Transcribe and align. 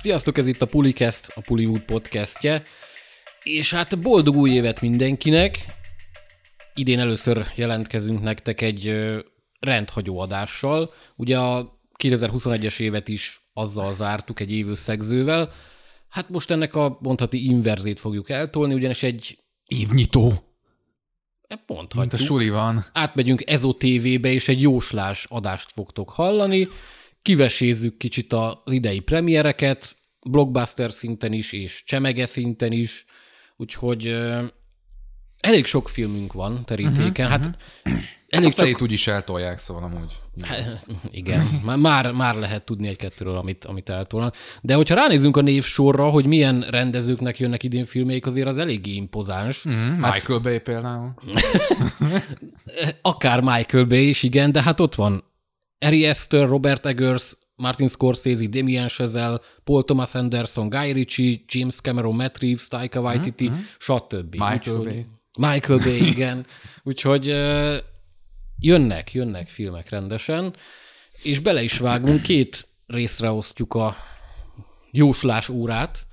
Sziasztok, 0.00 0.38
ez 0.38 0.46
itt 0.46 0.62
a 0.62 0.66
Pulikest, 0.66 1.32
a 1.34 1.40
Puliwood 1.40 1.80
podcastje, 1.80 2.62
és 3.42 3.72
hát 3.74 4.00
boldog 4.00 4.36
új 4.36 4.50
évet 4.50 4.80
mindenkinek. 4.80 5.58
Idén 6.74 6.98
először 6.98 7.46
jelentkezünk 7.54 8.22
nektek 8.22 8.60
egy 8.60 8.94
rendhagyó 9.58 10.18
adással. 10.18 10.92
Ugye 11.16 11.38
a 11.38 11.80
2021-es 12.02 12.80
évet 12.80 13.08
is 13.08 13.40
azzal 13.52 13.92
zártuk 13.92 14.40
egy 14.40 14.52
évösszegzővel. 14.52 15.52
Hát 16.08 16.28
most 16.28 16.50
ennek 16.50 16.74
a 16.74 16.98
mondhati 17.00 17.44
inverzét 17.44 18.00
fogjuk 18.00 18.30
eltolni, 18.30 18.74
ugyanis 18.74 19.02
egy 19.02 19.38
Évnyitó. 19.66 20.32
hát 21.48 21.94
Mint 21.94 22.12
a 22.12 22.16
suli 22.16 22.48
van. 22.48 22.86
átmegyünk 22.92 23.50
Ezo 23.50 23.72
TV-be, 23.72 24.32
és 24.32 24.48
egy 24.48 24.60
jóslás 24.60 25.26
adást 25.28 25.72
fogtok 25.72 26.10
hallani. 26.10 26.68
Kivesézzük 27.22 27.96
kicsit 27.96 28.32
az 28.32 28.72
idei 28.72 29.00
premiereket, 29.00 29.98
blockbuster 30.26 30.92
szinten 30.92 31.32
is, 31.32 31.52
és 31.52 31.82
csemege 31.86 32.26
szinten 32.26 32.72
is, 32.72 33.04
úgyhogy 33.56 34.06
ö, 34.06 34.44
elég 35.40 35.66
sok 35.66 35.88
filmünk 35.88 36.32
van 36.32 36.64
terítéken. 36.64 37.26
Uh-huh, 37.26 37.44
hát 37.44 37.58
elég 38.28 38.48
A 38.48 38.52
felét 38.52 38.80
úgy 38.80 38.92
is 38.92 39.06
eltolják, 39.06 39.58
szóval 39.58 39.82
amúgy. 39.82 40.18
Hát, 40.42 40.86
Igen, 41.10 41.60
már- 41.64 42.12
már, 42.12 42.34
lehet 42.34 42.64
tudni 42.64 42.88
egy-kettőről, 42.88 43.36
amit, 43.36 43.64
amit 43.64 43.88
eltolnak. 43.88 44.36
De 44.60 44.74
hogyha 44.74 44.94
ránézzünk 44.94 45.36
a 45.36 45.40
névsorra, 45.40 46.08
hogy 46.08 46.26
milyen 46.26 46.60
rendezőknek 46.60 47.38
jönnek 47.38 47.62
idén 47.62 47.84
filmeik, 47.84 48.26
azért 48.26 48.46
az 48.46 48.58
eléggé 48.58 48.92
impozáns. 48.92 49.68
Mm. 49.68 49.72
Mm, 49.72 49.92
Michael 50.12 50.38
Bay 50.38 50.58
például. 50.58 51.14
Akár 53.02 53.40
Michael 53.40 53.84
Bay 53.84 54.08
is, 54.08 54.22
igen, 54.22 54.52
de 54.52 54.62
hát 54.62 54.80
ott 54.80 54.94
van 54.94 55.24
Ari 55.78 56.06
Aster, 56.06 56.48
Robert 56.48 56.86
Eggers, 56.86 57.36
Martin 57.60 57.88
Scorsese, 57.88 58.48
Damien 58.48 58.88
Chazelle, 58.88 59.38
Paul 59.64 59.84
Thomas 59.84 60.14
Anderson, 60.14 60.68
Guy 60.68 60.92
Ritchie, 60.92 61.44
James 61.46 61.80
Cameron, 61.80 62.16
Matt 62.16 62.38
Reeves, 62.38 62.68
Taika 62.68 63.00
Waititi, 63.00 63.48
mm-hmm. 63.48 63.60
stb. 63.78 64.32
Michael 64.32 64.76
Úgyhogy- 64.76 64.84
Bay. 64.84 65.06
Michael 65.38 65.78
Bay, 65.78 66.08
igen. 66.08 66.46
Úgyhogy 66.82 67.26
jönnek, 68.58 69.12
jönnek 69.12 69.48
filmek 69.48 69.88
rendesen, 69.88 70.54
és 71.22 71.38
bele 71.38 71.62
is 71.62 71.78
vágunk, 71.78 72.22
két 72.22 72.68
részre 72.86 73.30
osztjuk 73.30 73.74
a 73.74 73.96
jóslás 74.90 75.48
órát. 75.48 76.06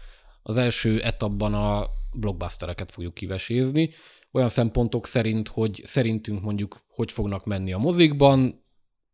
Az 0.44 0.58
első 0.58 1.02
etapban 1.02 1.54
a 1.54 1.88
blockbustereket 2.14 2.92
fogjuk 2.92 3.14
kivesézni, 3.14 3.90
olyan 4.32 4.50
szempontok 4.50 5.08
szerint, 5.08 5.48
hogy 5.48 5.82
szerintünk 5.86 6.42
mondjuk 6.42 6.86
hogy 6.88 7.12
fognak 7.12 7.46
menni 7.46 7.74
a 7.74 7.78
mozikban, 7.78 8.66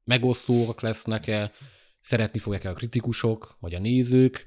megosztóak 0.04 0.82
lesznek-e, 0.82 1.52
szeretni 2.04 2.40
fogják-e 2.40 2.70
a 2.70 2.74
kritikusok, 2.74 3.58
vagy 3.60 3.74
a 3.74 3.80
nézők. 3.80 4.46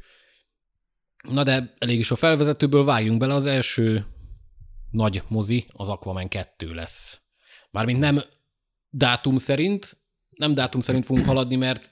Na 1.28 1.42
de 1.42 1.74
elég 1.78 1.98
is 1.98 2.10
a 2.10 2.16
felvezetőből, 2.16 2.84
vágjunk 2.84 3.18
bele, 3.18 3.34
az 3.34 3.46
első 3.46 4.06
nagy 4.90 5.22
mozi 5.28 5.66
az 5.72 5.88
Aquaman 5.88 6.28
2 6.28 6.74
lesz. 6.74 7.20
Mármint 7.70 7.98
nem 7.98 8.22
dátum 8.90 9.36
szerint, 9.36 9.96
nem 10.30 10.52
dátum 10.52 10.80
szerint 10.80 11.04
fogunk 11.04 11.27
haladni, 11.27 11.56
mert 11.56 11.90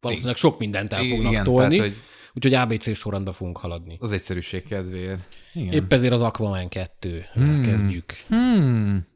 valószínűleg 0.00 0.36
sok 0.36 0.58
mindent 0.58 0.92
el 0.92 1.04
fognak 1.04 1.32
Igen, 1.32 1.44
tolni, 1.44 1.76
tehát, 1.76 1.92
hogy 1.92 2.00
úgyhogy 2.34 2.54
ABC 2.54 2.96
sorrendben 2.96 3.32
fogunk 3.32 3.56
haladni. 3.56 3.96
az 4.00 4.12
egyszerűség 4.12 4.64
kedvéért. 4.64 5.20
Igen. 5.52 5.72
Épp 5.72 5.92
ezért 5.92 6.12
az 6.12 6.20
Aquaman 6.20 6.68
2 6.68 7.26
hmm. 7.32 7.62
kezdjük. 7.62 8.12
Hmm. 8.28 9.06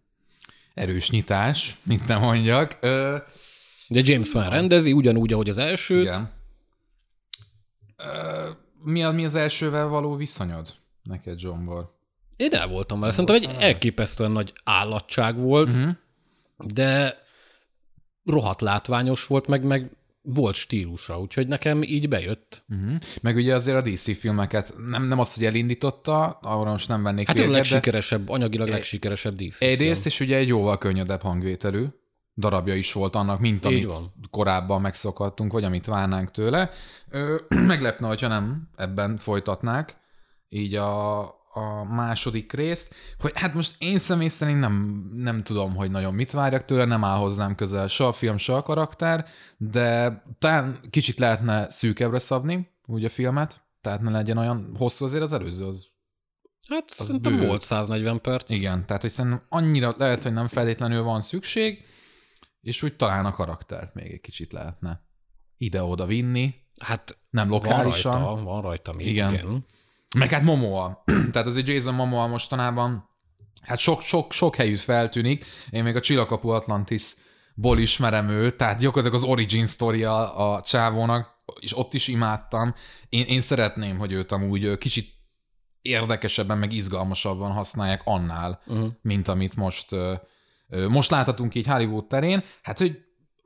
Erős 0.74 1.10
nyitás, 1.10 1.76
mint 1.82 2.06
nem 2.06 2.20
mondjak. 2.20 2.78
Ö, 2.80 3.16
De 3.88 4.00
James 4.04 4.34
Wan 4.34 4.50
rendezi, 4.50 4.92
ugyanúgy, 4.92 5.32
ahogy 5.32 5.48
az 5.48 5.58
elsőt. 5.58 6.04
igen. 6.04 6.30
Mi, 8.82 9.02
a, 9.02 9.10
mi 9.10 9.24
az 9.24 9.34
elsővel 9.34 9.86
való 9.86 10.16
viszonyod 10.16 10.74
neked, 11.02 11.38
Zsombor? 11.38 11.94
Én 12.36 12.52
el 12.52 12.68
voltam 12.68 13.00
vele. 13.00 13.12
Szerintem 13.12 13.36
egy 13.36 13.62
elképesztően 13.62 14.30
nagy 14.30 14.52
állatság 14.64 15.38
volt, 15.38 15.68
uh-huh. 15.68 15.90
de 16.56 17.18
rohadt 18.24 18.60
látványos 18.60 19.26
volt, 19.26 19.46
meg, 19.46 19.64
meg 19.64 19.90
volt 20.22 20.54
stílusa, 20.54 21.20
úgyhogy 21.20 21.46
nekem 21.46 21.82
így 21.82 22.08
bejött. 22.08 22.64
Uh-huh. 22.68 22.96
Meg 23.22 23.36
ugye 23.36 23.54
azért 23.54 23.76
a 23.86 23.90
DC 23.90 24.18
filmeket 24.18 24.74
nem, 24.88 25.04
nem 25.04 25.18
azt, 25.18 25.34
hogy 25.34 25.44
elindította, 25.44 26.26
arra 26.26 26.70
most 26.70 26.88
nem 26.88 27.02
vennék 27.02 27.26
Hát 27.26 27.38
ez 27.38 27.44
a 27.44 27.46
véget, 27.46 27.62
legsikeresebb, 27.62 28.28
anyagilag 28.28 28.68
legsikeresebb 28.68 29.34
DC 29.34 29.62
egyrészt, 29.62 30.02
film. 30.02 30.14
és 30.14 30.20
ugye 30.20 30.36
egy 30.36 30.48
jóval 30.48 30.78
könnyedebb 30.78 31.22
hangvételű 31.22 31.84
darabja 32.36 32.74
is 32.74 32.92
volt 32.92 33.14
annak, 33.14 33.40
mint 33.40 33.64
Így 33.64 33.72
amit 33.72 33.84
van. 33.84 34.12
korábban 34.30 34.80
megszokhattunk, 34.80 35.52
vagy 35.52 35.64
amit 35.64 35.86
várnánk 35.86 36.30
tőle. 36.30 36.70
Ö, 37.10 37.36
meglepne, 37.66 38.06
hogyha 38.06 38.28
nem 38.28 38.68
ebben 38.76 39.16
folytatnák 39.16 39.96
így 40.48 40.74
a, 40.74 41.20
a 41.52 41.84
második 41.90 42.52
részt, 42.52 42.94
hogy 43.18 43.32
hát 43.34 43.54
most 43.54 43.74
én 43.78 43.98
személy 43.98 44.28
szerint 44.28 44.58
nem, 44.60 45.06
nem 45.14 45.42
tudom, 45.42 45.74
hogy 45.74 45.90
nagyon 45.90 46.14
mit 46.14 46.30
várjak 46.30 46.64
tőle, 46.64 46.84
nem 46.84 47.04
áll 47.04 47.18
hozzám 47.18 47.54
közel 47.54 47.88
se 47.88 48.06
a 48.06 48.12
film, 48.12 48.36
se 48.36 48.54
a 48.54 48.62
karakter, 48.62 49.26
de 49.56 50.22
talán 50.38 50.80
kicsit 50.90 51.18
lehetne 51.18 51.70
szűkebbre 51.70 52.18
szabni 52.18 52.70
úgy 52.86 53.04
a 53.04 53.08
filmet, 53.08 53.60
tehát 53.80 54.00
ne 54.00 54.10
legyen 54.10 54.36
olyan 54.38 54.74
hosszú 54.78 55.04
azért 55.04 55.22
az 55.22 55.32
előző, 55.32 55.64
az 55.64 55.86
Hát 56.68 56.88
szerintem 56.88 57.36
bő. 57.36 57.46
volt 57.46 57.60
140 57.62 58.20
perc. 58.20 58.50
igen, 58.50 58.86
tehát 58.86 59.02
hogy 59.02 59.10
szerintem 59.10 59.42
annyira 59.48 59.94
lehet, 59.98 60.22
hogy 60.22 60.32
nem 60.32 60.46
feltétlenül 60.48 61.02
van 61.02 61.20
szükség, 61.20 61.84
és 62.66 62.82
úgy 62.82 62.96
talán 62.96 63.26
a 63.26 63.32
karaktert 63.32 63.94
még 63.94 64.12
egy 64.12 64.20
kicsit 64.20 64.52
lehetne 64.52 65.00
ide-oda 65.58 66.06
vinni, 66.06 66.54
Hát 66.80 67.18
nem 67.30 67.48
van 67.48 67.58
lokálisan. 67.58 68.12
rajta, 68.12 68.42
van 68.42 68.62
rajta 68.62 68.92
még, 68.92 69.06
Igen. 69.06 69.32
igen. 69.32 69.64
Meg 70.16 70.30
hát 70.30 70.42
Momoa. 70.42 71.02
tehát 71.32 71.46
azért 71.46 71.68
Jason 71.68 71.94
Momoa 71.94 72.26
mostanában 72.26 73.08
hát 73.62 73.78
sok, 73.78 74.00
sok, 74.00 74.32
sok 74.32 74.56
helyütt 74.56 74.80
feltűnik. 74.80 75.44
Én 75.70 75.82
még 75.82 75.96
a 75.96 76.00
Csillagkapu 76.00 76.48
Atlantis-ból 76.48 77.78
ismerem 77.78 78.28
őt, 78.28 78.56
tehát 78.56 78.78
gyakorlatilag 78.78 79.22
az 79.22 79.28
origin 79.28 79.66
story 79.66 80.04
a, 80.04 80.52
a 80.54 80.60
csávónak, 80.60 81.34
és 81.60 81.76
ott 81.78 81.94
is 81.94 82.08
imádtam. 82.08 82.74
Én, 83.08 83.24
én 83.24 83.40
szeretném, 83.40 83.98
hogy 83.98 84.12
őt 84.12 84.32
amúgy 84.32 84.78
kicsit 84.78 85.08
érdekesebben, 85.82 86.58
meg 86.58 86.72
izgalmasabban 86.72 87.52
használják 87.52 88.02
annál, 88.04 88.62
Uh-huh. 88.66 88.88
mint 89.02 89.28
amit 89.28 89.56
most, 89.56 89.88
most 90.88 91.10
láthatunk 91.10 91.54
így 91.54 91.66
Hollywood 91.66 92.06
terén. 92.06 92.44
Hát, 92.62 92.78
hogy 92.78 92.98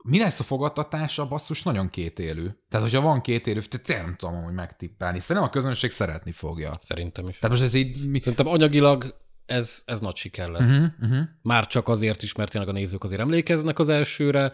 mi 0.03 0.19
lesz 0.19 0.39
a 0.39 0.43
fogadtatása, 0.43 1.27
basszus, 1.27 1.63
nagyon 1.63 1.89
kétélű. 1.89 2.47
Tehát, 2.69 2.85
hogyha 2.85 3.01
van 3.01 3.21
kétélű, 3.21 3.59
tehát 3.59 4.03
nem 4.03 4.15
tudom 4.15 4.43
hogy 4.43 4.53
megtippelni. 4.53 5.19
Szerintem 5.19 5.51
a 5.51 5.53
közönség 5.53 5.91
szeretni 5.91 6.31
fogja. 6.31 6.71
Szerintem 6.79 7.27
is. 7.27 7.39
Tehát 7.39 7.57
most 7.57 7.67
ez 7.67 7.73
így... 7.73 8.09
Mi... 8.09 8.19
Szerintem 8.19 8.47
anyagilag 8.47 9.19
ez, 9.45 9.81
ez 9.85 9.99
nagy 9.99 10.15
siker 10.15 10.49
lesz. 10.49 10.69
Uh-huh. 10.69 10.91
Uh-huh. 11.01 11.23
Már 11.41 11.67
csak 11.67 11.87
azért 11.87 12.23
is, 12.23 12.33
mert 12.33 12.51
tényleg 12.51 12.69
a 12.69 12.73
nézők 12.73 13.03
azért 13.03 13.21
emlékeznek 13.21 13.79
az 13.79 13.89
elsőre. 13.89 14.53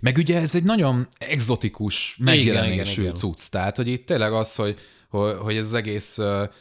Meg 0.00 0.16
ugye 0.16 0.40
ez 0.40 0.54
egy 0.54 0.64
nagyon 0.64 1.08
exotikus 1.18 2.16
megjelenésű 2.18 3.10
cucc. 3.10 3.50
Tehát, 3.50 3.76
hogy 3.76 3.88
itt 3.88 4.06
tényleg 4.06 4.32
az, 4.32 4.54
hogy 4.54 4.78
hogy, 5.08 5.56
ez 5.56 5.66
az 5.66 5.74
egész 5.74 6.18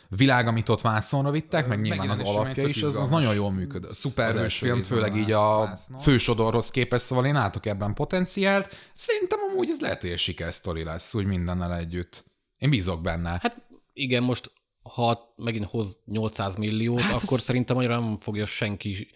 világ, 0.09 0.47
amit 0.47 0.69
ott 0.69 0.81
vászonra 0.81 1.31
vittek, 1.31 1.67
meg 1.67 1.81
nyilván 1.81 2.09
az 2.09 2.19
alapja 2.19 2.67
is, 2.67 2.81
az, 2.83 2.99
az 2.99 3.09
nagyon 3.09 3.33
jól 3.35 3.51
működött. 3.51 3.93
Szuperhős 3.93 4.41
első 4.41 4.65
film, 4.65 4.81
főleg 4.81 5.15
így 5.15 5.31
a 5.31 5.77
fősodorhoz 6.01 6.71
képest, 6.71 7.05
szóval 7.05 7.25
én 7.25 7.33
látok 7.33 7.65
ebben 7.65 7.93
potenciált. 7.93 8.75
Szerintem 8.93 9.39
amúgy 9.51 9.69
ez 9.69 9.79
lehet, 9.79 10.01
hogy 10.01 10.09
egy 10.09 10.19
sikersztori 10.19 10.83
lesz, 10.83 11.13
úgy 11.13 11.25
mindennel 11.25 11.75
együtt. 11.75 12.25
Én 12.57 12.69
bízok 12.69 13.01
benne. 13.01 13.29
Hát 13.41 13.61
igen, 13.93 14.23
most 14.23 14.51
ha 14.93 15.33
megint 15.35 15.65
hoz 15.65 15.99
800 16.05 16.55
milliót, 16.55 16.99
Hát 17.01 17.11
hát 17.11 17.21
ez- 17.21 17.27
akkor 17.27 17.39
szerintem 17.39 17.77
annyira 17.77 17.99
nem 17.99 18.15
fogja 18.15 18.45
senki 18.45 19.07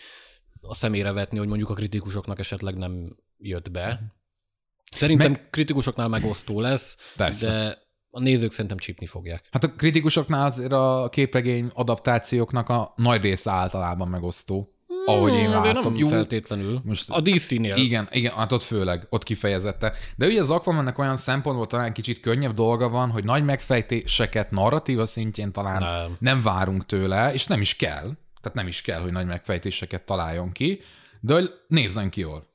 a 0.62 0.74
szemére 0.74 1.12
vetni, 1.12 1.38
hogy 1.38 1.48
mondjuk 1.48 1.70
a 1.70 1.74
kritikusoknak 1.74 2.40
esetleg 2.40 2.76
nem 2.76 3.16
jött 3.38 3.72
be. 3.72 4.14
Szerintem 4.92 5.32
Meg... 5.32 5.50
kritikusoknál 5.50 6.08
megosztó 6.08 6.60
lesz, 6.60 6.98
Persze. 7.16 7.48
de 7.48 7.90
a 8.12 8.20
nézők 8.20 8.52
szerintem 8.52 8.78
csípni 8.78 9.06
fogják. 9.06 9.44
Hát 9.52 9.64
a 9.64 9.72
kritikusoknál 9.72 10.46
azért 10.46 10.72
a 10.72 11.08
képregény 11.12 11.72
adaptációknak 11.74 12.70
a 12.70 12.94
nagy 12.96 13.22
része 13.22 13.52
általában 13.52 14.08
megosztó. 14.08 14.74
Ahogy 15.06 15.34
én 15.34 15.52
Hmm, 15.52 15.64
látom. 15.64 15.82
Nem 15.84 15.96
Jó, 15.96 16.08
feltétlenül. 16.08 16.82
most- 16.84 17.10
a 17.10 17.22
DC-nél. 17.22 17.76
Igen, 17.76 18.08
igen, 18.12 18.34
hát 18.34 18.52
ott 18.52 18.64
főleg, 18.64 19.08
ott 19.10 19.24
kifejezette. 19.24 19.94
De 20.16 20.26
ugye 20.26 20.42
az 20.42 20.50
Aquamannek 20.50 20.98
olyan 20.98 21.16
szempontból 21.16 21.68
talán 21.68 21.94
kicsit 21.94 22.20
könnyebb 22.20 22.54
dolga 22.54 22.90
van, 22.90 23.10
hogy 23.10 23.24
nagy 23.24 23.44
megfejtéseket 23.44 24.52
narratíva 24.52 25.06
szintjén 25.06 25.52
talán 25.52 25.80
nem. 25.82 25.90
Nem. 25.92 26.16
nem 26.20 26.42
várunk 26.42 26.86
tőle, 26.86 27.34
és 27.34 27.46
nem 27.48 27.62
is 27.62 27.76
kell. 27.76 28.12
Tehát 28.42 28.54
nem 28.58 28.68
is 28.68 28.82
kell, 28.82 29.02
hogy 29.02 29.12
nagy 29.12 29.26
megfejtéseket 29.26 30.06
találjon 30.06 30.52
ki, 30.52 30.80
de 31.20 31.34
hogy 31.34 31.52
nézzen 31.68 32.10
ki 32.10 32.20
jól. 32.20 32.50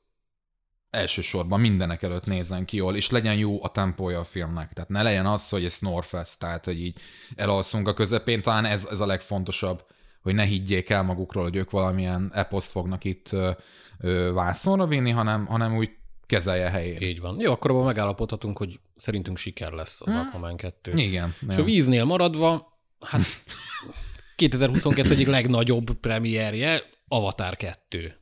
Elsősorban 0.89 1.59
mindenek 1.59 2.03
előtt 2.03 2.25
nézzen 2.25 2.65
ki 2.65 2.77
jól, 2.77 2.95
és 2.95 3.09
legyen 3.09 3.35
jó 3.35 3.63
a 3.63 3.71
tempója 3.71 4.19
a 4.19 4.23
filmnek. 4.23 4.73
Tehát 4.73 4.89
ne 4.89 5.01
legyen 5.01 5.25
az, 5.25 5.49
hogy 5.49 5.65
ez 5.65 5.73
Snorfest, 5.73 6.39
tehát 6.39 6.65
hogy 6.65 6.81
így 6.81 6.97
elalszunk 7.35 7.87
a 7.87 7.93
közepén, 7.93 8.41
talán 8.41 8.65
ez, 8.65 8.87
ez 8.91 8.99
a 8.99 9.05
legfontosabb, 9.05 9.85
hogy 10.21 10.33
ne 10.33 10.43
higgyék 10.43 10.89
el 10.89 11.03
magukról, 11.03 11.43
hogy 11.43 11.55
ők 11.55 11.71
valamilyen 11.71 12.31
eposzt 12.33 12.71
fognak 12.71 13.03
itt 13.03 13.31
ö, 13.31 13.51
ö, 13.99 14.31
vászonra 14.33 14.85
vinni, 14.85 15.11
hanem, 15.11 15.45
hanem 15.45 15.75
úgy 15.77 15.89
kezelje 16.25 16.69
helyén. 16.69 17.01
Így 17.01 17.19
van. 17.19 17.39
Jó, 17.39 17.51
akkor 17.51 17.71
abban 17.71 17.85
megállapodhatunk, 17.85 18.57
hogy 18.57 18.79
szerintünk 18.95 19.37
siker 19.37 19.71
lesz 19.71 20.01
az 20.01 20.15
Aquaman 20.15 20.57
2. 20.57 20.91
Igen. 20.95 21.35
És 21.47 21.55
ja. 21.55 21.61
a 21.61 21.65
víznél 21.65 22.03
maradva, 22.03 22.79
hát 22.99 23.21
2022 24.35 25.09
egyik 25.09 25.27
legnagyobb 25.27 25.93
premierje 25.93 26.81
Avatar 27.07 27.55
2, 27.55 28.17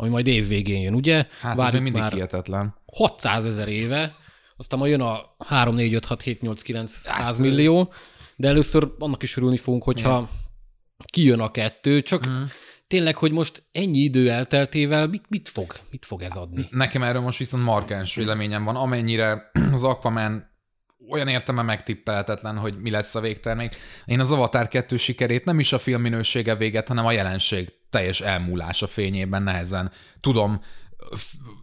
ami 0.00 0.08
majd 0.10 0.26
év 0.26 0.48
végén 0.48 0.80
jön, 0.80 0.94
ugye? 0.94 1.26
Hát 1.40 1.50
ez 1.52 1.56
Várjuk 1.56 1.82
még 1.82 1.92
mindig 1.92 2.12
hihetetlen. 2.12 2.74
600 2.92 3.46
ezer 3.46 3.68
éve, 3.68 4.14
aztán 4.56 4.78
majd 4.78 4.90
jön 4.90 5.00
a 5.00 5.20
3, 5.38 5.74
4, 5.74 5.94
5, 5.94 6.04
6, 6.04 6.22
7, 6.22 6.40
8, 6.40 6.62
9, 6.62 6.90
100 6.90 7.38
millió, 7.38 7.92
de 8.36 8.48
először 8.48 8.88
annak 8.98 9.22
is 9.22 9.36
örülni 9.36 9.56
fogunk, 9.56 9.82
hogyha 9.82 10.30
kijön 11.06 11.40
a 11.40 11.50
kettő, 11.50 12.02
csak 12.02 12.26
Mhm. 12.26 12.42
tényleg, 12.86 13.16
hogy 13.16 13.32
most 13.32 13.62
ennyi 13.72 13.98
idő 13.98 14.30
elteltével 14.30 15.06
mit, 15.06 15.24
mit 15.28 15.48
fog, 15.48 15.74
mit 15.90 16.06
fog 16.06 16.22
ez 16.22 16.36
adni? 16.36 16.66
Nekem 16.70 17.02
erről 17.02 17.20
most 17.22 17.38
viszont 17.38 17.64
markáns 17.64 18.14
véleményem 18.14 18.64
van, 18.64 18.76
amennyire 18.76 19.50
az 19.72 19.84
Aquaman 19.84 20.48
olyan 21.10 21.28
értelme 21.28 21.62
megtippelhetetlen, 21.62 22.56
hogy 22.56 22.74
mi 22.76 22.90
lesz 22.90 23.14
a 23.14 23.20
végtermék. 23.20 23.76
Én 24.04 24.20
az 24.20 24.32
Avatar 24.32 24.68
2 24.68 24.96
sikerét 24.96 25.44
nem 25.44 25.58
is 25.58 25.72
a 25.72 25.78
film 25.78 26.00
minősége 26.00 26.54
véget, 26.56 26.88
hanem 26.88 27.06
a 27.06 27.12
jelenség 27.12 27.72
teljes 27.90 28.20
elmúlása 28.20 28.86
fényében 28.86 29.42
nehezen 29.42 29.90
tudom 30.20 30.60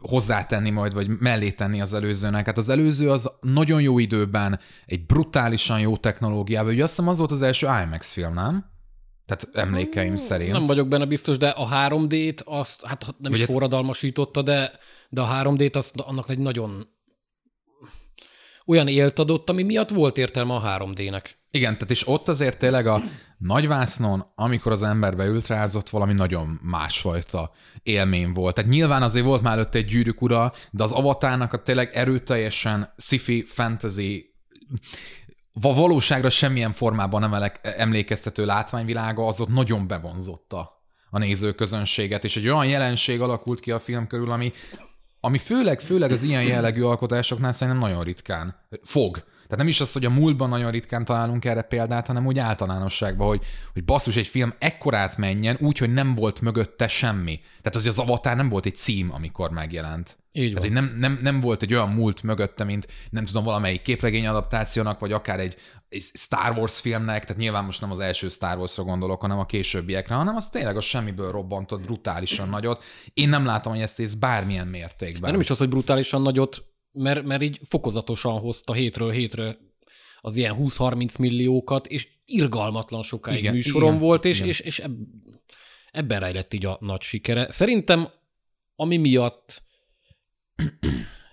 hozzátenni 0.01 0.69
majd, 0.69 0.93
vagy 0.93 1.07
mellé 1.07 1.51
tenni 1.51 1.81
az 1.81 1.93
előzőnek. 1.93 2.45
Hát 2.45 2.57
az 2.57 2.69
előző 2.69 3.11
az 3.11 3.31
nagyon 3.41 3.81
jó 3.81 3.99
időben, 3.99 4.59
egy 4.85 5.05
brutálisan 5.05 5.79
jó 5.79 5.97
technológiával. 5.97 6.73
Ugye 6.73 6.83
azt 6.83 6.95
hiszem 6.95 7.09
az 7.09 7.17
volt 7.17 7.31
az 7.31 7.41
első 7.41 7.67
IMAX 7.83 8.11
film, 8.11 8.33
nem? 8.33 8.65
Tehát 9.25 9.49
emlékeim 9.67 10.15
szerint. 10.15 10.51
Nem 10.51 10.65
vagyok 10.65 10.87
benne 10.87 11.05
biztos, 11.05 11.37
de 11.37 11.49
a 11.49 11.89
3D-t 11.89 12.43
azt, 12.43 12.85
hát 12.85 13.05
nem 13.05 13.15
is 13.17 13.29
Vagy 13.29 13.39
hát- 13.39 13.49
forradalmasította, 13.49 14.41
de, 14.41 14.71
de 15.09 15.21
a 15.21 15.43
3D-t 15.43 15.75
azt, 15.75 15.99
annak 15.99 16.29
egy 16.29 16.39
nagyon 16.39 16.87
olyan 18.65 18.87
élt 18.87 19.19
adott, 19.19 19.49
ami 19.49 19.63
miatt 19.63 19.89
volt 19.89 20.17
értelme 20.17 20.53
a 20.53 20.77
3D-nek. 20.77 21.23
Igen, 21.57 21.73
tehát 21.73 21.91
és 21.91 22.07
ott 22.07 22.27
azért 22.27 22.57
tényleg 22.57 22.87
a 22.87 23.01
nagyvásznon, 23.37 24.31
amikor 24.35 24.71
az 24.71 24.83
ember 24.83 25.15
beült 25.15 25.47
rá, 25.47 25.63
az 25.63 25.75
ott 25.75 25.89
valami 25.89 26.13
nagyon 26.13 26.59
másfajta 26.63 27.51
élmény 27.83 28.31
volt. 28.31 28.55
Tehát 28.55 28.69
nyilván 28.69 29.01
azért 29.01 29.25
volt 29.25 29.41
már 29.41 29.53
előtte 29.53 29.77
egy 29.77 29.85
gyűrűk 29.85 30.21
ura, 30.21 30.53
de 30.71 30.83
az 30.83 30.91
avatárnak 30.91 31.53
a 31.53 31.61
tényleg 31.61 31.89
erőteljesen 31.93 32.93
sci-fi, 32.97 33.43
fantasy, 33.45 34.35
valóságra 35.53 36.29
semmilyen 36.29 36.71
formában 36.71 37.29
nem 37.29 37.51
emlékeztető 37.61 38.45
látványvilága, 38.45 39.27
az 39.27 39.39
ott 39.39 39.53
nagyon 39.53 39.87
bevonzotta 39.87 40.83
a 41.09 41.17
nézőközönséget, 41.17 42.23
és 42.23 42.37
egy 42.37 42.47
olyan 42.47 42.67
jelenség 42.67 43.21
alakult 43.21 43.59
ki 43.59 43.71
a 43.71 43.79
film 43.79 44.07
körül, 44.07 44.31
ami, 44.31 44.51
ami 45.19 45.37
főleg, 45.37 45.81
főleg 45.81 46.11
az 46.11 46.23
ilyen 46.23 46.43
jellegű 46.43 46.81
alkotásoknál 46.81 47.51
szerintem 47.51 47.83
nagyon 47.83 48.03
ritkán 48.03 48.55
fog. 48.83 49.23
Tehát 49.47 49.57
nem 49.57 49.67
is 49.67 49.81
az, 49.81 49.93
hogy 49.93 50.05
a 50.05 50.09
múltban 50.09 50.49
nagyon 50.49 50.71
ritkán 50.71 51.05
találunk 51.05 51.45
erre 51.45 51.61
példát, 51.61 52.07
hanem 52.07 52.25
úgy 52.25 52.39
általánosságban, 52.39 53.27
hogy, 53.27 53.43
hogy 53.73 53.83
basszus, 53.83 54.15
egy 54.15 54.27
film 54.27 54.53
ekkorát 54.59 55.17
menjen, 55.17 55.57
úgy, 55.59 55.77
hogy 55.77 55.93
nem 55.93 56.13
volt 56.13 56.41
mögötte 56.41 56.87
semmi. 56.87 57.39
Tehát 57.39 57.75
az, 57.75 57.81
hogy 57.81 57.91
az 57.91 57.99
Avatar 57.99 58.35
nem 58.35 58.49
volt 58.49 58.65
egy 58.65 58.75
cím, 58.75 59.13
amikor 59.13 59.51
megjelent. 59.51 60.17
Így 60.31 60.53
Tehát, 60.53 60.69
van. 60.69 60.77
hogy 60.77 60.89
nem, 60.89 60.97
nem, 60.99 61.19
nem 61.21 61.39
volt 61.39 61.61
egy 61.61 61.73
olyan 61.73 61.89
múlt 61.89 62.23
mögötte, 62.23 62.63
mint 62.63 62.87
nem 63.09 63.25
tudom, 63.25 63.43
valamelyik 63.43 63.81
képregény 63.81 64.27
adaptációnak, 64.27 64.99
vagy 64.99 65.11
akár 65.11 65.39
egy, 65.39 65.55
egy 65.89 66.01
Star 66.01 66.57
Wars 66.57 66.79
filmnek, 66.79 67.25
tehát 67.25 67.41
nyilván 67.41 67.63
most 67.63 67.81
nem 67.81 67.91
az 67.91 67.99
első 67.99 68.29
Star 68.29 68.57
Warsra 68.57 68.83
gondolok, 68.83 69.21
hanem 69.21 69.39
a 69.39 69.45
későbbiekre, 69.45 70.15
hanem 70.15 70.35
az 70.35 70.49
tényleg 70.49 70.77
a 70.77 70.81
semmiből 70.81 71.31
robbantott 71.31 71.81
brutálisan 71.81 72.49
nagyot. 72.49 72.83
Én 73.13 73.29
nem 73.29 73.45
látom, 73.45 73.73
hogy 73.73 73.81
ezt 73.81 73.99
ész 73.99 74.13
bármilyen 74.13 74.67
mértékben. 74.67 75.21
De 75.21 75.31
nem 75.31 75.39
is 75.39 75.49
az, 75.49 75.57
hogy 75.57 75.69
brutálisan 75.69 76.21
nagyot, 76.21 76.65
mert, 76.97 77.23
mert 77.23 77.41
így 77.41 77.59
fokozatosan 77.63 78.39
hozta 78.39 78.73
hétről 78.73 79.11
hétre 79.11 79.57
az 80.21 80.37
ilyen 80.37 80.55
20-30 80.59 81.19
milliókat, 81.19 81.87
és 81.87 82.07
irgalmatlan 82.25 83.03
sokáig 83.03 83.39
Igen, 83.39 83.53
műsorom 83.53 83.89
igen, 83.89 83.99
volt, 83.99 84.25
és, 84.25 84.37
igen. 84.37 84.47
és, 84.47 84.59
és 84.59 84.79
eb- 84.79 84.97
ebben 85.91 86.19
rejlett 86.19 86.53
így 86.53 86.65
a 86.65 86.77
nagy 86.81 87.01
sikere. 87.01 87.51
Szerintem, 87.51 88.09
ami 88.75 88.97
miatt 88.97 89.63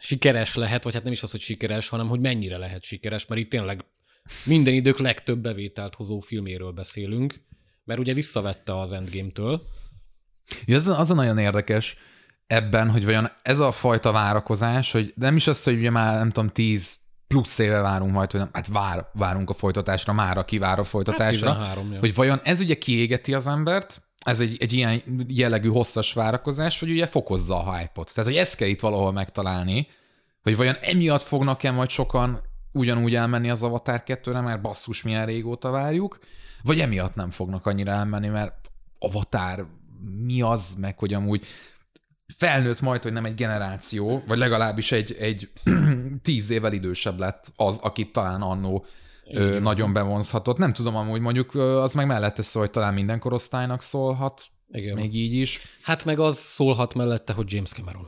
sikeres 0.01 0.55
lehet, 0.55 0.85
vagy 0.85 0.95
hát 0.95 1.03
nem 1.03 1.13
is 1.13 1.23
az, 1.23 1.31
hogy 1.31 1.41
sikeres, 1.41 1.89
hanem 1.89 2.09
hogy 2.09 2.21
mennyire 2.21 2.57
lehet 2.57 2.85
sikeres, 2.85 3.27
mert 3.27 3.41
itt 3.41 3.51
tényleg 3.51 3.85
minden 4.45 4.75
idők 4.75 4.99
legtöbb 4.99 5.39
bevételt 5.39 5.95
hozó 5.95 6.21
filméről 6.21 6.73
beszélünk, 6.73 7.43
mert 7.85 8.01
ugye 8.01 8.15
visszavette 8.15 8.81
az 8.81 8.93
Endgame-től, 8.93 9.63
Ja, 10.67 10.77
az, 10.77 10.87
az 10.87 11.11
a 11.11 11.15
nagyon 11.15 11.39
érdekes 11.39 11.97
ebben, 12.47 12.91
hogy 12.91 13.05
vajon 13.05 13.31
ez 13.43 13.59
a 13.59 13.73
fajta 13.73 14.13
várakozás, 14.13 14.93
hogy 14.93 15.13
nem 15.17 15.37
is 15.37 15.47
az, 15.47 15.63
hogy 15.63 15.77
ugye 15.77 15.91
már 15.91 16.15
nem 16.17 16.31
tudom, 16.31 16.49
10 16.49 16.97
plusz 17.27 17.59
éve 17.59 17.81
várunk 17.81 18.13
majd, 18.13 18.31
hogy 18.31 18.41
nem, 18.41 18.51
hát 18.53 18.67
vár, 18.67 19.11
várunk 19.13 19.51
a 19.51 19.55
folytatásra, 19.55 20.13
már 20.13 20.39
aki 20.39 20.59
vár 20.59 20.79
a 20.79 20.85
folytatásra, 20.85 21.49
Hát 21.49 21.59
13, 21.59 21.93
ja. 21.93 21.99
hogy 21.99 22.15
vajon 22.15 22.41
ez 22.43 22.61
ugye 22.61 22.75
kiégeti 22.75 23.35
az 23.35 23.47
embert, 23.47 24.03
ez 24.25 24.41
egy, 24.41 24.57
egy 24.61 24.73
ilyen 24.73 25.03
jellegű 25.29 25.69
hosszas 25.69 26.13
várakozás, 26.13 26.81
hogy 26.81 26.91
ugye 26.91 27.07
fokozza 27.07 27.65
a 27.65 27.77
hype-ot. 27.77 28.15
Tehát, 28.15 28.31
hogy 28.31 28.39
ezt 28.39 28.57
kell 28.57 28.69
itt 28.69 28.81
valahol 28.81 29.13
megtalálni, 29.13 29.89
hogy 30.43 30.57
vajon 30.57 30.75
emiatt 30.81 31.23
fognak-e 31.23 31.71
majd 31.71 31.91
sokan 31.91 32.41
ugyanúgy 32.73 33.15
elmenni 33.15 33.51
az 33.51 33.63
Avatar 33.63 34.03
2-re, 34.07 34.41
mert 34.41 34.61
basszus, 34.61 35.03
milyen 35.03 35.27
régóta 35.27 35.71
várjuk, 35.71 36.19
vagy 36.63 36.81
emiatt 36.81 37.15
nem 37.15 37.31
fognak 37.31 37.67
annyira 37.67 37.91
elmenni, 37.91 38.29
mert 38.29 38.71
Avatar 38.99 39.67
mi 40.25 40.43
az, 40.43 40.77
meg 40.81 40.99
hogy 40.99 41.15
amúgy 41.15 41.47
felnőtt 42.37 42.81
majd, 42.81 43.03
hogy 43.03 43.13
nem 43.13 43.25
egy 43.25 43.35
generáció, 43.35 44.23
vagy 44.27 44.39
legalábbis 44.39 44.93
egy, 44.93 45.17
egy 45.19 45.49
tíz 46.23 46.51
évvel 46.51 46.73
idősebb 46.73 47.19
lett 47.19 47.53
az, 47.57 47.79
akit 47.83 48.13
talán 48.13 48.43
annó 48.43 48.87
ö, 49.31 49.59
nagyon 49.59 49.93
bevonzhatott. 49.93 50.59
Nem 50.59 50.73
tudom 50.73 50.97
amúgy, 50.97 51.21
mondjuk 51.21 51.55
az 51.55 51.95
meg 51.95 52.07
mellette 52.07 52.43
szól, 52.43 52.63
hogy 52.63 52.71
talán 52.71 52.95
minden 52.95 53.19
korosztálynak 53.19 53.83
szólhat, 53.83 54.47
Igen. 54.73 54.95
még 54.95 55.15
így 55.15 55.35
is. 55.35 55.61
Hát 55.83 56.05
meg 56.05 56.19
az 56.19 56.39
szólhat 56.39 56.95
mellette, 56.95 57.33
hogy 57.33 57.53
James 57.53 57.71
Cameron. 57.71 58.07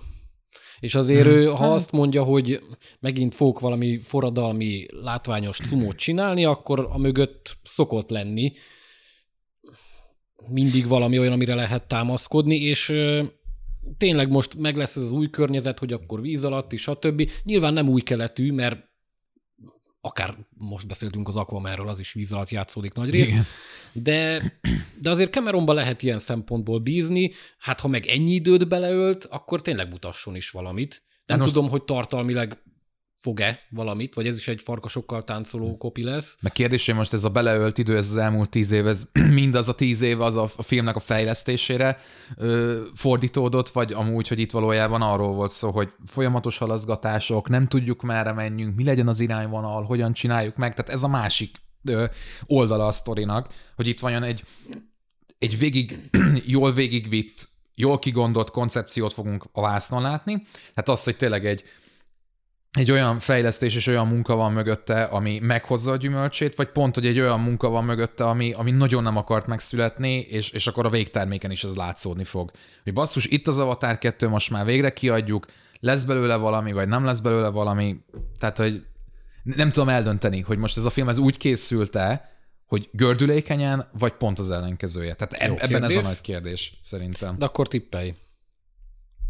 És 0.80 0.94
azért 0.94 1.26
ő, 1.26 1.46
ha 1.46 1.72
azt 1.72 1.92
mondja, 1.92 2.22
hogy 2.22 2.62
megint 3.00 3.34
fogok 3.34 3.60
valami 3.60 3.98
forradalmi, 3.98 4.86
látványos 5.02 5.58
cumót 5.58 5.96
csinálni, 5.96 6.44
akkor 6.44 6.88
a 6.90 6.98
mögött 6.98 7.56
szokott 7.62 8.10
lenni 8.10 8.52
mindig 10.48 10.86
valami 10.86 11.18
olyan, 11.18 11.32
amire 11.32 11.54
lehet 11.54 11.88
támaszkodni, 11.88 12.56
és 12.56 12.92
tényleg 13.98 14.30
most 14.30 14.54
meg 14.54 14.76
lesz 14.76 14.96
ez 14.96 15.02
az 15.02 15.12
új 15.12 15.30
környezet, 15.30 15.78
hogy 15.78 15.92
akkor 15.92 16.20
víz 16.20 16.44
alatt 16.44 16.72
is, 16.72 16.82
stb. 16.82 17.30
Nyilván 17.42 17.72
nem 17.72 17.88
új 17.88 18.00
keletű, 18.00 18.52
mert 18.52 18.84
akár 20.00 20.36
most 20.48 20.86
beszéltünk 20.86 21.28
az 21.28 21.36
Aquamanről, 21.36 21.88
az 21.88 21.98
is 21.98 22.12
víz 22.12 22.32
alatt 22.32 22.48
játszódik 22.48 22.92
nagy 22.92 23.10
rész, 23.10 23.28
Igen. 23.28 23.44
de, 23.92 24.42
de 25.00 25.10
azért 25.10 25.32
Cameronba 25.32 25.72
lehet 25.72 26.02
ilyen 26.02 26.18
szempontból 26.18 26.78
bízni, 26.78 27.32
hát 27.58 27.80
ha 27.80 27.88
meg 27.88 28.06
ennyi 28.06 28.32
időt 28.32 28.68
beleölt, 28.68 29.24
akkor 29.24 29.60
tényleg 29.62 29.88
mutasson 29.88 30.36
is 30.36 30.50
valamit. 30.50 31.02
Nem 31.26 31.38
most- 31.38 31.52
tudom, 31.52 31.68
hogy 31.70 31.82
tartalmilag 31.84 32.62
fog-e 33.18 33.60
valamit, 33.70 34.14
vagy 34.14 34.26
ez 34.26 34.36
is 34.36 34.48
egy 34.48 34.62
farkasokkal 34.62 35.22
táncoló 35.22 35.76
kopi 35.76 36.02
lesz. 36.02 36.36
Meg 36.40 36.52
kérdés, 36.52 36.86
hogy 36.86 36.94
most 36.94 37.12
ez 37.12 37.24
a 37.24 37.28
beleölt 37.28 37.78
idő, 37.78 37.96
ez 37.96 38.08
az 38.08 38.16
elmúlt 38.16 38.50
tíz 38.50 38.70
év, 38.70 38.86
ez 38.86 39.08
mindaz 39.42 39.68
a 39.68 39.74
tíz 39.74 40.02
év 40.02 40.20
az 40.20 40.36
a, 40.36 40.50
a 40.56 40.62
filmnek 40.62 40.96
a 40.96 41.00
fejlesztésére 41.00 41.98
ö, 42.36 42.82
fordítódott, 42.94 43.68
vagy 43.68 43.92
amúgy, 43.92 44.28
hogy 44.28 44.38
itt 44.38 44.50
valójában 44.50 45.02
arról 45.02 45.32
volt 45.32 45.52
szó, 45.52 45.70
hogy 45.70 45.92
folyamatos 46.06 46.58
halaszgatások, 46.58 47.48
nem 47.48 47.66
tudjuk 47.66 48.02
merre 48.02 48.32
menjünk, 48.32 48.76
mi 48.76 48.84
legyen 48.84 49.08
az 49.08 49.20
irányvonal, 49.20 49.84
hogyan 49.84 50.12
csináljuk 50.12 50.56
meg, 50.56 50.74
tehát 50.74 50.92
ez 50.92 51.02
a 51.02 51.08
másik 51.08 51.56
ö, 51.84 52.04
oldala 52.46 52.86
a 52.86 52.92
sztorinak, 52.92 53.48
hogy 53.76 53.86
itt 53.86 54.00
vajon 54.00 54.22
egy, 54.22 54.44
egy 55.38 55.58
végig, 55.58 55.98
jól 56.56 56.72
végigvitt, 56.72 57.48
jól 57.74 57.98
kigondolt 57.98 58.50
koncepciót 58.50 59.12
fogunk 59.12 59.44
a 59.52 59.60
vásznon 59.60 60.02
látni, 60.02 60.46
hát 60.74 60.88
az, 60.88 61.04
hogy 61.04 61.16
tényleg 61.16 61.46
egy 61.46 61.64
egy 62.72 62.90
olyan 62.90 63.18
fejlesztés 63.18 63.74
és 63.74 63.86
olyan 63.86 64.06
munka 64.06 64.34
van 64.34 64.52
mögötte, 64.52 65.02
ami 65.02 65.38
meghozza 65.38 65.92
a 65.92 65.96
gyümölcsét, 65.96 66.54
vagy 66.54 66.68
pont, 66.70 66.94
hogy 66.94 67.06
egy 67.06 67.20
olyan 67.20 67.40
munka 67.40 67.68
van 67.68 67.84
mögötte, 67.84 68.24
ami, 68.24 68.52
ami 68.52 68.70
nagyon 68.70 69.02
nem 69.02 69.16
akart 69.16 69.46
megszületni, 69.46 70.18
és, 70.18 70.50
és 70.50 70.66
akkor 70.66 70.86
a 70.86 70.90
végterméken 70.90 71.50
is 71.50 71.64
ez 71.64 71.76
látszódni 71.76 72.24
fog. 72.24 72.50
Hogy 72.84 72.92
basszus, 72.92 73.26
itt 73.26 73.46
az 73.46 73.58
Avatar 73.58 73.98
2, 73.98 74.28
most 74.28 74.50
már 74.50 74.64
végre 74.64 74.92
kiadjuk, 74.92 75.46
lesz 75.80 76.02
belőle 76.02 76.36
valami, 76.36 76.72
vagy 76.72 76.88
nem 76.88 77.04
lesz 77.04 77.20
belőle 77.20 77.48
valami, 77.48 77.96
tehát, 78.38 78.56
hogy 78.56 78.84
nem 79.42 79.72
tudom 79.72 79.88
eldönteni, 79.88 80.40
hogy 80.40 80.58
most 80.58 80.76
ez 80.76 80.84
a 80.84 80.90
film 80.90 81.08
ez 81.08 81.18
úgy 81.18 81.36
készült-e, 81.36 82.30
hogy 82.66 82.88
gördülékenyen, 82.92 83.88
vagy 83.98 84.12
pont 84.12 84.38
az 84.38 84.50
ellenkezője. 84.50 85.14
Tehát 85.14 85.32
eb- 85.32 85.50
Jó 85.50 85.58
ebben 85.58 85.84
ez 85.84 85.90
a 85.90 85.92
kérdés. 85.92 86.06
nagy 86.06 86.20
kérdés, 86.20 86.78
szerintem. 86.82 87.38
De 87.38 87.44
akkor 87.44 87.68
tippelj. 87.68 88.14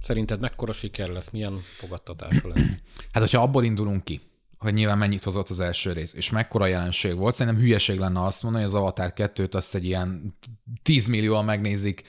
Szerinted 0.00 0.40
mekkora 0.40 0.72
siker 0.72 1.08
lesz, 1.08 1.30
milyen 1.30 1.62
fogadtatása 1.76 2.48
lesz? 2.48 2.64
Hát, 3.12 3.22
hogyha 3.22 3.42
abból 3.42 3.64
indulunk 3.64 4.04
ki, 4.04 4.20
hogy 4.58 4.74
nyilván 4.74 4.98
mennyit 4.98 5.24
hozott 5.24 5.48
az 5.48 5.60
első 5.60 5.92
rész, 5.92 6.14
és 6.14 6.30
mekkora 6.30 6.66
jelenség 6.66 7.16
volt. 7.16 7.34
Szerintem 7.34 7.62
hülyeség 7.62 7.98
lenne 7.98 8.24
azt 8.24 8.42
mondani, 8.42 8.64
hogy 8.64 8.74
az 8.74 8.80
Avatar 8.80 9.12
2-t 9.16 9.54
azt 9.54 9.74
egy 9.74 9.84
ilyen 9.84 10.38
10 10.82 11.06
millióan 11.06 11.44
megnézik, 11.44 12.02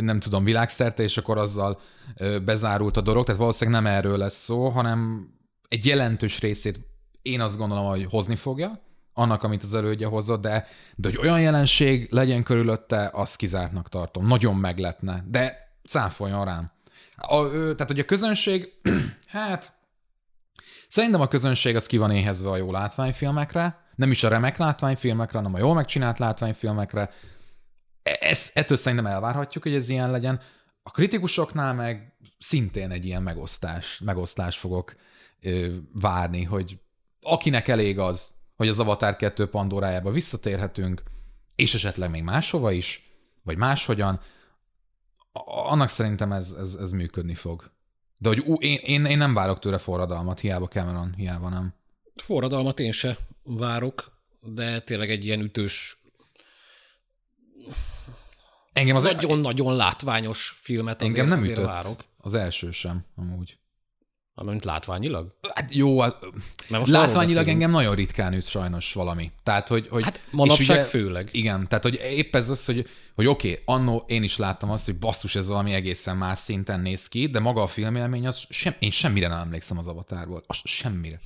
nem 0.00 0.20
tudom, 0.20 0.44
világszerte, 0.44 1.02
és 1.02 1.16
akkor 1.16 1.38
azzal 1.38 1.80
bezárult 2.44 2.96
a 2.96 3.00
dolog. 3.00 3.24
Tehát 3.24 3.40
valószínűleg 3.40 3.82
nem 3.82 3.92
erről 3.92 4.18
lesz 4.18 4.42
szó, 4.42 4.68
hanem 4.68 5.28
egy 5.68 5.86
jelentős 5.86 6.40
részét 6.40 6.80
én 7.22 7.40
azt 7.40 7.58
gondolom, 7.58 7.86
hogy 7.86 8.06
hozni 8.10 8.36
fogja, 8.36 8.80
annak, 9.12 9.42
amit 9.42 9.62
az 9.62 9.74
elődje 9.74 10.06
hozott, 10.06 10.40
de, 10.40 10.66
de 10.94 11.08
hogy 11.08 11.18
olyan 11.18 11.40
jelenség 11.40 12.08
legyen 12.10 12.42
körülötte, 12.42 13.10
azt 13.12 13.36
kizártnak 13.36 13.88
tartom. 13.88 14.26
Nagyon 14.26 14.56
meglepne, 14.56 15.24
de 15.28 15.72
cáfoljon 15.88 16.44
rám. 16.44 16.72
A, 17.16 17.48
tehát, 17.50 17.86
hogy 17.86 17.98
a 17.98 18.04
közönség, 18.04 18.72
hát 19.26 19.76
Szerintem 20.88 21.20
a 21.20 21.28
közönség 21.28 21.76
az 21.76 21.86
ki 21.86 21.96
van 21.96 22.10
éhezve 22.10 22.50
a 22.50 22.56
jó 22.56 22.70
látványfilmekre, 22.70 23.84
nem 23.94 24.10
is 24.10 24.22
a 24.22 24.28
remek 24.28 24.56
látványfilmekre, 24.56 25.38
hanem 25.38 25.54
a 25.54 25.58
jól 25.58 25.74
megcsinált 25.74 26.18
látványfilmekre. 26.18 27.10
E, 28.02 28.18
ez, 28.20 28.50
ettől 28.54 28.76
szerintem 28.76 29.06
elvárhatjuk, 29.06 29.62
hogy 29.62 29.74
ez 29.74 29.88
ilyen 29.88 30.10
legyen. 30.10 30.40
A 30.82 30.90
kritikusoknál 30.90 31.74
meg 31.74 32.16
szintén 32.38 32.90
egy 32.90 33.04
ilyen 33.04 33.22
megosztás, 33.22 34.00
megosztás 34.04 34.58
fogok 34.58 34.96
ö, 35.40 35.76
várni, 35.92 36.42
hogy 36.42 36.78
akinek 37.20 37.68
elég 37.68 37.98
az, 37.98 38.34
hogy 38.56 38.68
az 38.68 38.78
Avatar 38.78 39.16
2 39.16 39.48
Pandorájába 39.48 40.10
visszatérhetünk, 40.10 41.02
és 41.54 41.74
esetleg 41.74 42.10
még 42.10 42.22
máshova 42.22 42.72
is, 42.72 43.10
vagy 43.42 43.56
máshogyan, 43.56 44.20
annak 45.44 45.88
szerintem 45.88 46.32
ez, 46.32 46.56
ez, 46.60 46.74
ez 46.74 46.90
működni 46.90 47.34
fog. 47.34 47.70
De 48.18 48.28
hogy 48.28 48.38
ú, 48.38 48.54
én, 48.54 48.78
én, 48.82 49.04
én 49.04 49.18
nem 49.18 49.34
várok 49.34 49.58
tőle 49.58 49.78
forradalmat, 49.78 50.40
hiába 50.40 50.68
Cameron, 50.68 51.14
hiába 51.16 51.48
nem. 51.48 51.74
Forradalmat 52.14 52.80
én 52.80 52.92
se 52.92 53.18
várok, 53.42 54.12
de 54.40 54.80
tényleg 54.80 55.10
egy 55.10 55.24
ilyen 55.24 55.40
ütős 55.40 56.00
Engem 58.72 58.96
az 58.96 59.02
nagyon-nagyon 59.02 59.72
e... 59.72 59.76
látványos 59.76 60.56
filmet 60.60 61.02
azért, 61.02 61.16
Engem 61.16 61.28
nem 61.28 61.38
azért 61.38 61.58
ütött 61.58 61.70
várok. 61.70 62.04
Az 62.16 62.34
első 62.34 62.70
sem, 62.70 63.04
amúgy. 63.16 63.58
Amint 64.38 64.64
látványilag? 64.64 65.34
Hát 65.54 65.74
jó, 65.74 66.00
hát, 66.00 66.16
Mert 66.68 66.80
most 66.80 66.92
látványilag 66.92 67.48
engem 67.48 67.70
nagyon 67.70 67.94
ritkán 67.94 68.32
üt 68.32 68.46
sajnos 68.46 68.92
valami. 68.92 69.30
Tehát, 69.42 69.68
hogy, 69.68 69.86
hogy 69.90 70.04
hát 70.04 70.20
manapság 70.30 70.76
ugye, 70.76 70.86
főleg. 70.86 71.28
Igen, 71.32 71.66
tehát 71.68 71.84
hogy 71.84 72.00
épp 72.02 72.34
ez 72.34 72.48
az, 72.48 72.64
hogy, 72.64 72.88
hogy 73.14 73.26
oké, 73.26 73.50
okay, 73.50 73.62
annó 73.64 74.04
én 74.06 74.22
is 74.22 74.36
láttam 74.36 74.70
azt, 74.70 74.84
hogy 74.84 74.98
basszus, 74.98 75.34
ez 75.34 75.48
valami 75.48 75.72
egészen 75.72 76.16
más 76.16 76.38
szinten 76.38 76.80
néz 76.80 77.08
ki, 77.08 77.26
de 77.26 77.40
maga 77.40 77.62
a 77.62 77.66
filmélmény, 77.66 78.26
az 78.26 78.44
sem, 78.48 78.74
én 78.78 78.90
semmire 78.90 79.28
nem 79.28 79.40
emlékszem 79.40 79.78
az 79.78 79.86
avatárból. 79.86 80.44
Az 80.46 80.60
semmire. 80.64 81.20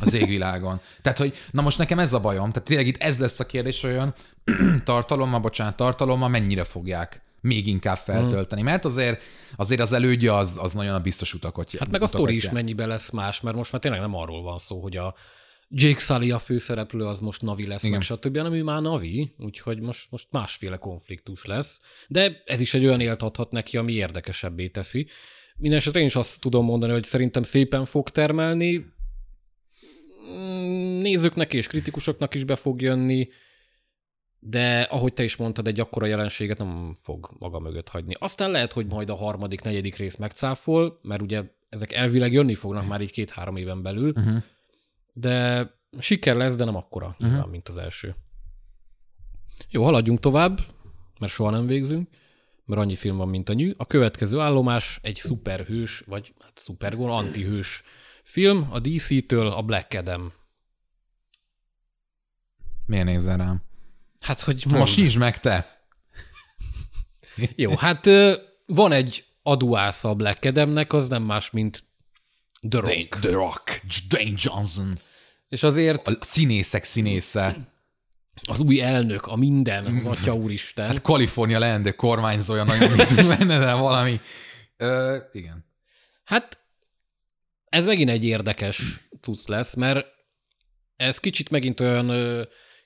Az 0.00 0.12
égvilágon. 0.12 0.80
tehát, 1.02 1.18
hogy 1.18 1.34
na 1.50 1.62
most 1.62 1.78
nekem 1.78 1.98
ez 1.98 2.12
a 2.12 2.20
bajom. 2.20 2.52
Tehát 2.52 2.68
tényleg 2.68 2.86
itt 2.86 3.02
ez 3.02 3.18
lesz 3.18 3.40
a 3.40 3.46
kérdés, 3.46 3.82
olyan 3.82 4.14
tartalommal, 4.84 5.40
bocsánat, 5.40 5.76
tartalommal 5.76 6.28
mennyire 6.28 6.64
fogják 6.64 7.22
még 7.44 7.66
inkább 7.66 7.96
feltölteni, 7.96 8.60
mm. 8.60 8.64
mert 8.64 8.84
azért, 8.84 9.22
azért 9.56 9.80
az 9.80 9.92
elődje 9.92 10.36
az, 10.36 10.58
az 10.62 10.72
nagyon 10.72 10.94
a 10.94 11.00
biztos 11.00 11.34
utakot 11.34 11.78
Hát 11.78 11.90
meg 11.90 12.02
a 12.02 12.06
sztori 12.06 12.34
is 12.34 12.50
mennyibe 12.50 12.86
lesz 12.86 13.10
más, 13.10 13.40
mert 13.40 13.56
most 13.56 13.72
már 13.72 13.80
tényleg 13.80 14.00
nem 14.00 14.14
arról 14.14 14.42
van 14.42 14.58
szó, 14.58 14.80
hogy 14.80 14.96
a 14.96 15.14
Jake 15.68 16.00
Sully 16.00 16.30
a 16.30 16.38
főszereplő, 16.38 17.04
az 17.04 17.20
most 17.20 17.42
Navi 17.42 17.66
lesz, 17.66 17.82
Igen. 17.82 17.92
meg 17.92 18.02
stb., 18.02 18.36
hanem 18.36 18.52
ő 18.52 18.62
már 18.62 18.82
Navi, 18.82 19.34
úgyhogy 19.38 19.80
most, 19.80 20.10
most 20.10 20.26
másféle 20.30 20.76
konfliktus 20.76 21.44
lesz. 21.44 21.80
De 22.08 22.42
ez 22.44 22.60
is 22.60 22.74
egy 22.74 22.84
olyan 22.84 23.00
élt 23.00 23.22
adhat 23.22 23.50
neki, 23.50 23.76
ami 23.76 23.92
érdekesebbé 23.92 24.68
teszi. 24.68 25.06
Mindenesetre 25.56 26.00
én 26.00 26.06
is 26.06 26.16
azt 26.16 26.40
tudom 26.40 26.64
mondani, 26.64 26.92
hogy 26.92 27.04
szerintem 27.04 27.42
szépen 27.42 27.84
fog 27.84 28.10
termelni, 28.10 28.76
mm, 30.30 31.00
nézőknek 31.00 31.52
és 31.52 31.66
kritikusoknak 31.66 32.34
is 32.34 32.44
be 32.44 32.56
fog 32.56 32.80
jönni, 32.80 33.28
de 34.46 34.80
ahogy 34.80 35.12
te 35.12 35.24
is 35.24 35.36
mondtad, 35.36 35.66
egy 35.66 35.80
akkora 35.80 36.06
jelenséget 36.06 36.58
nem 36.58 36.94
fog 36.96 37.30
maga 37.38 37.58
mögött 37.58 37.88
hagyni. 37.88 38.14
Aztán 38.18 38.50
lehet, 38.50 38.72
hogy 38.72 38.86
majd 38.86 39.10
a 39.10 39.16
harmadik, 39.16 39.62
negyedik 39.62 39.96
rész 39.96 40.16
megcáfol, 40.16 40.98
mert 41.02 41.22
ugye 41.22 41.42
ezek 41.68 41.92
elvileg 41.92 42.32
jönni 42.32 42.54
fognak 42.54 42.86
már 42.86 43.00
így 43.00 43.10
két-három 43.10 43.56
éven 43.56 43.82
belül, 43.82 44.08
uh-huh. 44.08 44.42
de 45.12 45.68
siker 45.98 46.36
lesz, 46.36 46.56
de 46.56 46.64
nem 46.64 46.76
akkora, 46.76 47.16
uh-huh. 47.18 47.50
mint 47.50 47.68
az 47.68 47.78
első. 47.78 48.14
Jó, 49.70 49.84
haladjunk 49.84 50.20
tovább, 50.20 50.60
mert 51.18 51.32
soha 51.32 51.50
nem 51.50 51.66
végzünk, 51.66 52.08
mert 52.64 52.80
annyi 52.80 52.94
film 52.94 53.16
van, 53.16 53.28
mint 53.28 53.48
a 53.48 53.52
nyű. 53.52 53.74
A 53.76 53.86
következő 53.86 54.38
állomás 54.38 54.98
egy 55.02 55.16
szuperhős, 55.16 56.00
vagy 56.00 56.34
hát 56.40 56.58
szupergon, 56.58 57.10
antihős 57.10 57.82
film, 58.22 58.68
a 58.70 58.78
DC-től 58.78 59.46
a 59.46 59.62
Black 59.62 59.94
Adam. 59.94 60.32
Miért 62.86 63.04
nézel 63.04 63.36
rám? 63.36 63.62
Hát, 64.24 64.42
hogy 64.42 64.64
mondd. 64.68 64.78
Most 64.78 65.18
meg 65.18 65.40
te. 65.40 65.86
Jó, 67.56 67.76
hát 67.76 68.06
van 68.66 68.92
egy 68.92 69.24
aduásza 69.42 70.08
a 70.08 70.14
Black 70.14 70.44
Adamnek, 70.44 70.92
az 70.92 71.08
nem 71.08 71.22
más, 71.22 71.50
mint 71.50 71.84
The 72.68 72.80
Rock. 72.80 73.18
The 73.20 73.30
Rock, 73.30 73.82
Dwayne 74.08 74.36
Johnson. 74.36 74.98
És 75.48 75.62
azért... 75.62 76.08
A 76.08 76.18
színészek 76.20 76.84
színésze. 76.84 77.56
Az 78.42 78.60
új 78.60 78.80
elnök, 78.80 79.26
a 79.26 79.36
minden, 79.36 79.86
az 80.04 80.18
atya 80.18 80.34
úristen. 80.34 80.86
Hát 80.86 81.02
Kalifornia 81.02 81.58
leendő 81.58 81.92
kormányzója 81.92 82.64
nagyon 82.64 82.96
bizony 82.96 83.26
benne, 83.26 83.58
de 83.58 83.72
valami... 83.72 84.20
Ö, 84.76 85.18
igen. 85.32 85.64
Hát 86.24 86.58
ez 87.68 87.84
megint 87.84 88.10
egy 88.10 88.24
érdekes 88.24 88.82
cucc 89.20 89.46
lesz, 89.46 89.74
mert 89.74 90.06
ez 90.96 91.18
kicsit 91.18 91.50
megint 91.50 91.80
olyan 91.80 92.10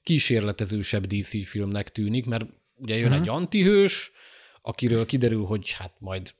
kísérletezősebb 0.08 1.06
DC 1.06 1.46
filmnek 1.46 1.92
tűnik, 1.92 2.26
mert 2.26 2.44
ugye 2.76 2.96
jön 2.96 3.04
uh-huh. 3.04 3.22
egy 3.22 3.28
antihős, 3.28 4.12
akiről 4.62 5.06
kiderül, 5.06 5.44
hogy 5.44 5.72
hát 5.72 5.92
majd 5.98 6.34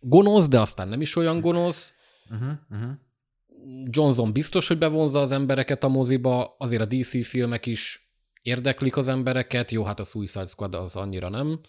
gonosz, 0.00 0.48
de 0.48 0.60
aztán 0.60 0.88
nem 0.88 1.00
is 1.00 1.16
olyan 1.16 1.40
gonosz. 1.40 1.92
Uh-huh. 2.30 2.48
Uh-huh. 2.70 2.90
Johnson 3.84 4.32
biztos, 4.32 4.68
hogy 4.68 4.78
bevonza 4.78 5.20
az 5.20 5.32
embereket 5.32 5.84
a 5.84 5.88
moziba, 5.88 6.54
azért 6.58 6.82
a 6.82 6.86
DC 6.86 7.26
filmek 7.26 7.66
is 7.66 8.10
érdeklik 8.42 8.96
az 8.96 9.08
embereket, 9.08 9.70
jó, 9.70 9.84
hát 9.84 10.00
a 10.00 10.04
Suicide 10.04 10.46
Squad 10.46 10.74
az 10.74 10.96
annyira 10.96 11.28
nem, 11.28 11.60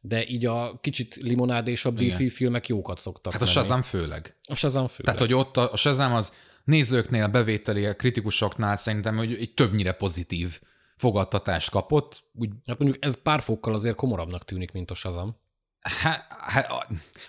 de 0.00 0.26
így 0.26 0.46
a 0.46 0.78
kicsit 0.80 1.14
limonádésabb 1.14 1.94
DC 1.94 2.18
Igen. 2.18 2.28
filmek 2.28 2.68
jókat 2.68 2.98
szoktak 2.98 3.32
Hát 3.32 3.42
a 3.42 3.46
Shazam 3.46 3.82
főleg. 3.82 4.36
A 4.42 4.54
Shazam 4.54 4.86
főleg. 4.86 5.14
Tehát, 5.14 5.30
hogy 5.30 5.40
ott 5.40 5.56
a, 5.56 5.72
a 5.72 5.76
Shazam 5.76 6.12
az 6.12 6.32
nézőknél, 6.64 7.28
bevételi, 7.28 7.86
a 7.86 7.96
kritikusoknál 7.96 8.76
szerintem 8.76 9.16
hogy 9.16 9.32
egy 9.32 9.54
többnyire 9.54 9.92
pozitív 9.92 10.60
fogadtatást 10.96 11.70
kapott. 11.70 12.24
Úgy... 12.34 12.50
Hát 12.66 12.78
mondjuk 12.78 13.04
ez 13.04 13.22
pár 13.22 13.40
fokkal 13.40 13.74
azért 13.74 13.96
komorabbnak 13.96 14.44
tűnik, 14.44 14.72
mint 14.72 14.90
a 14.90 14.94
Shazam. 14.94 15.36
Hát, 15.80 16.26
hát, 16.38 16.68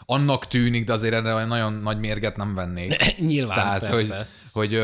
annak 0.06 0.48
tűnik, 0.48 0.86
de 0.86 0.94
azért 0.94 1.14
erre 1.14 1.34
olyan 1.34 1.48
nagyon 1.48 1.74
nagy 1.74 2.00
mérget 2.00 2.38
nem 2.38 2.56
vennék. 2.56 2.96
Nyilván, 3.18 3.56
Tehát, 3.56 3.80
persze. 3.80 4.28
Hogy, 4.52 4.72
hogy 4.72 4.76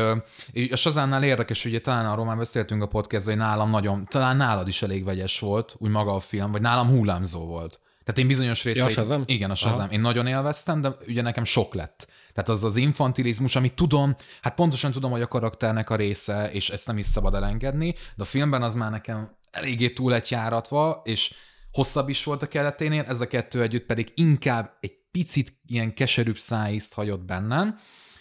a 0.70 0.76
Shazamnál 0.76 1.22
érdekes, 1.22 1.64
ugye 1.64 1.80
talán 1.80 2.06
arról 2.06 2.24
már 2.24 2.36
beszéltünk 2.36 2.82
a 2.82 2.86
podcast 2.86 3.26
hogy 3.26 3.36
nálam 3.36 3.70
nagyon, 3.70 4.06
talán 4.10 4.36
nálad 4.36 4.68
is 4.68 4.82
elég 4.82 5.04
vegyes 5.04 5.38
volt, 5.38 5.74
úgy 5.78 5.90
maga 5.90 6.14
a 6.14 6.20
film, 6.20 6.50
vagy 6.52 6.60
nálam 6.60 6.88
hullámzó 6.88 7.46
volt. 7.46 7.80
Tehát 8.04 8.20
én 8.20 8.26
bizonyos 8.26 8.64
részeit... 8.64 8.82
Ja, 8.82 8.88
a 8.88 8.92
Shazam? 8.92 9.22
Igen, 9.26 9.50
a 9.50 9.54
Shazam. 9.54 9.84
Aha. 9.84 9.92
Én 9.92 10.00
nagyon 10.00 10.26
élveztem, 10.26 10.80
de 10.80 10.96
ugye 11.06 11.22
nekem 11.22 11.44
sok 11.44 11.74
lett. 11.74 12.06
Tehát 12.32 12.48
az 12.48 12.64
az 12.64 12.76
infantilizmus, 12.76 13.56
amit 13.56 13.74
tudom, 13.74 14.16
hát 14.42 14.54
pontosan 14.54 14.92
tudom, 14.92 15.10
hogy 15.10 15.22
a 15.22 15.28
karakternek 15.28 15.90
a 15.90 15.96
része, 15.96 16.50
és 16.52 16.70
ezt 16.70 16.86
nem 16.86 16.98
is 16.98 17.06
szabad 17.06 17.34
elengedni, 17.34 17.94
de 18.16 18.22
a 18.22 18.24
filmben 18.24 18.62
az 18.62 18.74
már 18.74 18.90
nekem 18.90 19.30
eléggé 19.50 19.90
túl 19.90 20.10
lett 20.10 20.28
járatva, 20.28 21.00
és 21.04 21.34
hosszabb 21.72 22.08
is 22.08 22.24
volt 22.24 22.42
a 22.42 22.48
keleténél, 22.48 23.04
ez 23.08 23.20
a 23.20 23.26
kettő 23.26 23.62
együtt 23.62 23.86
pedig 23.86 24.12
inkább 24.14 24.76
egy 24.80 24.96
picit 25.10 25.60
ilyen 25.66 25.94
keserűbb 25.94 26.38
szájízt 26.38 26.94
hagyott 26.94 27.24
bennem, 27.24 27.78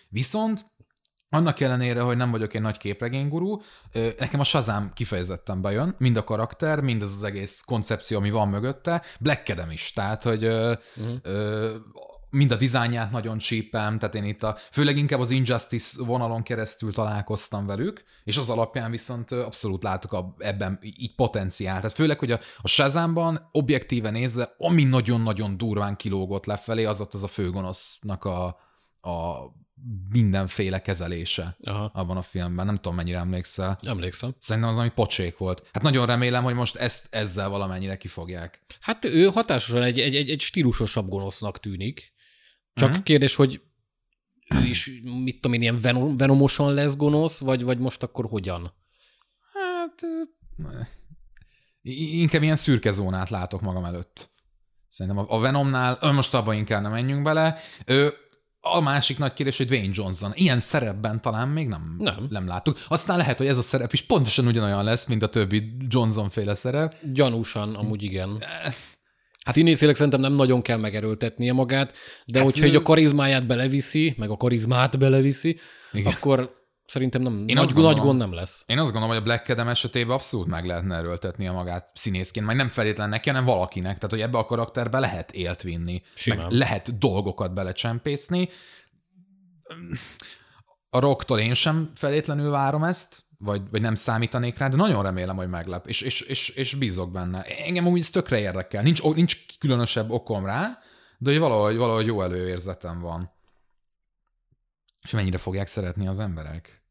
viszont 0.10 0.70
annak 1.30 1.60
ellenére, 1.60 2.02
hogy 2.02 2.18
nem 2.18 2.32
vagyok 2.32 2.54
egy 2.54 2.62
nagy 2.62 2.78
képregénygurú, 2.78 3.62
nekem 3.94 4.40
a 4.40 4.44
Shazam 4.44 4.94
kifejezetten 4.94 5.62
bejön, 5.62 5.96
mind 5.98 6.18
a 6.18 6.24
karakter, 6.24 6.80
mind 6.80 7.02
az 7.02 7.14
az 7.14 7.24
egész 7.24 7.62
koncepció, 7.66 8.18
ami 8.18 8.30
van 8.30 8.50
mögötte, 8.50 9.02
Black 9.20 9.50
Adam 9.50 9.72
is, 9.72 9.92
tehát, 9.94 10.24
hogy 10.24 10.46
uh-huh 10.46 10.80
mind 12.32 12.52
a 12.52 12.56
dizájnját 12.56 13.12
nagyon 13.12 13.38
csípem, 13.38 14.00
tehát 14.00 14.16
én 14.16 14.24
itt 14.24 14.44
a, 14.44 14.58
főleg 14.72 14.98
inkább 14.98 15.20
az 15.20 15.32
Injustice 15.32 16.04
vonalon 16.04 16.44
keresztül 16.44 16.94
találkoztam 16.94 17.66
velük, 17.66 18.04
és 18.24 18.38
az 18.38 18.50
alapján 18.50 18.92
viszont 18.92 19.32
abszolút 19.32 19.84
látok 19.84 20.14
a, 20.14 20.36
ebben 20.38 20.80
így 20.82 21.16
potenciál. 21.16 21.76
Tehát 21.76 21.96
főleg, 21.96 22.20
hogy 22.20 22.32
a, 22.32 22.40
a 22.62 22.68
Shazamban 22.68 23.50
objektíve 23.52 24.10
nézve, 24.10 24.56
ami 24.58 24.84
nagyon-nagyon 24.84 25.58
durván 25.58 25.96
kilógott 25.96 26.46
lefelé, 26.46 26.84
az 26.84 27.02
ott 27.02 27.14
az 27.14 27.24
a 27.24 27.28
főgonosznak 27.28 28.24
a, 28.26 28.46
a 29.02 29.36
mindenféle 30.10 30.82
kezelése 30.82 31.58
Aha. 31.64 31.92
abban 31.94 32.18
a 32.18 32.22
filmben. 32.22 32.66
Nem 32.66 32.76
tudom, 32.76 32.96
mennyire 32.96 33.18
emlékszel. 33.18 33.78
Emlékszem. 33.82 34.36
Szerintem 34.40 34.72
az, 34.72 34.78
ami 34.78 34.90
pocsék 34.90 35.38
volt. 35.38 35.70
Hát 35.74 35.84
nagyon 35.84 36.06
remélem, 36.06 36.44
hogy 36.44 36.54
most 36.54 36.76
ezt 36.76 37.08
ezzel 37.10 37.50
valamennyire 37.50 37.98
kifogják. 37.98 38.62
Hát 38.80 39.06
ő 39.06 39.26
hatásosan 39.26 39.84
egy, 39.84 40.00
egy, 40.00 40.16
egy, 40.16 40.30
egy 40.30 40.42
stílusosabb 40.42 41.10
gonosznak 41.10 41.60
tűnik. 41.60 42.14
Csak 42.74 42.90
uh-huh. 42.90 43.04
kérdés, 43.04 43.36
hogy 43.36 43.62
ő 44.56 44.66
is, 44.66 44.92
mit 45.24 45.36
tudom 45.36 45.54
én, 45.54 45.62
ilyen 45.62 45.82
venom, 45.82 46.18
venomosan 46.18 46.74
lesz 46.74 46.96
gonosz, 46.96 47.40
vagy, 47.40 47.64
vagy 47.64 47.80
most 47.80 48.04
akkor 48.04 48.26
hogyan? 48.26 48.74
Hát 49.54 50.02
inkább 51.84 52.44
ilyen 52.44 52.56
szürke 52.56 52.92
zónát 52.92 53.30
látok 53.30 53.62
magam 53.62 53.86
előtt. 53.86 54.32
Szerintem 54.88 55.26
a 55.28 55.40
Venomnál, 55.40 56.12
most 56.14 56.34
abban 56.34 56.56
inkább 56.56 56.82
nem 56.82 56.92
menjünk 56.92 57.24
bele. 57.24 57.58
Ö, 57.86 58.08
a 58.60 58.82
másik 58.82 59.18
nagy 59.18 59.34
kérdés, 59.34 59.58
hogy 59.58 59.66
Dwayne 59.66 59.92
Johnson. 59.94 60.32
Ilyen 60.34 60.60
szerepben 60.60 61.22
talán 61.22 61.48
még 61.48 61.68
nem, 61.68 61.96
Nem. 61.98 62.28
nem 62.30 62.48
láttuk. 62.48 62.80
Aztán 62.88 63.18
lehet, 63.18 63.38
hogy 63.38 63.48
ez 63.48 63.58
a 63.58 63.62
szerep 63.62 63.94
is 63.94 64.02
pontosan 64.02 64.48
ugyanolyan 64.48 64.84
lesz, 64.84 65.06
mint 65.06 65.24
a 65.24 65.30
többi 65.30 65.78
Johnson-féle 65.88 66.54
szerep. 66.54 66.96
Gyanúsan, 67.14 67.76
amúgy 67.76 68.04
igen. 68.04 68.44
Hát 69.46 69.54
színészileg 69.56 69.96
szerintem 69.96 70.22
nem 70.22 70.34
nagyon 70.34 70.62
kell 70.62 70.78
megerőltetnie 70.78 71.54
magát, 71.54 71.94
de 72.26 72.38
hát, 72.38 72.48
hogyha 72.48 72.66
ő- 72.66 72.68
így 72.68 72.76
a 72.76 72.82
karizmáját 72.82 73.48
beleviszi, 73.48 74.14
meg 74.18 74.30
a 74.30 74.38
karizmát 74.38 74.98
beleviszi, 75.00 75.60
Igen. 75.92 76.12
akkor 76.14 76.60
szerintem 76.86 77.22
nem, 77.22 77.34
Én 77.48 77.56
nagy, 77.56 77.64
azt 77.64 77.74
gondolom- 77.74 77.98
nagy 77.98 78.06
gond 78.08 78.20
nem 78.20 78.34
lesz. 78.34 78.64
Én 78.68 78.78
azt 78.78 78.92
gondolom, 78.92 79.10
hogy 79.16 79.18
a 79.18 79.24
Black 79.24 79.50
Adam 79.50 79.68
esetében 79.68 80.16
abszolút 80.16 80.48
meg 80.48 80.66
lehetne 80.66 80.96
erőltetni 80.96 81.48
a 81.48 81.54
magát 81.54 81.90
színészként, 81.94 82.46
majd 82.46 82.58
nem 82.58 82.70
feltétlen 82.70 83.10
neki, 83.10 83.30
hanem 83.30 83.46
valakinek. 83.46 83.94
Tehát, 83.96 84.10
hogy 84.12 84.22
ebbe 84.22 84.38
a 84.38 84.46
karakterbe 84.46 85.00
lehet 85.00 85.32
élt 85.32 85.62
vinni, 85.62 86.02
Simán. 86.16 86.40
meg 86.40 86.52
lehet 86.52 86.98
dolgokat 86.98 87.54
belecsempészni. 87.54 88.50
A 90.90 91.00
rocktól 91.00 91.40
én 91.40 91.54
sem 91.54 91.92
feltétlenül 91.96 92.50
várom 92.50 92.84
ezt, 92.84 93.26
vagy, 93.42 93.62
vagy 93.70 93.82
nem 93.82 93.96
számítanék 93.96 94.58
rá, 94.58 94.68
de 94.68 94.76
nagyon 94.76 95.04
remélem, 95.04 95.36
hogy 95.36 95.50
meglep, 95.50 95.88
és, 95.88 96.02
és, 96.02 96.22
és, 96.22 96.50
és 96.50 96.76
bízok 96.76 97.12
benne. 97.12 97.42
Engem 97.44 97.88
úgy 97.88 98.08
tökre 98.12 98.40
érdekel. 98.40 98.84
Nincs, 98.84 99.04
nincs 99.04 99.58
különösebb 99.60 100.12
okom 100.12 100.46
rá, 100.46 100.80
de 101.18 101.30
hogy 101.30 101.40
valahogy, 101.40 101.76
valahogy 101.76 102.06
jó 102.06 102.22
előérzetem 102.22 103.00
van. 103.00 103.32
És 105.04 105.12
mennyire 105.12 105.38
fogják 105.38 105.68
szeretni 105.68 106.08
az 106.08 106.20
emberek, 106.20 106.84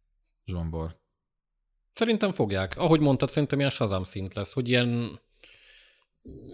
Zsombor? 0.44 0.98
Szerintem 1.92 2.32
fogják. 2.32 2.76
Ahogy 2.76 3.00
mondtad, 3.00 3.28
szerintem 3.28 3.58
ilyen 3.58 3.70
Shazam 3.70 4.02
szint 4.02 4.34
lesz, 4.34 4.52
hogy 4.52 4.68
ilyen 4.68 5.20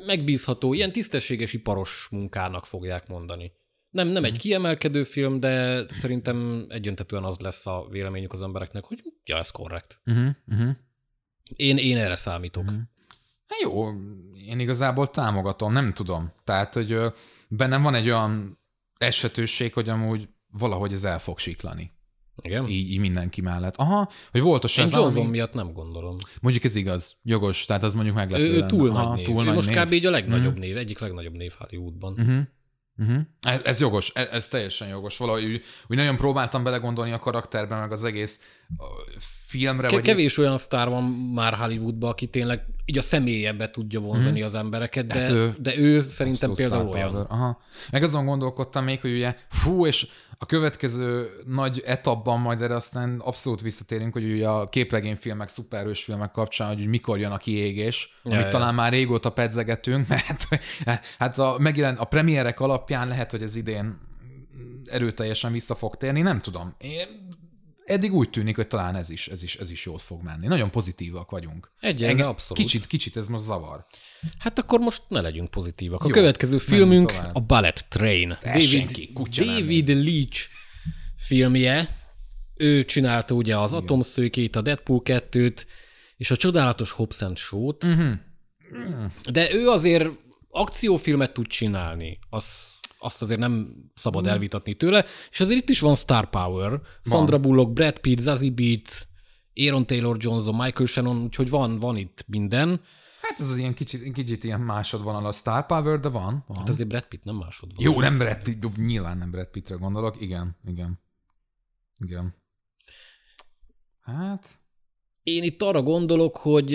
megbízható, 0.07 0.73
ilyen 0.73 0.93
tisztességes 0.93 1.53
iparos 1.53 2.09
munkának 2.11 2.67
fogják 2.67 3.09
mondani. 3.09 3.53
Nem, 3.97 4.09
nem 4.09 4.25
egy 4.25 4.39
kiemelkedő 4.39 5.03
film, 5.05 5.41
de 5.41 5.85
szerintem 5.89 6.67
egyöntetően 6.69 7.25
az 7.25 7.39
lesz 7.39 7.67
a 7.67 7.87
véleményük 7.91 8.33
az 8.33 8.43
embereknek, 8.43 8.85
hogy 8.85 9.03
ja, 9.25 9.37
ez 9.37 9.51
korrekt. 9.51 9.99
Uh-huh, 10.07 10.29
uh-huh. 10.49 10.71
Én, 11.57 11.77
én 11.77 11.97
erre 11.97 12.15
számítok. 12.15 12.65
Mhm. 12.65 12.75
Hát 13.47 13.61
jó, 13.63 13.89
én 14.47 14.59
igazából 14.61 15.07
támogatom, 15.11 15.73
nem 15.73 15.93
tudom. 15.93 16.33
Tehát, 16.45 16.75
hogy 16.75 16.97
bennem 17.49 17.83
van 17.83 17.95
egy 17.95 18.07
olyan 18.07 18.59
esetőség, 18.99 19.73
hogy 19.73 19.89
amúgy 19.89 20.29
valahogy 20.51 20.93
ez 20.93 21.05
el 21.05 21.19
fog 21.19 21.39
siklani. 21.39 21.93
Igen? 22.43 22.69
Így, 22.69 22.91
így 22.91 22.99
mindenki 22.99 23.41
mellett. 23.41 23.77
Aha, 23.77 24.11
hogy 24.31 24.41
volt 24.41 24.65
a 24.65 24.67
Én 24.67 24.73
Shazam, 24.73 25.01
Johnson 25.01 25.23
ami- 25.23 25.31
miatt 25.31 25.53
nem 25.53 25.73
gondolom. 25.73 26.17
Mondjuk 26.41 26.65
ez 26.65 26.75
igaz, 26.75 27.17
jogos, 27.23 27.65
tehát 27.65 27.83
az 27.83 27.95
mondjuk 27.95 28.17
meglepő 28.17 28.43
Ő, 28.45 28.49
ő 28.49 28.57
lenne. 28.59 28.67
túl 28.67 28.91
Aha, 28.91 29.09
nagy 29.09 29.17
név. 29.17 29.27
túl 29.27 29.43
ő 29.43 29.45
nagy 29.45 29.55
most 29.55 29.69
név. 29.75 29.85
kb. 29.85 29.93
így 29.93 30.07
a 30.07 30.11
legnagyobb 30.11 30.59
név, 30.59 30.77
egyik 30.77 30.99
legnagyobb 30.99 31.35
név 31.35 31.53
Hollywoodban. 31.59 32.13
Uh-huh. 32.13 32.41
Uh-huh. 32.99 33.21
Ez, 33.41 33.61
ez 33.65 33.81
jogos, 33.81 34.11
ez, 34.15 34.29
ez 34.33 34.49
teljesen 34.49 34.89
jogos. 34.89 35.17
Valahogy 35.17 35.45
úgy, 35.45 35.63
úgy 35.87 35.97
nagyon 35.97 36.17
próbáltam 36.17 36.63
belegondolni 36.63 37.13
a 37.13 37.19
karakterbe, 37.19 37.79
meg 37.81 37.93
az 37.93 38.05
egész 38.05 38.41
filmre. 39.47 39.83
Ke- 39.87 39.93
vagy 39.97 40.03
kevés 40.03 40.39
olyan 40.39 40.57
sztár 40.57 40.89
van 40.89 41.05
már 41.35 41.55
Hollywoodban, 41.55 42.11
aki 42.11 42.27
tényleg 42.27 42.63
így 42.85 42.99
a 42.99 43.03
személyebe 43.03 43.71
tudja 43.71 44.01
vonzani 44.01 44.43
az 44.43 44.55
embereket, 44.55 45.07
de, 45.07 45.15
Hát 45.19 45.29
ő- 45.31 45.55
de 45.59 45.77
ő 45.77 46.01
szerintem 46.01 46.55
például 46.55 46.89
olyan. 46.89 47.11
power. 47.11 47.27
Aha. 47.29 47.61
Meg 47.91 48.03
azon 48.03 48.25
gondolkodtam 48.25 48.85
még, 48.85 49.01
hogy 49.01 49.13
ugye 49.13 49.37
fú, 49.49 49.87
és 49.87 50.07
a 50.39 50.47
következő 50.47 51.31
nagy 51.47 51.83
etapban 51.87 52.41
majd 52.41 52.63
erre 52.63 52.75
aztán 52.75 53.21
abszolút 53.25 53.61
visszatérünk, 53.61 54.13
hogy 54.13 54.33
ugye 54.33 54.49
a 54.49 54.69
képregényfilmek, 54.69 55.49
szuperhős 55.49 56.05
filmek 56.05 56.31
kapcsán, 56.31 56.77
hogy 56.77 56.87
mikor 56.87 57.19
jön 57.19 57.31
a 57.31 57.37
kiégés, 57.37 58.21
Ja, 58.25 58.31
amit 58.33 58.45
ja. 58.45 58.51
talán 58.51 58.75
már 58.75 58.93
régóta 58.93 59.31
pedzegetünk, 59.31 60.09
mert 60.29 60.49
hát 61.19 61.39
a, 61.39 61.57
megjelent, 61.59 61.99
a 61.99 62.05
premierek 62.05 62.61
alapján 62.61 63.09
lehet, 63.09 63.31
hogy 63.31 63.43
ez 63.43 63.57
idén 63.57 63.99
erőteljesen 64.91 65.53
vissza 65.53 65.75
fog 65.75 65.97
térni, 65.97 66.21
nem 66.21 66.41
tudom. 66.41 66.75
Én, 66.79 67.29
eddig 67.87 68.15
úgy 68.15 68.31
tűnik, 68.31 68.57
hogy 68.57 68.67
talán 68.67 68.95
ez 68.95 69.11
is, 69.11 69.29
ez 69.29 69.43
is, 69.43 69.57
ez 69.57 69.71
is 69.71 69.85
jót 69.85 70.03
fog 70.03 70.23
menni. 70.23 70.47
Nagyon 70.47 70.71
pozitívak 70.71 71.31
vagyunk. 71.31 71.73
Engem 71.81 72.29
abszolút. 72.29 72.63
Kicsit, 72.63 72.87
kicsit 72.87 73.17
ez 73.17 73.29
most 73.29 73.45
zavar. 73.45 73.85
Hát 74.39 74.59
akkor 74.59 74.81
most 74.81 75.03
ne 75.09 75.21
legyünk 75.21 75.51
pozitívak. 75.51 76.03
A 76.03 76.07
Jó, 76.07 76.13
következő 76.13 76.59
filmünk 76.59 77.15
a 77.33 77.41
Ballet 77.41 77.87
Train. 77.89 78.39
Essen 78.41 78.87
ki, 78.87 79.13
kutya 79.13 79.45
nem 79.45 79.55
David 79.55 79.89
Leach 79.89 80.49
filmje. 81.17 82.05
Ő 82.55 82.85
csinálta 82.85 83.35
ugye 83.35 83.59
az 83.59 83.73
Atomszőkét, 83.73 84.57
a 84.57 84.61
Deadpool 84.61 85.01
2-t, 85.05 85.65
és 86.17 86.31
a 86.31 86.37
csodálatos 86.37 86.91
Hobbs 86.91 87.23
and 87.23 87.37
Show-t. 87.37 87.85
Mhm. 87.85 88.13
De 89.31 89.53
ő 89.53 89.69
azért 89.69 90.09
akciófilmet 90.51 91.33
tud 91.33 91.47
csinálni. 91.47 92.19
Az, 92.31 92.75
azt 93.07 93.23
azért 93.23 93.41
nem 93.41 93.77
szabad 93.95 94.23
Mhm. 94.23 94.33
elvitatni 94.33 94.75
tőle. 94.75 95.05
És 95.31 95.41
azért 95.41 95.61
itt 95.61 95.69
is 95.69 95.81
van 95.81 95.95
star 95.95 96.31
power. 96.31 96.81
Sandra 97.05 97.39
Bullock, 97.39 97.73
Brad 97.73 97.99
Pitt, 97.99 98.19
Zazie 98.19 98.51
Beetz, 98.51 99.07
Aaron 99.55 99.87
Taylor 99.87 100.17
Johnson, 100.21 100.55
Michael 100.55 100.87
Shannon, 100.87 101.23
úgyhogy 101.23 101.51
van, 101.51 101.79
van 101.79 101.97
itt 101.97 102.25
minden. 102.27 102.81
Hát 103.21 103.41
ez 103.41 103.51
az 103.51 103.57
ilyen 103.57 103.75
kicsit, 103.75 104.13
kicsit 104.13 104.45
ilyen 104.45 104.61
másodvonal 104.61 105.27
a 105.27 105.33
Star 105.33 105.67
Power, 105.67 106.01
de 106.01 106.09
van. 106.09 106.45
van. 106.47 106.57
Hát 106.59 106.69
azért 106.69 106.89
Brad 106.89 107.05
Pitt 107.07 107.25
nem 107.25 107.35
másod 107.37 107.75
van. 107.75 107.85
Jó, 107.85 108.01
nem 108.01 108.19
Brad 108.19 108.43
Pitt, 108.43 108.63
jó, 108.63 108.71
nyilván 108.77 109.19
nem 109.19 109.31
Brad 109.31 109.49
Pittre 109.49 109.75
gondolok. 109.75 110.21
Igen, 110.21 110.57
igen. 110.65 111.01
Igen. 112.05 112.35
Hát, 114.01 114.49
Én 115.23 115.43
itt 115.43 115.63
arra 115.63 115.83
gondolok, 115.83 116.37
hogy 116.37 116.75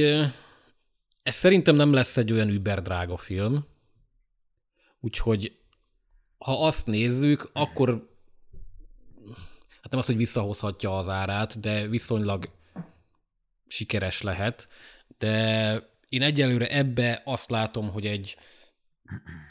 ez 1.23 1.35
szerintem 1.35 1.75
nem 1.75 1.93
lesz 1.93 2.17
egy 2.17 2.31
olyan 2.31 2.49
überdrága 2.49 3.17
film, 3.17 3.65
úgyhogy 4.99 5.59
ha 6.43 6.65
azt 6.65 6.85
nézzük, 6.85 7.49
akkor 7.53 8.09
hát 9.81 9.89
nem 9.89 9.99
az, 9.99 10.05
hogy 10.05 10.17
visszahozhatja 10.17 10.97
az 10.97 11.09
árát, 11.09 11.59
de 11.59 11.87
viszonylag 11.87 12.49
sikeres 13.67 14.21
lehet, 14.21 14.67
de 15.17 15.73
én 16.09 16.21
egyelőre 16.21 16.67
ebbe 16.67 17.21
azt 17.25 17.49
látom, 17.49 17.89
hogy 17.91 18.05
egy 18.05 18.37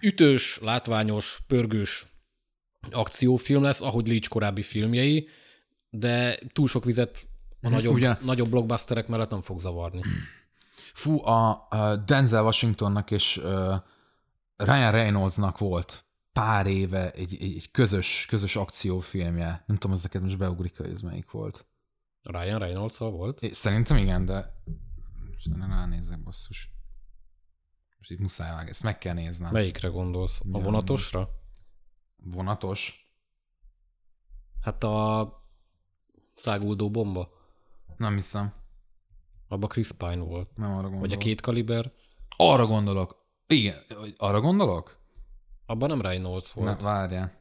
ütős, 0.03 0.59
látványos, 0.59 1.41
pörgős 1.47 2.07
akciófilm 2.91 3.63
lesz, 3.63 3.81
ahogy 3.81 4.09
Leach 4.09 4.29
korábbi 4.29 4.63
filmjei, 4.63 5.29
de 5.91 6.39
túl 6.53 6.69
sok 6.69 6.85
vizet 6.85 7.27
a 7.61 7.69
nagyobb, 7.69 7.95
Ugye- 7.95 8.19
nagyobb 8.21 8.49
blockbusterek 8.49 9.07
mellett 9.07 9.31
nem 9.31 9.43
fog 9.43 9.59
zavarni. 9.59 10.01
fú, 10.95 11.25
a, 11.25 11.69
Denzel 12.07 12.45
Washingtonnak 12.45 13.11
és 13.11 13.41
Ryan 14.57 14.91
Reynoldsnak 14.91 15.59
volt 15.59 16.05
pár 16.33 16.67
éve 16.67 17.11
egy, 17.11 17.37
egy, 17.41 17.55
egy 17.57 17.71
közös, 17.71 18.27
közös 18.29 18.57
akciófilmje. 18.57 19.65
Nem 19.67 19.77
tudom, 19.77 19.93
az 19.93 20.03
neked 20.03 20.23
most 20.23 20.39
beugrik, 20.39 20.77
hogy 20.77 20.91
ez 20.91 21.01
melyik 21.01 21.31
volt. 21.31 21.67
Ryan 22.23 22.59
reynolds 22.59 22.99
volt? 22.99 23.43
É, 23.43 23.53
Szerintem 23.53 23.97
igen, 23.97 24.25
de 24.25 24.63
most 25.31 25.55
ne 25.55 25.67
ránézek, 25.67 26.23
basszus. 26.23 26.71
Most 27.99 28.11
itt 28.11 28.19
muszáj 28.19 28.51
vágni, 28.51 28.71
ezt 28.71 28.83
meg 28.83 28.99
kell 28.99 29.15
néznem. 29.15 29.53
Melyikre 29.53 29.89
gondolsz? 29.89 30.41
A 30.53 30.61
vonatosra? 30.61 31.29
Vonatos? 32.17 33.11
Hát 34.61 34.85
a 34.85 35.33
száguldó 36.35 36.91
bomba. 36.91 37.29
Nem 37.97 38.15
hiszem. 38.15 38.53
Abba 39.49 39.67
Chris 39.67 39.93
Pine 39.93 40.17
volt. 40.23 40.57
Nem 40.57 40.71
arra 40.71 40.81
gondolok. 40.81 41.01
Vagy 41.01 41.13
a 41.13 41.17
két 41.17 41.41
kaliber. 41.41 41.93
Arra 42.37 42.67
gondolok. 42.67 43.27
Igen, 43.47 43.85
arra 44.17 44.41
gondolok? 44.41 45.00
Abban 45.71 45.89
nem 45.89 46.01
Reynolds 46.01 46.53
volt. 46.53 46.79
Ne, 46.79 46.85
várjál. 46.85 47.33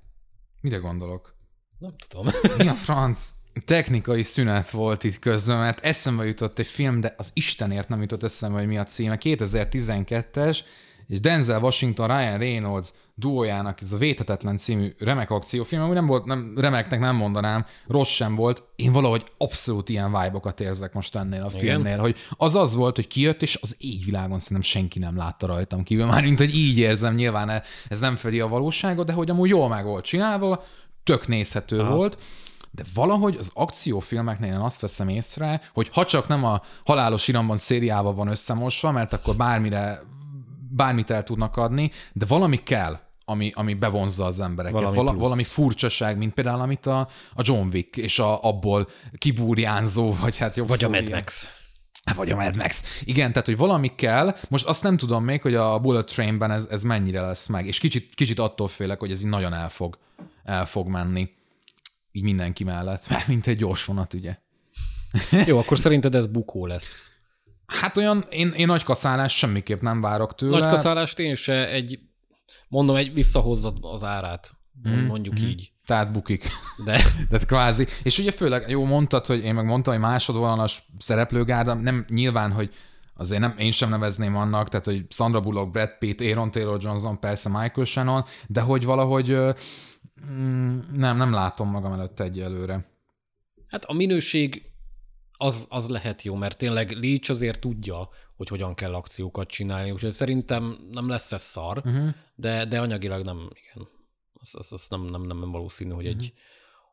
Mire 0.62 0.78
gondolok? 0.78 1.36
Nem 1.78 1.96
tudom. 2.08 2.26
Mi 2.58 2.68
a 2.68 2.74
franc? 2.74 3.30
Technikai 3.66 4.24
szünet 4.24 4.70
volt 4.70 5.04
itt 5.04 5.20
közben, 5.20 5.58
mert 5.58 5.86
eszembe 5.86 6.26
jutott 6.26 6.60
egy 6.60 6.68
film, 6.68 7.00
de 7.00 7.14
az 7.18 7.32
Istenért 7.34 7.88
nem 7.88 8.02
jutott 8.02 8.24
eszembe, 8.24 8.58
hogy 8.58 8.68
mi 8.68 8.78
a 8.78 8.84
címe. 8.84 9.18
2012-es, 9.20 10.60
és 11.08 11.20
Denzel 11.20 11.62
Washington, 11.62 12.08
Ryan 12.08 12.38
Reynolds 12.38 12.94
duójának 13.20 13.82
ez 13.82 13.92
a 13.92 13.98
Vétetetlen 13.98 14.58
című 14.58 14.94
remek 15.00 15.32
akciófilm, 15.32 15.82
ami 15.82 15.94
nem 15.94 16.06
volt, 16.06 16.26
nem, 16.26 16.54
remeknek 16.58 17.00
nem 17.00 17.16
mondanám, 17.16 17.66
rossz 17.88 18.10
sem 18.10 18.36
volt. 18.36 18.64
Én 18.76 18.92
valahogy 18.92 19.24
abszolút 19.38 19.90
ilyen 19.90 20.12
vibe 20.12 20.54
érzek 20.58 20.94
most 20.94 21.16
ennél 21.16 21.44
a 21.44 21.50
filmnél, 21.50 21.98
hogy 21.98 22.18
az 22.30 22.56
az 22.56 22.76
volt, 22.76 22.96
hogy 22.96 23.08
kijött, 23.08 23.42
és 23.42 23.60
az 23.62 23.76
égvilágon 23.80 24.40
szerintem 24.40 24.62
senki 24.62 25.00
nem 25.00 25.18
látta 25.18 25.48
rajtam 25.48 25.84
kívül. 25.84 26.06
Már 26.20 26.24
mint, 26.24 26.38
hogy 26.38 26.56
így 26.56 26.78
érzem, 26.78 27.16
nyilván 27.16 27.62
ez 27.88 28.00
nem 28.00 28.16
fedi 28.16 28.40
a 28.40 28.48
valóságot, 28.48 29.06
de 29.06 29.14
hogy 29.14 29.30
amúgy 29.30 29.50
jól 29.50 29.68
meg 29.68 29.86
volt 29.86 30.06
csinálva, 30.06 30.64
tök 31.04 31.28
nézhető 31.28 31.80
Aha. 31.80 31.96
volt, 31.96 32.18
de 32.72 32.84
valahogy 32.94 33.36
az 33.40 33.52
akciófilmeknél 33.54 34.54
én 34.54 34.60
azt 34.60 34.82
veszem 34.82 35.10
észre, 35.10 35.62
hogy 35.74 35.90
ha 35.92 36.06
csak 36.06 36.28
nem 36.28 36.44
a 36.44 36.62
halálos 36.86 37.28
iramban 37.28 37.58
szériával 37.58 38.14
van 38.14 38.28
összemosva, 38.28 38.92
mert 38.92 39.14
akkor 39.14 39.36
bármire, 39.36 40.02
bármit 40.70 41.10
el 41.10 41.24
tudnak 41.24 41.58
adni, 41.58 41.92
de 42.14 42.26
valami 42.26 42.58
kell 42.64 43.00
ami, 43.30 43.52
ami 43.56 43.74
bevonzza 43.74 44.26
az 44.26 44.40
embereket. 44.40 44.80
Valami 44.80 44.96
Vala, 44.96 45.10
plusz. 45.10 45.24
valami 45.24 45.44
furcsaság, 45.44 46.18
mint 46.18 46.34
például 46.34 46.62
amit 46.62 46.86
a, 46.86 47.00
a 47.34 47.42
John 47.42 47.68
Wick, 47.74 47.98
és 47.98 48.20
a, 48.20 48.44
abból 48.44 48.90
kibúrjánzó, 49.18 50.14
vagy 50.14 50.38
hát 50.38 50.56
jobb 50.56 50.68
Vagy 50.68 50.84
a 50.84 50.88
szó 50.88 50.94
Mad 50.94 51.02
ilyen. 51.02 51.18
Max. 51.18 51.50
Hát, 52.04 52.16
Vagy 52.16 52.32
a 52.32 52.36
Mad 52.36 52.56
Max. 52.56 52.84
Igen, 53.04 53.32
tehát, 53.32 53.46
hogy 53.46 53.58
valami 53.58 53.96
kell. 53.96 54.36
Most 54.50 54.66
azt 54.66 54.84
nem 54.84 54.98
tudom 54.98 55.24
még, 55.24 55.42
hogy 55.42 55.56
a 55.56 55.80
Bullet 55.80 56.06
Trainben 56.06 56.52
ez, 56.52 56.68
ez 56.72 56.84
mennyire 56.84 57.22
lesz 57.22 57.48
meg. 57.48 57.66
És 57.66 57.80
kicsit, 57.80 58.16
kicsit 58.16 58.40
attól 58.40 58.68
félek, 58.68 59.00
hogy 59.00 59.12
ez 59.12 59.22
így 59.22 59.30
nagyon 59.30 59.54
el 59.54 59.70
fog, 59.70 59.98
el 60.44 60.66
fog 60.66 60.88
menni. 60.88 61.30
Így 62.12 62.24
mindenki 62.24 62.64
mellett. 62.64 63.08
Mint 63.28 63.48
egy 63.48 63.58
gyors 63.58 63.86
vonat, 63.86 64.14
ugye. 64.14 64.38
Jó, 65.46 65.58
akkor 65.58 65.78
szerinted 65.78 66.16
ez 66.16 66.28
bukó 66.28 66.66
lesz. 66.66 67.12
Hát 67.66 67.98
olyan, 67.98 68.26
én, 68.30 68.52
én 68.56 68.66
nagy 68.66 68.84
kaszálás 68.84 69.38
semmiképp 69.38 69.82
nem 69.82 70.02
várok 70.02 70.36
tőle. 70.36 70.60
Nagy 70.60 70.70
kaszállást 70.70 71.20
én 71.20 71.36
se 71.36 71.70
egy, 71.70 72.00
mondom, 72.70 72.96
egy 72.96 73.14
visszahozza 73.14 73.74
az 73.82 74.04
árát. 74.04 74.58
Mondjuk 75.08 75.42
így. 75.42 75.72
Tehát 75.86 76.12
bukik. 76.12 76.48
De 76.86 77.02
De 77.30 77.38
kvázi. 77.38 77.88
És 78.04 78.20
ugye 78.20 78.32
főleg, 78.32 78.70
jó 78.70 78.86
mondtad, 78.86 79.26
hogy 79.26 79.44
én 79.44 79.54
meg 79.54 79.66
mondtam, 79.66 79.94
hogy 79.94 80.02
másodvonalas 80.02 80.88
szereplőgárda, 80.98 81.74
nem 81.74 82.06
nyilván, 82.10 82.52
hogy 82.52 82.74
azért 83.14 83.42
nem, 83.42 83.54
én 83.58 83.72
sem 83.72 83.90
nevezném 83.90 84.36
annak, 84.36 84.70
tehát, 84.70 84.86
hogy 84.86 85.06
Sandra 85.10 85.40
Bullock, 85.42 85.72
Brad 85.72 85.98
Pitt, 86.00 86.22
Aaron 86.22 86.52
Taylor 86.52 86.82
Johnson, 86.82 87.20
persze 87.20 87.50
Michael 87.50 87.86
Shannon, 87.86 88.24
de 88.48 88.62
hogy 88.62 88.86
valahogy 88.86 89.38
mm, 90.32 90.80
nem, 90.94 91.18
nem 91.18 91.32
látom 91.34 91.70
magam 91.70 91.92
előtt 91.92 92.20
egyelőre. 92.20 92.86
hát 93.68 93.86
a 93.86 93.94
minőség 93.94 94.69
az, 95.42 95.66
az 95.70 95.90
lehet 95.90 96.22
jó, 96.22 96.36
mert 96.36 96.58
tényleg 96.58 96.92
Leach 96.92 97.30
azért 97.30 97.60
tudja, 97.62 98.10
hogy 98.36 98.48
hogyan 98.48 98.76
kell 98.76 98.94
akciókat 98.94 99.48
csinálni, 99.48 99.92
úgyhogy 99.92 100.12
szerintem 100.12 100.78
nem 100.92 101.10
lesz 101.10 101.32
ez 101.32 101.42
szar, 101.42 101.78
uh-huh. 101.78 102.10
de, 102.36 102.66
de 102.66 102.80
anyagilag 102.80 103.26
nem, 103.26 103.38
igen. 103.38 103.88
Az, 104.34 104.56
az, 104.58 104.74
az 104.74 104.88
nem, 104.90 105.06
nem, 105.06 105.22
nem 105.22 105.52
valószínű, 105.52 105.92
hogy 105.92 106.06
egy 106.06 106.34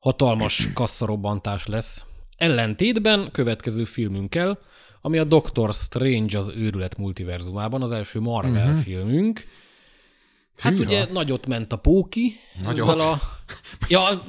hatalmas 0.00 0.68
kasszarobbantás 0.72 1.66
lesz. 1.66 2.04
Ellentétben 2.36 3.30
következő 3.32 3.84
filmünkkel, 3.84 4.58
ami 5.00 5.18
a 5.18 5.24
Doctor 5.24 5.74
Strange 5.74 6.38
az 6.38 6.48
őrület 6.48 6.96
multiverzumában, 6.96 7.82
az 7.82 7.92
első 7.92 8.20
Marvel 8.20 8.68
uh-huh. 8.68 8.82
filmünk. 8.82 9.44
Hát 10.58 10.72
Hűha. 10.78 10.84
ugye 10.84 11.12
nagyot 11.12 11.46
ment 11.46 11.72
a 11.72 11.76
póki. 11.76 12.32
Nagyot? 12.62 12.88
Ezzel 12.88 13.08
a... 13.08 13.20
Ja, 13.88 14.24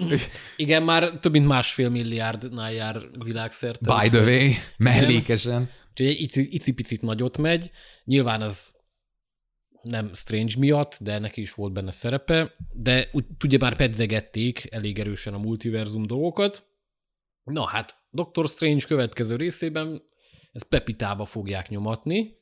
igen, 0.55 0.83
már 0.83 1.19
több 1.19 1.31
mint 1.31 1.47
másfél 1.47 1.89
milliárdnál 1.89 2.71
jár 2.73 3.01
világszerte. 3.23 3.99
By 3.99 4.09
the 4.09 4.23
way, 4.23 4.51
mellékesen. 4.77 5.69
Úgyhogy 5.89 6.07
egy 6.07 6.21
ici- 6.21 6.53
icipicit 6.53 7.01
nagyot 7.01 7.37
megy. 7.37 7.71
Nyilván 8.03 8.41
az 8.41 8.75
nem 9.81 10.13
Strange 10.13 10.53
miatt, 10.57 10.97
de 11.01 11.19
neki 11.19 11.41
is 11.41 11.53
volt 11.53 11.73
benne 11.73 11.91
szerepe, 11.91 12.55
de 12.71 13.09
úgy, 13.11 13.25
ugye 13.43 13.57
már 13.57 13.75
pedzegették 13.75 14.67
elég 14.71 14.99
erősen 14.99 15.33
a 15.33 15.37
multiverzum 15.37 16.05
dolgokat. 16.05 16.65
Na 17.43 17.65
hát, 17.65 17.95
Doctor 18.09 18.47
Strange 18.47 18.85
következő 18.85 19.35
részében 19.35 20.01
ezt 20.51 20.67
Pepitába 20.67 21.25
fogják 21.25 21.69
nyomatni, 21.69 22.35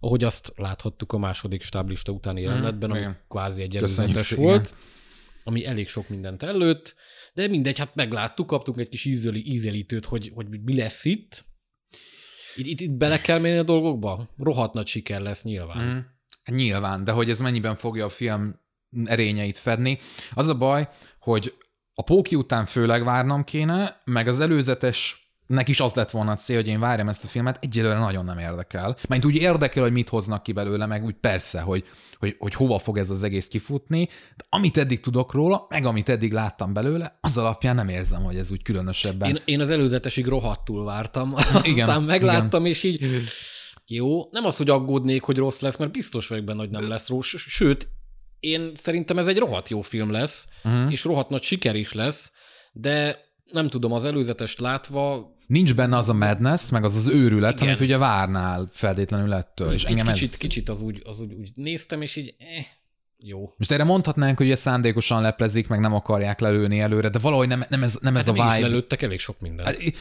ahogy 0.00 0.24
azt 0.24 0.52
láthattuk 0.56 1.12
a 1.12 1.18
második 1.18 1.62
stáblista 1.62 2.12
utáni 2.12 2.40
jelenetben, 2.40 2.90
ami 2.90 2.98
igen. 2.98 3.18
kvázi 3.28 3.62
egy 3.62 3.76
előzetes 3.76 4.30
volt, 4.30 4.74
ami 5.44 5.66
elég 5.66 5.88
sok 5.88 6.08
mindent 6.08 6.42
előtt, 6.42 6.94
de 7.34 7.48
mindegy, 7.48 7.78
hát 7.78 7.94
megláttuk, 7.94 8.46
kaptunk 8.46 8.78
egy 8.78 8.88
kis 8.88 9.04
ízeli, 9.04 9.52
ízelítőt, 9.52 10.04
hogy, 10.04 10.30
hogy 10.34 10.46
mi 10.62 10.76
lesz 10.76 11.04
itt. 11.04 11.44
Itt, 12.56 12.66
itt, 12.66 12.80
itt 12.80 12.90
bele 12.90 13.20
kell 13.20 13.38
menni 13.38 13.58
a 13.58 13.62
dolgokba? 13.62 14.28
Rohadt 14.36 14.74
nagy 14.74 14.86
siker 14.86 15.20
lesz 15.20 15.42
nyilván. 15.42 15.86
Mm. 15.86 15.98
Hát 16.42 16.56
Nyilván, 16.56 17.04
de 17.04 17.12
hogy 17.12 17.30
ez 17.30 17.40
mennyiben 17.40 17.74
fogja 17.74 18.04
a 18.04 18.08
film 18.08 18.60
erényeit 19.04 19.58
fedni. 19.58 19.98
Az 20.34 20.48
a 20.48 20.58
baj, 20.58 20.88
hogy 21.18 21.54
a 21.94 22.02
póki 22.02 22.34
után 22.34 22.66
főleg 22.66 23.04
várnom 23.04 23.44
kéne, 23.44 24.00
meg 24.04 24.28
az 24.28 24.40
előzetes 24.40 25.27
nek 25.48 25.68
is 25.68 25.80
az 25.80 25.94
lett 25.94 26.10
volna 26.10 26.32
a 26.32 26.36
cél, 26.36 26.56
hogy 26.56 26.66
én 26.66 26.80
várjam 26.80 27.08
ezt 27.08 27.24
a 27.24 27.26
filmet, 27.26 27.58
egyelőre 27.60 27.98
nagyon 27.98 28.24
nem 28.24 28.38
érdekel. 28.38 28.96
Mert 29.08 29.24
úgy 29.24 29.36
érdekel, 29.36 29.82
hogy 29.82 29.92
mit 29.92 30.08
hoznak 30.08 30.42
ki 30.42 30.52
belőle, 30.52 30.86
meg 30.86 31.04
úgy 31.04 31.14
persze, 31.14 31.60
hogy, 31.60 31.84
hogy, 32.18 32.36
hogy 32.38 32.54
hova 32.54 32.78
fog 32.78 32.98
ez 32.98 33.10
az 33.10 33.22
egész 33.22 33.48
kifutni, 33.48 34.08
de 34.36 34.44
amit 34.48 34.76
eddig 34.76 35.00
tudok 35.00 35.32
róla, 35.32 35.66
meg 35.68 35.84
amit 35.84 36.08
eddig 36.08 36.32
láttam 36.32 36.72
belőle, 36.72 37.18
az 37.20 37.36
alapján 37.36 37.74
nem 37.74 37.88
érzem, 37.88 38.22
hogy 38.22 38.36
ez 38.36 38.50
úgy 38.50 38.62
különösebben. 38.62 39.28
Én, 39.28 39.42
én 39.44 39.60
az 39.60 39.70
előzetesig 39.70 40.26
rohadtul 40.26 40.84
vártam, 40.84 41.34
aztán 41.34 41.64
Igen, 41.64 42.02
megláttam, 42.02 42.64
és 42.64 42.82
így 42.82 43.06
jó, 43.86 44.30
nem 44.30 44.44
az, 44.44 44.56
hogy 44.56 44.70
aggódnék, 44.70 45.22
hogy 45.22 45.36
rossz 45.36 45.60
lesz, 45.60 45.76
mert 45.76 45.92
biztos 45.92 46.26
vagyok 46.26 46.44
benne, 46.44 46.58
hogy 46.58 46.70
nem 46.70 46.88
lesz 46.88 47.08
rossz, 47.08 47.34
sőt, 47.36 47.88
én 48.40 48.72
szerintem 48.74 49.18
ez 49.18 49.26
egy 49.26 49.38
rohadt 49.38 49.68
jó 49.68 49.80
film 49.80 50.10
lesz, 50.10 50.46
uh-huh. 50.64 50.92
és 50.92 51.04
rohadt 51.04 51.28
nagy 51.28 51.42
siker 51.42 51.74
is 51.74 51.92
lesz, 51.92 52.32
de 52.72 53.26
nem 53.44 53.68
tudom, 53.68 53.92
az 53.92 54.04
előzetest 54.04 54.60
látva 54.60 55.36
Nincs 55.48 55.74
benne 55.74 55.96
az 55.96 56.08
a 56.08 56.12
madness, 56.12 56.70
meg 56.70 56.84
az 56.84 56.96
az 56.96 57.08
őrület, 57.08 57.54
Igen. 57.54 57.68
amit 57.68 57.80
ugye 57.80 57.96
várnál 57.96 58.68
feltétlenül 58.70 59.32
ettől. 59.32 59.72
És 59.72 59.84
engem 59.84 60.06
kicsit, 60.06 60.28
ez... 60.28 60.36
kicsit 60.36 60.68
az, 60.68 60.80
úgy, 60.80 61.02
az 61.04 61.20
úgy, 61.20 61.32
úgy 61.32 61.50
néztem, 61.54 62.02
és 62.02 62.16
így 62.16 62.34
eh, 62.38 62.64
jó. 63.18 63.54
Most 63.56 63.70
erre 63.70 63.84
mondhatnánk, 63.84 64.36
hogy 64.36 64.46
ugye 64.46 64.54
szándékosan 64.54 65.22
leplezik, 65.22 65.68
meg 65.68 65.80
nem 65.80 65.94
akarják 65.94 66.40
lelőni 66.40 66.80
előre, 66.80 67.08
de 67.08 67.18
valahogy 67.18 67.48
nem, 67.48 67.64
nem 67.68 67.82
ez, 67.82 67.98
nem 68.00 68.16
ez 68.16 68.26
Hát 68.26 68.38
a 68.38 68.42
vibe. 68.42 68.58
lelőttek 68.68 69.02
elég 69.02 69.18
sok 69.18 69.40
mindent. 69.40 69.68
Hát, 69.68 69.94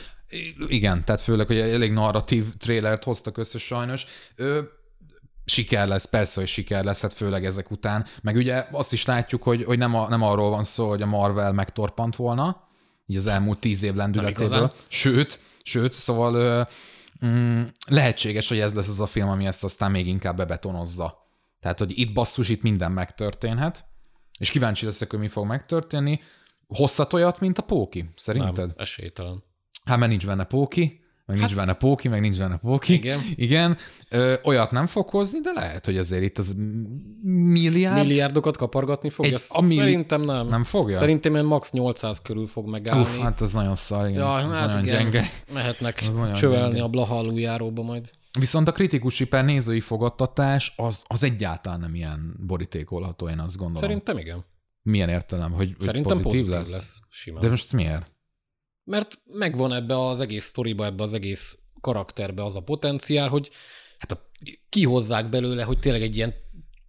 igen, 0.67 1.03
tehát 1.03 1.21
főleg, 1.21 1.47
hogy 1.47 1.57
elég 1.57 1.91
narratív 1.91 2.45
trélert 2.57 3.03
hoztak 3.03 3.37
össze 3.37 3.57
sajnos. 3.57 4.05
Ö, 4.35 4.61
siker 5.45 5.87
lesz, 5.87 6.05
persze, 6.05 6.39
hogy 6.39 6.49
siker 6.49 6.83
lesz, 6.83 7.01
hát 7.01 7.13
főleg 7.13 7.45
ezek 7.45 7.71
után. 7.71 8.05
Meg 8.21 8.35
ugye 8.35 8.65
azt 8.71 8.93
is 8.93 9.05
látjuk, 9.05 9.43
hogy, 9.43 9.63
hogy 9.63 9.77
nem, 9.77 9.95
a, 9.95 10.09
nem 10.09 10.21
arról 10.21 10.49
van 10.49 10.63
szó, 10.63 10.89
hogy 10.89 11.01
a 11.01 11.05
Marvel 11.05 11.53
megtorpant 11.53 12.15
volna, 12.15 12.66
így 13.07 13.15
az 13.15 13.27
elmúlt 13.27 13.59
tíz 13.59 13.83
év 13.83 13.93
lendületéből. 13.93 14.71
Sőt, 14.87 15.39
sőt, 15.63 15.93
szóval 15.93 16.67
mm, 17.25 17.63
lehetséges, 17.87 18.47
hogy 18.49 18.59
ez 18.59 18.73
lesz 18.73 18.87
az 18.87 18.99
a 18.99 19.05
film, 19.05 19.29
ami 19.29 19.45
ezt 19.45 19.63
aztán 19.63 19.91
még 19.91 20.07
inkább 20.07 20.37
bebetonozza. 20.37 21.25
Tehát, 21.59 21.79
hogy 21.79 21.99
itt 21.99 22.13
basszus, 22.13 22.49
itt 22.49 22.61
minden 22.61 22.91
megtörténhet, 22.91 23.85
és 24.39 24.49
kíváncsi 24.49 24.85
leszek, 24.85 25.09
hogy 25.09 25.19
mi 25.19 25.27
fog 25.27 25.45
megtörténni. 25.45 26.21
Hosszat 26.67 27.13
olyat, 27.13 27.39
mint 27.39 27.57
a 27.57 27.61
Póki, 27.61 28.09
szerinted? 28.15 28.67
nem, 28.67 28.75
esélytelen. 28.77 29.43
Hát 29.83 29.97
mert 29.97 30.11
nincs 30.11 30.25
benne 30.25 30.43
póki, 30.43 31.03
meg 31.27 31.37
nincs 31.37 31.55
benne 31.55 31.73
póki, 31.73 32.07
meg 32.07 32.21
nincs 32.21 32.37
benne 32.37 32.57
póki. 32.57 32.93
Hát- 32.93 33.03
Igen. 33.03 33.19
Igen. 33.35 33.77
Ö, 34.09 34.33
olyat 34.43 34.71
nem 34.71 34.85
fog 34.85 35.09
hozni, 35.09 35.39
de 35.39 35.51
lehet, 35.55 35.85
hogy 35.85 35.97
azért 35.97 36.23
itt 36.23 36.37
az 36.37 36.55
milliárd... 37.23 38.07
Milliárdokat 38.07 38.57
kapargatni 38.57 39.09
fogja? 39.09 39.31
Egy- 39.35 39.41
a 39.49 39.61
milli- 39.61 39.75
Szerintem 39.75 40.21
nem. 40.21 40.47
Nem 40.47 40.63
fogja? 40.63 40.97
Szerintem 40.97 41.31
ilyen 41.33 41.45
max 41.45 41.71
800 41.71 42.21
körül 42.21 42.47
fog 42.47 42.67
megállni. 42.69 43.01
Uff, 43.03 43.17
hát 43.17 43.41
az 43.41 43.53
nagyon 43.53 43.75
szar, 43.75 44.07
igen. 44.07 44.19
ja, 44.19 44.33
az 44.33 44.53
hát 44.55 44.67
nagyon 44.67 44.85
igen, 44.85 45.01
gyenge. 45.03 45.29
mehetnek 45.53 46.03
Az 46.09 46.15
nagyon 46.15 46.33
csövelni 46.33 46.67
gyenge. 46.69 46.83
a 46.83 46.87
Blaha 46.87 47.17
aluljáróba 47.17 47.81
majd. 47.83 48.09
Viszont 48.39 48.67
a 48.67 48.71
kritikusi 48.71 49.25
per 49.27 49.45
nézői 49.45 49.79
fogadtatás 49.79 50.73
az, 50.75 51.03
az 51.07 51.23
egyáltalán 51.23 51.79
nem 51.79 51.95
ilyen 51.95 52.35
borítékolható, 52.47 53.29
én 53.29 53.39
azt 53.39 53.57
gondolom. 53.57 53.81
Szerintem 53.81 54.17
igen. 54.17 54.45
Milyen 54.81 55.09
értelem, 55.09 55.51
hogy, 55.51 55.73
hogy 55.77 55.85
Szerintem 55.85 56.21
pozitív, 56.21 56.31
pozitív 56.31 56.51
lesz? 56.51 56.71
lesz. 56.71 56.99
Simán. 57.09 57.41
De 57.41 57.49
most 57.49 57.73
miért? 57.73 58.11
Mert 58.89 59.19
megvan 59.25 59.73
ebbe 59.73 59.99
az 60.07 60.21
egész 60.21 60.45
sztoriba, 60.45 60.85
ebbe 60.85 61.03
az 61.03 61.13
egész 61.13 61.57
karakterbe 61.81 62.43
az 62.43 62.55
a 62.55 62.61
potenciál, 62.61 63.29
hogy 63.29 63.49
hát 63.97 64.11
a, 64.11 64.29
kihozzák 64.69 65.29
belőle, 65.29 65.63
hogy 65.63 65.79
tényleg 65.79 66.01
egy 66.01 66.15
ilyen 66.15 66.33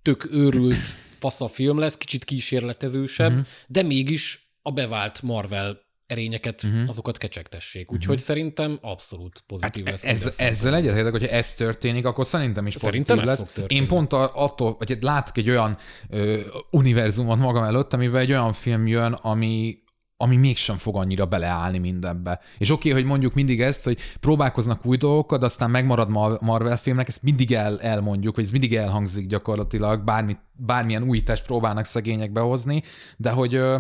tök 0.02 0.28
őrült 0.32 0.76
fasza 1.18 1.48
film 1.48 1.78
lesz, 1.78 1.96
kicsit 1.96 2.24
kísérletezősebb, 2.24 3.30
Mhm. 3.30 3.38
uh-huh. 3.38 3.52
de 3.68 3.82
mégis 3.82 4.50
a 4.62 4.70
bevált 4.72 5.22
Marvel 5.22 5.80
erényeket, 6.06 6.62
Mhm. 6.62 6.72
uh-huh. 6.72 6.88
azokat 6.88 7.16
kecsegtessék. 7.18 7.92
Úgyhogy 7.92 8.08
uh-huh. 8.08 8.24
szerintem 8.26 8.78
abszolút 8.82 9.42
pozitív 9.46 9.84
lesz. 9.84 10.04
Ez, 10.04 10.34
ezzel 10.40 10.74
egyetértek, 10.74 11.12
hogyha 11.12 11.28
ez 11.28 11.54
történik, 11.54 12.04
akkor 12.06 12.26
szerintem 12.26 12.66
is 12.66 12.74
Szerintem 12.74 13.16
pozitív 13.16 13.32
ez 13.34 13.38
lesz. 13.38 13.48
fog 13.48 13.56
történni. 13.56 13.80
Én 13.80 13.87
pont 13.88 14.12
attól, 14.12 14.76
vagy 14.78 14.90
hát 14.90 15.02
látok 15.02 15.37
egy 15.38 15.50
olyan 15.50 15.76
ö, 16.08 16.40
univerzumot 16.70 17.38
magam 17.38 17.64
előtt, 17.64 17.92
amiben 17.92 18.20
egy 18.20 18.30
olyan 18.30 18.52
film 18.52 18.87
jön, 18.87 19.12
ami 19.12 19.78
ami 20.20 20.37
mégsem 20.37 20.76
fog 20.76 20.96
annyira 20.96 21.26
beleállni 21.26 21.78
mindenbe. 21.78 22.40
És 22.59 22.70
oké, 22.70 22.88
okay, 22.88 23.00
hogy 23.00 23.11
mondjuk 23.11 23.35
mindig 23.35 23.61
ezt, 23.61 23.85
hogy 23.85 23.98
próbálkoznak 24.20 24.87
új 24.87 24.96
dolgokat, 24.96 25.40
de 25.40 25.46
aztán 25.46 25.70
megmarad 25.70 26.09
Mar- 26.09 26.40
Marvel 26.40 26.76
filmnek, 26.76 27.09
ezt 27.09 27.22
mindig 27.22 27.52
el, 27.52 27.81
elmondjuk, 27.81 28.35
vagy 28.37 28.44
ez 28.44 28.50
mindig 28.50 28.74
elhangzik 28.74 29.26
gyakorlatilag, 29.26 30.04
bármi, 30.04 30.37
bármilyen 30.52 31.02
újítást 31.02 31.44
próbálnak 31.44 31.85
szegények 31.85 32.33
behozni, 32.33 32.83
de 33.16 33.31
hogy 33.31 33.54
ö, 33.54 33.78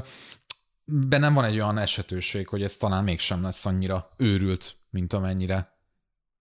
bennem 0.84 1.34
van 1.34 1.44
egy 1.44 1.54
olyan 1.54 1.78
esetőség, 1.78 2.48
hogy 2.48 2.62
ez 2.62 2.76
talán 2.76 3.04
mégsem 3.04 3.42
lesz 3.42 3.66
annyira 3.66 4.10
őrült, 4.16 4.76
mint 4.90 5.12
amennyire 5.12 5.76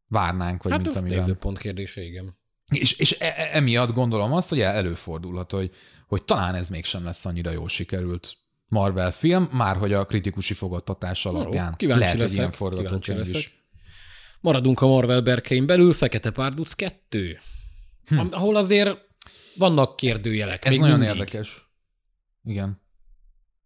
várnánk, 0.07 0.63
vagy 0.63 0.71
Hát 0.71 0.81
mint 0.81 0.95
ez 0.95 1.01
amivel. 1.01 1.19
nézőpont 1.19 1.57
kérdése, 1.57 2.01
igen. 2.01 2.37
És, 2.71 2.93
és 2.93 3.19
e- 3.19 3.33
e- 3.37 3.49
emiatt 3.51 3.93
gondolom 3.93 4.33
azt, 4.33 4.49
hogy 4.49 4.59
el- 4.59 4.75
előfordulhat, 4.75 5.51
hogy, 5.51 5.71
hogy 6.07 6.23
talán 6.23 6.55
ez 6.55 6.69
mégsem 6.69 7.03
lesz 7.03 7.25
annyira 7.25 7.51
jól 7.51 7.67
sikerült 7.67 8.37
Marvel 8.67 9.11
film, 9.11 9.49
már 9.51 9.75
hogy 9.75 9.93
a 9.93 10.05
kritikusi 10.05 10.53
fogadtatás 10.53 11.25
alapján. 11.25 11.75
kíváncsi 11.75 12.03
Lehet, 12.03 12.19
leszek, 12.19 12.37
ilyen 12.37 12.51
forgatókönyv 12.51 13.35
is. 13.35 13.65
Maradunk 14.39 14.81
a 14.81 14.87
Marvel 14.87 15.21
berkein 15.21 15.65
belül, 15.65 15.93
Fekete 15.93 16.31
Párduc 16.31 16.73
2, 16.73 17.39
hm. 18.07 18.27
ahol 18.31 18.55
azért 18.55 18.99
vannak 19.57 19.95
kérdőjelek. 19.95 20.65
Ez 20.65 20.71
még 20.71 20.79
nagyon 20.79 20.99
mindig. 20.99 21.17
érdekes. 21.17 21.69
Igen. 22.43 22.81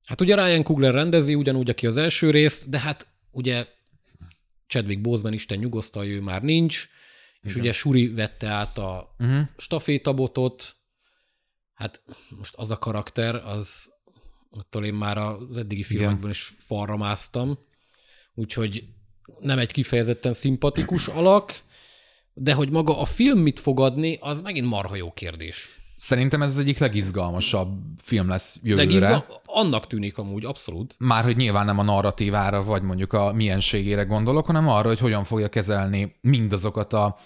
Hát 0.06 0.22
ugye 0.22 0.36
Ryan 0.36 0.64
Coogler 0.64 0.94
rendezi 0.94 1.36
ugyanúgy, 1.36 1.70
aki 1.70 1.86
az 1.86 1.98
első 1.98 2.30
részt, 2.30 2.70
de 2.70 2.80
hát 2.80 3.08
ugye 3.32 3.68
Chadwick 4.68 5.02
Boseman 5.02 5.34
Isten 5.34 5.58
nyugosztal, 5.58 6.06
ő 6.06 6.22
már 6.22 6.42
nincs, 6.42 6.88
és 7.42 7.56
ugye 7.56 7.72
Suri 7.72 8.08
vette 8.08 8.48
át 8.48 8.78
a 8.78 9.16
Uh-huh. 9.20 9.48
stafétabotot, 9.58 10.76
hát 11.74 12.02
most 12.30 12.56
az 12.56 12.72
a 12.72 12.78
karakter, 12.78 13.36
az 13.36 13.92
attól 14.52 14.86
én 14.86 14.94
már 14.94 15.18
az 15.18 15.58
eddigi 15.58 15.84
filmekben 15.84 16.30
is 16.30 16.54
falra 16.58 16.98
másztam, 16.98 17.58
úgyhogy 18.34 18.84
nem 19.40 19.60
egy 19.60 19.72
kifejezetten 19.72 20.34
szimpatikus 20.34 21.08
alak, 21.08 21.64
de 22.34 22.54
hogy 22.54 22.70
maga 22.70 23.00
a 23.00 23.06
film 23.06 23.40
mit 23.40 23.60
fog 23.60 23.80
adni, 23.80 24.18
az 24.22 24.42
megint 24.42 24.68
marha 24.68 24.96
jó 24.96 25.12
kérdés. 25.12 25.70
Szerintem 25.96 26.42
ez 26.42 26.52
az 26.52 26.60
egyik 26.60 26.78
legizgalmasabb 26.78 27.80
film 27.98 28.28
lesz 28.28 28.60
De 28.62 28.70
jövőre. 28.70 28.86
gizga, 28.86 29.42
annak 29.46 29.88
tűnik 29.88 30.18
amúgy, 30.18 30.46
abszolút. 30.46 30.96
Már 31.00 31.24
hogy 31.24 31.36
nyilván 31.36 31.66
nem 31.66 31.80
a 31.80 31.84
narratívára, 31.84 32.64
vagy 32.64 32.82
mondjuk 32.82 33.14
a 33.14 33.32
mienségére 33.32 34.04
gondolok, 34.04 34.46
hanem 34.46 34.68
arra, 34.68 34.88
hogy 34.88 35.00
hogyan 35.00 35.24
fogja 35.24 35.50
kezelni 35.50 36.16
mindazokat 36.22 36.94
a 36.94 37.18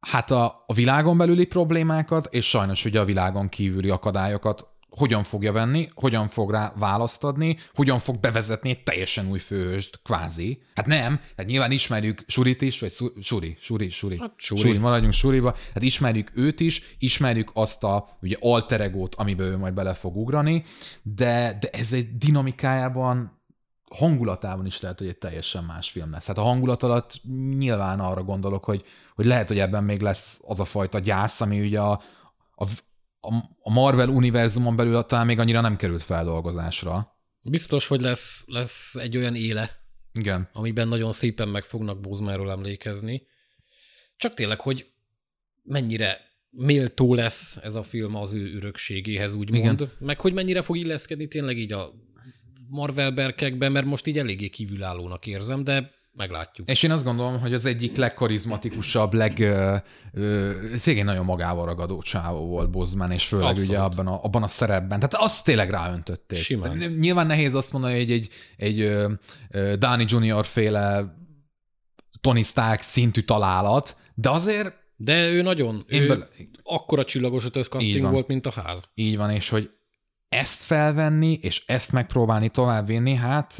hát 0.00 0.30
a, 0.30 0.64
a 0.66 0.72
világon 0.74 1.16
belüli 1.16 1.44
problémákat, 1.44 2.26
és 2.30 2.48
sajnos 2.48 2.84
ugye 2.84 3.00
a 3.00 3.04
világon 3.04 3.48
kívüli 3.48 3.90
akadályokat 3.90 4.73
hogyan 4.96 5.22
fogja 5.22 5.52
venni, 5.52 5.88
hogyan 5.94 6.28
fog 6.28 6.50
rá 6.50 6.72
választ 6.76 7.24
adni, 7.24 7.58
hogyan 7.74 7.98
fog 7.98 8.20
bevezetni 8.20 8.70
egy 8.70 8.82
teljesen 8.82 9.30
új 9.30 9.38
főhőst, 9.38 10.00
kvázi. 10.02 10.62
Hát 10.74 10.86
nem, 10.86 11.20
hát 11.36 11.46
nyilván 11.46 11.70
ismerjük 11.70 12.24
Surit 12.26 12.62
is, 12.62 12.80
vagy 12.80 12.90
Su- 12.90 13.22
Suri, 13.22 13.56
Suri, 13.60 13.88
Suri. 13.88 14.18
Hát 14.18 14.32
Suri. 14.36 14.60
Suri, 14.60 14.78
maradjunk 14.78 15.12
Suriba. 15.12 15.54
Hát 15.74 15.82
ismerjük 15.82 16.30
őt 16.34 16.60
is, 16.60 16.96
ismerjük 16.98 17.50
azt 17.54 17.84
a 17.84 18.08
ugye 18.22 18.36
alter 18.40 18.80
egót, 18.80 19.14
amiben 19.14 19.46
ő 19.46 19.56
majd 19.56 19.74
bele 19.74 19.94
fog 19.94 20.16
ugrani, 20.16 20.64
de, 21.02 21.56
de 21.60 21.68
ez 21.68 21.92
egy 21.92 22.16
dinamikájában 22.16 23.42
hangulatában 23.90 24.66
is 24.66 24.80
lehet, 24.80 24.98
hogy 24.98 25.08
egy 25.08 25.18
teljesen 25.18 25.64
más 25.64 25.90
film 25.90 26.10
lesz. 26.10 26.26
Hát 26.26 26.38
a 26.38 26.42
hangulat 26.42 26.82
alatt 26.82 27.20
nyilván 27.56 28.00
arra 28.00 28.22
gondolok, 28.22 28.64
hogy, 28.64 28.84
hogy 29.14 29.26
lehet, 29.26 29.48
hogy 29.48 29.58
ebben 29.58 29.84
még 29.84 30.00
lesz 30.00 30.40
az 30.46 30.60
a 30.60 30.64
fajta 30.64 30.98
gyász, 30.98 31.40
ami 31.40 31.60
ugye 31.60 31.80
a, 31.80 32.02
a, 32.54 32.64
a 33.60 33.70
Marvel 33.70 34.08
univerzumon 34.08 34.76
belül 34.76 35.02
talán 35.02 35.26
még 35.26 35.38
annyira 35.38 35.60
nem 35.60 35.76
került 35.76 36.02
feldolgozásra. 36.02 37.12
Biztos, 37.42 37.86
hogy 37.86 38.00
lesz, 38.00 38.44
lesz 38.46 38.94
egy 38.94 39.16
olyan 39.16 39.34
éle, 39.34 39.70
Igen. 40.12 40.48
amiben 40.52 40.88
nagyon 40.88 41.12
szépen 41.12 41.48
meg 41.48 41.64
fognak 41.64 42.00
Bózmáról 42.00 42.50
emlékezni. 42.50 43.22
Csak 44.16 44.34
tényleg, 44.34 44.60
hogy 44.60 44.92
mennyire 45.62 46.20
méltó 46.50 47.14
lesz 47.14 47.56
ez 47.56 47.74
a 47.74 47.82
film 47.82 48.14
az 48.14 48.32
ő 48.32 48.56
örökségéhez, 48.56 49.34
úgymond. 49.34 49.80
Igen. 49.80 49.92
Meg 49.98 50.20
hogy 50.20 50.32
mennyire 50.32 50.62
fog 50.62 50.76
illeszkedni 50.76 51.28
tényleg 51.28 51.58
így 51.58 51.72
a 51.72 51.92
Marvel 52.68 53.10
berkekben, 53.10 53.72
mert 53.72 53.86
most 53.86 54.06
így 54.06 54.18
eléggé 54.18 54.48
kívülállónak 54.48 55.26
érzem, 55.26 55.64
de 55.64 55.90
meglátjuk. 56.16 56.68
És 56.68 56.82
én 56.82 56.90
azt 56.90 57.04
gondolom, 57.04 57.40
hogy 57.40 57.54
az 57.54 57.64
egyik 57.64 57.96
legkarizmatikusabb, 57.96 59.12
leg 59.14 59.38
ö, 59.40 59.76
nagyon 61.04 61.24
magával 61.24 61.66
ragadó 61.66 62.02
csávó 62.02 62.46
volt 62.46 62.70
Bozman, 62.70 63.10
és 63.10 63.26
főleg 63.26 63.46
Abszolút. 63.48 63.70
ugye 63.70 63.78
abban 63.78 64.06
a, 64.06 64.22
abban 64.22 64.42
a 64.42 64.46
szerepben. 64.46 65.00
Tehát 65.00 65.14
azt 65.24 65.44
tényleg 65.44 65.70
ráöntötték. 65.70 66.38
Simán. 66.38 66.76
Nyilván 66.76 67.26
nehéz 67.26 67.54
azt 67.54 67.72
mondani, 67.72 67.98
hogy 67.98 68.10
egy, 68.12 68.28
egy 68.56 68.80
ö, 68.80 69.12
ö, 69.50 69.74
Junior 70.06 70.46
féle 70.46 71.14
Tony 72.20 72.42
Stark 72.42 72.80
szintű 72.80 73.20
találat, 73.20 73.96
de 74.14 74.30
azért 74.30 74.72
De 74.96 75.28
ő 75.28 75.42
nagyon, 75.42 75.84
Én 75.88 76.02
ő 76.02 76.06
bele- 76.06 76.28
akkora 76.62 77.04
csillagos 77.04 77.44
Így 77.44 77.52
casting 77.52 78.10
volt, 78.10 78.26
mint 78.26 78.46
a 78.46 78.50
ház. 78.50 78.90
így 78.94 79.16
van, 79.16 79.30
és 79.30 79.48
hogy 79.48 79.70
ezt 80.28 80.62
felvenni, 80.62 81.32
és 81.42 81.62
ezt 81.66 81.92
megpróbálni 81.92 82.48
továbbvinni, 82.48 83.14
hát 83.14 83.52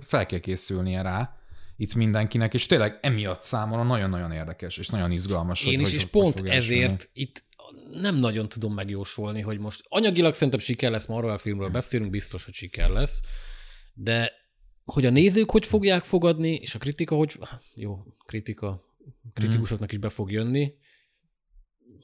fel 0.00 0.26
kell 0.26 0.38
készülnie 0.38 1.02
rá 1.02 1.34
itt 1.80 1.94
mindenkinek, 1.94 2.54
és 2.54 2.66
tényleg 2.66 2.98
emiatt 3.00 3.42
számomra 3.42 3.84
nagyon-nagyon 3.84 4.32
érdekes, 4.32 4.76
és 4.76 4.88
nagyon 4.88 5.10
izgalmas. 5.10 5.64
hogy 5.64 5.72
Én 5.72 5.80
is, 5.80 5.84
hogy 5.84 5.94
és 5.94 6.02
hogy 6.02 6.10
pont 6.10 6.48
ezért 6.48 7.10
itt 7.12 7.44
nem 7.92 8.16
nagyon 8.16 8.48
tudom 8.48 8.74
megjósolni, 8.74 9.40
hogy 9.40 9.58
most 9.58 9.84
anyagilag 9.88 10.32
szerintem 10.32 10.58
siker 10.58 10.90
lesz, 10.90 11.06
Marvel 11.06 11.38
filmről 11.38 11.68
beszélünk, 11.68 12.10
biztos, 12.10 12.44
hogy 12.44 12.54
siker 12.54 12.88
lesz, 12.88 13.20
de 13.94 14.32
hogy 14.84 15.06
a 15.06 15.10
nézők 15.10 15.50
hogy 15.50 15.66
fogják 15.66 16.04
fogadni, 16.04 16.54
és 16.54 16.74
a 16.74 16.78
kritika 16.78 17.14
hogy, 17.14 17.38
jó, 17.74 17.98
kritika, 18.26 18.84
kritikusoknak 19.34 19.92
is 19.92 19.98
be 19.98 20.08
fog 20.08 20.30
jönni, 20.30 20.74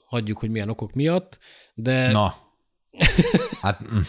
hagyjuk, 0.07 0.39
hogy 0.39 0.51
milyen 0.51 0.69
okok 0.69 0.93
miatt, 0.93 1.39
de 1.75 2.11
Na, 2.11 2.35
hát 3.63 3.93
mm, 3.93 4.01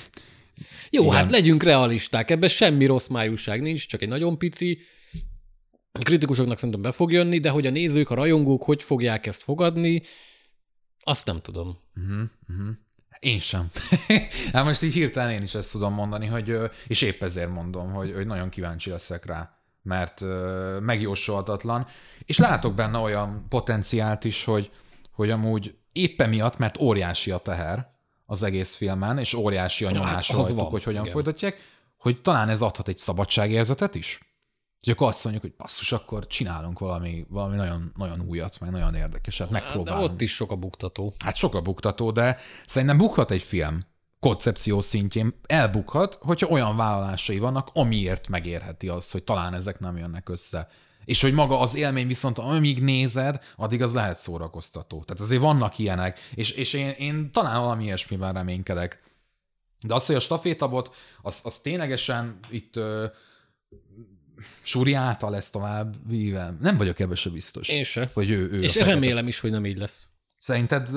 jó, 0.89 1.03
igen. 1.03 1.15
hát 1.15 1.32
legyünk 1.32 1.63
realisták, 1.63 2.30
ebben 2.30 2.49
semmi 2.49 2.86
rossz 2.86 3.08
májúság 3.08 3.62
nincs, 3.62 3.88
csak 3.88 4.01
egy 4.01 4.08
nagyon 4.08 4.38
pici, 4.38 4.80
a 5.91 6.00
kritikusoknak 6.00 6.58
szerintem 6.58 6.82
be 6.82 6.91
fog 6.91 7.12
jönni, 7.12 7.39
de 7.39 7.50
hogy 7.50 7.67
a 7.67 7.69
nézők, 7.69 8.10
a 8.10 8.15
rajongók 8.15 8.63
hogy 8.63 8.84
fogják 8.84 9.26
ezt 9.26 9.41
fogadni, 9.41 10.02
azt 11.04 11.26
nem 11.26 11.41
tudom. 11.41 11.78
uh-huh, 11.95 12.30
uh-huh. 12.50 12.67
én 13.19 13.39
sem. 13.39 13.69
hát 14.54 14.65
most 14.65 14.82
így 14.82 14.93
hirtelen 14.93 15.32
én 15.32 15.41
is 15.41 15.54
ezt 15.54 15.71
tudom 15.71 15.93
mondani, 15.93 16.26
hogy, 16.26 16.58
és 16.88 17.02
épp 17.02 17.21
ezért 17.21 17.50
mondom, 17.50 17.91
hogy, 17.91 18.13
hogy 18.13 18.26
nagyon 18.26 18.50
kíváncsi 18.50 18.89
leszek 18.89 19.26
rá, 19.26 19.58
mert 19.82 20.21
ö, 20.21 20.78
megjósolhatatlan, 20.82 21.88
és 22.26 22.38
látok 22.38 22.73
benne 22.76 22.97
olyan 22.97 23.45
potenciált 23.50 24.23
is, 24.23 24.43
hogy, 24.43 24.71
hogy 25.12 25.30
amúgy 25.30 25.76
éppen 25.91 26.30
miatt, 26.30 26.58
mert 26.58 26.80
óriási 26.80 27.32
a 27.32 27.38
teher 27.38 27.88
az 28.26 28.43
egész 28.43 28.76
filmen, 28.76 29.17
és 29.17 29.34
óriási 29.34 29.86
a 29.86 29.88
Hát, 29.88 29.97
nyomás 29.97 30.30
az 30.30 30.36
rajtuk, 30.36 30.69
hogy 30.69 30.84
hogyan 30.84 31.02
igen. 31.02 31.13
folytatják, 31.13 31.58
hogy 31.97 32.21
talán 32.21 32.50
ez 32.50 32.62
adhat 32.62 32.88
egy 32.88 32.97
szabadságérzetet 32.97 33.95
is. 33.95 34.19
Hogy 34.83 34.93
akkor 34.93 35.07
azt 35.07 35.23
mondjuk, 35.23 35.43
hogy 35.45 35.53
basszus, 35.57 35.91
akkor 35.91 36.27
csinálunk 36.27 36.79
valami, 36.79 37.25
valami 37.29 37.55
nagyon, 37.55 37.91
nagyon 37.95 38.21
újat, 38.27 38.59
meg 38.59 38.71
nagyon 38.71 38.95
érdekeset, 38.95 39.49
Hát, 39.49 39.55
de 39.59 39.63
megpróbálunk. 39.63 40.11
ott 40.11 40.21
is 40.21 40.33
sok 40.35 40.51
a 40.51 40.55
buktató. 40.55 41.13
Hát 41.25 41.35
sok 41.35 41.55
a 41.55 41.61
buktató, 41.61 42.11
de 42.11 42.37
szerintem 42.65 42.97
bukhat 42.97 43.31
egy 43.31 43.41
film 43.41 43.79
koncepció 44.19 44.81
szintjén. 44.81 45.33
Elbukhat, 45.45 46.17
hogyha 46.21 46.47
olyan 46.47 46.75
vállalásai 46.77 47.39
vannak, 47.39 47.69
amiért 47.73 48.27
megérheti 48.27 48.87
az, 48.87 49.11
hogy 49.11 49.23
talán 49.23 49.53
ezek 49.53 49.79
nem 49.79 49.97
jönnek 49.97 50.29
össze. 50.29 50.69
És 51.05 51.21
hogy 51.21 51.33
maga 51.33 51.59
az 51.59 51.75
élmény 51.75 52.07
viszont, 52.07 52.37
amíg 52.37 52.83
nézed, 52.83 53.43
addig 53.55 53.81
az 53.81 53.93
lehet 53.93 54.17
szórakoztató. 54.19 55.03
Tehát 55.03 55.21
azért 55.21 55.41
vannak 55.41 55.77
ilyenek, 55.77 56.19
és, 56.33 56.51
és 56.51 56.73
én, 56.73 56.89
én 56.89 57.31
talán 57.31 57.61
valami 57.61 57.83
ilyesmiben 57.83 58.33
reménykedek. 58.33 59.03
De 59.81 59.93
az, 59.93 60.05
hogy 60.05 60.15
a 60.15 60.19
stafétabot, 60.19 60.95
az, 61.21 61.41
az 61.43 61.57
ténylegesen 61.57 62.39
itt 62.49 62.75
ö, 62.75 63.05
Suri 64.62 64.93
által 64.93 65.32
lesz 65.32 65.50
tovább 65.50 65.95
víve. 66.08 66.54
Nem 66.62 66.78
vagyok 66.78 67.00
ebben 67.00 67.15
se 67.15 67.30
biztos. 67.30 67.69
Én 67.69 67.84
se. 67.84 68.10
Hogy 68.13 68.30
ő, 68.30 68.52
ő 68.52 68.62
És 68.62 68.76
remélem 68.76 69.28
is, 69.28 69.39
hogy 69.39 69.52
nem 69.52 69.65
így 69.65 69.78
lesz. 69.78 70.08
Szerinted 70.38 70.89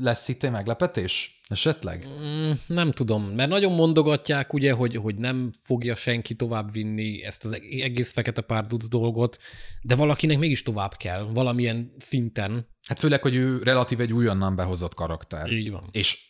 lesz 0.00 0.28
itt 0.28 0.42
egy 0.42 0.50
meglepetés? 0.50 1.40
Esetleg? 1.48 2.06
Mm, 2.20 2.50
nem 2.66 2.90
tudom, 2.90 3.24
mert 3.24 3.50
nagyon 3.50 3.72
mondogatják, 3.72 4.52
ugye, 4.52 4.72
hogy, 4.72 4.96
hogy 4.96 5.14
nem 5.14 5.50
fogja 5.58 5.94
senki 5.94 6.34
tovább 6.34 6.72
vinni 6.72 7.22
ezt 7.24 7.44
az 7.44 7.52
egész 7.70 8.12
fekete 8.12 8.40
párduc 8.40 8.88
dolgot, 8.88 9.38
de 9.82 9.94
valakinek 9.94 10.38
mégis 10.38 10.62
tovább 10.62 10.96
kell, 10.96 11.22
valamilyen 11.22 11.92
szinten. 11.98 12.66
Hát 12.88 12.98
főleg, 12.98 13.22
hogy 13.22 13.34
ő 13.34 13.62
relatív 13.62 14.00
egy 14.00 14.12
újonnan 14.12 14.56
behozott 14.56 14.94
karakter. 14.94 15.52
Így 15.52 15.70
van. 15.70 15.88
És 15.90 16.28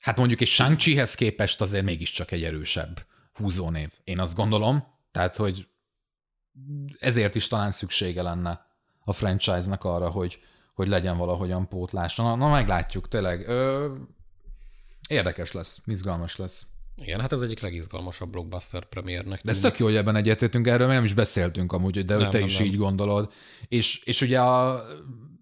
hát 0.00 0.16
mondjuk 0.16 0.40
egy 0.40 0.48
shang 0.48 0.76
képest 1.14 1.60
azért 1.60 1.84
mégiscsak 1.84 2.30
egy 2.30 2.44
erősebb 2.44 3.06
húzónév. 3.32 3.88
Én 4.04 4.18
azt 4.18 4.36
gondolom. 4.36 4.84
Tehát, 5.12 5.36
hogy 5.36 5.66
ezért 6.98 7.34
is 7.34 7.46
talán 7.46 7.70
szüksége 7.70 8.22
lenne 8.22 8.66
a 9.04 9.12
franchise-nak 9.12 9.84
arra, 9.84 10.10
hogy, 10.10 10.38
hogy 10.74 10.88
legyen 10.88 11.16
valahogyan 11.16 11.68
pótlás. 11.68 12.16
Na, 12.16 12.34
na 12.34 12.48
meglátjuk, 12.48 13.08
tényleg. 13.08 13.48
Ö, 13.48 13.94
érdekes 15.08 15.52
lesz, 15.52 15.80
izgalmas 15.86 16.36
lesz. 16.36 16.66
Igen, 17.02 17.20
hát 17.20 17.32
ez 17.32 17.40
egyik 17.40 17.60
legizgalmasabb 17.60 18.30
blockbuster 18.30 18.84
premiernek. 18.84 19.42
De 19.42 19.50
ez 19.50 19.60
tök 19.60 19.78
jó, 19.78 19.86
hogy 19.86 19.96
ebben 19.96 20.16
egyetértünk 20.16 20.66
erről, 20.66 20.86
mert 20.86 20.98
nem 20.98 21.04
is 21.04 21.14
beszéltünk 21.14 21.72
amúgy, 21.72 22.04
de 22.04 22.16
Nem, 22.16 22.30
te 22.30 22.38
nem, 22.38 22.46
is 22.46 22.58
nem. 22.58 22.66
így 22.66 22.76
gondolod. 22.76 23.32
És, 23.68 24.02
és 24.04 24.20
ugye 24.20 24.40
a, 24.40 24.84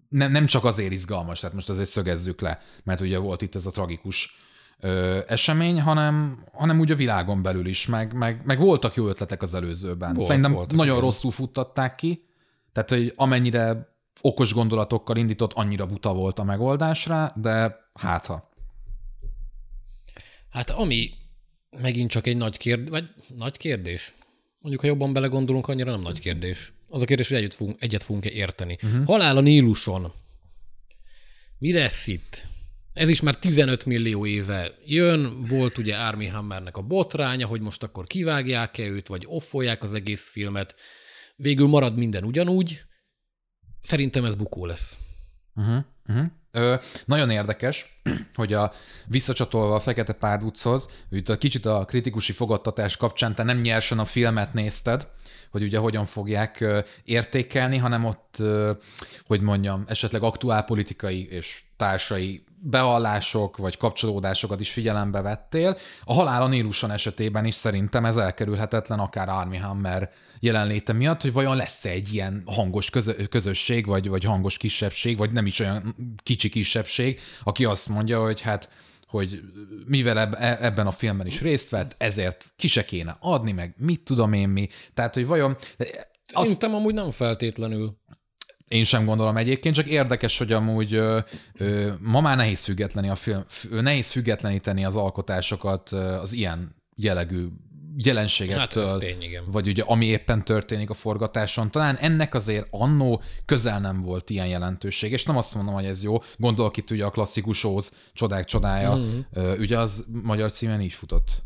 nem, 0.09 0.31
nem 0.31 0.45
csak 0.45 0.63
azért 0.63 0.91
izgalmas, 0.91 1.39
tehát 1.39 1.55
most 1.55 1.69
azért 1.69 1.89
szögezzük 1.89 2.41
le, 2.41 2.61
mert 2.83 3.01
ugye 3.01 3.17
volt 3.17 3.41
itt 3.41 3.55
ez 3.55 3.65
a 3.65 3.71
tragikus 3.71 4.37
ö, 4.79 5.19
esemény, 5.27 5.81
hanem, 5.81 6.43
hanem 6.53 6.79
úgy 6.79 6.91
a 6.91 6.95
világon 6.95 7.41
belül 7.41 7.67
is, 7.67 7.87
meg, 7.87 8.13
meg, 8.13 8.41
meg 8.43 8.59
voltak 8.59 8.95
jó 8.95 9.07
ötletek 9.07 9.41
az 9.41 9.53
előzőben. 9.53 10.13
Volt, 10.13 10.27
Szerintem 10.27 10.51
voltak, 10.51 10.77
nagyon 10.77 10.91
igen. 10.91 11.05
rosszul 11.05 11.31
futtatták 11.31 11.95
ki, 11.95 12.23
tehát 12.71 12.89
hogy 12.89 13.13
amennyire 13.15 13.87
okos 14.21 14.53
gondolatokkal 14.53 15.17
indított, 15.17 15.53
annyira 15.53 15.85
buta 15.85 16.13
volt 16.13 16.39
a 16.39 16.43
megoldásra, 16.43 17.31
de 17.35 17.75
hát 17.93 18.25
ha. 18.25 18.49
Hát 20.49 20.69
ami 20.69 21.11
megint 21.81 22.09
csak 22.09 22.27
egy 22.27 22.37
nagy 22.37 22.57
kérdés, 22.57 22.89
vagy 22.89 23.09
nagy 23.37 23.57
kérdés. 23.57 24.13
Mondjuk, 24.61 24.81
ha 24.81 24.87
jobban 24.87 25.13
belegondolunk, 25.13 25.67
annyira 25.67 25.91
nem 25.91 26.01
nagy 26.01 26.19
kérdés. 26.19 26.73
Az 26.89 27.01
a 27.01 27.05
kérdés, 27.05 27.29
hogy 27.29 27.37
egyet 27.37 27.53
fogunk, 27.53 27.81
egyet 27.81 28.03
fogunk-e 28.03 28.29
érteni. 28.29 28.77
Uh-huh. 28.83 29.05
Halál 29.05 29.37
a 29.37 29.41
Níluson. 29.41 30.13
Mi 31.57 31.73
lesz 31.73 32.07
itt? 32.07 32.47
Ez 32.93 33.09
is 33.09 33.21
már 33.21 33.35
15 33.35 33.85
millió 33.85 34.25
éve 34.25 34.71
jön, 34.85 35.43
volt 35.43 35.77
ugye 35.77 35.95
Army 35.95 36.27
Hammernek 36.27 36.77
a 36.77 36.81
botránya, 36.81 37.47
hogy 37.47 37.61
most 37.61 37.83
akkor 37.83 38.05
kivágják-e 38.05 38.83
őt, 38.83 39.07
vagy 39.07 39.23
offolják 39.27 39.83
az 39.83 39.93
egész 39.93 40.29
filmet. 40.29 40.75
Végül 41.35 41.67
marad 41.67 41.97
minden 41.97 42.23
ugyanúgy. 42.23 42.81
Szerintem 43.79 44.25
ez 44.25 44.35
bukó 44.35 44.65
lesz. 44.65 44.97
Uh-huh, 45.55 45.83
uh-huh. 46.07 46.25
Ö, 46.51 46.75
nagyon 47.05 47.29
érdekes, 47.29 47.98
hogy 48.35 48.53
a 48.53 48.73
visszacsatolva 49.05 49.75
a 49.75 49.79
Fekete 49.79 50.13
Párduchoz, 50.13 50.89
itt 51.11 51.29
a 51.29 51.37
kicsit 51.37 51.65
a 51.65 51.85
kritikusi 51.85 52.31
fogadtatás 52.31 52.97
kapcsán 52.97 53.35
te 53.35 53.43
nem 53.43 53.57
nyersen 53.57 53.99
a 53.99 54.05
filmet 54.05 54.53
nézted, 54.53 55.07
hogy 55.51 55.63
ugye 55.63 55.77
hogyan 55.77 56.05
fogják 56.05 56.65
értékelni, 57.03 57.77
hanem 57.77 58.05
ott, 58.05 58.43
hogy 59.27 59.41
mondjam, 59.41 59.83
esetleg 59.87 60.23
aktuál 60.23 60.63
politikai 60.63 61.27
és 61.29 61.61
társai 61.75 62.43
beallások 62.61 63.57
vagy 63.57 63.77
kapcsolódásokat 63.77 64.59
is 64.59 64.71
figyelembe 64.71 65.21
vettél. 65.21 65.77
A 66.03 66.13
halál 66.13 66.41
a 66.41 66.47
Níluson 66.47 66.91
esetében 66.91 67.45
is 67.45 67.55
szerintem 67.55 68.05
ez 68.05 68.17
elkerülhetetlen, 68.17 68.99
akár 68.99 69.29
Army 69.29 69.57
Hammer 69.57 70.11
jelenléte 70.39 70.93
miatt, 70.93 71.21
hogy 71.21 71.33
vajon 71.33 71.55
lesz 71.55 71.85
-e 71.85 71.89
egy 71.89 72.13
ilyen 72.13 72.43
hangos 72.45 72.89
közösség, 73.29 73.85
vagy, 73.85 74.09
vagy 74.09 74.23
hangos 74.23 74.57
kisebbség, 74.57 75.17
vagy 75.17 75.31
nem 75.31 75.45
is 75.45 75.59
olyan 75.59 75.95
kicsi 76.23 76.49
kisebbség, 76.49 77.19
aki 77.43 77.65
azt 77.65 77.89
mondja, 77.89 77.98
hogy 78.07 78.41
hát 78.41 78.69
hogy 79.07 79.41
mivel 79.85 80.17
e, 80.17 80.57
ebben 80.61 80.87
a 80.87 80.91
filmben 80.91 81.27
is 81.27 81.41
részt 81.41 81.69
vett, 81.69 81.95
ezért 81.97 82.51
ki 82.55 82.67
se 82.67 82.85
kéne 82.85 83.17
adni, 83.19 83.51
meg 83.51 83.73
mit 83.77 84.01
tudom 84.01 84.33
én 84.33 84.49
mi. 84.49 84.69
Tehát, 84.93 85.13
hogy 85.13 85.25
vajon... 85.25 85.57
Azt... 86.31 86.45
Szerintem 86.45 86.75
amúgy 86.75 86.93
nem 86.93 87.11
feltétlenül. 87.11 87.97
Én 88.67 88.83
sem 88.83 89.05
gondolom 89.05 89.37
egyébként, 89.37 89.75
csak 89.75 89.87
érdekes, 89.87 90.37
hogy 90.37 90.51
amúgy 90.51 90.93
ö, 90.93 91.19
ö, 91.53 91.91
ma 91.99 92.21
már 92.21 92.37
nehéz 92.37 92.63
függetleni 92.63 93.09
a 93.09 93.15
film, 93.15 93.45
nehéz 93.69 94.09
függetleníteni 94.09 94.85
az 94.85 94.95
alkotásokat 94.95 95.89
az 95.91 96.33
ilyen 96.33 96.75
jellegű 96.95 97.47
jelenségektől, 98.03 98.85
hát 98.85 98.99
tény, 98.99 99.21
igen. 99.21 99.43
vagy 99.51 99.67
ugye 99.67 99.83
ami 99.83 100.05
éppen 100.05 100.43
történik 100.43 100.89
a 100.89 100.93
forgatáson. 100.93 101.71
Talán 101.71 101.95
ennek 101.95 102.33
azért 102.33 102.67
annó 102.69 103.21
közel 103.45 103.79
nem 103.79 104.01
volt 104.01 104.29
ilyen 104.29 104.47
jelentőség, 104.47 105.11
és 105.11 105.23
nem 105.23 105.37
azt 105.37 105.55
mondom, 105.55 105.73
hogy 105.73 105.85
ez 105.85 106.03
jó. 106.03 106.21
Gondolok 106.37 106.77
itt 106.77 106.91
ugye 106.91 107.05
a 107.05 107.09
klasszikus 107.09 107.63
Óz, 107.63 107.95
Csodák 108.13 108.45
csodája, 108.45 108.95
mm-hmm. 108.95 109.59
ugye 109.59 109.79
az 109.79 110.05
magyar 110.23 110.51
címen 110.51 110.81
így 110.81 110.93
futott. 110.93 111.43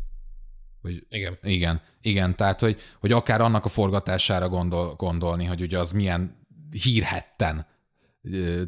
Hogy, 0.82 1.06
igen. 1.08 1.38
Igen, 1.42 1.80
igen, 2.00 2.36
tehát 2.36 2.60
hogy, 2.60 2.80
hogy 3.00 3.12
akár 3.12 3.40
annak 3.40 3.64
a 3.64 3.68
forgatására 3.68 4.48
gondol, 4.48 4.94
gondolni, 4.94 5.44
hogy 5.44 5.62
ugye 5.62 5.78
az 5.78 5.92
milyen 5.92 6.46
hírhetten 6.82 7.66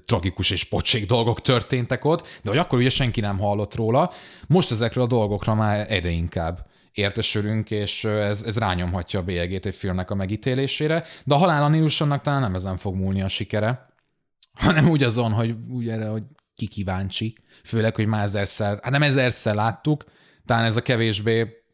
tragikus 0.06 0.50
és 0.50 0.64
pocsék 0.64 1.06
dolgok 1.06 1.40
történtek 1.40 2.04
ott, 2.04 2.26
de 2.42 2.50
hogy 2.50 2.58
akkor 2.58 2.78
ugye 2.78 2.90
senki 2.90 3.20
nem 3.20 3.38
hallott 3.38 3.74
róla. 3.74 4.12
Most 4.46 4.70
ezekről 4.70 5.04
a 5.04 5.06
dolgokra 5.06 5.54
már 5.54 5.92
egyre 5.92 6.10
inkább 6.10 6.66
értesülünk, 6.96 7.70
és 7.70 8.04
ez, 8.04 8.42
ez 8.42 8.58
rányomhatja 8.58 9.20
a 9.20 9.22
bélyegét 9.22 9.66
egy 9.66 9.74
filmnek 9.74 10.10
a 10.10 10.14
megítélésére, 10.14 11.04
de 11.24 11.34
a 11.34 11.38
halál 11.38 11.68
Nilsonnak 11.68 12.22
talán 12.22 12.40
nem 12.40 12.54
ezen 12.54 12.76
fog 12.76 12.94
múlni 12.94 13.22
a 13.22 13.28
sikere, 13.28 13.94
hanem 14.64 14.88
úgy 14.88 15.02
azon, 15.02 15.32
hogy 15.32 15.54
úgy 15.68 15.88
erre, 15.88 16.06
hogy 16.06 16.22
ki 16.54 16.66
kíváncsi, 16.66 17.36
főleg, 17.64 17.94
hogy 17.94 18.06
már 18.06 18.22
ezerszer, 18.22 18.78
hát 18.82 18.90
nem 18.90 19.02
ezerszer 19.02 19.54
láttuk, 19.54 20.04
talán 20.44 20.64
ez 20.64 20.76
a 20.76 20.82
kevésbé 20.82 21.64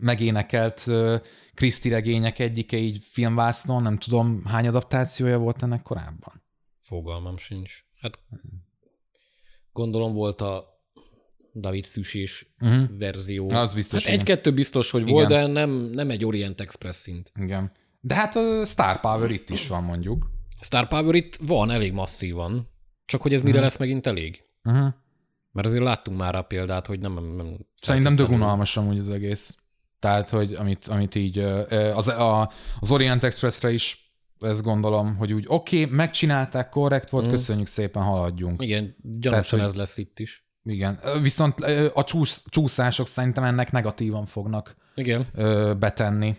megénekelt 0.00 0.86
Kriszti 1.54 1.88
regények 1.88 2.38
egyike 2.38 2.76
így 2.76 3.04
filmvásznon, 3.04 3.82
nem 3.82 3.98
tudom, 3.98 4.44
hány 4.44 4.66
adaptációja 4.66 5.38
volt 5.38 5.62
ennek 5.62 5.82
korábban? 5.82 6.42
Fogalmam 6.76 7.36
sincs. 7.36 7.84
Hát 8.00 8.18
gondolom 9.72 10.12
volt 10.12 10.40
a 10.40 10.71
David 11.54 11.84
Szűsés 11.84 12.54
uh-huh. 12.60 12.98
verzió. 12.98 13.50
Az 13.50 13.74
biztos. 13.74 14.04
Hát 14.04 14.14
egy-kettő 14.14 14.52
biztos, 14.52 14.90
hogy 14.90 15.00
igen. 15.00 15.12
volt, 15.12 15.28
de 15.28 15.46
nem, 15.46 15.70
nem 15.70 16.10
egy 16.10 16.24
Orient 16.24 16.60
Express 16.60 16.96
szint. 16.96 17.32
Igen. 17.40 17.72
De 18.00 18.14
hát 18.14 18.36
a 18.36 18.64
Star 18.64 19.00
Power 19.00 19.30
itt 19.30 19.50
is 19.50 19.68
van, 19.68 19.82
mondjuk. 19.84 20.30
Star 20.60 20.88
Power 20.88 21.14
itt 21.14 21.38
van, 21.40 21.70
elég 21.70 21.92
masszívan. 21.92 22.70
Csak 23.04 23.22
hogy 23.22 23.32
ez 23.34 23.40
mire 23.40 23.52
uh-huh. 23.52 23.68
lesz 23.68 23.78
megint 23.78 24.06
elég? 24.06 24.42
Uh-huh. 24.64 24.92
Mert 25.52 25.66
azért 25.66 25.82
láttunk 25.82 26.18
már 26.18 26.34
a 26.34 26.42
példát, 26.42 26.86
hogy 26.86 27.00
nem... 27.00 27.34
nem 27.36 27.56
Szerintem 27.74 28.16
dögunalmas 28.16 28.76
amúgy 28.76 28.98
az 28.98 29.08
egész. 29.08 29.56
Tehát, 29.98 30.28
hogy 30.28 30.52
amit, 30.52 30.86
amit 30.86 31.14
így 31.14 31.38
az, 31.94 32.08
a, 32.08 32.52
az 32.80 32.90
Orient 32.90 33.24
Expressre 33.24 33.72
is 33.72 34.14
ezt 34.40 34.62
gondolom, 34.62 35.16
hogy 35.16 35.32
úgy 35.32 35.44
oké, 35.48 35.82
okay, 35.82 35.96
megcsinálták, 35.96 36.68
korrekt 36.68 37.10
volt, 37.10 37.26
mm. 37.26 37.30
köszönjük 37.30 37.66
szépen, 37.66 38.02
haladjunk. 38.02 38.62
Igen, 38.62 38.96
gyanúsan 39.02 39.60
ez 39.60 39.74
lesz 39.74 39.98
itt 39.98 40.18
is. 40.18 40.46
Igen, 40.64 41.00
viszont 41.22 41.60
a 41.94 42.04
csúsz, 42.04 42.44
csúszások 42.48 43.06
szerintem 43.06 43.44
ennek 43.44 43.72
negatívan 43.72 44.26
fognak 44.26 44.76
Igen. 44.94 45.26
betenni. 45.78 46.36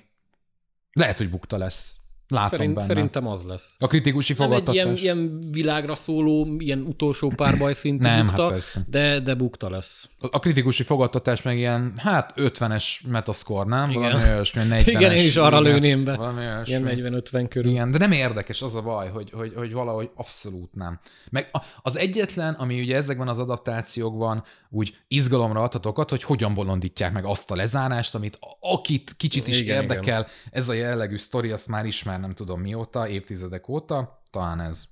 Lehet, 0.91 1.17
hogy 1.17 1.29
bukta 1.29 1.57
lesz. 1.57 1.95
Látom 2.33 2.49
Szerint, 2.49 2.73
benne. 2.73 2.87
Szerintem 2.87 3.27
az 3.27 3.43
lesz. 3.43 3.75
A 3.79 3.87
kritikusi 3.87 4.33
fogadtatás. 4.33 4.83
Nem 4.83 4.93
egy 4.93 5.01
ilyen, 5.01 5.15
ilyen 5.15 5.51
világra 5.51 5.95
szóló, 5.95 6.55
ilyen 6.57 6.79
utolsó 6.79 7.33
párbaj 7.35 7.73
szintű 7.73 8.03
Nem, 8.05 8.25
bukta, 8.25 8.51
hát 8.51 8.89
de, 8.89 9.19
de 9.19 9.35
bukta 9.35 9.69
lesz. 9.69 10.09
A 10.19 10.39
kritikusy 10.39 10.83
fogadtatás 10.83 11.41
meg 11.41 11.57
ilyen, 11.57 11.93
hát 11.97 12.33
50-es 12.35 12.85
metaszkor, 13.07 13.65
nem? 13.65 13.89
Igen. 13.89 14.01
Valami 14.01 14.29
olyasmi, 14.29 14.61
40-es. 14.65 14.83
Igen, 14.85 15.11
én 15.11 15.25
is 15.25 15.37
arra 15.37 15.59
igen, 15.59 15.73
lőném 15.73 16.03
be. 16.03 16.15
Valami 16.15 16.41
Ilyen 16.63 16.85
40-50 16.85 17.45
körül. 17.49 17.71
Igen, 17.71 17.91
de 17.91 17.97
nem 17.97 18.11
érdekes 18.11 18.61
az 18.61 18.75
a 18.75 18.81
baj, 18.81 19.09
hogy, 19.09 19.31
hogy, 19.31 19.53
hogy 19.55 19.73
valahogy 19.73 20.09
abszolút 20.15 20.75
nem. 20.75 20.99
Meg 21.29 21.51
az 21.81 21.97
egyetlen, 21.97 22.53
ami 22.53 22.79
ugye 22.79 22.95
ezekben 22.95 23.27
az 23.27 23.39
adaptációkban 23.39 24.43
úgy 24.69 24.95
izgalomra 25.07 25.61
adhatokat, 25.61 26.09
hogy 26.09 26.23
hogyan 26.23 26.53
bolondítják 26.53 27.13
meg 27.13 27.25
azt 27.25 27.51
a 27.51 27.55
lezárást, 27.55 28.15
amit 28.15 28.37
akit 28.59 29.13
kicsit 29.17 29.47
is 29.47 29.59
igen, 29.59 29.81
érdekel, 29.81 30.19
igen. 30.19 30.27
ez 30.51 30.69
a 30.69 30.73
jellegű 30.73 31.17
sztori, 31.17 31.51
azt 31.51 31.67
már 31.67 31.85
ismer 31.85 32.19
nem 32.23 32.33
tudom 32.33 32.61
mióta, 32.61 33.07
évtizedek 33.07 33.67
óta, 33.67 34.23
talán 34.31 34.59
ez. 34.59 34.83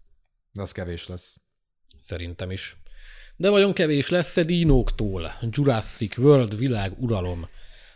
De 0.51 0.61
az 0.61 0.71
kevés 0.71 1.07
lesz. 1.07 1.39
Szerintem 1.99 2.51
is. 2.51 2.77
De 3.35 3.49
vajon 3.49 3.73
kevés 3.73 4.09
lesz-e 4.09 4.43
dinóktól? 4.43 5.31
Jurassic 5.49 6.17
World 6.17 6.57
világ 6.57 6.93
uralom. 6.99 7.47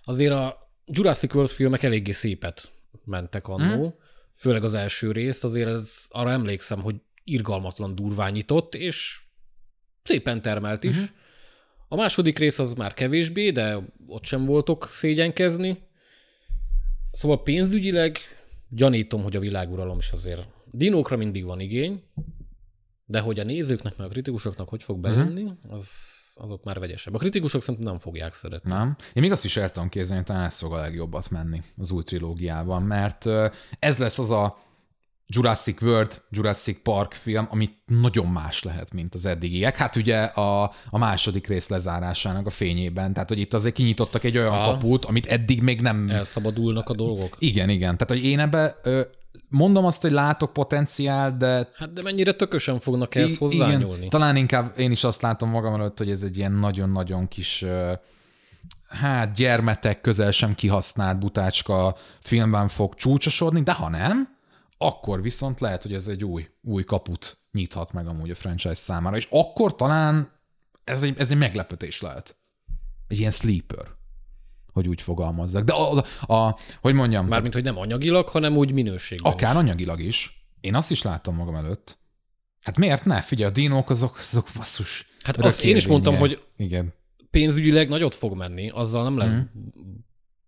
Azért 0.03 0.31
a 0.31 0.69
Jurassic 0.85 1.33
World 1.33 1.49
filmek 1.49 1.83
eléggé 1.83 2.11
szépet 2.11 2.71
mentek 3.03 3.47
annó, 3.47 3.81
hmm? 3.81 3.95
főleg 4.35 4.63
az 4.63 4.73
első 4.73 5.11
rész, 5.11 5.43
azért 5.43 5.69
ez, 5.69 6.05
arra 6.09 6.31
emlékszem, 6.31 6.81
hogy 6.81 6.95
irgalmatlan 7.23 7.95
durványított, 7.95 8.75
és 8.75 9.19
szépen 10.03 10.41
termelt 10.41 10.83
is. 10.83 10.95
Uh-huh. 10.95 11.15
A 11.87 11.95
második 11.95 12.39
rész 12.39 12.59
az 12.59 12.73
már 12.73 12.93
kevésbé, 12.93 13.51
de 13.51 13.77
ott 14.07 14.23
sem 14.23 14.45
voltok 14.45 14.89
szégyenkezni. 14.91 15.87
Szóval 17.11 17.43
pénzügyileg 17.43 18.17
gyanítom, 18.75 19.23
hogy 19.23 19.35
a 19.35 19.39
világuralom 19.39 19.97
is 19.97 20.11
azért 20.11 20.47
dinókra 20.71 21.17
mindig 21.17 21.45
van 21.45 21.59
igény, 21.59 22.03
de 23.05 23.19
hogy 23.19 23.39
a 23.39 23.43
nézőknek, 23.43 23.97
meg 23.97 24.07
a 24.07 24.09
kritikusoknak 24.09 24.69
hogy 24.69 24.83
fog 24.83 24.99
bejönni, 24.99 25.43
uh-huh. 25.43 25.73
az, 25.73 25.89
azok 26.35 26.63
már 26.63 26.79
vegyesebb. 26.79 27.13
A 27.13 27.17
kritikusok 27.17 27.61
szerintem 27.61 27.85
nem 27.91 27.99
fogják 27.99 28.33
szeretni. 28.33 28.71
Nem. 28.71 28.95
Én 29.13 29.21
még 29.21 29.31
azt 29.31 29.45
is 29.45 29.57
el 29.57 29.71
tudom 29.71 29.89
képzelni, 29.89 30.15
hogy 30.15 30.25
talán 30.25 30.45
ez 30.45 30.57
fog 30.57 30.73
a 30.73 30.77
legjobbat 30.77 31.29
menni 31.29 31.61
az 31.77 31.91
új 31.91 32.03
trilógiában, 32.03 32.83
mert 32.83 33.25
ez 33.79 33.97
lesz 33.97 34.19
az 34.19 34.31
a 34.31 34.57
Jurassic 35.27 35.81
World, 35.81 36.21
Jurassic 36.29 36.81
Park 36.83 37.13
film, 37.13 37.47
ami 37.49 37.69
nagyon 37.85 38.27
más 38.27 38.63
lehet, 38.63 38.93
mint 38.93 39.15
az 39.15 39.25
eddigiek. 39.25 39.75
Hát 39.75 39.95
ugye 39.95 40.21
a, 40.23 40.73
a 40.89 40.97
második 40.97 41.47
rész 41.47 41.67
lezárásának 41.67 42.45
a 42.45 42.49
fényében. 42.49 43.13
Tehát, 43.13 43.29
hogy 43.29 43.39
itt 43.39 43.53
azért 43.53 43.75
kinyitottak 43.75 44.23
egy 44.23 44.37
olyan 44.37 44.51
ha. 44.51 44.71
kaput, 44.71 45.05
amit 45.05 45.25
eddig 45.25 45.61
még 45.61 45.81
nem... 45.81 46.09
Elszabadulnak 46.09 46.89
a 46.89 46.95
dolgok. 46.95 47.35
Igen, 47.39 47.69
igen. 47.69 47.97
Tehát, 47.97 48.13
hogy 48.13 48.29
én 48.29 48.39
ebbe 48.39 48.75
mondom 49.49 49.85
azt, 49.85 50.01
hogy 50.01 50.11
látok 50.11 50.53
potenciál, 50.53 51.37
de... 51.37 51.69
Hát 51.75 51.93
de 51.93 52.01
mennyire 52.01 52.33
tökösen 52.33 52.79
fognak 52.79 53.15
ehhez 53.15 53.37
hozzányúlni? 53.37 53.97
Igen, 53.97 54.09
talán 54.09 54.35
inkább 54.35 54.79
én 54.79 54.91
is 54.91 55.03
azt 55.03 55.21
látom 55.21 55.49
magam 55.49 55.73
előtt, 55.73 55.97
hogy 55.97 56.09
ez 56.09 56.21
egy 56.21 56.37
ilyen 56.37 56.51
nagyon-nagyon 56.51 57.27
kis 57.27 57.65
hát 58.87 59.35
gyermetek 59.35 60.01
közel 60.01 60.31
sem 60.31 60.55
kihasznált 60.55 61.19
butácska 61.19 61.95
filmben 62.19 62.67
fog 62.67 62.93
csúcsosodni, 62.93 63.61
de 63.61 63.71
ha 63.71 63.89
nem, 63.89 64.34
akkor 64.77 65.21
viszont 65.21 65.59
lehet, 65.59 65.81
hogy 65.81 65.93
ez 65.93 66.07
egy 66.07 66.23
új, 66.23 66.49
új 66.61 66.83
kaput 66.83 67.37
nyithat 67.51 67.91
meg 67.91 68.07
amúgy 68.07 68.29
a 68.29 68.35
franchise 68.35 68.73
számára, 68.73 69.15
és 69.15 69.27
akkor 69.29 69.75
talán 69.75 70.31
ez 70.83 71.03
egy, 71.03 71.15
ez 71.17 71.31
egy 71.31 71.37
meglepetés 71.37 72.01
lehet. 72.01 72.37
Egy 73.07 73.19
ilyen 73.19 73.31
sleeper, 73.31 73.87
hogy 74.73 74.87
úgy 74.87 75.01
fogalmazzak. 75.01 75.63
De 75.63 75.73
a, 75.73 76.05
a, 76.21 76.33
a 76.33 76.57
hogy 76.81 76.93
mondjam... 76.93 77.27
Mármint, 77.27 77.53
hogy 77.53 77.63
nem 77.63 77.77
anyagilag, 77.77 78.27
hanem 78.27 78.57
úgy 78.57 78.71
minőségben 78.71 79.31
Akár 79.31 79.51
is. 79.51 79.57
anyagilag 79.57 79.99
is. 79.99 80.47
Én 80.61 80.75
azt 80.75 80.91
is 80.91 81.01
látom 81.01 81.35
magam 81.35 81.55
előtt. 81.55 81.99
Hát 82.61 82.77
miért 82.77 83.05
ne? 83.05 83.21
Figyelj, 83.21 83.49
a 83.49 83.53
dinók 83.53 83.89
azok, 83.89 84.17
azok 84.19 84.49
basszus. 84.55 85.07
Hát 85.23 85.37
azt 85.37 85.63
én 85.63 85.75
is 85.75 85.87
mondtam, 85.87 86.15
hogy 86.15 86.43
Igen. 86.57 86.93
pénzügyileg 87.31 87.89
nagyot 87.89 88.15
fog 88.15 88.37
menni, 88.37 88.69
azzal 88.69 89.03
nem 89.03 89.17
lesz 89.17 89.33
mm 89.33 89.41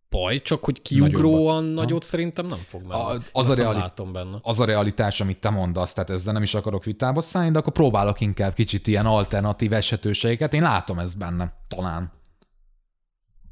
baj, 0.10 0.42
csak 0.42 0.64
hogy 0.64 0.82
kiugróan 0.82 1.64
Nagyobbat. 1.64 1.84
nagyot 1.84 2.04
szerintem 2.04 2.46
nem 2.46 2.58
fog 2.58 2.82
menni. 2.82 3.02
A- 3.02 3.22
az 3.32 3.50
a 3.50 3.56
reali- 3.56 3.78
látom 3.80 4.12
benne. 4.14 4.38
Az 4.42 4.60
a 4.60 4.66
realitás, 4.66 5.22
amit 5.22 5.40
te 5.40 5.50
mondasz, 5.50 5.94
tehát 5.94 6.10
ezzel 6.10 6.34
nem 6.34 6.44
is 6.44 6.54
akarok 6.54 6.84
vitába 6.84 7.22
szállni, 7.22 7.52
de 7.52 7.60
akkor 7.60 7.74
próbálok 7.74 8.22
inkább 8.22 8.54
kicsit 8.54 8.88
ilyen 8.88 9.06
alternatív 9.06 9.74
esetőségeket. 9.74 10.54
Én 10.54 10.62
látom 10.62 11.00
ezt 11.00 11.18
benne, 11.18 11.54
talán. 11.68 12.12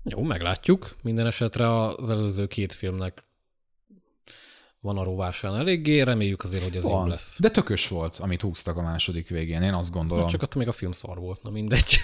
Jó, 0.04 0.22
meglátjuk. 0.24 0.96
Minden 1.02 1.26
esetre 1.28 1.80
az 1.82 2.10
előző 2.10 2.48
két 2.48 2.74
filmnek 2.74 3.24
van 4.86 4.98
a 4.98 5.04
rovásán 5.04 5.56
eléggé, 5.56 6.02
reméljük 6.02 6.44
azért, 6.44 6.64
hogy 6.64 6.76
ez 6.76 6.84
jó 6.84 6.90
Van. 6.90 7.08
lesz. 7.08 7.38
De 7.40 7.50
tökös 7.50 7.88
volt, 7.88 8.16
amit 8.16 8.42
húztak 8.42 8.78
a 8.78 8.82
második 8.82 9.30
végén, 9.30 9.62
én 9.62 9.74
azt 9.74 9.92
gondolom. 9.92 10.28
Csak 10.28 10.42
attól 10.42 10.60
még 10.62 10.68
a 10.68 10.72
film 10.72 10.92
szar 10.92 11.18
volt, 11.20 11.44
na 11.44 11.50
mindegy. 11.50 12.02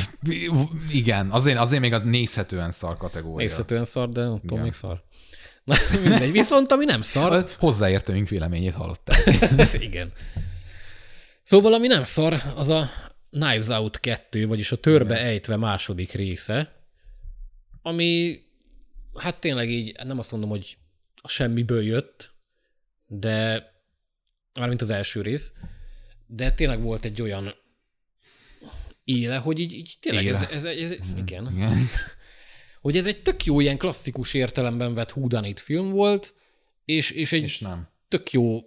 Igen, 0.90 1.30
azért, 1.30 1.58
azért 1.58 1.80
még 1.80 1.92
a 1.92 1.98
nézhetően 1.98 2.70
szar 2.70 2.96
kategória. 2.96 3.46
Nézhetően 3.46 3.84
szar, 3.84 4.08
de 4.08 4.20
attól 4.20 4.40
Igen. 4.42 4.62
még 4.62 4.72
szar. 4.72 5.02
Na, 5.64 5.74
mindegy. 6.02 6.32
Viszont 6.32 6.72
ami 6.72 6.84
nem 6.84 7.02
szar, 7.02 7.46
Hozzáértőink 7.58 8.28
véleményét 8.28 8.74
hallották. 8.74 9.22
igen. 9.88 10.12
Szóval 11.42 11.74
ami 11.74 11.86
nem 11.86 12.04
szar, 12.04 12.42
az 12.56 12.68
a 12.68 12.88
Knives 13.30 13.68
Out 13.68 14.00
2, 14.00 14.46
vagyis 14.46 14.72
a 14.72 14.76
törbe 14.76 15.20
ejtve 15.20 15.56
második 15.56 16.12
része, 16.12 16.72
ami 17.82 18.40
hát 19.14 19.40
tényleg 19.40 19.70
így, 19.70 19.96
nem 20.04 20.18
azt 20.18 20.30
mondom, 20.30 20.50
hogy 20.50 20.76
a 21.22 21.28
semmiből 21.28 21.82
jött, 21.82 22.34
de 23.06 23.66
mármint 24.54 24.80
az 24.80 24.90
első 24.90 25.22
rész, 25.22 25.52
de 26.26 26.52
tényleg 26.52 26.82
volt 26.82 27.04
egy 27.04 27.22
olyan 27.22 27.54
éle, 29.04 29.36
hogy 29.36 29.58
így, 29.58 29.72
így 29.72 29.96
tényleg 30.00 30.26
ez, 30.26 30.42
Éle. 30.42 30.50
ez, 30.50 30.64
ez, 30.64 30.90
ez, 30.90 30.98
igen, 31.16 31.52
Igen. 31.52 31.88
hogy 32.80 32.96
ez 32.96 33.06
egy 33.06 33.22
tök 33.22 33.44
jó 33.44 33.60
ilyen 33.60 33.78
klasszikus 33.78 34.34
értelemben 34.34 34.94
vett 34.94 35.10
húdanit 35.10 35.60
film 35.60 35.90
volt, 35.90 36.34
és, 36.84 37.10
és 37.10 37.32
egy 37.32 37.42
És 37.42 37.58
nem. 37.58 37.88
tök 38.08 38.32
jó 38.32 38.60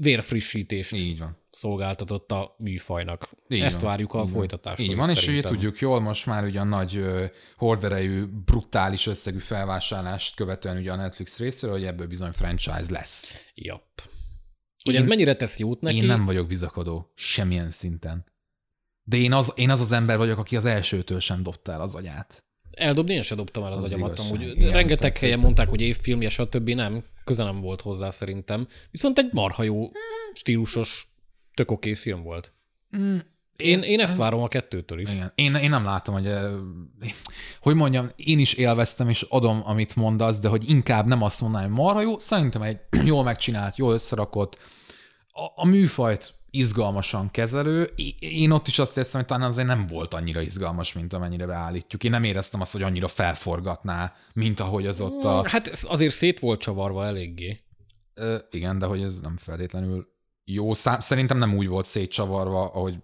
vérfrissítést 0.00 0.92
Így 0.92 1.18
van. 1.18 1.38
szolgáltatott 1.50 2.32
a 2.32 2.54
műfajnak. 2.58 3.30
Így 3.48 3.60
Ezt 3.60 3.80
van. 3.80 3.84
várjuk 3.90 4.14
a 4.14 4.22
Így 4.22 4.30
folytatástól. 4.30 4.84
Így 4.86 4.96
van, 4.96 5.10
és 5.10 5.28
ugye 5.28 5.40
tudjuk 5.42 5.78
jól, 5.78 6.00
most 6.00 6.26
már 6.26 6.44
ugye 6.44 6.60
a 6.60 6.64
nagy 6.64 7.04
horderejű, 7.56 8.24
brutális 8.44 9.06
összegű 9.06 9.38
felvásárlást 9.38 10.34
követően 10.36 10.76
ugye 10.76 10.92
a 10.92 10.96
Netflix 10.96 11.38
részéről, 11.38 11.76
hogy 11.76 11.84
ebből 11.86 12.06
bizony 12.06 12.30
franchise 12.32 12.86
lesz. 12.88 13.50
Japp. 13.54 13.98
Hogy 14.84 14.94
Én- 14.94 15.00
ez 15.00 15.06
mennyire 15.06 15.34
tesz 15.34 15.58
jót 15.58 15.80
neki? 15.80 15.96
Én 15.96 16.04
nem 16.04 16.24
vagyok 16.24 16.46
bizakodó, 16.46 17.12
semmilyen 17.14 17.70
szinten. 17.70 18.24
De 19.02 19.16
én 19.16 19.32
az, 19.32 19.52
én 19.54 19.70
az 19.70 19.80
az 19.80 19.92
ember 19.92 20.16
vagyok, 20.16 20.38
aki 20.38 20.56
az 20.56 20.64
elsőtől 20.64 21.20
sem 21.20 21.42
dobta 21.42 21.72
el 21.72 21.80
az 21.80 21.94
agyát. 21.94 22.44
Eldobni 22.76 23.12
én 23.14 23.22
sem 23.22 23.36
dobtam 23.36 23.64
el 23.64 23.72
az, 23.72 23.82
Az 23.82 23.92
agyamat 23.92 24.18
amúgy. 24.18 24.40
igen, 24.42 24.72
Rengeteg 24.72 24.98
tehát, 24.98 25.18
helyen 25.18 25.38
mondták, 25.38 25.68
hogy 25.68 25.80
évfilmje, 25.80 26.28
stb. 26.28 26.68
Nem, 26.68 27.04
köze 27.24 27.44
nem 27.44 27.60
volt 27.60 27.80
hozzá 27.80 28.10
szerintem. 28.10 28.68
Viszont 28.90 29.18
egy 29.18 29.28
marha 29.32 29.62
jó, 29.62 29.90
stílusos, 30.34 31.06
tök 31.54 31.70
oké 31.70 31.94
film 31.94 32.22
volt. 32.22 32.52
Mm, 32.96 33.16
Én, 33.56 33.82
én 33.82 34.00
ezt 34.00 34.16
várom 34.16 34.42
a 34.42 34.48
kettőtől 34.48 35.00
is. 35.00 35.12
Igen. 35.12 35.32
Én, 35.34 35.54
én 35.54 35.70
nem 35.70 35.84
látom, 35.84 36.14
hogy 36.14 36.26
ö, 36.26 36.58
hogy 37.60 37.74
mondjam, 37.74 38.08
én 38.16 38.38
is 38.38 38.52
élveztem, 38.52 39.08
és 39.08 39.22
adom, 39.22 39.62
amit 39.64 39.96
mondasz, 39.96 40.38
de 40.38 40.48
hogy 40.48 40.68
inkább 40.70 41.06
nem 41.06 41.22
azt 41.22 41.40
mondanám, 41.40 41.66
hogy 41.68 41.76
marha 41.78 42.00
jó, 42.00 42.18
szerintem 42.18 42.62
egy 42.62 42.78
jól 43.04 43.22
megcsinált, 43.22 43.76
jól 43.76 43.92
összerakott, 43.92 44.58
a, 45.32 45.62
a 45.62 45.66
műfajt 45.66 46.34
izgalmasan 46.58 47.30
kezelő. 47.30 47.90
Én 48.18 48.50
ott 48.50 48.68
is 48.68 48.78
azt 48.78 48.96
érzem, 48.96 49.20
hogy 49.20 49.30
talán 49.30 49.48
azért 49.48 49.66
nem 49.66 49.86
volt 49.86 50.14
annyira 50.14 50.40
izgalmas, 50.40 50.92
mint 50.92 51.12
amennyire 51.12 51.46
beállítjuk. 51.46 52.04
Én 52.04 52.10
nem 52.10 52.24
éreztem 52.24 52.60
azt, 52.60 52.72
hogy 52.72 52.82
annyira 52.82 53.08
felforgatná, 53.08 54.14
mint 54.32 54.60
ahogy 54.60 54.86
az 54.86 55.00
ott 55.00 55.24
a... 55.24 55.48
Hát 55.48 55.66
ez 55.68 55.84
azért 55.88 56.14
szét 56.14 56.40
volt 56.40 56.60
csavarva 56.60 57.04
eléggé. 57.04 57.56
Ö, 58.14 58.36
igen, 58.50 58.78
de 58.78 58.86
hogy 58.86 59.02
ez 59.02 59.20
nem 59.20 59.36
feltétlenül 59.36 60.08
jó 60.44 60.74
szám. 60.74 61.00
Szerintem 61.00 61.38
nem 61.38 61.54
úgy 61.56 61.68
volt 61.68 61.86
szétcsavarva, 61.86 62.70
ahogy 62.70 62.96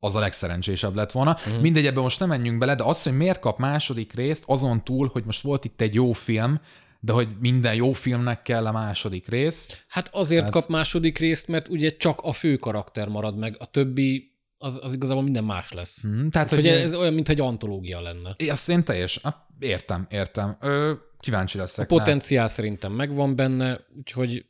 az 0.00 0.14
a 0.14 0.18
legszerencsésebb 0.18 0.94
lett 0.94 1.12
volna. 1.12 1.36
Mm. 1.50 1.60
Mindegy, 1.60 1.86
ebbe 1.86 2.00
most 2.00 2.18
nem 2.18 2.28
menjünk 2.28 2.58
bele, 2.58 2.74
de 2.74 2.82
az, 2.82 3.02
hogy 3.02 3.16
miért 3.16 3.40
kap 3.40 3.58
második 3.58 4.12
részt, 4.12 4.44
azon 4.46 4.84
túl, 4.84 5.10
hogy 5.12 5.24
most 5.24 5.42
volt 5.42 5.64
itt 5.64 5.80
egy 5.80 5.94
jó 5.94 6.12
film, 6.12 6.60
de 7.00 7.12
hogy 7.12 7.28
minden 7.40 7.74
jó 7.74 7.92
filmnek 7.92 8.42
kell 8.42 8.66
a 8.66 8.72
második 8.72 9.28
rész. 9.28 9.82
Hát 9.88 10.08
azért 10.12 10.42
Hát- 10.42 10.50
kap 10.52 10.68
második 10.68 11.18
részt, 11.18 11.48
mert 11.48 11.68
ugye 11.68 11.96
csak 11.96 12.20
a 12.20 12.32
fő 12.32 12.56
karakter 12.56 13.08
marad 13.08 13.36
meg, 13.38 13.56
a 13.58 13.70
többi 13.70 14.36
az, 14.58 14.78
az 14.82 14.94
igazából 14.94 15.22
minden 15.22 15.44
más 15.44 15.72
lesz. 15.72 16.06
Mm, 16.06 16.28
tehát, 16.28 16.50
Hogy 16.50 16.66
ez 16.66 16.94
olyan, 16.94 17.14
mintha 17.14 17.32
egy 17.32 17.40
antológia 17.40 18.00
lenne. 18.00 18.36
Azt 18.48 18.68
én 18.68 18.84
teljes, 18.84 19.20
értem, 19.58 20.06
értem. 20.10 20.56
Ö, 20.60 20.92
kíváncsi 21.20 21.58
A 21.58 21.60
leszek. 21.60 21.90
rá. 21.90 21.96
potenciál 21.96 22.48
szerintem 22.48 22.92
megvan 22.92 23.36
benne, 23.36 23.80
úgyhogy 23.96 24.46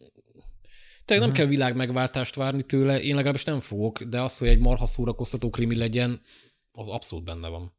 tényleg 1.05 1.27
nem 1.27 1.37
kell 1.37 1.47
világ 1.47 1.77
megváltást 1.77 2.35
várni 2.35 2.63
tőle, 2.63 3.01
én 3.03 3.15
legalábbis 3.15 3.45
nem 3.45 3.61
fogok, 3.61 4.03
de 4.03 4.21
az, 4.21 4.39
hogy 4.39 4.49
egy 4.49 4.59
marha 4.59 4.87
szórakoztató 4.87 5.51
krimi 5.51 5.77
legyen, 5.77 6.21
az 6.73 6.89
abszolút 6.89 7.25
benne 7.25 7.49
van. 7.49 7.73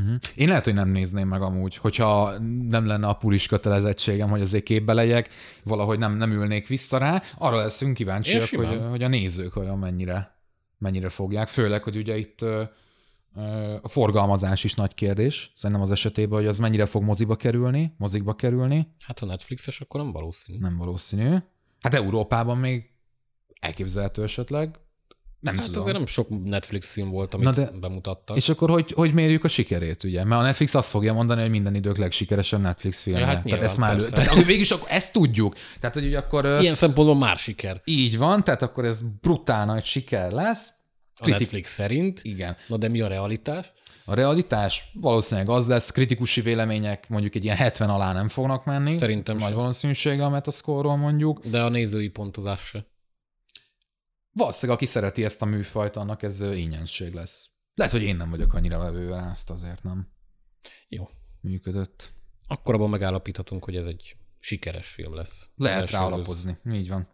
Uh-huh. 0.00 0.18
Én 0.34 0.48
lehet, 0.48 0.64
hogy 0.64 0.74
nem 0.74 0.88
nézném 0.88 1.28
meg 1.28 1.42
amúgy, 1.42 1.76
hogyha 1.76 2.38
nem 2.68 2.86
lenne 2.86 3.06
a 3.06 3.14
pulis 3.14 3.46
kötelezettségem, 3.46 4.28
hogy 4.28 4.40
azért 4.40 4.64
képbe 4.64 4.92
legyek, 4.92 5.28
valahogy 5.64 5.98
nem, 5.98 6.16
nem 6.16 6.30
ülnék 6.32 6.66
vissza 6.66 6.98
rá. 6.98 7.22
Arra 7.38 7.56
leszünk 7.56 7.94
kíváncsiak, 7.94 8.48
hogy, 8.48 8.80
hogy 8.90 9.02
a 9.02 9.08
nézők 9.08 9.56
olyan 9.56 9.78
mennyire, 9.78 10.36
mennyire 10.78 11.08
fogják. 11.08 11.48
Főleg, 11.48 11.82
hogy 11.82 11.96
ugye 11.96 12.16
itt 12.16 12.42
ö, 12.42 12.62
ö, 13.36 13.40
a 13.82 13.88
forgalmazás 13.88 14.64
is 14.64 14.74
nagy 14.74 14.94
kérdés. 14.94 15.52
Szerintem 15.54 15.84
az 15.84 15.90
esetében, 15.90 16.38
hogy 16.38 16.48
az 16.48 16.58
mennyire 16.58 16.86
fog 16.86 17.02
moziba 17.02 17.36
kerülni, 17.36 17.94
mozikba 17.98 18.34
kerülni, 18.34 18.94
Hát 18.98 19.18
ha 19.18 19.26
Netflixes, 19.26 19.80
akkor 19.80 20.00
nem 20.00 20.12
valószínű. 20.12 20.58
nem 20.58 20.76
valószínű. 20.76 21.36
Hát 21.80 21.94
Európában 21.94 22.58
még 22.58 22.90
elképzelhető 23.60 24.22
esetleg. 24.22 24.78
Nem 25.40 25.56
Hát 25.56 25.64
tudom. 25.66 25.80
azért 25.80 25.96
nem 25.96 26.06
sok 26.06 26.44
Netflix 26.44 26.92
film 26.92 27.10
volt, 27.10 27.34
amit 27.34 27.46
Na 27.46 27.52
de- 27.52 27.70
bemutattak. 27.80 28.36
És 28.36 28.48
akkor 28.48 28.70
hogy, 28.70 28.92
hogy 28.92 29.12
mérjük 29.14 29.44
a 29.44 29.48
sikerét, 29.48 30.04
ugye? 30.04 30.24
Mert 30.24 30.40
a 30.40 30.44
Netflix 30.44 30.74
azt 30.74 30.90
fogja 30.90 31.12
mondani, 31.12 31.40
hogy 31.40 31.50
minden 31.50 31.74
idők 31.74 31.96
legsikeresebb 31.96 32.60
Netflix 32.60 33.02
filmje. 33.02 33.20
Ja, 33.20 33.26
hát 33.26 33.44
tehát 33.44 33.62
ezt 33.62 33.76
már 33.78 33.90
elő... 33.90 34.08
Tehát 34.08 34.30
akkor 34.30 34.44
végülis 34.44 34.70
akkor 34.70 34.88
ezt 34.90 35.12
tudjuk. 35.12 35.54
Tehát, 35.80 35.94
hogy 35.96 36.14
akkor 36.14 36.44
Ilyen 36.60 36.74
szempontból 36.74 37.16
már 37.16 37.36
siker 37.36 37.80
így 37.84 38.18
van, 38.18 38.44
tehát 38.44 38.62
akkor 38.62 38.84
ez 38.84 39.02
brutál 39.20 39.66
nagy 39.66 39.84
siker 39.84 40.32
lesz. 40.32 40.68
a 41.20 41.28
Netflix 41.28 41.72
szerint. 41.74 42.20
Igen. 42.22 42.56
Na 42.66 42.76
de 42.76 42.88
mi 42.88 43.00
a 43.00 43.08
realitás? 43.08 43.72
A 44.04 44.14
realitás 44.14 44.90
valószínűleg 44.94 45.48
az 45.50 45.66
lesz, 45.66 45.90
kritikusi 45.90 46.40
vélemények 46.40 47.08
mondjuk 47.08 47.34
egy 47.34 47.44
ilyen 47.44 47.56
70 47.56 47.88
alá 47.90 48.12
nem 48.12 48.28
fognak 48.28 48.64
menni. 48.64 48.94
Szerintem 48.94 49.36
Nagy 49.36 49.48
sem. 49.48 49.56
valószínűséggel 49.56 50.24
a 50.26 50.28
Metascore-ról 50.28 50.96
mondjuk. 50.96 51.46
De 51.46 51.60
a 51.62 51.68
nézői 51.68 52.08
pontozás 52.08 52.60
se. 52.60 52.86
Valószínűleg, 54.32 54.76
aki 54.76 54.86
szereti 54.86 55.24
ezt 55.24 55.42
a 55.42 55.44
műfajt, 55.44 55.96
annak 55.96 56.22
ez 56.22 56.40
ingyensség 56.40 57.12
lesz. 57.12 57.50
Lehet, 57.74 57.92
hogy 57.92 58.02
én 58.02 58.16
nem 58.16 58.30
vagyok 58.30 58.54
annyira 58.54 58.78
vevő 58.78 59.10
rá, 59.10 59.30
azt 59.30 59.50
azért 59.50 59.82
nem 59.82 60.08
Jó. 60.88 61.08
működött. 61.40 62.12
Akkor 62.48 62.74
abban 62.74 62.90
megállapíthatunk, 62.90 63.64
hogy 63.64 63.76
ez 63.76 63.86
egy 63.86 64.16
sikeres 64.38 64.88
film 64.88 65.14
lesz. 65.14 65.50
Lehet 65.56 65.90
rá 65.90 66.04
alapozni. 66.04 66.58
Így 66.72 66.88
van. 66.88 67.08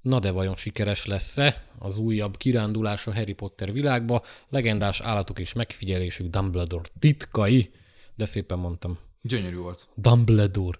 Na 0.00 0.18
de 0.18 0.30
vajon 0.30 0.56
sikeres 0.56 1.06
lesz-e 1.06 1.64
az 1.78 1.98
újabb 1.98 2.36
kirándulás 2.36 3.06
a 3.06 3.14
Harry 3.14 3.32
Potter 3.32 3.72
világba, 3.72 4.24
legendás 4.48 5.00
állatok 5.00 5.38
és 5.38 5.52
megfigyelésük 5.52 6.26
Dumbledore 6.26 6.88
titkai, 6.98 7.70
de 8.14 8.24
szépen 8.24 8.58
mondtam. 8.58 8.98
Gyönyörű 9.22 9.56
volt. 9.56 9.88
Dumbledore. 9.94 10.78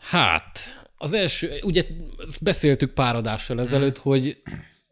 Hát, 0.00 0.58
az 0.96 1.12
első, 1.12 1.58
ugye 1.62 1.84
beszéltük 2.40 2.92
pár 2.92 3.16
adással 3.16 3.60
ezelőtt, 3.60 3.98
hogy 3.98 4.42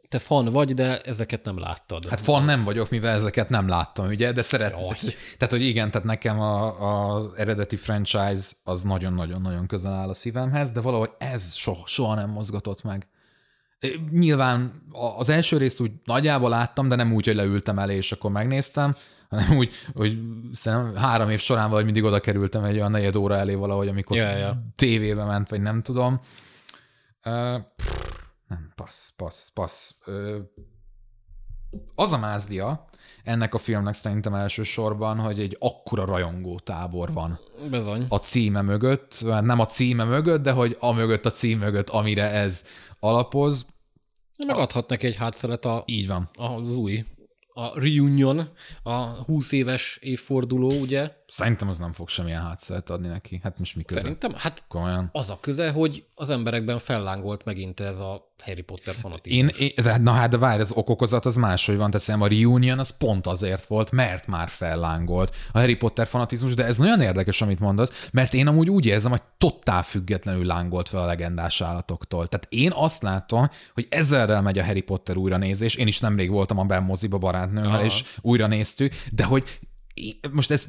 te 0.09 0.18
fan 0.18 0.52
vagy, 0.52 0.74
de 0.74 1.00
ezeket 1.00 1.44
nem 1.44 1.59
láttad. 1.59 2.09
Hát 2.09 2.20
fan 2.20 2.44
nem 2.44 2.64
vagyok, 2.64 2.90
mivel 2.90 3.14
ezeket 3.14 3.48
nem 3.48 3.68
láttam, 3.68 4.06
ugye, 4.06 4.32
de 4.32 4.42
szeret... 4.42 4.72
Jaj. 4.72 4.96
Tehát, 5.38 5.54
hogy 5.54 5.62
igen, 5.62 5.90
tehát 5.90 6.06
nekem 6.06 6.40
a, 6.40 7.14
az 7.14 7.30
eredeti 7.36 7.76
franchise 7.76 8.48
az 8.64 8.82
nagyon-nagyon-nagyon 8.82 9.66
közel 9.66 9.92
áll 9.92 10.09
a 10.09 10.14
szívemhez, 10.14 10.70
de 10.70 10.80
valahogy 10.80 11.11
ez 11.18 11.54
soha, 11.54 11.86
soha 11.86 12.14
nem 12.14 12.30
mozgatott 12.30 12.82
meg. 12.82 13.06
Nyilván 14.11 14.82
az 15.16 15.28
első 15.28 15.56
részt 15.56 15.80
úgy 15.80 15.90
nagyjából 16.04 16.48
láttam, 16.48 16.88
de 16.88 16.94
nem 16.94 17.12
úgy, 17.12 17.26
hogy 17.26 17.34
leültem 17.34 17.78
elé, 17.78 17.96
és 17.96 18.12
akkor 18.12 18.30
megnéztem, 18.30 18.96
hanem 19.28 19.56
úgy, 19.56 19.72
hogy 19.94 20.18
szerintem 20.52 20.96
három 20.96 21.30
év 21.30 21.40
során 21.40 21.64
valahogy 21.64 21.84
mindig 21.84 22.04
oda 22.04 22.20
kerültem 22.20 22.64
egy 22.64 22.76
olyan 22.76 22.90
negyed 22.90 23.16
óra 23.16 23.36
elé 23.36 23.54
valahogy, 23.54 23.88
amikor 23.88 24.16
Ja, 24.16 24.36
ja. 24.36 24.62
tévébe 24.76 25.24
ment, 25.24 25.48
vagy 25.48 25.60
nem 25.60 25.82
tudom. 25.82 26.20
Uh, 27.24 27.60
pff, 27.76 28.20
nem, 28.48 28.72
passz, 28.74 29.08
passz, 29.16 29.48
passz. 29.48 29.90
Uh, 30.06 30.36
az 31.94 32.12
a 32.12 32.18
mázlia 32.18 32.86
ennek 33.24 33.54
a 33.54 33.58
filmnek 33.58 33.94
szerintem 33.94 34.34
elsősorban, 34.34 35.18
hogy 35.18 35.40
egy 35.40 35.56
akkora 35.60 36.04
rajongó 36.04 36.58
tábor 36.58 37.12
van 37.12 37.38
Bezony. 37.70 38.06
a 38.08 38.16
címe 38.16 38.60
mögött, 38.60 39.22
hát 39.26 39.42
nem 39.42 39.60
a 39.60 39.66
címe 39.66 40.04
mögött, 40.04 40.42
de 40.42 40.52
hogy 40.52 40.76
a 40.80 40.92
mögött, 40.92 41.26
a 41.26 41.30
cím 41.30 41.58
mögött, 41.58 41.88
amire 41.88 42.30
ez 42.30 42.64
alapoz. 43.00 43.66
Meg 44.46 44.56
adhat 44.56 44.88
neki 44.88 45.06
egy 45.06 45.16
hátszelet 45.16 45.64
a, 45.64 45.82
Így 45.86 46.06
van. 46.06 46.30
az 46.34 46.76
új, 46.76 47.04
a 47.59 47.72
reunion, 47.74 48.50
a 48.82 49.24
20 49.26 49.52
éves 49.52 49.98
évforduló, 50.00 50.72
ugye? 50.80 51.11
Szerintem 51.30 51.68
az 51.68 51.78
nem 51.78 51.92
fog 51.92 52.08
semmilyen 52.08 52.42
hátszert 52.42 52.90
adni 52.90 53.08
neki. 53.08 53.40
Hát 53.42 53.58
most 53.58 53.76
mi 53.76 53.82
köze? 53.82 54.00
Szerintem, 54.00 54.32
hát 54.36 54.62
Komolyan. 54.68 55.08
az 55.12 55.30
a 55.30 55.38
köze, 55.40 55.70
hogy 55.70 56.04
az 56.14 56.30
emberekben 56.30 56.78
fellángolt 56.78 57.44
megint 57.44 57.80
ez 57.80 57.98
a 57.98 58.32
Harry 58.44 58.62
Potter 58.62 58.94
fanatizmus. 58.94 59.58
Én, 59.58 59.72
én, 59.76 59.84
de, 59.84 59.98
na 59.98 60.10
hát, 60.10 60.30
de 60.30 60.36
várj, 60.36 60.60
az 60.60 60.72
okokozat 60.72 61.26
az 61.26 61.36
máshogy 61.36 61.76
van, 61.76 61.90
teszem, 61.90 62.22
a 62.22 62.26
reunion 62.26 62.78
az 62.78 62.96
pont 62.96 63.26
azért 63.26 63.66
volt, 63.66 63.90
mert 63.90 64.26
már 64.26 64.48
fellángolt 64.48 65.34
a 65.52 65.58
Harry 65.58 65.76
Potter 65.76 66.06
fanatizmus, 66.06 66.54
de 66.54 66.64
ez 66.64 66.76
nagyon 66.76 67.00
érdekes, 67.00 67.42
amit 67.42 67.60
mondasz, 67.60 68.08
mert 68.12 68.34
én 68.34 68.46
amúgy 68.46 68.70
úgy 68.70 68.86
érzem, 68.86 69.10
hogy 69.10 69.22
totál 69.38 69.82
függetlenül 69.82 70.44
lángolt 70.44 70.88
fel 70.88 71.02
a 71.02 71.06
legendás 71.06 71.60
állatoktól. 71.60 72.26
Tehát 72.26 72.46
én 72.50 72.72
azt 72.74 73.02
látom, 73.02 73.50
hogy 73.74 73.86
ezerrel 73.90 74.42
megy 74.42 74.58
a 74.58 74.64
Harry 74.64 74.82
Potter 74.82 75.16
újranézés, 75.16 75.74
én 75.74 75.86
is 75.86 76.00
nemrég 76.00 76.30
voltam 76.30 76.58
a 76.58 76.64
Ben 76.64 76.82
moziba 76.82 77.18
barátnőmmel, 77.18 77.70
Aha. 77.70 77.84
és 77.84 78.04
újra 78.20 78.46
néztük, 78.46 78.94
de 79.12 79.24
hogy 79.24 79.58
most 80.30 80.51
ez 80.51 80.66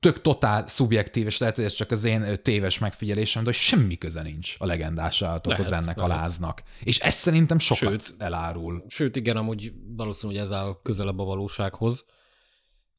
tök 0.00 0.20
totál 0.20 0.66
szubjektív, 0.66 1.26
és 1.26 1.38
lehet, 1.38 1.56
hogy 1.56 1.64
ez 1.64 1.72
csak 1.72 1.90
az 1.90 2.04
én 2.04 2.42
téves 2.42 2.78
megfigyelésem, 2.78 3.42
de 3.42 3.48
hogy 3.48 3.58
semmi 3.58 3.98
köze 3.98 4.22
nincs 4.22 4.54
a 4.58 4.66
legendás 4.66 5.22
állatokhoz 5.22 5.72
ennek 5.72 5.96
lehet. 5.96 6.12
a 6.12 6.14
láznak. 6.14 6.62
És 6.82 6.98
ez 6.98 7.14
szerintem 7.14 7.58
sokat 7.58 8.04
Sőt. 8.04 8.14
elárul. 8.18 8.84
Sőt, 8.88 9.16
igen, 9.16 9.36
amúgy 9.36 9.72
valószínű, 9.96 10.32
hogy 10.32 10.42
ez 10.42 10.52
áll 10.52 10.76
közelebb 10.82 11.18
a 11.18 11.24
valósághoz. 11.24 12.04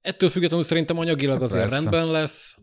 Ettől 0.02 0.30
függetlenül 0.30 0.66
szerintem 0.66 0.98
anyagilag 0.98 1.34
Hát 1.34 1.44
azért 1.44 1.70
persze. 1.70 1.76
rendben 1.76 2.08
lesz. 2.12 2.58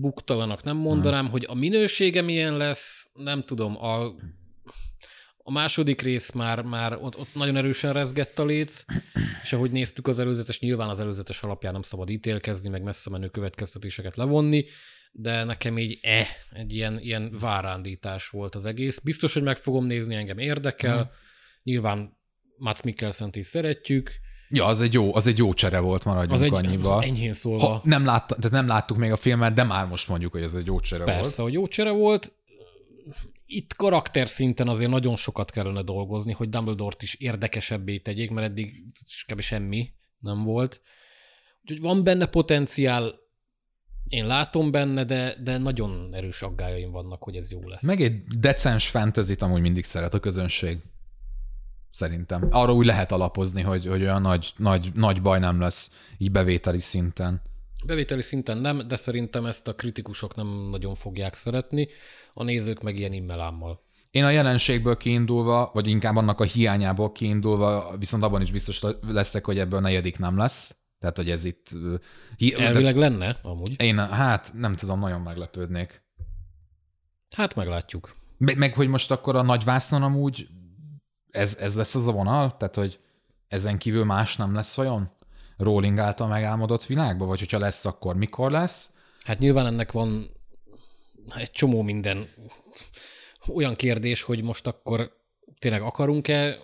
Buktalanak 0.00 0.62
nem 0.62 0.76
mondanám, 0.76 1.28
hogy 1.28 1.44
a 1.48 1.54
minősége 1.54 2.22
milyen 2.22 2.56
lesz, 2.56 3.10
nem 3.14 3.42
tudom. 3.44 3.76
A, 3.84 4.14
a 5.46 5.50
második 5.52 6.00
rész 6.00 6.32
már, 6.32 6.62
már 6.62 6.92
ott, 7.00 7.18
ott 7.18 7.34
nagyon 7.34 7.56
erősen 7.56 7.92
rezgett 7.92 8.38
a 8.38 8.44
léc, 8.44 8.84
és 9.42 9.52
ahogy 9.52 9.70
néztük 9.70 10.06
az 10.06 10.18
előzetes, 10.18 10.60
nyilván 10.60 10.88
az 10.88 11.00
előzetes 11.00 11.42
alapján 11.42 11.72
nem 11.72 11.82
szabad 11.82 12.10
ítélkezni, 12.10 12.68
meg 12.68 12.82
messze 12.82 13.10
menő 13.10 13.28
következtetéseket 13.28 14.16
levonni, 14.16 14.64
de 15.12 15.44
nekem 15.44 15.78
így 15.78 15.98
eh, 16.02 16.26
egy 16.52 16.72
ilyen, 16.72 16.98
ilyen 17.00 17.36
várándítás 17.40 18.28
volt 18.28 18.54
az 18.54 18.64
egész. 18.66 18.98
Biztos, 18.98 19.32
hogy 19.32 19.42
meg 19.42 19.56
fogom 19.56 19.84
nézni, 19.86 20.14
engem 20.14 20.38
érdekel. 20.38 20.96
Mhm. 20.98 21.08
Nyilván 21.62 22.16
Mats 22.56 22.82
Mikkelsen-t 22.82 23.36
is 23.36 23.46
szeretjük. 23.46 24.12
Ja, 24.48 24.64
az 24.64 24.80
egy 24.80 24.92
jó, 24.92 25.14
az 25.14 25.26
egy 25.26 25.38
jó 25.38 25.52
csere 25.52 25.78
volt, 25.78 26.04
maradjunk 26.04 26.32
Az 26.32 26.42
egy, 26.42 26.54
annyiba. 26.54 27.02
enyhén 27.02 27.32
szólva, 27.32 27.66
Ha 27.66 27.80
nem, 27.84 28.04
látta, 28.04 28.34
tehát 28.34 28.50
nem 28.50 28.66
láttuk 28.66 28.96
még 28.96 29.12
a 29.12 29.16
filmet, 29.16 29.52
de 29.54 29.64
már 29.64 29.86
most 29.86 30.08
mondjuk, 30.08 30.32
hogy 30.32 30.42
ez 30.42 30.54
egy 30.54 30.66
jó 30.66 30.80
csere 30.80 31.04
persze, 31.04 31.20
volt. 31.22 31.36
hogy 31.36 31.52
jó 31.52 31.68
csere 31.68 31.90
volt. 31.90 32.32
Itt 33.54 33.74
karakter 33.74 34.28
szinten 34.28 34.68
azért 34.68 34.90
nagyon 34.90 35.16
sokat 35.16 35.50
kellene 35.50 35.82
dolgozni, 35.82 36.32
hogy 36.32 36.48
Dumbledore-t 36.48 37.02
is 37.02 37.14
érdekesebbé 37.14 37.98
tegyék, 37.98 38.30
mert 38.30 38.46
eddig 38.46 38.84
kb. 39.26 39.40
semmi 39.40 39.92
nem 40.18 40.44
volt. 40.44 40.80
Úgyhogy 41.62 41.80
van 41.80 42.04
benne 42.04 42.26
potenciál, 42.26 43.14
én 44.08 44.26
látom 44.26 44.70
benne, 44.70 45.04
de, 45.04 45.36
de 45.42 45.58
nagyon 45.58 46.14
erős 46.14 46.42
aggájaim 46.42 46.90
vannak, 46.90 47.22
hogy 47.22 47.36
ez 47.36 47.52
jó 47.52 47.68
lesz. 47.68 47.82
Meg 47.82 48.00
egy 48.00 48.22
decens 48.22 48.88
fantasy 48.88 49.34
amúgy 49.38 49.60
mindig 49.60 49.84
szeret 49.84 50.14
a 50.14 50.20
közönség. 50.20 50.78
Szerintem. 51.90 52.48
Arra 52.50 52.74
úgy 52.74 52.86
lehet 52.86 53.12
alapozni, 53.12 53.62
hogy, 53.62 53.86
hogy 53.86 54.02
olyan 54.02 54.22
nagy, 54.22 54.52
nagy, 54.56 54.92
nagy 54.94 55.22
baj 55.22 55.38
nem 55.38 55.60
lesz 55.60 55.98
így 56.18 56.30
bevételi 56.30 56.78
szinten. 56.78 57.42
Bevételi 57.86 58.22
szinten 58.22 58.58
nem, 58.58 58.88
de 58.88 58.96
szerintem 58.96 59.46
ezt 59.46 59.68
a 59.68 59.74
kritikusok 59.74 60.34
nem 60.34 60.68
nagyon 60.70 60.94
fogják 60.94 61.34
szeretni, 61.34 61.88
a 62.32 62.42
nézők 62.42 62.82
meg 62.82 62.98
ilyen 62.98 63.12
immelámmal. 63.12 63.82
Én 64.10 64.24
a 64.24 64.30
jelenségből 64.30 64.96
kiindulva, 64.96 65.70
vagy 65.72 65.86
inkább 65.86 66.16
annak 66.16 66.40
a 66.40 66.44
hiányából 66.44 67.12
kiindulva, 67.12 67.96
viszont 67.98 68.22
abban 68.22 68.42
is 68.42 68.52
biztos 68.52 68.80
leszek, 69.00 69.44
hogy 69.44 69.58
ebből 69.58 69.78
a 69.78 69.82
negyedik 69.82 70.18
nem 70.18 70.36
lesz. 70.36 70.76
Tehát, 70.98 71.16
hogy 71.16 71.30
ez 71.30 71.44
itt... 71.44 71.68
Hi- 72.36 72.54
Elvileg 72.54 72.96
lenne, 72.96 73.38
amúgy. 73.42 73.80
Én, 73.82 73.98
hát 73.98 74.52
nem 74.54 74.76
tudom, 74.76 75.00
nagyon 75.00 75.20
meglepődnék. 75.20 76.02
Hát 77.36 77.54
meglátjuk. 77.54 78.14
Meg, 78.38 78.58
meg 78.58 78.74
hogy 78.74 78.88
most 78.88 79.10
akkor 79.10 79.36
a 79.36 79.42
nagy 79.42 79.64
vásznon 79.64 80.02
amúgy 80.02 80.48
ez, 81.30 81.56
ez 81.60 81.76
lesz 81.76 81.94
az 81.94 82.06
a 82.06 82.12
vonal? 82.12 82.56
Tehát, 82.56 82.74
hogy 82.74 83.00
ezen 83.48 83.78
kívül 83.78 84.04
más 84.04 84.36
nem 84.36 84.54
lesz 84.54 84.78
olyan? 84.78 85.10
Rowling 85.56 85.98
által 85.98 86.28
megálmodott 86.28 86.86
világban? 86.86 87.28
Vagy 87.28 87.38
hogyha 87.38 87.58
lesz, 87.58 87.84
akkor 87.84 88.14
mikor 88.14 88.50
lesz? 88.50 88.96
Hát 89.24 89.38
nyilván 89.38 89.66
ennek 89.66 89.92
van 89.92 90.30
egy 91.36 91.50
csomó 91.50 91.82
minden 91.82 92.28
olyan 93.54 93.74
kérdés, 93.74 94.22
hogy 94.22 94.42
most 94.42 94.66
akkor 94.66 95.12
tényleg 95.58 95.82
akarunk-e 95.82 96.58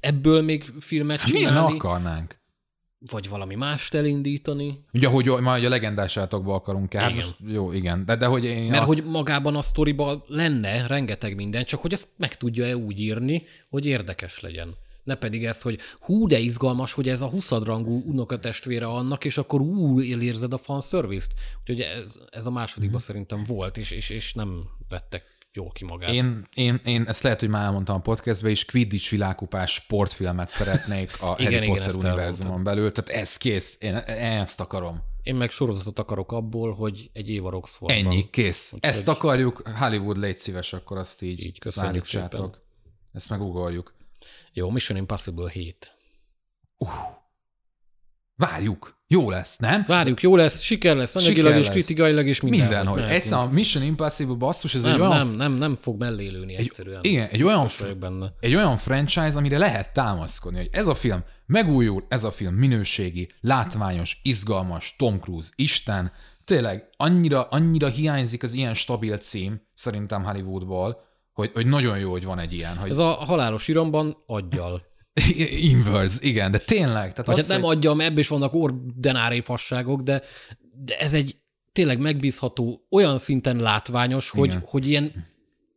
ebből 0.00 0.42
még 0.42 0.72
filmet 0.80 1.20
Hát 1.20 1.32
milyen 1.32 1.48
csinálni, 1.48 1.74
akarnánk? 1.74 2.36
vagy 3.10 3.28
valami 3.28 3.54
mást 3.54 3.94
elindítani. 3.94 4.84
Ugye, 4.92 5.08
hogy 5.08 5.26
majd 5.26 5.64
a 5.64 5.68
legendás 5.68 6.16
állatokba 6.16 6.54
akarunk 6.54 6.94
-e. 6.94 7.00
Hát 7.00 7.10
Igen. 7.10 7.24
most, 7.24 7.36
jó, 7.46 7.72
igen. 7.72 8.04
De, 8.04 8.16
de 8.16 8.26
hogy 8.26 8.44
én... 8.44 8.64
Mert 8.64 8.82
a... 8.82 8.86
hogy 8.86 9.04
magában 9.04 9.56
a 9.56 9.60
sztoriban 9.60 10.24
lenne 10.26 10.86
rengeteg 10.86 11.34
minden, 11.34 11.64
csak 11.64 11.80
hogy 11.80 11.92
ezt 11.92 12.08
meg 12.16 12.36
tudja-e 12.36 12.76
úgy 12.76 13.00
írni, 13.00 13.42
hogy 13.68 13.86
érdekes 13.86 14.40
legyen. 14.40 14.74
Ne 15.06 15.14
pedig 15.14 15.44
ez, 15.44 15.62
hogy 15.62 15.78
hú, 16.00 16.26
de 16.26 16.38
izgalmas, 16.38 16.92
hogy 16.92 17.08
ez 17.08 17.22
a 17.22 17.26
huszad-rangú 17.28 18.02
unokatestvére 18.06 18.86
annak, 18.86 19.24
és 19.24 19.38
akkor 19.38 19.60
ú, 19.60 20.00
érzed 20.00 20.52
a 20.52 20.58
fanservice-t. 20.58 21.32
Úgyhogy 21.60 21.80
ez, 21.80 22.18
ez 22.30 22.46
a 22.46 22.50
másodikban 22.50 22.96
Mhm. 22.96 23.04
szerintem 23.06 23.44
volt, 23.44 23.76
és, 23.78 23.90
és, 23.90 24.10
és 24.10 24.34
nem 24.34 24.62
vettek 24.88 25.24
jól 25.52 25.70
ki 25.72 25.84
magát. 25.84 26.12
Én, 26.12 26.46
én, 26.54 26.80
én 26.84 27.04
ezt 27.06 27.22
lehet, 27.22 27.40
hogy 27.40 27.48
már 27.48 27.64
elmondtam 27.64 27.96
a 27.96 28.00
podcastben 28.00 28.50
is, 28.50 28.64
Quidditch 28.64 29.10
világkupás 29.10 29.72
sportfilmet 29.72 30.48
szeretnék 30.48 31.22
a 31.22 31.34
Igen, 31.38 31.52
Harry 31.52 31.66
igen, 31.66 31.82
Potter 31.82 31.94
univerzumon 31.94 32.62
belül, 32.64 32.92
tehát 32.92 33.22
ez 33.22 33.36
kész, 33.36 33.76
én 33.80 33.94
ezt 34.06 34.60
akarom. 34.60 35.02
Én 35.22 35.34
meg 35.34 35.50
sorozatot 35.50 35.98
akarok 35.98 36.32
abból, 36.32 36.74
hogy 36.74 37.10
egy 37.12 37.30
év 37.30 37.46
a 37.46 37.50
Roxfordban. 37.50 37.98
Ennyi, 37.98 38.30
kész. 38.30 38.72
Úgyhogy- 38.74 38.90
Ezt 38.90 39.08
akarjuk, 39.08 39.68
Hollywood 39.78 40.16
légy 40.16 40.38
szíves, 40.38 40.72
akkor 40.72 40.96
azt 40.96 41.22
így, 41.22 41.44
Így, 41.44 41.58
köszönjük 41.58 42.04
szállítsátok. 42.04 42.60
Ezt 43.12 43.30
megugorjuk. 43.30 43.94
Jó, 44.52 44.70
Mission 44.70 44.98
Impossible 44.98 45.50
7. 45.50 45.96
Várjuk. 48.36 48.94
Jó 49.08 49.30
lesz, 49.30 49.56
nem? 49.56 49.84
Várjuk, 49.86 50.22
jó 50.22 50.36
lesz, 50.36 50.60
siker 50.60 50.96
lesz, 50.96 51.14
anyagilag 51.14 51.44
Siker 51.44 51.58
és 51.58 51.66
lesz. 51.66 51.74
kritikailag 51.74 52.26
is 52.26 52.40
minden. 52.40 52.60
Mindenhogy. 52.60 53.00
Egyszer 53.02 53.38
a 53.38 53.48
Mission 53.48 53.84
Impossible 53.84 54.34
basszus, 54.34 54.74
ez 54.74 54.84
egy 54.84 54.90
nem, 54.92 55.00
olyan 55.00 55.26
nem, 55.26 55.36
nem, 55.36 55.52
nem 55.52 55.74
fog 55.74 55.98
mellélőni 55.98 56.54
egyszerűen. 56.54 57.00
igen, 57.02 57.28
egy 57.28 57.42
olyan 57.42 57.66
benne. 58.00 58.32
egy 58.40 58.54
olyan 58.54 58.76
franchise, 58.76 59.38
amire 59.38 59.58
lehet 59.58 59.92
támaszkodni, 59.92 60.58
hogy 60.58 60.68
ez 60.72 60.88
a 60.88 60.94
film 60.94 61.24
megújul, 61.46 62.06
ez 62.08 62.24
a 62.24 62.30
film 62.30 62.54
minőségi, 62.54 63.28
látványos, 63.40 64.20
izgalmas, 64.22 64.94
Tom 64.98 65.20
Cruise, 65.20 65.50
Isten, 65.56 66.12
tényleg 66.44 66.88
annyira, 66.96 67.42
annyira 67.42 67.88
hiányzik 67.88 68.42
az 68.42 68.52
ilyen 68.52 68.74
stabil 68.74 69.16
cím, 69.18 69.60
szerintem 69.74 70.24
Hollywoodból, 70.24 71.05
hogy, 71.36 71.50
hogy 71.54 71.66
nagyon 71.66 71.98
jó, 71.98 72.10
hogy 72.10 72.24
van 72.24 72.38
egy 72.38 72.52
ilyen, 72.52 72.76
hogy 72.76 72.90
Ez 72.90 72.98
a 72.98 73.08
halálos 73.10 73.68
iramban 73.68 74.16
aggyal. 74.26 74.86
inverse, 75.70 76.18
igen, 76.20 76.50
de 76.50 76.58
tényleg. 76.58 77.10
Tehát 77.12 77.28
az, 77.28 77.36
hát 77.36 77.48
nem 77.48 77.62
hogy- 77.62 77.76
aggyal, 77.76 77.94
mert 77.94 78.08
ebből 78.08 78.20
is 78.20 78.28
vannak 78.28 78.54
ordinári 78.54 79.40
fasságok, 79.40 80.02
de, 80.02 80.22
de 80.84 80.98
ez 80.98 81.14
egy 81.14 81.36
tényleg 81.72 81.98
megbízható, 81.98 82.86
olyan 82.90 83.18
szinten 83.18 83.56
látványos, 83.56 84.30
hogy, 84.30 84.48
Igen. 84.48 84.62
hogy 84.66 84.88
ilyen 84.88 85.26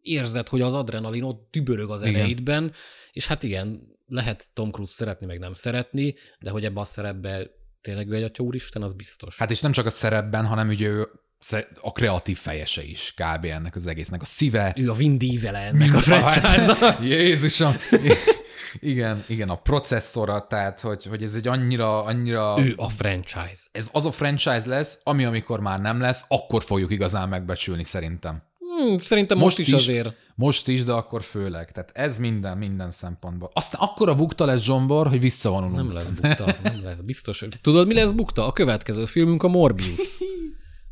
érzed, 0.01 0.47
hogy 0.47 0.61
az 0.61 0.73
adrenalin 0.73 1.23
ott 1.23 1.47
dübörög 1.51 1.89
az 1.89 2.01
Igen. 2.01 2.15
ereidben, 2.15 2.71
és 3.11 3.27
hát 3.27 3.43
igen, 3.43 3.81
lehet 4.07 4.47
Tom 4.53 4.71
Cruise 4.71 4.93
szeretni, 4.93 5.25
meg 5.25 5.39
nem 5.39 5.53
szeretni, 5.53 6.15
de 6.39 6.49
hogy 6.49 6.65
ebbe 6.65 6.79
a 6.79 6.85
szerepbe 6.85 7.49
tényleg 7.81 8.09
ő 8.09 8.15
egy 8.15 8.23
atya 8.23 8.43
úristen, 8.43 8.81
az 8.81 8.93
biztos. 8.93 9.37
Hát 9.37 9.51
és 9.51 9.59
nem 9.61 9.71
csak 9.71 9.85
a 9.85 9.89
szerepben, 9.89 10.45
hanem 10.45 10.67
ugye 10.67 10.87
ő 10.87 11.07
a 11.81 11.91
kreatív 11.91 12.37
fejese 12.37 12.83
is 12.83 13.13
kb. 13.15 13.45
ennek 13.45 13.75
az 13.75 13.87
egésznek. 13.87 14.21
A 14.21 14.25
szíve, 14.25 14.73
ő 14.77 14.89
a 14.89 14.93
Vin 14.93 15.17
Diesel 15.17 15.55
ennek 15.55 15.93
a 15.93 15.99
franchise-nak. 15.99 16.77
Hát, 16.77 17.03
Jézusom! 17.05 17.75
Igen, 18.79 19.23
igen, 19.27 19.49
a 19.49 19.55
processzora, 19.55 20.47
tehát 20.47 20.79
hogy, 20.79 21.05
hogy 21.05 21.23
ez 21.23 21.35
egy 21.35 21.47
annyira, 21.47 22.03
annyira... 22.03 22.55
Ő 22.59 22.73
a 22.77 22.89
franchise. 22.89 23.61
Ez 23.71 23.89
az 23.91 24.05
a 24.05 24.11
franchise 24.11 24.63
lesz, 24.65 24.99
ami 25.03 25.25
amikor 25.25 25.59
már 25.59 25.81
nem 25.81 25.99
lesz, 25.99 26.25
akkor 26.27 26.63
fogjuk 26.63 26.91
igazán 26.91 27.29
megbecsülni 27.29 27.83
szerintem. 27.83 28.41
Hmm, 28.59 28.97
szerintem 28.97 29.37
most, 29.37 29.57
Most 29.57 29.69
is, 29.69 29.73
is. 29.75 29.81
azért. 29.81 30.13
Most 30.35 30.67
is, 30.67 30.83
de 30.83 30.91
akkor 30.91 31.23
főleg. 31.23 31.71
Tehát 31.71 31.91
ez 31.93 32.19
minden, 32.19 32.57
minden 32.57 32.91
szempontból. 32.91 33.51
Aztán 33.53 33.81
akkor 33.81 34.09
a 34.09 34.15
bukta 34.15 34.45
lesz 34.45 34.61
Zsombor, 34.61 35.07
hogy 35.07 35.19
visszavonulunk. 35.19 35.77
Nem 35.77 35.93
lesz 35.93 36.07
bukta, 36.07 36.55
nem 36.63 36.83
lesz 36.83 36.99
biztos. 36.99 37.45
Tudod, 37.61 37.87
mi 37.87 37.93
lesz 37.93 38.11
bukta? 38.11 38.47
A 38.47 38.53
következő 38.53 39.05
filmünk 39.05 39.43
a 39.43 39.47
Morbius. 39.47 40.17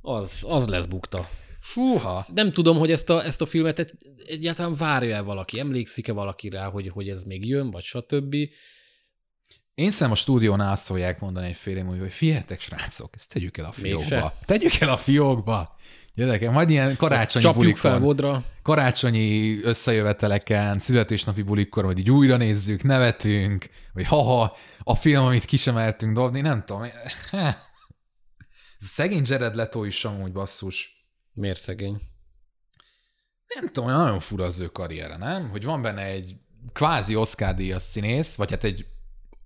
Az, 0.08 0.46
az 0.48 0.68
lesz 0.68 0.86
bukta. 0.86 1.30
Fúha! 1.62 2.24
Nem 2.34 2.52
tudom, 2.52 2.78
hogy 2.78 2.92
ezt 2.92 3.10
a, 3.10 3.26
ezt 3.26 3.42
a 3.42 3.46
filmet 3.46 3.80
egy, 3.80 3.92
egyáltalán 4.28 4.74
várja-e 4.74 5.22
valaki, 5.22 5.60
emlékszik-e 5.60 6.12
valaki 6.12 6.50
rá, 6.50 6.70
hogy, 6.70 6.90
hogy 6.90 7.10
ez 7.10 7.24
még 7.24 7.48
jön, 7.48 7.72
vagy 7.72 7.84
stb. 7.84 8.34
Én 9.76 9.92
szerintem 9.92 10.12
a 10.12 10.16
stúdiónál 10.16 10.72
azt 10.72 10.86
fogják 10.86 11.20
mondani 11.20 11.48
egy 11.48 11.56
fél 11.56 11.78
év 11.78 11.84
múlva, 11.84 12.02
hogy 12.02 12.12
figyeljetek, 12.12 12.62
srácok, 12.62 13.10
ezt 13.14 13.34
tegyük 13.34 13.58
el 13.58 13.66
a 13.66 13.72
fiókba. 13.72 14.00
Mégse. 14.10 14.34
Tegyük 14.46 14.76
el 14.80 14.90
a 14.90 14.98
fiókba. 14.98 15.76
Gyerekek, 16.16 16.52
majd 16.52 16.70
ilyen 16.70 16.96
karácsonyi 16.96 17.44
Csapjuk 17.44 17.64
bulikon, 17.64 17.92
fel 17.92 18.00
vodra. 18.00 18.44
karácsonyi 18.64 19.60
összejöveteleken, 19.64 20.80
születésnapi 20.80 21.42
bulikkor, 21.42 21.84
hogy 21.86 22.00
így 22.00 22.12
újra 22.12 22.38
nézzük, 22.38 22.84
nevetünk, 22.84 23.70
vagy 23.94 24.06
haha, 24.06 24.58
a 24.84 24.96
film, 24.96 25.26
amit 25.26 25.46
ki 25.46 25.58
sem 25.58 25.74
mertünk 25.74 26.14
dobni, 26.14 26.42
nem 26.42 26.64
tudom. 26.66 26.84
Szegény 28.78 29.24
Jared 29.26 29.56
Leto 29.56 29.84
is 29.84 30.06
amúgy 30.06 30.32
basszus. 30.32 31.08
Miért 31.34 31.60
szegény? 31.60 32.02
Nem 33.56 33.68
tudom, 33.68 33.90
olyan 33.90 34.02
nagyon 34.02 34.20
fura 34.20 34.46
az 34.46 34.60
ő 34.60 34.68
karriere, 34.68 35.18
nem? 35.18 35.50
Hogy 35.50 35.64
van 35.64 35.82
benne 35.82 36.02
egy 36.02 36.36
kvázi 36.74 37.16
Oscar 37.16 37.54
díjas 37.54 37.84
színész, 37.84 38.36
vagy 38.36 38.50
hát 38.50 38.64
egy 38.64 38.86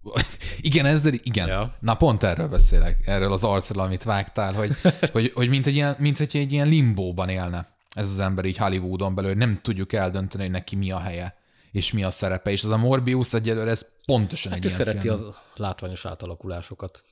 igen, 0.61 0.85
ez, 0.85 1.01
de 1.01 1.11
igen. 1.23 1.47
Ja. 1.47 1.77
Na 1.79 1.95
pont 1.95 2.23
erről 2.23 2.47
beszélek, 2.47 3.07
erről 3.07 3.31
az 3.31 3.43
arcról, 3.43 3.83
amit 3.83 4.03
vágtál, 4.03 4.53
hogy, 4.53 4.75
hogy, 5.11 5.31
hogy 5.33 5.49
mint, 5.49 5.67
egy 5.67 5.75
ilyen, 5.75 5.95
mint 5.99 6.17
hogy 6.17 6.29
egy 6.33 6.51
ilyen 6.51 6.67
limbóban 6.67 7.29
élne 7.29 7.79
ez 7.95 8.09
az 8.09 8.19
ember 8.19 8.45
így 8.45 8.57
Hollywoodon 8.57 9.15
belül, 9.15 9.33
nem 9.33 9.59
tudjuk 9.61 9.93
eldönteni, 9.93 10.43
hogy 10.43 10.51
neki 10.51 10.75
mi 10.75 10.91
a 10.91 10.99
helye 10.99 11.39
és 11.71 11.91
mi 11.91 12.03
a 12.03 12.11
szerepe. 12.11 12.51
És 12.51 12.63
az 12.63 12.69
a 12.69 12.77
Morbius 12.77 13.33
egyelőre 13.33 13.69
ez 13.69 13.89
pontosan 14.05 14.51
hát 14.51 14.59
egy 14.59 14.65
ő 14.65 14.67
ilyen 14.67 14.85
szereti 14.85 15.07
film. 15.07 15.13
az 15.13 15.39
látványos 15.55 16.05
átalakulásokat. 16.05 17.03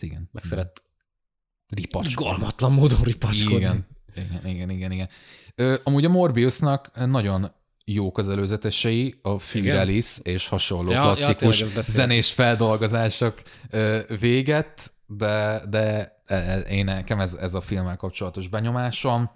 Igen. 0.00 0.28
Meg 0.32 0.44
szeret 0.44 0.82
Ripacskodni. 1.74 2.30
galmatlan 2.30 2.72
módon 2.72 3.02
ripacskodni. 3.02 3.56
Igen. 3.56 3.86
Igen, 4.14 4.46
igen, 4.46 4.70
igen, 4.70 4.92
igen. 4.92 5.08
Ö, 5.54 5.76
amúgy 5.84 6.04
a 6.04 6.08
Morbiusnak 6.08 7.06
nagyon 7.06 7.52
jók 7.84 8.18
az 8.18 8.28
előzetesei, 8.28 9.14
a 9.22 9.38
Fűrelis 9.38 10.18
és 10.22 10.48
hasonló 10.48 10.90
Ja, 10.90 10.96
ja, 10.96 11.08
ja, 11.08 11.14
klasszikus 11.14 11.58
beszéltük. 11.62 11.82
zenés 11.82 12.32
feldolgozások 12.32 13.42
ö, 13.70 14.00
véget, 14.20 14.92
de, 15.06 15.62
de 15.68 16.16
e- 16.26 16.34
e- 16.34 16.58
én 16.60 16.84
nekem 16.84 17.20
ez, 17.20 17.34
ez 17.34 17.54
a 17.54 17.60
filmmel 17.60 17.96
kapcsolatos 17.96 18.48
benyomásom. 18.48 19.30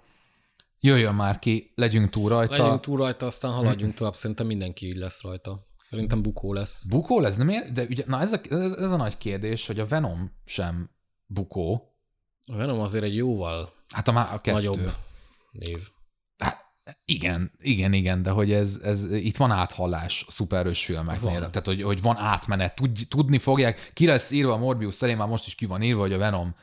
Jöjjön 0.79 1.15
már 1.15 1.39
ki, 1.39 1.71
legyünk 1.75 2.09
túl 2.09 2.29
rajta. 2.29 2.63
Legyünk 2.63 2.81
túl 2.81 2.97
rajta, 2.97 3.25
aztán 3.25 3.51
haladjunk 3.51 3.93
tovább. 3.97 4.13
Szerintem 4.15 4.45
mindenki 4.47 4.85
így 4.87 4.97
lesz 4.97 5.21
rajta. 5.21 5.65
Szerintem 5.89 6.21
bukó 6.21 6.53
lesz. 6.53 6.83
Bukó 6.89 7.19
lesz? 7.19 7.35
De 7.35 7.43
miért? 7.43 7.71
De 7.71 7.83
ugye, 7.89 8.03
na 8.07 8.21
ez 8.21 8.33
a, 8.33 8.39
ez, 8.49 8.71
ez 8.71 8.91
a 8.91 8.95
nagy 8.95 9.17
kérdés, 9.17 9.67
hogy 9.67 9.79
a 9.79 9.85
Venom 9.85 10.31
sem 10.45 10.89
bukó. 11.25 11.92
A 12.45 12.55
Venom 12.55 12.79
azért 12.79 13.03
egy 13.03 13.15
jóval 13.15 13.73
Hát 13.89 14.07
a, 14.07 14.19
a 14.33 14.41
kettő. 14.41 14.51
nagyobb 14.51 14.93
név. 15.51 15.89
Igen, 17.05 17.51
igen, 17.59 17.93
igen, 17.93 18.23
de 18.23 18.29
hogy 18.29 18.51
ez, 18.51 18.79
ez 18.83 19.11
itt 19.11 19.37
van 19.37 19.51
áthallás 19.51 20.23
a 20.27 20.31
szuperős 20.31 20.85
filmeknél. 20.85 21.39
Van. 21.39 21.51
Tehát, 21.51 21.65
hogy, 21.65 21.83
hogy 21.83 22.01
van 22.01 22.17
átmenet, 22.17 22.75
Tud, 22.75 22.97
tudni 23.09 23.37
fogják, 23.37 23.91
ki 23.93 24.05
lesz 24.05 24.31
írva 24.31 24.53
a 24.53 24.57
Morbius 24.57 24.95
szerint, 24.95 25.17
már 25.17 25.27
most 25.27 25.45
is 25.47 25.55
ki 25.55 25.65
van 25.65 25.81
írva, 25.81 26.01
hogy 26.01 26.13
a 26.13 26.17
Venom. 26.17 26.55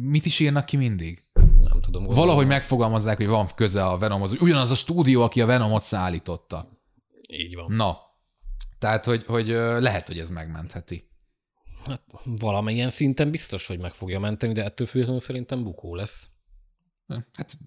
Mit 0.00 0.26
is 0.26 0.38
írnak 0.38 0.64
ki 0.64 0.76
mindig? 0.76 1.22
Nem 1.64 1.80
tudom. 1.80 2.04
Valahogy 2.04 2.46
megfogalmazzák, 2.46 3.16
hogy 3.16 3.26
van 3.26 3.48
köze 3.54 3.84
a 3.86 3.98
Venomhoz, 3.98 4.32
ugyanaz 4.40 4.70
a 4.70 4.74
stúdió, 4.74 5.22
aki 5.22 5.40
a 5.40 5.46
Venomot 5.46 5.82
szállította. 5.82 6.68
Így 7.28 7.54
van. 7.54 7.72
Na, 7.72 7.98
tehát, 8.78 9.04
hogy, 9.04 9.26
hogy 9.26 9.46
lehet, 9.78 10.06
hogy 10.06 10.18
ez 10.18 10.30
megmentheti. 10.30 11.10
Hát, 11.84 12.02
valamilyen 12.24 12.90
szinten 12.90 13.30
biztos, 13.30 13.66
hogy 13.66 13.78
meg 13.78 13.92
fogja 13.94 14.18
menteni, 14.18 14.52
de 14.52 14.64
ettől 14.64 14.86
függetlenül 14.86 15.20
szerintem 15.20 15.62
bukó 15.62 15.94
lesz. 15.94 16.28
Hát 17.32 17.58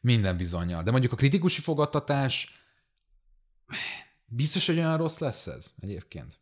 minden 0.00 0.36
bizonyal. 0.36 0.82
De 0.82 0.90
mondjuk 0.90 1.12
a 1.12 1.16
kritikusi 1.16 1.60
fogadtatás 1.60 2.52
biztos, 4.24 4.66
hogy 4.66 4.78
olyan 4.78 4.96
rossz 4.96 5.18
lesz 5.18 5.46
ez 5.46 5.74
egyébként. 5.80 6.40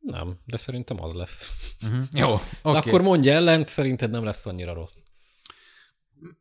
Nem, 0.00 0.40
de 0.44 0.56
szerintem 0.56 1.02
az 1.02 1.12
lesz. 1.12 1.52
Uh-huh. 1.82 2.04
Jó, 2.12 2.32
oké. 2.32 2.44
De 2.62 2.68
Okay. 2.68 2.80
akkor 2.80 3.02
mondja 3.02 3.32
ellent, 3.32 3.68
szerinted 3.68 4.10
nem 4.10 4.24
lesz 4.24 4.46
annyira 4.46 4.72
rossz. 4.72 4.96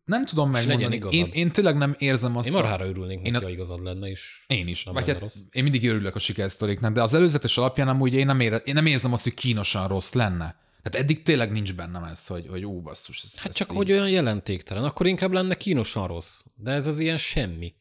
Nem 0.06 0.26
tudom 0.26 0.52
legyen 0.52 0.68
megmondani. 0.68 0.96
igazad. 0.96 1.14
Én, 1.20 1.30
én 1.34 1.52
tényleg 1.52 1.78
nem 1.78 1.96
érzem 1.98 2.38
azt. 2.38 2.48
Én 2.48 2.54
a- 2.54 2.58
marhára 2.60 2.86
örülnék 2.88 3.26
Én 3.26 3.32
neki, 3.32 3.44
a- 3.44 3.48
ha 3.48 3.54
igazad 3.54 3.84
lenne, 3.84 4.08
és 4.08 4.44
Én 4.48 4.68
is. 4.68 4.84
Nem 4.84 4.94
Vagy 4.94 5.08
hát 5.08 5.20
rossz. 5.20 5.36
én 5.52 5.64
mindig 5.64 5.90
örülök 5.90 6.16
a 6.16 6.20
sikersztoriknak, 6.20 6.94
de 6.94 7.02
az 7.02 7.14
előzetes 7.14 7.58
alapján 7.58 7.88
amúgy 7.88 8.14
én 8.14 8.26
nem, 8.26 8.40
ére, 8.40 8.58
én 8.58 8.74
nem 8.74 8.86
érzem 8.86 9.14
azt, 9.14 9.24
hogy 9.24 9.34
kínosan 9.34 9.88
rossz 9.88 10.14
lenne. 10.14 10.62
Tehát 10.82 11.00
eddig 11.08 11.22
tényleg 11.24 11.52
nincs 11.52 11.74
bennem 11.76 12.04
ez, 12.04 12.28
hogy, 12.28 12.48
hogy 12.48 12.66
ú, 12.66 12.82
basszus. 12.82 13.24
Ez, 13.24 13.38
hát 13.40 13.50
ez 13.50 13.56
csak 13.56 13.70
így- 13.70 13.76
hogy 13.78 13.92
olyan 13.92 14.10
jelentéktelen, 14.10 14.84
akkor 14.84 15.08
inkább 15.08 15.32
lenne 15.32 15.56
kínosan 15.56 16.08
rossz. 16.08 16.42
De 16.56 16.72
ez 16.72 16.88
az 16.88 17.00
ilyen 17.00 17.18
semmi. 17.18 17.74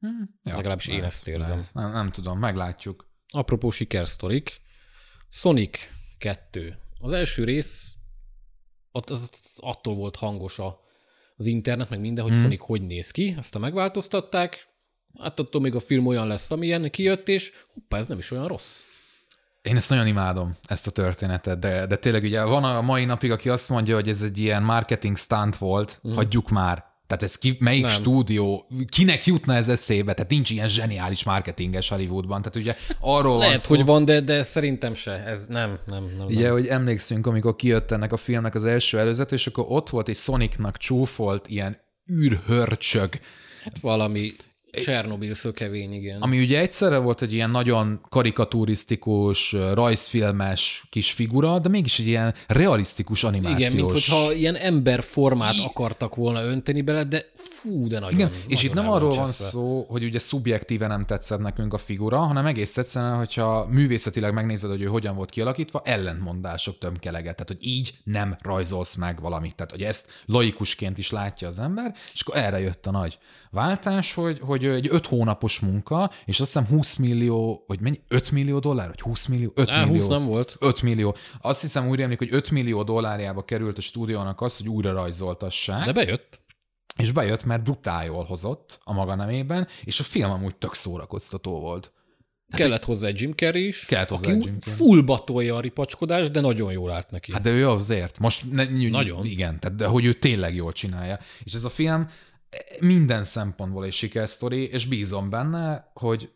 Ja, 0.00 0.54
legalábbis 0.56 0.86
én 0.86 0.94
lehet, 0.96 1.10
ezt 1.10 1.28
érzem. 1.28 1.50
lehet. 1.58 1.74
Nem, 1.74 1.92
nem 1.92 2.10
tudom, 2.10 2.38
meglátjuk. 2.38 3.08
Apropó 3.28 3.70
sikersztorik, 3.70 4.60
Sonic 5.28 5.78
2. 6.18 6.78
Az 6.98 7.12
első 7.12 7.44
rész, 7.44 7.92
ott 8.92 9.10
az 9.10 9.30
attól 9.56 9.94
volt 9.94 10.16
hangos 10.16 10.58
a, 10.58 10.80
az 11.38 11.46
internet, 11.46 11.90
meg 11.90 12.00
minden, 12.00 12.24
hogy 12.24 12.32
Mhm. 12.32 12.42
Sonic 12.42 12.64
hogy 12.64 12.80
néz 12.80 13.10
ki, 13.10 13.34
aztán 13.38 13.60
megváltoztatták, 13.60 14.68
hát 15.18 15.38
attól 15.38 15.60
még 15.60 15.74
a 15.74 15.80
film 15.80 16.06
olyan 16.06 16.26
lesz, 16.26 16.50
amilyen 16.50 16.90
kijött, 16.90 17.28
és 17.28 17.52
hoppá, 17.74 17.98
ez 17.98 18.06
nem 18.06 18.18
is 18.18 18.30
olyan 18.30 18.46
rossz. 18.46 18.80
Én 19.62 19.76
ezt 19.76 19.90
nagyon 19.90 20.06
imádom, 20.06 20.56
ezt 20.62 20.86
a 20.86 20.90
történetet, 20.90 21.58
de, 21.58 21.86
de 21.86 21.96
tényleg 21.96 22.22
ugye 22.22 22.42
van 22.42 22.64
a 22.64 22.80
mai 22.80 23.04
napig, 23.04 23.30
aki 23.30 23.48
azt 23.48 23.68
mondja, 23.68 23.94
hogy 23.94 24.08
ez 24.08 24.22
egy 24.22 24.38
ilyen 24.38 24.62
marketing 24.62 25.16
stunt 25.16 25.56
volt, 25.56 26.00
mm. 26.08 26.12
hagyjuk 26.12 26.48
már. 26.50 26.84
Tehát 27.08 27.22
ez 27.22 27.38
ki, 27.38 27.56
melyik 27.60 27.82
Nem. 27.82 27.90
stúdió, 27.90 28.68
kinek 28.88 29.26
jutna 29.26 29.54
ez 29.54 29.68
eszébe? 29.68 30.14
Tehát 30.14 30.30
nincs 30.30 30.50
ilyen 30.50 30.68
zseniális 30.68 31.24
marketinges 31.24 31.88
Hollywoodban. 31.88 32.42
Tehát 32.42 32.56
ugye 32.56 32.76
arról 33.00 33.38
Lehet, 33.38 33.52
van 33.52 33.62
szó, 33.62 33.74
hogy 33.74 33.84
van, 33.84 34.04
de, 34.04 34.20
de 34.20 34.42
szerintem 34.42 34.94
se. 34.94 35.24
Ez 35.24 35.46
nem, 35.46 35.78
nem, 35.86 36.04
nem. 36.18 36.26
Ugye, 36.26 36.42
nem. 36.42 36.52
hogy 36.52 36.66
emlékszünk, 36.66 37.26
amikor 37.26 37.56
kijött 37.56 37.90
ennek 37.90 38.12
a 38.12 38.16
filmnek 38.16 38.54
az 38.54 38.64
első 38.64 38.98
előzet, 38.98 39.32
és 39.32 39.46
akkor 39.46 39.64
ott 39.68 39.88
volt 39.88 40.08
egy 40.08 40.16
Sonicnak 40.16 40.76
csúfolt 40.76 41.48
ilyen 41.48 41.80
űrhörcsög, 42.12 43.20
Hát 43.64 43.78
valami 43.78 44.32
Csernobil 44.70 45.34
szökevény, 45.34 45.92
igen. 45.92 46.20
ami 46.20 46.38
ugye 46.38 46.60
egyszerre 46.60 46.98
volt 46.98 47.22
egy 47.22 47.32
ilyen 47.32 47.50
nagyon 47.50 48.00
karikaturisztikus, 48.08 49.52
rajzfilmes 49.72 50.86
kis 50.90 51.12
figura, 51.12 51.58
de 51.58 51.68
mégis 51.68 51.98
egy 51.98 52.06
ilyen 52.06 52.34
realisztikus 52.46 53.24
animációs. 53.24 53.60
Igen, 53.60 53.72
mint 53.72 53.90
hogyha 53.90 54.32
ilyen 54.32 54.56
emberformát 54.56 55.54
akartak 55.64 56.14
volna 56.14 56.44
önteni 56.44 56.80
bele, 56.80 57.04
de 57.04 57.30
fú, 57.34 57.88
de 57.88 57.98
nagyon 57.98 58.18
Igen, 58.18 58.30
nagyon 58.30 58.50
és 58.50 58.62
itt 58.62 58.72
nem 58.72 58.90
arról 58.90 59.12
van 59.12 59.26
szó, 59.26 59.86
hogy 59.88 60.04
ugye 60.04 60.18
szubjektíve 60.18 60.86
nem 60.86 61.06
tetszett 61.06 61.40
nekünk 61.40 61.74
a 61.74 61.78
figura, 61.78 62.18
hanem 62.18 62.46
egész 62.46 62.76
egyszerűen, 62.76 63.16
hogyha 63.16 63.66
művészetileg 63.70 64.32
megnézed, 64.32 64.70
hogy 64.70 64.82
ő 64.82 64.86
hogyan 64.86 65.16
volt 65.16 65.30
kialakítva, 65.30 65.80
ellentmondások 65.84 66.78
tömkeleget. 66.78 67.36
Tehát, 67.36 67.48
hogy 67.48 67.66
így 67.66 67.94
nem 68.04 68.36
rajzolsz 68.40 68.94
meg 68.94 69.20
valamit. 69.20 69.54
Tehát, 69.54 69.70
hogy 69.70 69.82
ezt 69.82 70.10
laikusként 70.26 70.98
is 70.98 71.10
látja 71.10 71.48
az 71.48 71.58
ember, 71.58 71.94
és 72.14 72.20
akkor 72.20 72.36
erre 72.36 72.60
jött 72.60 72.86
a 72.86 72.90
nagy 72.90 73.18
váltás, 73.50 74.14
hogy, 74.14 74.38
hogy 74.42 74.64
egy 74.64 74.88
öt 74.90 75.06
hónapos 75.06 75.58
munka, 75.60 76.10
és 76.24 76.40
azt 76.40 76.52
hiszem 76.52 76.68
20 76.68 76.94
millió, 76.96 77.64
vagy 77.66 77.80
mennyi? 77.80 78.00
5 78.08 78.30
millió 78.30 78.58
dollár, 78.58 78.88
vagy 78.88 79.00
20 79.00 79.26
millió? 79.26 79.52
5 79.54 79.70
Á, 79.70 79.80
millió. 79.84 79.94
20 80.00 80.08
nem 80.08 80.24
volt. 80.24 80.56
5 80.60 80.82
millió. 80.82 81.16
Azt 81.40 81.60
hiszem 81.60 81.88
úgy 81.88 81.98
rémlik, 81.98 82.18
hogy 82.18 82.32
5 82.32 82.50
millió 82.50 82.82
dollárjába 82.82 83.44
került 83.44 83.78
a 83.78 83.80
stúdiónak 83.80 84.40
az, 84.40 84.56
hogy 84.56 84.68
újra 84.68 84.92
rajzoltassák. 84.92 85.84
De 85.84 85.92
bejött. 85.92 86.40
És 86.96 87.12
bejött, 87.12 87.44
mert 87.44 87.62
brutál 87.62 88.04
jól 88.04 88.24
hozott 88.24 88.80
a 88.84 88.92
maga 88.92 89.14
nemében, 89.14 89.68
és 89.84 90.00
a 90.00 90.02
film 90.02 90.30
amúgy 90.30 90.56
tök 90.56 90.74
szórakoztató 90.74 91.60
volt. 91.60 91.92
Hát 92.50 92.60
kellett 92.60 92.84
hozzá 92.84 93.06
egy 93.06 93.20
Jim 93.20 93.32
Carrey 93.32 93.66
is. 93.66 93.84
Kellett 93.84 94.08
hozzá 94.08 94.28
aki 94.28 94.38
egy 94.38 94.44
Jim 94.44 94.58
Carrey. 94.60 94.76
full 94.86 95.00
batolja 95.00 95.56
a 95.56 95.60
ripacskodás, 95.60 96.30
de 96.30 96.40
nagyon 96.40 96.72
jól 96.72 96.90
állt 96.90 97.10
neki. 97.10 97.32
Hát 97.32 97.42
de 97.42 97.50
ő 97.50 97.68
azért. 97.68 98.18
Most 98.18 98.52
ne, 98.52 98.64
ny- 98.64 98.90
Nagyon. 98.90 99.24
Igen, 99.26 99.60
tehát 99.60 99.76
de 99.76 99.86
hogy 99.86 100.04
ő 100.04 100.12
tényleg 100.12 100.54
jól 100.54 100.72
csinálja. 100.72 101.18
És 101.44 101.52
ez 101.52 101.64
a 101.64 101.68
film 101.68 102.08
minden 102.80 103.24
szempontból 103.24 103.84
egy 103.84 103.92
sikersztori, 103.92 104.68
és 104.68 104.86
bízom 104.86 105.30
benne, 105.30 105.90
hogy, 105.94 106.32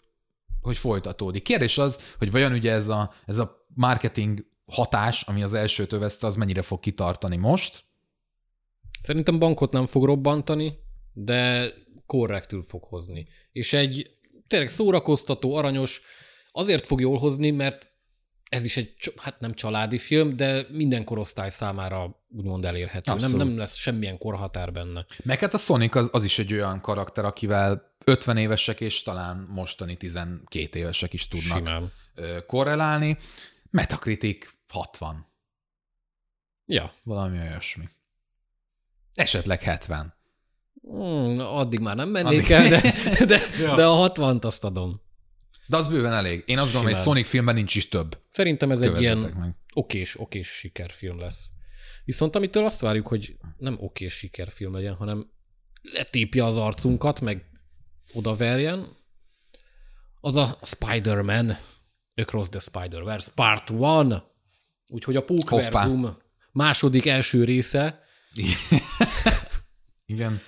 hogy 0.60 0.76
folytatódik. 0.76 1.42
Kérdés 1.42 1.78
az, 1.78 2.14
hogy 2.18 2.30
vajon 2.30 2.52
ugye 2.52 2.72
ez 2.72 2.88
a, 2.88 3.12
ez 3.26 3.38
a 3.38 3.66
marketing 3.74 4.46
hatás, 4.66 5.22
ami 5.22 5.42
az 5.42 5.54
elsőt 5.54 5.92
övezte, 5.92 6.26
az 6.26 6.36
mennyire 6.36 6.62
fog 6.62 6.80
kitartani 6.80 7.36
most. 7.36 7.84
Szerintem 9.00 9.38
bankot 9.38 9.72
nem 9.72 9.86
fog 9.86 10.04
robbantani, 10.04 10.78
de 11.12 11.72
korrektül 12.06 12.62
fog 12.62 12.84
hozni. 12.84 13.26
És 13.52 13.72
egy 13.72 14.10
tényleg 14.46 14.68
szórakoztató, 14.68 15.54
aranyos, 15.54 16.00
azért 16.52 16.86
fog 16.86 17.00
jól 17.00 17.18
hozni, 17.18 17.50
mert 17.50 17.91
ez 18.52 18.64
is 18.64 18.76
egy, 18.76 18.94
hát 19.16 19.40
nem 19.40 19.54
családi 19.54 19.98
film, 19.98 20.36
de 20.36 20.66
minden 20.70 21.04
korosztály 21.04 21.50
számára 21.50 22.24
úgymond 22.28 22.64
elérhető. 22.64 23.12
Nem, 23.12 23.22
Abszolút. 23.22 23.46
nem 23.46 23.56
lesz 23.58 23.74
semmilyen 23.74 24.18
korhatár 24.18 24.72
benne. 24.72 25.06
Meg 25.24 25.38
hát 25.38 25.54
a 25.54 25.58
Sonic 25.58 25.94
az, 25.94 26.08
az 26.12 26.24
is 26.24 26.38
egy 26.38 26.52
olyan 26.52 26.80
karakter, 26.80 27.24
akivel 27.24 27.94
50 28.04 28.36
évesek 28.36 28.80
és 28.80 29.02
talán 29.02 29.46
mostani 29.50 29.96
12 29.96 30.78
évesek 30.78 31.12
is 31.12 31.28
tudnak 31.28 31.56
Simán. 31.56 31.92
korrelálni. 32.46 33.18
Metacritic 33.70 34.46
60. 34.68 35.26
Ja. 36.66 36.92
Valami 37.04 37.38
olyasmi. 37.38 37.88
Esetleg 39.14 39.62
70. 39.62 40.14
Hmm, 40.82 41.38
addig 41.38 41.80
már 41.80 41.96
nem 41.96 42.08
mennék 42.08 42.50
Addig- 42.50 42.50
el, 42.50 42.68
de, 42.68 43.24
de, 43.26 43.38
Ja. 43.60 43.74
de 43.74 43.86
a 43.86 44.10
60-t 44.12 44.42
azt 44.44 44.64
adom. 44.64 45.00
De 45.72 45.78
az 45.78 45.86
bőven 45.86 46.12
elég. 46.12 46.42
Én 46.46 46.58
azt 46.58 46.72
gondolom, 46.72 46.82
hogy 46.82 46.92
egy 46.92 47.00
Simán. 47.00 47.14
Sonic 47.14 47.28
filmben 47.28 47.54
nincs 47.54 47.74
is 47.74 47.88
több. 47.88 48.18
Szerintem 48.28 48.70
ez 48.70 48.80
egy 48.80 48.88
Kövezzetek 48.88 49.18
ilyen 49.18 49.38
meg. 49.38 49.56
okés, 49.74 50.20
okés 50.20 50.48
sikerfilm 50.48 51.18
lesz. 51.18 51.50
Viszont 52.04 52.36
amitől 52.36 52.64
azt 52.64 52.80
várjuk, 52.80 53.06
hogy 53.06 53.36
nem 53.56 53.76
okés 53.80 54.12
sikerfilm 54.12 54.74
legyen, 54.74 54.94
hanem 54.94 55.30
letépje 55.82 56.44
az 56.44 56.56
arcunkat, 56.56 57.20
meg 57.20 57.44
odaverjen, 58.12 58.96
az 60.20 60.36
a 60.36 60.58
Spider-Man 60.62 61.58
Across 62.14 62.48
the 62.48 62.60
Spider-Verse 62.60 63.30
Part 63.34 63.70
1. 63.70 64.22
Úgyhogy 64.86 65.16
a 65.16 65.24
Pókverzum 65.24 66.16
második 66.50 67.06
első 67.06 67.44
része. 67.44 68.02
Igen. 70.04 70.40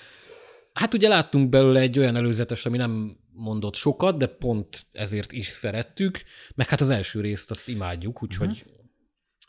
Hát 0.73 0.95
ugye 0.95 1.09
láttunk 1.09 1.49
belőle 1.49 1.81
egy 1.81 1.99
olyan 1.99 2.17
előzetes, 2.17 2.67
ami 2.67 2.77
nem 2.77 3.23
mondott 3.35 3.75
sokat, 3.75 4.17
de 4.17 4.27
pont 4.27 4.87
ezért 4.93 5.33
is 5.33 5.47
szerettük, 5.47 6.23
meg 6.55 6.69
hát 6.69 6.81
az 6.81 6.91
első 6.91 7.21
részt 7.21 7.51
azt 7.51 7.69
imádjuk, 7.69 8.23
úgyhogy 8.23 8.51
uh-huh. 8.51 8.73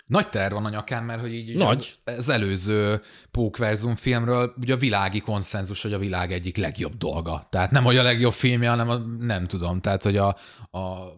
Nagy 0.06 0.30
terv 0.30 0.54
van 0.54 0.66
a 0.66 0.70
nyakán, 0.70 1.04
mert 1.04 1.20
hogy 1.22 1.34
így 1.34 1.56
Nagy. 1.56 2.00
Az, 2.04 2.18
az 2.18 2.30
előző 2.30 3.02
Pókverzum 3.32 3.96
filmről 3.96 4.54
ugye 4.62 4.74
a 4.74 4.78
világi 4.78 5.20
konszenzus, 5.20 5.82
hogy 5.82 5.94
a 5.94 5.98
világ 5.98 6.32
egyik 6.32 6.58
legjobb 6.58 6.98
dolga. 6.98 7.48
Tehát 7.50 7.72
nem, 7.72 7.84
hogy 7.84 7.98
a 7.98 8.04
legjobb 8.04 8.34
filmje, 8.34 8.70
hanem 8.70 8.90
a, 8.90 8.98
nem 9.20 9.48
tudom. 9.48 9.82
Tehát, 9.82 10.04
hogy 10.04 10.18
a, 10.18 10.28
a 10.72 11.14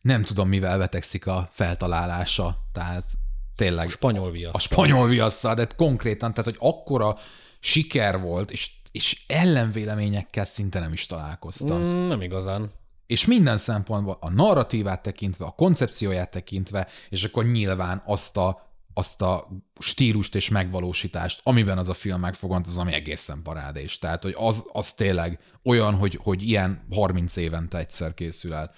nem 0.00 0.22
tudom, 0.22 0.48
mivel 0.48 0.78
vetekszik 0.78 1.26
a 1.26 1.48
feltalálása. 1.52 2.58
Tehát 2.72 3.10
tényleg. 3.56 3.86
A 3.86 3.90
spanyol 3.90 4.30
viasz. 4.30 4.54
A 4.54 4.58
spanyol 4.58 5.08
viasszal, 5.08 5.54
de 5.54 5.66
konkrétan, 5.76 6.34
tehát, 6.34 6.44
hogy 6.44 6.70
akkora 6.70 7.18
siker 7.60 8.20
volt, 8.20 8.50
és, 8.50 8.77
és 8.92 9.22
ellenvéleményekkel 9.26 10.44
szinte 10.44 10.78
nem 10.78 10.92
is 10.92 11.06
találkoztam. 11.06 11.80
Mm, 11.80 12.08
nem 12.08 12.22
igazán. 12.22 12.72
És 13.06 13.26
minden 13.26 13.58
szempontból 13.58 14.18
a 14.20 14.30
narratívát 14.30 15.02
tekintve, 15.02 15.44
a 15.44 15.50
koncepcióját 15.50 16.30
tekintve, 16.30 16.88
és 17.08 17.24
akkor 17.24 17.44
nyilván 17.44 18.02
azt 18.06 18.36
a, 18.36 18.72
azt 18.94 19.22
a 19.22 19.48
stílust 19.78 20.34
és 20.34 20.48
megvalósítást, 20.48 21.40
amiben 21.42 21.78
az 21.78 21.88
a 21.88 21.94
film 21.94 22.20
megfogant, 22.20 22.66
az 22.66 22.78
ami 22.78 22.92
egészen 22.92 23.42
parádés. 23.42 23.98
Tehát, 23.98 24.22
hogy 24.22 24.34
az, 24.36 24.66
az 24.72 24.92
tényleg 24.92 25.38
olyan, 25.64 25.94
hogy, 25.94 26.18
hogy 26.22 26.42
ilyen 26.42 26.86
30 26.90 27.36
évente 27.36 27.78
egyszer 27.78 28.14
készül 28.14 28.54
el. 28.54 28.74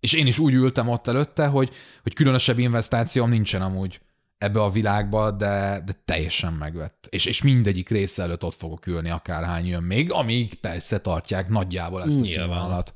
És 0.00 0.12
én 0.12 0.26
is 0.26 0.38
úgy 0.38 0.52
ültem 0.52 0.88
ott 0.88 1.06
előtte, 1.06 1.46
hogy, 1.46 1.70
hogy 2.02 2.14
különösebb 2.14 2.58
investációm 2.58 3.30
nincsen 3.30 3.62
amúgy 3.62 4.00
ebbe 4.38 4.62
a 4.62 4.70
világba, 4.70 5.30
de, 5.30 5.82
de 5.84 5.92
teljesen 6.04 6.52
megvett. 6.52 7.06
És, 7.10 7.26
és 7.26 7.42
mindegyik 7.42 7.88
része 7.88 8.22
előtt 8.22 8.44
ott 8.44 8.54
fogok 8.54 8.86
ülni, 8.86 9.10
akárhány 9.10 9.66
jön 9.66 9.82
még, 9.82 10.12
amíg 10.12 10.54
persze 10.54 11.00
tartják 11.00 11.48
nagyjából 11.48 12.02
ezt 12.02 12.20
a 12.20 12.24
színvonalat. 12.24 12.94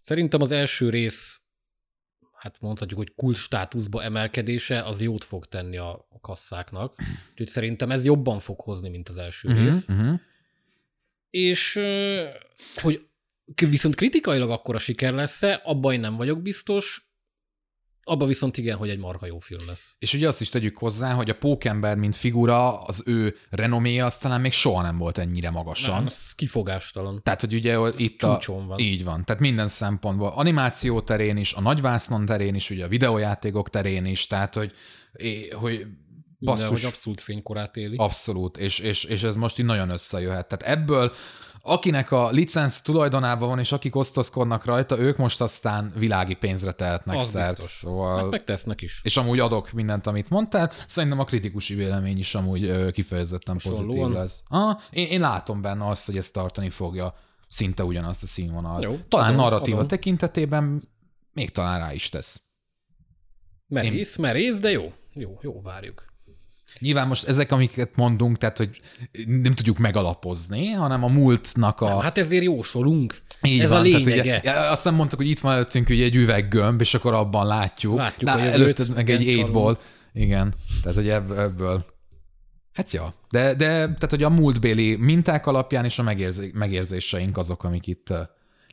Szerintem 0.00 0.40
az 0.40 0.52
első 0.52 0.90
rész, 0.90 1.40
hát 2.32 2.56
mondhatjuk, 2.60 2.98
hogy 2.98 3.14
kult 3.14 3.36
státuszba 3.36 4.02
emelkedése, 4.02 4.82
az 4.82 5.00
jót 5.00 5.24
fog 5.24 5.46
tenni 5.46 5.76
a 5.76 6.08
kasszáknak. 6.20 6.96
Úgyhogy 7.30 7.46
szerintem 7.46 7.90
ez 7.90 8.04
jobban 8.04 8.38
fog 8.38 8.60
hozni, 8.60 8.88
mint 8.88 9.08
az 9.08 9.18
első 9.18 9.48
uh-huh, 9.48 9.64
rész. 9.64 9.88
Uh-huh. 9.88 10.20
És 11.30 11.80
hogy 12.74 13.08
viszont 13.68 13.94
kritikailag 13.94 14.50
akkor 14.50 14.74
a 14.74 14.78
siker 14.78 15.12
lesz-e, 15.12 15.60
abban 15.64 15.92
én 15.92 16.00
nem 16.00 16.16
vagyok 16.16 16.42
biztos, 16.42 17.13
abban 18.04 18.28
viszont 18.28 18.56
igen, 18.56 18.76
hogy 18.76 18.88
egy 18.88 18.98
marha 18.98 19.26
jó 19.26 19.38
film 19.38 19.66
lesz. 19.66 19.94
És 19.98 20.14
ugye 20.14 20.28
azt 20.28 20.40
is 20.40 20.48
tegyük 20.48 20.78
hozzá, 20.78 21.12
hogy 21.12 21.30
a 21.30 21.34
Pókember, 21.34 21.96
mint 21.96 22.16
figura, 22.16 22.78
az 22.80 23.02
ő 23.06 23.36
renoméja 23.50 24.04
az 24.04 24.18
talán 24.18 24.40
még 24.40 24.52
soha 24.52 24.82
nem 24.82 24.98
volt 24.98 25.18
ennyire 25.18 25.50
magasan. 25.50 25.94
Nem, 25.94 26.06
ez 26.06 26.32
kifogástalan. 26.34 27.22
Tehát, 27.22 27.40
hogy 27.40 27.54
ugye 27.54 27.80
ez 27.80 27.98
itt 27.98 28.22
a... 28.22 28.40
van. 28.46 28.78
Így 28.78 29.04
van. 29.04 29.24
Tehát 29.24 29.40
minden 29.40 29.68
szempontból. 29.68 30.28
Animáció 30.28 31.00
terén 31.00 31.36
is, 31.36 31.52
a 31.52 31.60
nagyvásznon 31.60 32.26
terén 32.26 32.54
is, 32.54 32.70
ugye 32.70 32.84
a 32.84 32.88
videójátékok 32.88 33.70
terén 33.70 34.04
is, 34.04 34.26
tehát, 34.26 34.54
hogy, 34.54 34.72
hogy 35.52 35.86
basszus. 36.40 36.68
hogy 36.68 36.84
abszolút 36.84 37.20
fénykorát 37.20 37.76
éli. 37.76 37.94
Abszolút, 37.96 38.58
és, 38.58 38.78
és, 38.78 39.04
és 39.04 39.22
ez 39.22 39.36
most 39.36 39.58
így 39.58 39.66
nagyon 39.66 39.90
összejöhet. 39.90 40.48
Tehát 40.48 40.78
ebből 40.78 41.12
akinek 41.66 42.10
a 42.10 42.30
licenc 42.30 42.80
tulajdonában 42.80 43.48
van, 43.48 43.58
és 43.58 43.72
akik 43.72 43.96
osztozkodnak 43.96 44.64
rajta, 44.64 44.98
ők 44.98 45.16
most 45.16 45.40
aztán 45.40 45.92
világi 45.96 46.34
pénzre 46.34 46.72
tehetnek 46.72 47.16
Az 47.16 47.24
szert. 47.24 47.56
biztos. 47.56 47.72
Szóval... 47.72 48.20
Meg 48.22 48.30
megtesznek 48.30 48.80
is. 48.80 49.00
És 49.02 49.16
amúgy 49.16 49.38
adok 49.38 49.72
mindent, 49.72 50.06
amit 50.06 50.30
mondtál. 50.30 50.70
Szerintem 50.86 51.18
a 51.18 51.24
kritikusi 51.24 51.74
vélemény 51.74 52.18
is 52.18 52.34
amúgy 52.34 52.90
kifejezetten 52.90 53.54
Hasonlóan. 53.54 53.86
pozitív 53.86 54.14
lesz. 54.14 54.42
Ah, 54.48 54.78
én, 54.90 55.06
én 55.06 55.20
látom 55.20 55.60
benne 55.62 55.86
azt, 55.86 56.06
hogy 56.06 56.16
ezt 56.16 56.32
tartani 56.32 56.70
fogja 56.70 57.14
szinte 57.48 57.84
ugyanazt 57.84 58.22
a 58.22 58.26
színvonal. 58.26 58.82
Jó, 58.82 58.96
talán 59.08 59.26
adom, 59.26 59.40
narratíva 59.40 59.76
adom. 59.76 59.88
tekintetében 59.88 60.88
még 61.32 61.50
talán 61.50 61.78
rá 61.78 61.92
is 61.92 62.08
tesz. 62.08 62.42
Merész, 63.66 64.16
én... 64.16 64.24
merész, 64.24 64.58
de 64.60 64.70
jó. 64.70 64.92
Jó, 65.12 65.38
jó, 65.42 65.62
várjuk. 65.62 66.04
Nyilván 66.78 67.06
most 67.06 67.28
ezek, 67.28 67.52
amiket 67.52 67.96
mondunk, 67.96 68.38
tehát, 68.38 68.56
hogy 68.56 68.80
nem 69.26 69.54
tudjuk 69.54 69.78
megalapozni, 69.78 70.70
hanem 70.70 71.04
a 71.04 71.08
múltnak 71.08 71.80
a... 71.80 71.88
Nem, 71.88 71.98
hát 71.98 72.18
ezért 72.18 72.42
jósolunk. 72.42 73.22
Így 73.42 73.60
Ez 73.60 73.70
van, 73.70 73.78
a 73.78 73.82
lényege. 73.82 74.38
ugye, 74.38 74.50
azt 74.50 74.84
nem 74.84 74.94
mondtuk, 74.94 75.18
hogy 75.18 75.28
itt 75.28 75.38
van 75.38 75.52
előttünk 75.52 75.88
ugye 75.88 76.04
egy 76.04 76.16
üveggömb, 76.16 76.80
és 76.80 76.94
akkor 76.94 77.14
abban 77.14 77.46
látjuk. 77.46 77.96
Látjuk 77.96 78.30
Na, 78.30 78.36
a 78.36 78.40
előtt 78.40 78.94
meg 78.94 79.10
egy 79.10 79.22
étból. 79.22 79.78
Igen, 80.12 80.54
tehát 80.82 80.96
hogy 80.96 81.08
ebből. 81.08 81.84
Hát 82.72 82.92
ja, 82.92 83.14
de, 83.30 83.54
de 83.54 83.66
tehát, 83.74 84.10
hogy 84.10 84.22
a 84.22 84.28
múltbéli 84.28 84.96
minták 84.96 85.46
alapján 85.46 85.84
és 85.84 85.98
a 85.98 86.02
megérzé, 86.02 86.50
megérzéseink 86.54 87.36
azok, 87.36 87.64
amik 87.64 87.86
itt 87.86 88.12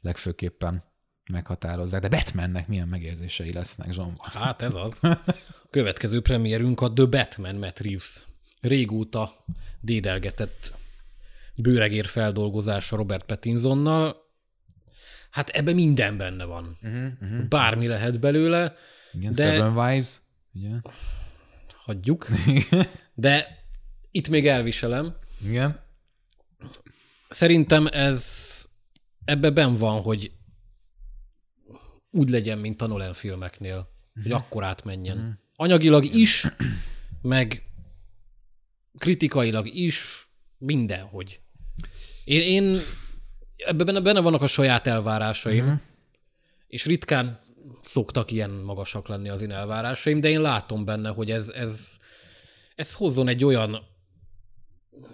legfőképpen 0.01 0.90
meghatározzák. 1.31 2.01
De 2.01 2.07
Batmannek 2.07 2.67
milyen 2.67 2.87
megérzései 2.87 3.53
lesznek, 3.53 3.91
Zsomba? 3.91 4.23
Hát 4.23 4.61
ez 4.61 4.73
az. 4.73 4.99
Következő 5.69 6.21
premierünk 6.21 6.81
a 6.81 6.93
The 6.93 7.05
Batman 7.05 7.55
Matt 7.55 7.79
Reeves. 7.79 8.25
Régóta 8.61 9.45
dédelgetett 9.79 10.73
bőregér 11.55 12.05
feldolgozása 12.05 12.95
Robert 12.95 13.25
Pattinsonnal. 13.25 14.15
Hát 15.29 15.49
ebbe 15.49 15.73
minden 15.73 16.17
benne 16.17 16.43
van. 16.43 16.77
Uh-huh, 16.83 17.11
uh-huh. 17.21 17.47
Bármi 17.47 17.87
lehet 17.87 18.19
belőle. 18.19 18.75
Igen, 19.13 19.31
de... 19.31 19.53
Seven 19.53 19.77
Wives. 19.77 20.19
Ugye? 20.53 20.69
Hagyjuk. 21.73 22.27
de 23.13 23.57
itt 24.11 24.29
még 24.29 24.47
elviselem. 24.47 25.15
Igen. 25.43 25.79
Szerintem 27.29 27.87
ez 27.91 28.49
ebbe 29.25 29.49
ben 29.49 29.75
van, 29.75 30.01
hogy 30.01 30.31
úgy 32.11 32.29
legyen, 32.29 32.57
mint 32.57 32.81
a 32.81 32.87
Nolan 32.87 33.13
filmeknél, 33.13 33.77
uh-huh. 33.77 34.23
hogy 34.23 34.31
akkor 34.31 34.63
átmenjen. 34.63 35.17
Uh-huh. 35.17 35.33
Anyagilag 35.55 36.05
is, 36.05 36.47
meg 37.21 37.63
kritikailag 38.97 39.67
is, 39.67 40.29
mindenhogy. 40.57 41.39
Én, 42.23 42.41
én 42.41 42.79
ebben 43.55 43.85
benne, 43.85 43.99
benne 43.99 44.19
vannak 44.19 44.41
a 44.41 44.47
saját 44.47 44.87
elvárásaim, 44.87 45.63
uh-huh. 45.63 45.79
és 46.67 46.85
ritkán 46.85 47.39
szoktak 47.81 48.31
ilyen 48.31 48.49
magasak 48.49 49.07
lenni 49.07 49.29
az 49.29 49.41
én 49.41 49.51
elvárásaim, 49.51 50.21
de 50.21 50.29
én 50.29 50.41
látom 50.41 50.85
benne, 50.85 51.09
hogy 51.09 51.31
ez, 51.31 51.49
ez, 51.49 51.97
ez 52.75 52.93
hozzon 52.93 53.27
egy 53.27 53.43
olyan 53.43 53.89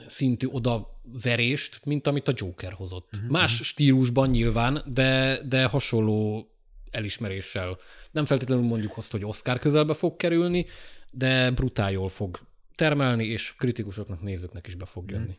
szintű 0.07 0.47
odaverést, 0.47 1.85
mint 1.85 2.07
amit 2.07 2.27
a 2.27 2.33
Joker 2.35 2.73
hozott. 2.73 3.09
Uh-huh. 3.13 3.29
Más 3.31 3.55
stílusban 3.63 4.29
nyilván, 4.29 4.83
de, 4.85 5.41
de 5.47 5.65
hasonló 5.65 6.49
elismeréssel. 6.91 7.77
Nem 8.11 8.25
feltétlenül 8.25 8.63
mondjuk 8.63 8.97
azt, 8.97 9.11
hogy 9.11 9.25
Oscar 9.25 9.59
közelbe 9.59 9.93
fog 9.93 10.15
kerülni, 10.15 10.65
de 11.11 11.51
brutál 11.51 11.91
jól 11.91 12.09
fog 12.09 12.39
termelni, 12.75 13.25
és 13.25 13.55
kritikusoknak, 13.57 14.21
nézőknek 14.21 14.67
is 14.67 14.75
be 14.75 14.85
fog 14.85 15.11
jönni. 15.11 15.37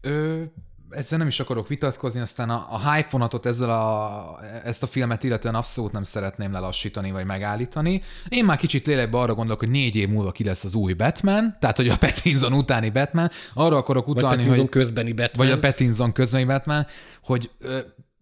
Ö, 0.00 0.42
ezzel 0.90 1.18
nem 1.18 1.26
is 1.26 1.40
akarok 1.40 1.68
vitatkozni, 1.68 2.20
aztán 2.20 2.50
a, 2.50 2.66
a 2.70 2.92
hype 2.92 3.08
vonatot 3.10 3.46
ezzel 3.46 3.70
a, 3.70 4.40
ezt 4.64 4.82
a 4.82 4.86
filmet 4.86 5.22
illetően 5.22 5.54
abszolút 5.54 5.92
nem 5.92 6.02
szeretném 6.02 6.52
lelassítani 6.52 7.10
vagy 7.10 7.24
megállítani. 7.24 8.02
Én 8.28 8.44
már 8.44 8.56
kicsit 8.56 8.86
lélekbe 8.86 9.18
arra 9.18 9.34
gondolok, 9.34 9.60
hogy 9.60 9.70
négy 9.70 9.96
év 9.96 10.08
múlva 10.08 10.32
ki 10.32 10.44
lesz 10.44 10.64
az 10.64 10.74
új 10.74 10.92
Batman, 10.92 11.56
tehát 11.60 11.76
hogy 11.76 11.88
a 11.88 11.96
Pattinson 12.06 12.52
utáni 12.52 12.90
Batman. 12.90 13.30
Arra 13.54 13.76
akarok 13.76 14.08
utalni, 14.08 14.26
vagy 14.28 14.36
Pattinson 14.36 14.64
hogy... 14.64 14.68
közbeni 14.68 15.12
Batman. 15.12 15.46
Vagy 15.46 15.56
a 15.56 15.58
Pattinson 15.58 16.12
közbeni 16.12 16.44
Batman, 16.44 16.86
hogy 17.22 17.50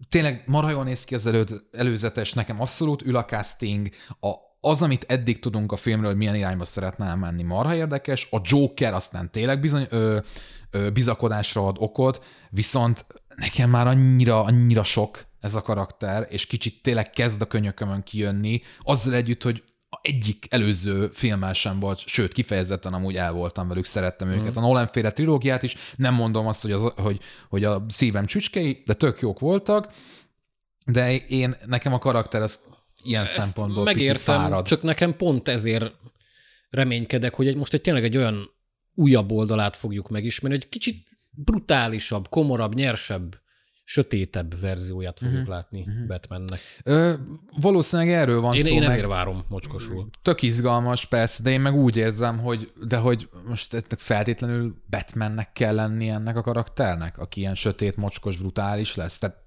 tényleg 0.09 0.43
marha 0.47 0.71
jól 0.71 0.85
néz 0.85 1.05
ki 1.05 1.15
az 1.15 1.27
elő, 1.27 1.45
előzetes, 1.73 2.33
nekem 2.33 2.61
abszolút 2.61 3.03
ül 3.03 3.17
a 3.17 3.25
casting, 3.25 3.89
a, 4.21 4.33
az, 4.61 4.83
amit 4.83 5.05
eddig 5.09 5.39
tudunk 5.39 5.73
a 5.73 5.77
filmről, 5.77 6.09
hogy 6.09 6.19
milyen 6.19 6.35
irányba 6.35 6.65
szeretne 6.65 7.15
menni, 7.15 7.43
marha 7.43 7.75
érdekes, 7.75 8.29
a 8.31 8.41
Joker 8.43 8.95
aztán 8.95 9.31
tényleg 9.31 9.61
bizony 9.61 9.87
ö, 9.91 10.19
ö, 10.71 10.91
bizakodásra 10.91 11.67
ad 11.67 11.77
okot, 11.79 12.25
viszont 12.51 13.07
nekem 13.37 13.71
már 13.71 13.87
annyira, 13.87 14.45
annyira 14.45 14.85
sok 14.85 15.27
ez 15.41 15.55
a 15.55 15.63
karakter, 15.63 16.27
és 16.31 16.47
kicsit 16.47 16.83
tényleg 16.83 17.11
kezd 17.11 17.41
a 17.41 17.47
könyökömön 17.47 18.03
kijönni, 18.03 18.63
azzal 18.81 19.15
együtt, 19.15 19.43
hogy 19.43 19.63
egyik 20.03 20.47
előző 20.51 21.09
filmmel 21.13 21.53
sem 21.53 21.81
volt, 21.81 22.07
sőt, 22.07 22.33
kifejezetten 22.33 22.93
amúgy 22.93 23.17
el 23.17 23.33
voltam 23.33 23.69
velük, 23.69 23.85
szerettem 23.85 24.29
őket. 24.29 24.51
Mm. 24.51 24.57
A 24.57 24.61
Nolan 24.61 24.87
féle 24.87 25.11
trilógiát 25.11 25.63
is, 25.63 25.75
nem 25.97 26.15
mondom 26.15 26.47
azt, 26.47 26.63
hogy, 26.63 26.73
az, 26.73 26.93
hogy, 26.97 27.21
hogy 27.49 27.65
a 27.65 27.85
szívem 27.89 28.27
csücskei, 28.27 28.83
de 28.87 28.95
tök 28.95 29.21
jók 29.21 29.39
voltak, 29.39 29.93
de 30.87 31.17
én, 31.17 31.57
nekem 31.67 31.93
a 31.93 31.99
karakter 31.99 32.43
az 32.43 32.61
ilyen 33.03 33.23
Ezt 33.23 33.41
szempontból 33.41 33.85
megértem, 33.85 34.13
picit 34.15 34.27
fárad. 34.27 34.67
csak 34.67 34.83
nekem 34.83 35.17
pont 35.17 35.49
ezért 35.49 35.95
reménykedek, 36.71 37.35
hogy 37.35 37.47
egy, 37.47 37.57
most 37.57 37.75
egy 37.75 37.81
tényleg 37.81 38.05
egy 38.05 38.17
olyan 38.17 38.51
újabb 38.95 39.33
oldalát 39.33 39.77
fogjuk 39.77 40.09
megismerni, 40.09 40.57
hogy 40.57 40.65
egy 40.65 40.73
kicsit 40.73 41.07
brutálisabb, 41.31 42.29
komorabb, 42.29 42.75
nyersebb 42.75 43.45
sötétebb 43.89 44.61
verzióját 44.61 45.19
fogjuk 45.19 45.37
uh-huh. 45.37 45.55
látni 45.55 45.81
uh-huh. 45.81 46.07
Batmannek. 46.07 46.61
Ö, 46.83 47.15
valószínűleg 47.61 48.13
erről 48.13 48.41
van 48.41 48.55
Én, 48.55 48.65
szó. 48.65 48.73
én 48.73 48.79
meg 48.79 48.89
ezért 48.89 49.07
várom 49.07 49.45
mocskosul. 49.49 50.09
Tök 50.23 50.43
izgalmas, 50.43 51.05
persze, 51.05 51.43
de 51.43 51.51
én 51.51 51.61
meg 51.61 51.75
úgy 51.75 51.97
érzem, 51.97 52.39
hogy 52.39 52.73
de 52.87 52.97
hogy 52.97 53.29
most 53.49 53.85
feltétlenül 53.97 54.83
Batmannek 54.91 55.53
kell 55.53 55.75
lenni 55.75 56.09
ennek 56.09 56.37
a 56.37 56.43
karakternek, 56.43 57.19
aki 57.19 57.41
ilyen 57.41 57.55
sötét, 57.55 57.97
mocskos, 57.97 58.37
brutális 58.37 58.95
lesz. 58.95 59.19
Tehát 59.19 59.45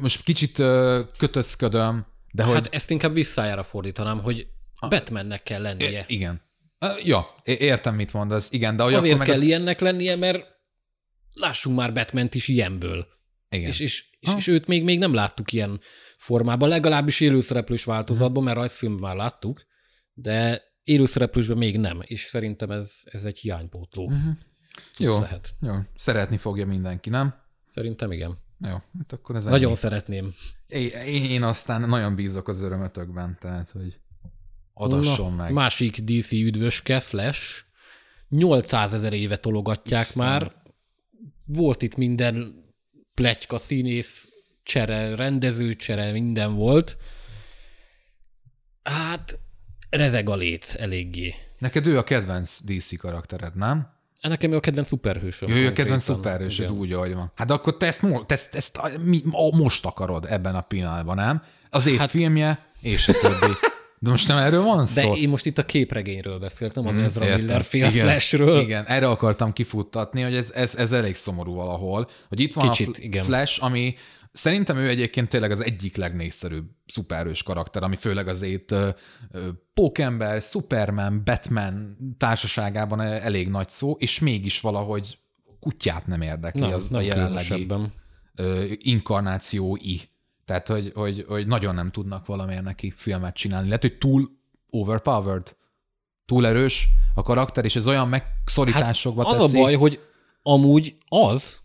most 0.00 0.22
kicsit 0.22 0.58
ö, 0.58 1.00
kötözködöm, 1.16 2.06
de 2.32 2.42
hogy... 2.42 2.54
Hát 2.54 2.74
ezt 2.74 2.90
inkább 2.90 3.12
visszájára 3.12 3.62
fordítanám, 3.62 4.20
hogy 4.20 4.46
Batmannek 4.88 5.42
kell 5.42 5.62
lennie. 5.62 6.04
Igen. 6.08 6.40
Ö, 6.78 6.86
Ja, 7.04 7.26
értem, 7.44 7.94
mit 7.94 8.12
mondasz. 8.12 8.52
Igen, 8.52 8.76
de 8.76 8.82
hogy 8.82 8.94
Azért 8.94 9.14
akkor 9.14 9.26
meg 9.26 9.34
kell 9.34 9.42
az... 9.42 9.48
ilyennek 9.48 9.80
lennie, 9.80 10.16
mert 10.16 10.44
lássunk 11.32 11.76
már 11.76 11.92
Batman-t 11.92 12.34
is 12.34 12.48
ilyenből. 12.48 13.16
Igen. 13.50 13.68
És, 13.68 13.80
és, 13.80 14.04
és, 14.20 14.28
Ha. 14.28 14.36
és 14.36 14.46
őt 14.46 14.66
még, 14.66 14.84
még 14.84 14.98
nem 14.98 15.14
láttuk 15.14 15.52
ilyen 15.52 15.80
formában, 16.16 16.68
legalábbis 16.68 17.20
élőszereplős 17.20 17.84
változatban, 17.84 18.42
mert 18.42 18.56
rajzfilmben 18.56 19.02
már 19.02 19.16
láttuk, 19.16 19.66
de 20.14 20.62
élőszereplősben 20.84 21.56
még 21.56 21.78
nem, 21.78 22.00
és 22.02 22.20
szerintem 22.24 22.70
ez, 22.70 23.00
ez 23.04 23.24
egy 23.24 23.38
hiánypótló 23.38 24.12
cucc 24.92 25.06
Jó. 25.06 25.20
lehet. 25.20 25.54
Jó, 25.60 25.74
szeretni 25.96 26.36
fogja 26.36 26.66
mindenki, 26.66 27.10
nem? 27.10 27.34
Szerintem 27.66 28.12
igen. 28.12 28.38
Jó, 28.60 28.70
hát 28.70 29.12
akkor 29.12 29.36
ez 29.36 29.44
Nagyon 29.44 29.68
ennyi. 29.68 29.76
szeretném. 29.76 30.32
Én, 30.66 30.90
én 31.24 31.42
aztán 31.42 31.88
nagyon 31.88 32.14
bízok 32.14 32.48
az 32.48 32.62
örömötökben, 32.62 33.36
tehát, 33.40 33.70
hogy 33.70 33.98
adasson 34.74 35.32
meg. 35.32 35.52
Másik 35.52 35.98
DC 35.98 36.32
üdvöske, 36.32 37.00
Flash. 37.00 37.64
800 38.28 38.94
ezer 38.94 39.12
éve 39.12 39.36
tologatják 39.36 40.06
Isten. 40.06 40.26
már. 40.26 40.52
Volt 41.44 41.82
itt 41.82 41.96
minden 41.96 42.64
pletyka, 43.18 43.58
színész, 43.58 44.28
csere, 44.62 45.16
rendező 45.16 45.74
csere, 45.74 46.12
minden 46.12 46.54
volt. 46.54 46.96
Hát, 48.82 49.38
rezeg 49.90 50.28
a 50.28 50.36
léc 50.36 50.74
eléggé. 50.74 51.34
Neked 51.58 51.86
ő 51.86 51.98
a 51.98 52.02
kedvenc 52.02 52.60
DC 52.64 52.98
karaktered, 52.98 53.56
nem? 53.56 53.92
Nekem 54.20 54.52
ő 54.52 54.56
a 54.56 54.60
kedvenc 54.60 54.86
szuperhősöm. 54.86 55.50
Ő 55.50 55.66
a 55.66 55.72
kedvenc 55.72 56.02
szuperhősöd 56.02 56.70
úgy, 56.70 56.92
ahogy 56.92 57.14
van. 57.14 57.32
Hát 57.34 57.50
akkor 57.50 57.76
te 57.76 57.86
ezt, 57.86 58.00
te 58.00 58.34
ezt, 58.34 58.54
ezt 58.54 58.76
a, 58.76 58.90
most 59.50 59.84
akarod 59.84 60.26
ebben 60.28 60.54
a 60.54 60.60
pillanatban, 60.60 61.16
nem? 61.16 61.42
Az 61.70 61.86
év 61.86 61.98
hát, 61.98 62.10
filmje, 62.10 62.66
és 62.80 63.08
a 63.08 63.12
többi. 63.12 63.52
De 64.00 64.10
most 64.10 64.28
nem 64.28 64.36
erről 64.38 64.62
van 64.62 64.78
De 64.78 64.84
szó? 64.84 65.14
én 65.14 65.28
most 65.28 65.46
itt 65.46 65.58
a 65.58 65.64
képregényről 65.64 66.38
beszélek, 66.38 66.74
nem 66.74 66.86
az 66.86 66.94
Mhm, 66.94 67.04
Ezra 67.04 67.24
értem. 67.24 67.40
Miller 67.40 67.62
fél 67.62 67.86
Igen, 67.86 68.06
Flashről. 68.06 68.60
Igen, 68.60 68.84
erre 68.86 69.08
akartam 69.08 69.52
kifuttatni, 69.52 70.22
hogy 70.22 70.34
ez, 70.34 70.50
ez, 70.50 70.74
ez 70.74 70.92
elég 70.92 71.14
szomorú 71.14 71.54
valahol, 71.54 72.08
hogy 72.28 72.40
itt 72.40 72.52
van 72.52 72.68
Kicsit, 72.70 72.88
a 72.88 72.92
Fl- 72.92 73.02
igen. 73.04 73.24
Flash, 73.24 73.64
ami 73.64 73.94
szerintem 74.32 74.76
ő 74.76 74.88
egyébként 74.88 75.28
tényleg 75.28 75.50
az 75.50 75.60
egyik 75.64 75.96
legnépszerűbb 75.96 76.64
szuperhős 76.86 77.42
karakter, 77.42 77.82
ami 77.82 77.96
főleg 77.96 78.28
azért 78.28 78.70
ö, 78.70 78.88
Pókember, 79.74 80.42
Superman, 80.42 81.22
Batman 81.24 81.96
társaságában 82.18 83.00
elég 83.00 83.48
nagy 83.48 83.68
szó, 83.68 83.96
és 83.98 84.18
mégis 84.18 84.60
valahogy 84.60 85.18
kutyát 85.60 86.06
nem 86.06 86.20
érdekli 86.22 86.60
Nem, 86.60 86.72
az 86.72 86.88
nem 86.88 87.00
a 87.00 87.02
jelenlegi 87.02 87.66
inkarnációi. 88.78 89.96
Tehát, 90.48 90.68
hogy, 90.68 90.92
hogy, 90.94 91.24
hogy 91.28 91.46
nagyon 91.46 91.74
nem 91.74 91.90
tudnak 91.90 92.26
valamiért 92.26 92.62
neki 92.62 92.92
filmet 92.96 93.34
csinálni. 93.34 93.66
Lehet, 93.66 93.82
hogy 93.82 93.98
túl 93.98 94.30
overpowered, 94.70 95.56
túl 96.26 96.46
erős 96.46 96.88
a 97.14 97.22
karakter, 97.22 97.64
és 97.64 97.76
ez 97.76 97.88
olyan 97.88 98.08
megszorításokba 98.08 99.24
Hát 99.24 99.34
az 99.34 99.40
teszi. 99.40 99.58
a 99.58 99.60
baj, 99.60 99.74
hogy 99.74 100.00
amúgy 100.42 100.96
az, 101.08 101.58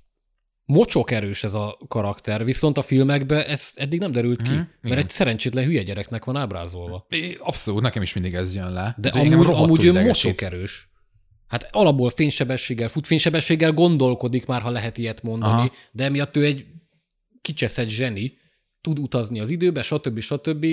mocsok 0.65 1.11
erős 1.11 1.43
ez 1.43 1.53
a 1.53 1.77
karakter, 1.87 2.45
viszont 2.45 2.77
a 2.77 2.81
filmekben 2.81 3.39
ez 3.45 3.71
eddig 3.75 3.99
nem 3.99 4.11
derült 4.11 4.41
ki, 4.41 4.49
Mhm, 4.49 4.57
mert 4.57 4.69
igen. 4.83 4.97
egy 4.97 5.09
szerencsétlen 5.09 5.63
hülye 5.65 5.83
gyereknek 5.83 6.23
van 6.25 6.35
ábrázolva. 6.35 7.05
É, 7.09 7.37
Abszolút, 7.39 7.81
nekem 7.81 8.01
is 8.01 8.13
mindig 8.13 8.33
ez 8.33 8.55
jön 8.55 8.71
le. 8.73 8.95
De 8.97 9.07
Ez 9.07 9.15
amúgy, 9.15 9.45
amúgy 9.47 9.83
ő 9.83 9.91
mocsok 10.03 10.41
erős. 10.41 10.87
Hát 11.47 11.67
alapból 11.71 12.09
fénysebességgel 12.09 12.87
fut, 12.87 13.05
fénysebességgel 13.07 13.71
gondolkodik 13.71 14.45
már, 14.45 14.61
ha 14.61 14.69
lehet 14.69 14.97
ilyet 14.97 15.23
mondani, 15.23 15.53
Aha. 15.53 15.71
de 15.91 16.03
emiatt 16.03 16.37
ő 16.37 16.45
egy 16.45 16.65
kicseszett 17.41 17.87
zseni, 17.87 18.41
tud 18.83 18.99
utazni 18.99 19.39
az 19.39 19.49
időbe, 19.49 19.81
stb. 19.81 20.19
stb. 20.19 20.65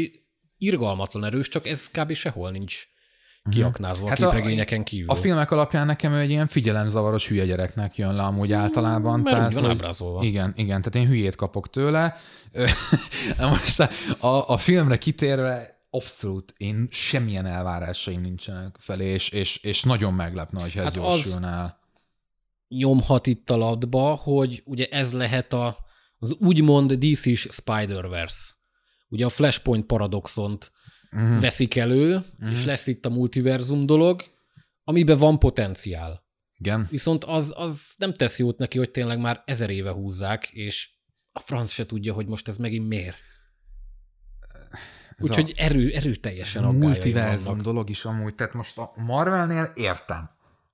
Irgalmatlan 0.58 1.24
erős, 1.24 1.48
csak 1.48 1.66
ez 1.66 1.90
kb. 1.90 2.12
sehol 2.12 2.50
nincs 2.50 2.88
kiaknázva 3.50 4.08
Hát 4.08 4.18
a 4.20 4.22
képregényeken 4.22 4.84
kívül. 4.84 5.10
A 5.10 5.14
filmek 5.14 5.50
alapján 5.50 5.86
nekem 5.86 6.12
ő 6.12 6.18
egy 6.18 6.30
ilyen 6.30 6.46
figyelemzavaros 6.46 7.28
hülye 7.28 7.44
gyereknek 7.44 7.96
jön 7.96 8.14
le 8.14 8.22
amúgy 8.22 8.52
általában. 8.52 9.20
Mert 9.20 9.36
tehát, 9.36 9.48
úgy 9.48 9.54
van 9.54 9.62
hogy- 9.62 9.72
ábrázolva. 9.72 10.22
Igen, 10.24 10.52
igen, 10.56 10.82
tehát 10.82 10.94
én 10.94 11.06
hülyét 11.06 11.36
kapok 11.36 11.70
tőle. 11.70 12.16
Most 13.38 13.80
a, 14.18 14.48
a 14.48 14.56
filmre 14.56 14.98
kitérve 14.98 15.78
abszolút 15.90 16.54
én 16.56 16.88
semmilyen 16.90 17.46
elvárásaim 17.46 18.20
nincsenek 18.20 18.76
felé, 18.78 19.06
és, 19.06 19.28
és, 19.28 19.56
és 19.56 19.82
nagyon 19.82 20.14
meglepne, 20.14 20.60
hogyha 20.60 20.82
ez 20.82 20.94
Hát 20.96 21.42
el. 21.42 21.78
nyomhat 22.68 23.26
itt 23.26 23.50
a 23.50 23.56
latba, 23.56 24.14
hogy 24.14 24.62
ugye 24.64 24.86
ez 24.90 25.12
lehet 25.12 25.52
a, 25.52 25.76
az 26.20 26.36
úgymond 26.38 26.92
DC-s 26.92 27.48
Spider-Verse. 27.50 28.52
Ugye 29.08 29.24
a 29.24 29.28
Flashpoint 29.28 29.86
paradoxont 29.86 30.72
uh-huh. 31.12 31.40
veszik 31.40 31.76
elő, 31.76 32.16
uh-huh. 32.16 32.50
és 32.50 32.64
lesz 32.64 32.86
itt 32.86 33.06
a 33.06 33.10
multiverzum 33.10 33.86
dolog, 33.86 34.22
amiben 34.84 35.18
van 35.18 35.38
potenciál. 35.38 36.28
Igen. 36.58 36.86
Viszont 36.90 37.24
az, 37.24 37.52
az 37.56 37.94
nem 37.96 38.14
tesz 38.14 38.38
jót 38.38 38.58
neki, 38.58 38.78
hogy 38.78 38.90
tényleg 38.90 39.18
már 39.18 39.42
ezer 39.44 39.70
éve 39.70 39.90
húzzák, 39.90 40.50
és 40.50 40.90
a 41.32 41.40
franc 41.40 41.70
se 41.70 41.86
tudja, 41.86 42.12
hogy 42.12 42.26
most 42.26 42.48
ez 42.48 42.56
megint 42.56 42.88
miért. 42.88 43.16
Úgyhogy 45.18 45.54
erő, 45.56 45.90
erőteljesen 45.90 46.64
a 46.64 46.70
multiverzum 46.70 47.46
vannak. 47.46 47.64
dolog 47.64 47.90
is 47.90 48.04
amúgy, 48.04 48.34
tehát 48.34 48.54
most 48.54 48.78
a 48.78 48.92
Marvelnél 48.96 49.72
értem, 49.74 50.30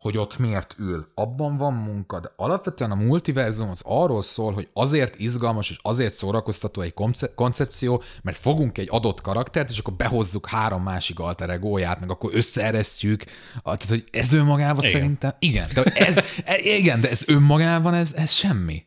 hogy 0.06 0.18
ott 0.18 0.38
miért 0.38 0.74
ül. 0.78 1.08
Abban 1.14 1.56
van 1.56 1.72
munka, 1.74 2.20
de 2.20 2.30
alapvetően 2.36 2.90
a 2.90 2.94
multiverzum 2.94 3.68
az 3.68 3.80
arról 3.84 4.22
szól, 4.22 4.52
hogy 4.52 4.68
azért 4.72 5.18
izgalmas 5.18 5.70
és 5.70 5.78
azért 5.82 6.14
szórakoztató 6.14 6.80
egy 6.80 6.94
konce- 6.94 7.34
koncepció, 7.34 8.02
mert 8.22 8.36
fogunk 8.36 8.78
egy 8.78 8.88
adott 8.90 9.20
karaktert, 9.20 9.70
és 9.70 9.78
akkor 9.78 9.94
behozzuk 9.94 10.48
három 10.48 10.82
másik 10.82 11.18
alter 11.18 11.50
egóját, 11.50 12.00
meg 12.00 12.10
akkor 12.10 12.30
összeeresztjük. 12.34 13.24
Tehát, 13.62 13.84
hogy 13.84 14.04
ez 14.12 14.32
önmagában 14.32 14.78
Igen. 14.84 14.90
szerintem, 14.90 15.34
igen, 15.38 15.68
de 15.74 15.82
ez, 15.82 16.16
e- 16.44 16.58
igen, 16.58 17.00
de 17.00 17.10
ez 17.10 17.22
önmagában, 17.26 17.94
ez, 17.94 18.12
ez 18.14 18.30
semmi. 18.30 18.84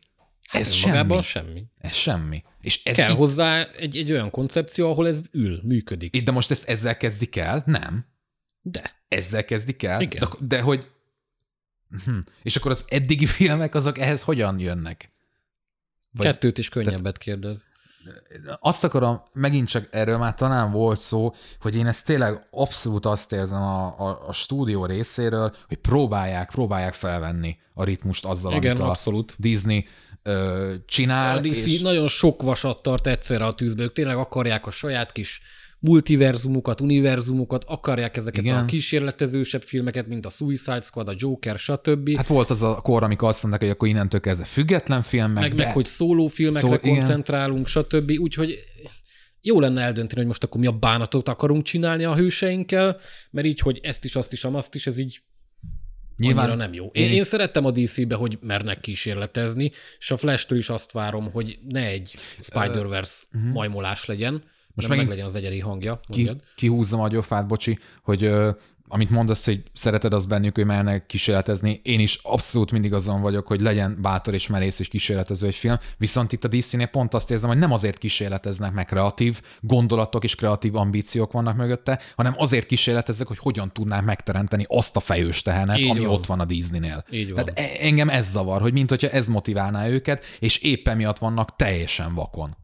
Hát 0.48 0.60
ez 0.60 0.72
semmi. 0.72 1.22
semmi. 1.22 1.64
Ez 1.78 1.94
semmi. 1.94 2.42
És 2.60 2.82
ez 2.84 2.96
Kell 2.96 3.10
itt- 3.10 3.16
hozzá 3.16 3.62
egy, 3.78 3.96
egy 3.96 4.12
olyan 4.12 4.30
koncepció, 4.30 4.90
ahol 4.90 5.06
ez 5.08 5.20
ül, 5.32 5.60
működik. 5.62 6.22
de 6.22 6.30
most 6.32 6.50
ezt 6.50 6.68
ezzel 6.68 6.96
kezdik 6.96 7.36
el? 7.36 7.62
Nem. 7.66 8.04
De. 8.62 8.98
Ezzel 9.08 9.44
kezdik 9.44 9.82
el? 9.82 10.00
Igen. 10.00 10.28
De, 10.38 10.46
de 10.56 10.60
hogy... 10.62 10.86
Hm. 12.04 12.18
És 12.42 12.56
akkor 12.56 12.70
az 12.70 12.84
eddigi 12.88 13.26
filmek, 13.36 13.74
azok 13.74 13.98
ehhez 13.98 14.22
hogyan 14.22 14.58
jönnek? 14.58 15.12
Vagy 16.12 16.26
Kettőt 16.26 16.58
is 16.58 16.68
könnyebbet 16.68 17.18
kérdez. 17.18 17.68
Azt 18.60 18.84
akarom, 18.84 19.22
megint 19.32 19.68
csak 19.68 19.88
erről 19.90 20.18
már 20.18 20.34
talán 20.34 20.72
volt 20.72 21.00
szó, 21.00 21.34
hogy 21.60 21.76
én 21.76 21.86
ezt 21.86 22.04
tényleg 22.04 22.46
abszolút 22.50 23.06
azt 23.06 23.32
érzem 23.32 23.62
a, 23.62 23.86
a, 23.98 24.28
a 24.28 24.32
stúdió 24.32 24.86
részéről, 24.86 25.54
hogy 25.68 25.76
próbálják, 25.76 26.50
próbálják 26.50 26.94
felvenni 26.94 27.56
a 27.74 27.84
ritmust 27.84 28.24
azzal, 28.24 28.52
Igen, 28.52 28.70
amit 28.70 28.82
a 28.82 28.88
abszolút. 28.88 29.34
Disney 29.38 29.86
ö, 30.22 30.74
csinál. 30.86 31.36
A 31.36 31.40
DC 31.40 31.66
és- 31.66 31.80
nagyon 31.80 32.08
sok 32.08 32.42
vasat 32.42 32.82
tart 32.82 33.06
egyszerre 33.06 33.44
a 33.44 33.52
tűzbe, 33.52 33.82
ők 33.82 33.92
tényleg 33.92 34.16
akarják 34.16 34.66
a 34.66 34.70
saját 34.70 35.12
kis 35.12 35.40
multiverzumokat, 35.80 36.80
univerzumokat, 36.80 37.64
akarják 37.66 38.16
ezeket 38.16 38.42
Igen. 38.42 38.56
a 38.56 38.64
kísérletezősebb 38.64 39.62
filmeket, 39.62 40.06
mint 40.06 40.26
a 40.26 40.28
Suicide 40.28 40.80
Squad, 40.80 41.08
a 41.08 41.14
Joker, 41.16 41.58
stb. 41.58 42.16
Hát 42.16 42.26
volt 42.26 42.50
az 42.50 42.62
a 42.62 42.74
kor, 42.74 43.02
amikor 43.02 43.28
azt 43.28 43.40
mondták, 43.42 43.62
hogy 43.62 43.70
akkor 43.70 43.88
innentől 43.88 44.20
kezdve 44.20 44.44
független 44.46 45.02
filmek, 45.02 45.42
meg, 45.42 45.54
de... 45.54 45.64
meg 45.64 45.72
hogy 45.72 45.84
szólófilmekre 45.84 46.68
Szól- 46.68 46.76
Szó, 46.76 46.82
igen. 46.84 46.98
koncentrálunk, 46.98 47.66
stb. 47.66 48.10
Úgyhogy 48.18 48.58
jó 49.40 49.60
lenne 49.60 49.80
eldönteni, 49.82 50.18
hogy 50.18 50.26
most 50.26 50.44
akkor 50.44 50.60
mi 50.60 50.66
a 50.66 50.72
bánatot 50.72 51.28
akarunk 51.28 51.62
csinálni 51.62 52.04
a 52.04 52.14
hőseinkkel, 52.16 52.98
mert 53.30 53.46
így, 53.46 53.60
hogy 53.60 53.80
ezt 53.82 54.04
is, 54.04 54.16
azt 54.16 54.32
is, 54.32 54.44
azt 54.44 54.74
is, 54.74 54.86
ez 54.86 54.98
így 54.98 55.20
Nyilván 56.16 56.44
annyira 56.44 56.56
nem 56.62 56.72
jó. 56.72 56.90
Én, 56.92 57.04
én- 57.04 57.12
én 57.12 57.24
szerettem 57.24 57.64
a 57.64 57.70
DC-be, 57.70 58.14
hogy 58.14 58.38
mernek 58.40 58.80
kísérletezni, 58.80 59.70
és 59.98 60.10
a 60.10 60.16
Flash-től 60.16 60.58
is 60.58 60.68
azt 60.68 60.92
várom, 60.92 61.30
hogy 61.32 61.58
ne 61.68 61.86
egy 61.86 62.14
Spider-Verse 62.40 63.26
uh, 63.32 63.40
majmolás 63.52 64.04
legyen, 64.04 64.42
most 64.80 64.88
meg, 64.88 65.06
megint 65.06 65.08
meg 65.08 65.18
legyen 65.18 65.24
az 65.24 65.34
egyedi 65.44 65.60
hangja. 65.60 66.00
ki, 66.08 66.22
Mondjad. 66.22 66.44
kihúzzam 66.56 67.00
a 67.00 67.08
gyofát, 67.08 67.46
bocsi, 67.46 67.78
hogy 68.02 68.24
ö, 68.24 68.50
amit 68.92 69.10
mondasz, 69.10 69.44
hogy 69.44 69.62
szereted 69.72 70.12
az 70.12 70.26
bennük, 70.26 70.54
hogy 70.54 70.66
mernek 70.66 71.06
kísérletezni, 71.06 71.80
én 71.84 72.00
is 72.00 72.18
abszolút 72.22 72.72
mindig 72.72 72.92
azon 72.92 73.20
vagyok, 73.20 73.46
hogy 73.46 73.60
legyen 73.60 73.98
bátor 74.02 74.34
és 74.34 74.46
merész 74.46 74.78
és 74.78 74.88
kísérletező 74.88 75.46
egy 75.46 75.54
film, 75.54 75.78
viszont 75.98 76.32
itt 76.32 76.44
a 76.44 76.48
Disney-nél 76.48 76.90
pont 76.90 77.14
azt 77.14 77.30
érzem, 77.30 77.48
hogy 77.48 77.58
nem 77.58 77.72
azért 77.72 77.98
kísérleteznek, 77.98 78.72
meg 78.72 78.84
kreatív 78.86 79.40
gondolatok 79.60 80.24
és 80.24 80.34
kreatív 80.34 80.76
ambíciók 80.76 81.32
vannak 81.32 81.56
mögötte, 81.56 82.00
hanem 82.16 82.34
azért 82.36 82.66
kísérleteznek, 82.66 83.28
hogy 83.28 83.38
hogyan 83.38 83.72
tudnák 83.72 84.04
megteremteni 84.04 84.64
azt 84.68 84.96
a 84.96 85.00
fejős 85.00 85.42
tehenet, 85.42 85.78
Így 85.78 85.90
ami 85.90 86.04
van. 86.04 86.14
ott 86.14 86.26
van 86.26 86.40
a 86.40 86.44
Disneynél. 86.44 87.04
Így 87.10 87.32
van. 87.32 87.44
Tehát 87.44 87.70
e- 87.70 87.84
engem 87.86 88.08
ez 88.08 88.30
zavar, 88.30 88.60
hogy 88.60 88.72
mint 88.72 88.88
hogyha 88.88 89.08
ez 89.08 89.28
motiválná 89.28 89.88
őket, 89.88 90.24
és 90.38 90.58
éppen 90.58 90.96
miatt 90.96 91.18
vannak 91.18 91.56
teljesen 91.56 92.14
vakon. 92.14 92.56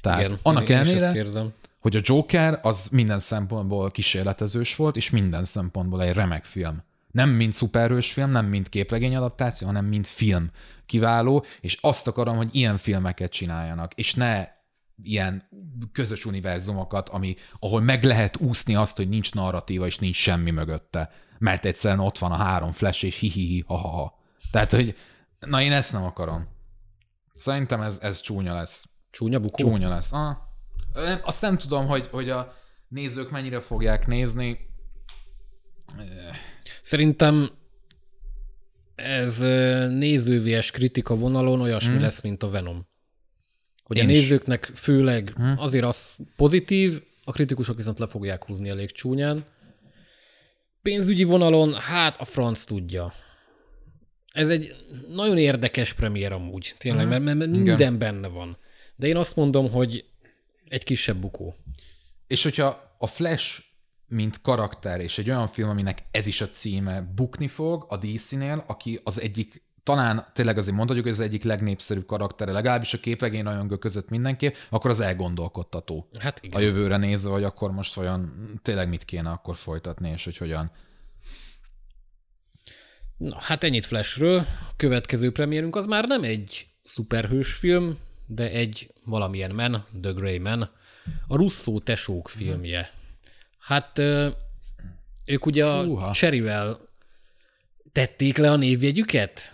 Tehát 0.00 0.24
Igen, 0.24 0.38
annak 0.42 0.68
ellenére, 0.68 1.52
hogy 1.80 1.96
a 1.96 2.00
Joker 2.02 2.58
az 2.62 2.88
minden 2.90 3.18
szempontból 3.18 3.90
kísérletezős 3.90 4.76
volt, 4.76 4.96
és 4.96 5.10
minden 5.10 5.44
szempontból 5.44 6.02
egy 6.02 6.12
remek 6.12 6.44
film. 6.44 6.82
Nem 7.10 7.30
mint 7.30 7.52
szuperhős 7.52 8.12
film, 8.12 8.30
nem 8.30 8.46
mint 8.46 8.68
képregény 8.68 9.16
adaptáció, 9.16 9.66
hanem 9.66 9.84
mint 9.84 10.06
film 10.06 10.50
kiváló, 10.86 11.44
és 11.60 11.78
azt 11.80 12.06
akarom, 12.06 12.36
hogy 12.36 12.48
ilyen 12.52 12.76
filmeket 12.76 13.30
csináljanak, 13.30 13.94
és 13.94 14.14
ne 14.14 14.46
ilyen 15.02 15.48
közös 15.92 16.24
univerzumokat, 16.24 17.08
ami, 17.08 17.36
ahol 17.58 17.80
meg 17.80 18.04
lehet 18.04 18.36
úszni 18.36 18.74
azt, 18.74 18.96
hogy 18.96 19.08
nincs 19.08 19.34
narratíva, 19.34 19.86
és 19.86 19.98
nincs 19.98 20.16
semmi 20.16 20.50
mögötte. 20.50 21.10
Mert 21.38 21.64
egyszerűen 21.64 22.00
ott 22.00 22.18
van 22.18 22.32
a 22.32 22.36
három 22.36 22.70
flash, 22.70 23.04
és 23.04 23.18
hi-hi-hi, 23.18 23.64
ha-ha-ha. 23.66 24.18
Tehát, 24.50 24.72
hogy 24.72 24.96
na 25.38 25.62
én 25.62 25.72
ezt 25.72 25.92
nem 25.92 26.04
akarom. 26.04 26.48
Szerintem 27.34 27.80
ez, 27.80 27.98
ez 28.02 28.20
csúnya 28.20 28.54
lesz. 28.54 28.88
Csúnya 29.10 29.38
bukó? 29.38 29.56
Csúnya 29.56 29.88
lesz. 29.88 30.12
Ah. 30.12 30.36
Nem, 30.94 31.20
azt 31.22 31.42
nem 31.42 31.58
tudom, 31.58 31.86
hogy, 31.86 32.08
hogy 32.10 32.30
a 32.30 32.54
nézők 32.88 33.30
mennyire 33.30 33.60
fogják 33.60 34.06
nézni. 34.06 34.58
Szerintem 36.82 37.50
ez 38.94 39.38
nézővies 39.88 40.70
kritika 40.70 41.16
vonalon 41.16 41.60
olyasmi 41.60 41.92
hmm. 41.92 42.00
lesz, 42.00 42.20
mint 42.20 42.42
a 42.42 42.50
Venom. 42.50 42.86
Hogy 43.82 43.96
Én 43.96 44.08
a 44.08 44.10
is. 44.10 44.18
nézőknek 44.18 44.64
főleg 44.74 45.32
hmm. 45.36 45.54
azért 45.58 45.84
az 45.84 46.12
pozitív, 46.36 47.02
a 47.24 47.32
kritikusok 47.32 47.76
viszont 47.76 47.98
le 47.98 48.06
fogják 48.06 48.44
húzni 48.44 48.68
elég 48.68 48.92
csúnyán. 48.92 49.44
Pénzügyi 50.82 51.24
vonalon, 51.24 51.74
hát 51.74 52.20
a 52.20 52.24
franc 52.24 52.64
tudja. 52.64 53.12
Ez 54.32 54.50
egy 54.50 54.74
nagyon 55.08 55.38
érdekes 55.38 55.92
premier 55.92 56.32
amúgy, 56.32 56.74
tényleg, 56.78 57.00
Mhm. 57.00 57.10
mert, 57.10 57.24
mert, 57.24 57.38
mert 57.38 57.50
Igen. 57.50 57.62
minden 57.62 57.98
benne 57.98 58.28
van. 58.28 58.56
De 58.98 59.06
én 59.06 59.16
azt 59.16 59.36
mondom, 59.36 59.70
hogy 59.70 60.04
egy 60.68 60.84
kisebb 60.84 61.16
bukó. 61.16 61.56
És 62.26 62.42
hogyha 62.42 62.96
a 62.98 63.06
Flash, 63.06 63.62
mint 64.08 64.40
karakter, 64.40 65.00
és 65.00 65.18
egy 65.18 65.30
olyan 65.30 65.46
film, 65.46 65.68
aminek 65.68 66.04
ez 66.10 66.26
is 66.26 66.40
a 66.40 66.48
címe, 66.48 67.00
bukni 67.14 67.48
fog 67.48 67.86
a 67.88 67.96
DC-nél, 67.96 68.64
aki 68.66 69.00
az 69.04 69.20
egyik 69.20 69.66
talán 69.82 70.26
tényleg 70.32 70.58
azért 70.58 70.76
mondhatjuk, 70.76 71.06
hogy 71.06 71.14
ez 71.14 71.20
az 71.20 71.26
egyik 71.26 71.44
legnépszerűbb 71.44 72.06
karaktere, 72.06 72.52
legalábbis 72.52 72.94
a 72.94 72.98
képregény 72.98 73.42
rajongók 73.42 73.80
között 73.80 74.08
mindenképp, 74.08 74.54
akkor 74.70 74.90
az 74.90 75.00
elgondolkodtató. 75.00 76.08
Hát 76.18 76.40
igen. 76.42 76.56
A 76.56 76.62
jövőre 76.62 76.96
nézve, 76.96 77.30
hogy 77.30 77.44
akkor 77.44 77.70
most 77.70 77.96
olyan 77.96 78.32
tényleg 78.62 78.88
mit 78.88 79.04
kéne 79.04 79.30
akkor 79.30 79.56
folytatni, 79.56 80.10
és 80.10 80.24
hogy 80.24 80.36
hogyan. 80.36 80.70
Na, 83.16 83.36
hát 83.40 83.64
ennyit 83.64 83.86
Flashről. 83.86 84.46
Következő 84.76 85.32
premierünk 85.32 85.76
az 85.76 85.86
már 85.86 86.04
nem 86.04 86.22
egy 86.22 86.66
szuperhős 86.82 87.52
film, 87.52 87.98
de 88.30 88.50
egy 88.50 88.92
valamilyen 89.04 89.54
Man, 89.54 89.86
The 90.02 90.10
Grey 90.12 90.38
Man, 90.38 90.70
a 91.26 91.36
Russo 91.36 91.78
tesók 91.78 92.28
filmje. 92.28 92.90
Hát 93.58 93.98
ők 95.26 95.46
ugye 95.46 95.64
Fúha. 95.64 96.06
a 96.06 96.12
Cherryvel 96.12 96.78
tették 97.92 98.36
le 98.36 98.50
a 98.50 98.56
névjegyüket? 98.56 99.50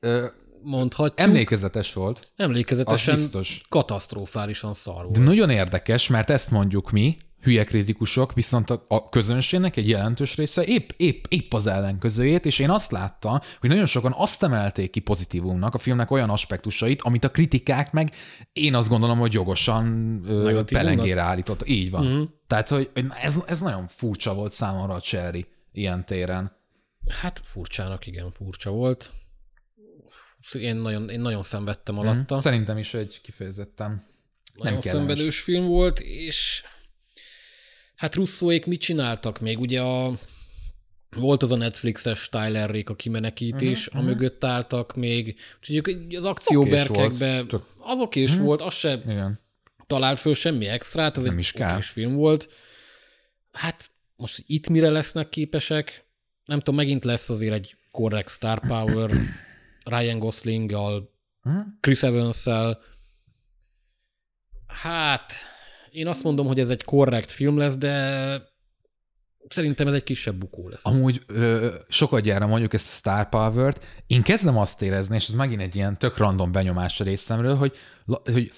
Ö, 0.00 0.26
Mondhatjuk. 0.62 1.20
emlékezetes 1.20 1.92
volt, 1.92 2.32
Emlékezetesen 2.36 3.14
az 3.14 3.20
biztos. 3.20 3.60
katasztrofálisan 3.68 4.72
szar 4.72 5.02
volt. 5.04 5.16
De 5.16 5.22
nagyon 5.22 5.50
érdekes, 5.50 6.08
mert 6.08 6.30
ezt 6.30 6.50
mondjuk 6.50 6.90
mi, 6.90 7.16
hülye 7.42 7.64
kritikusok, 7.64 8.32
viszont 8.32 8.70
a, 8.70 8.84
a 8.88 9.08
közönségnek 9.08 9.76
egy 9.76 9.88
jelentős 9.88 10.36
része 10.36 10.64
épp, 10.64 10.90
épp, 10.96 11.24
épp 11.28 11.52
az 11.52 11.66
ellenkezőjét, 11.66 12.46
és 12.46 12.58
én 12.58 12.70
azt 12.70 12.90
láttam, 12.90 13.40
hogy 13.60 13.68
nagyon 13.68 13.86
sokan 13.86 14.14
azt 14.16 14.42
emelték 14.42 14.90
ki 14.90 15.00
pozitívumnak 15.00 15.74
a 15.74 15.78
filmnek 15.78 16.10
olyan 16.10 16.30
aspektusait, 16.30 17.02
amit 17.02 17.24
a 17.24 17.30
kritikák 17.30 17.92
meg 17.92 18.12
én 18.52 18.74
azt 18.74 18.88
gondolom, 18.88 19.18
hogy 19.18 19.32
jogosan 19.32 20.20
ö, 20.26 20.62
pelengére 20.64 21.20
állított. 21.20 21.68
Így 21.68 21.90
van. 21.90 22.06
Mhm. 22.06 22.18
Mm. 22.18 22.22
Tehát, 22.46 22.68
hogy 22.68 22.90
ez, 23.22 23.36
ez 23.46 23.60
nagyon 23.60 23.86
furcsa 23.86 24.34
volt 24.34 24.52
számomra 24.52 24.94
a 24.94 25.00
Cherry 25.00 25.46
ilyen 25.72 26.04
téren. 26.04 26.52
Hát 27.20 27.40
furcsának, 27.44 28.06
igen, 28.06 28.30
furcsa 28.30 28.70
volt. 28.70 29.12
Én 30.52 30.76
nagyon, 30.76 31.08
én 31.08 31.20
nagyon 31.20 31.42
szenvedtem 31.42 31.98
alatta. 31.98 32.40
Szerintem 32.40 32.78
is 32.78 32.94
egy 32.94 33.20
kifejezetten 33.22 33.88
nem 34.54 34.72
nagyon 34.72 34.80
kellemes. 34.80 35.06
szenvedős 35.06 35.40
film 35.40 35.66
volt, 35.66 36.00
és 36.00 36.62
hát 38.02 38.14
Russzóék 38.14 38.66
mit 38.66 38.80
csináltak 38.80 39.40
még? 39.40 39.60
Ugye 39.60 39.80
a, 39.80 40.18
volt 41.16 41.42
az 41.42 41.52
a 41.52 41.56
Netflixes 41.56 42.28
Tyler 42.28 42.70
Rake 42.70 42.92
a 42.92 42.96
kimenekítés, 42.96 43.86
uh-huh, 43.86 44.02
amögött 44.02 44.44
álltak 44.44 44.96
még, 44.96 45.38
úgyhogy 45.58 46.14
az 46.14 46.24
akcióberkekbe, 46.24 47.34
volt. 47.34 47.48
Tök- 47.48 47.66
az 47.78 48.00
okés 48.00 48.30
uh-huh. 48.30 48.46
volt, 48.46 48.60
az 48.60 48.74
se 48.74 48.92
Igen. 48.92 49.40
talált 49.86 50.20
föl 50.20 50.34
semmi 50.34 50.66
extrát, 50.66 51.16
ez 51.16 51.22
Nem 51.22 51.32
egy 51.32 51.38
is 51.38 51.52
kár. 51.52 51.82
film 51.82 52.14
volt. 52.14 52.48
Hát 53.52 53.90
most 54.16 54.36
hogy 54.36 54.44
itt 54.46 54.68
mire 54.68 54.90
lesznek 54.90 55.28
képesek, 55.28 56.04
nem 56.44 56.58
tudom, 56.58 56.74
megint 56.74 57.04
lesz 57.04 57.30
azért 57.30 57.54
egy 57.54 57.76
korrekt 57.90 58.30
star 58.30 58.60
power, 58.60 59.10
Ryan 59.84 60.18
Goslinggal? 60.18 61.12
Chris 61.80 62.02
evans 62.02 62.44
Hát, 64.66 65.32
én 65.92 66.06
azt 66.06 66.22
mondom, 66.22 66.46
hogy 66.46 66.58
ez 66.58 66.70
egy 66.70 66.82
korrekt 66.84 67.32
film 67.32 67.58
lesz, 67.58 67.76
de 67.78 68.32
szerintem 69.48 69.86
ez 69.86 69.94
egy 69.94 70.02
kisebb 70.02 70.36
bukó 70.36 70.68
lesz. 70.68 70.86
Amúgy 70.86 71.22
ö, 71.26 71.74
sokat 71.88 72.20
gyára 72.22 72.46
mondjuk 72.46 72.72
ezt 72.74 72.88
a 72.88 72.90
Star 72.90 73.28
Power-t, 73.28 73.80
én 74.06 74.22
kezdem 74.22 74.58
azt 74.58 74.82
érezni, 74.82 75.14
és 75.14 75.28
ez 75.28 75.34
megint 75.34 75.60
egy 75.60 75.74
ilyen 75.74 75.98
tök 75.98 76.16
random 76.16 76.52
benyomás 76.52 77.00
a 77.00 77.04
részemről, 77.04 77.56
hogy, 77.56 77.76
hogy 78.24 78.52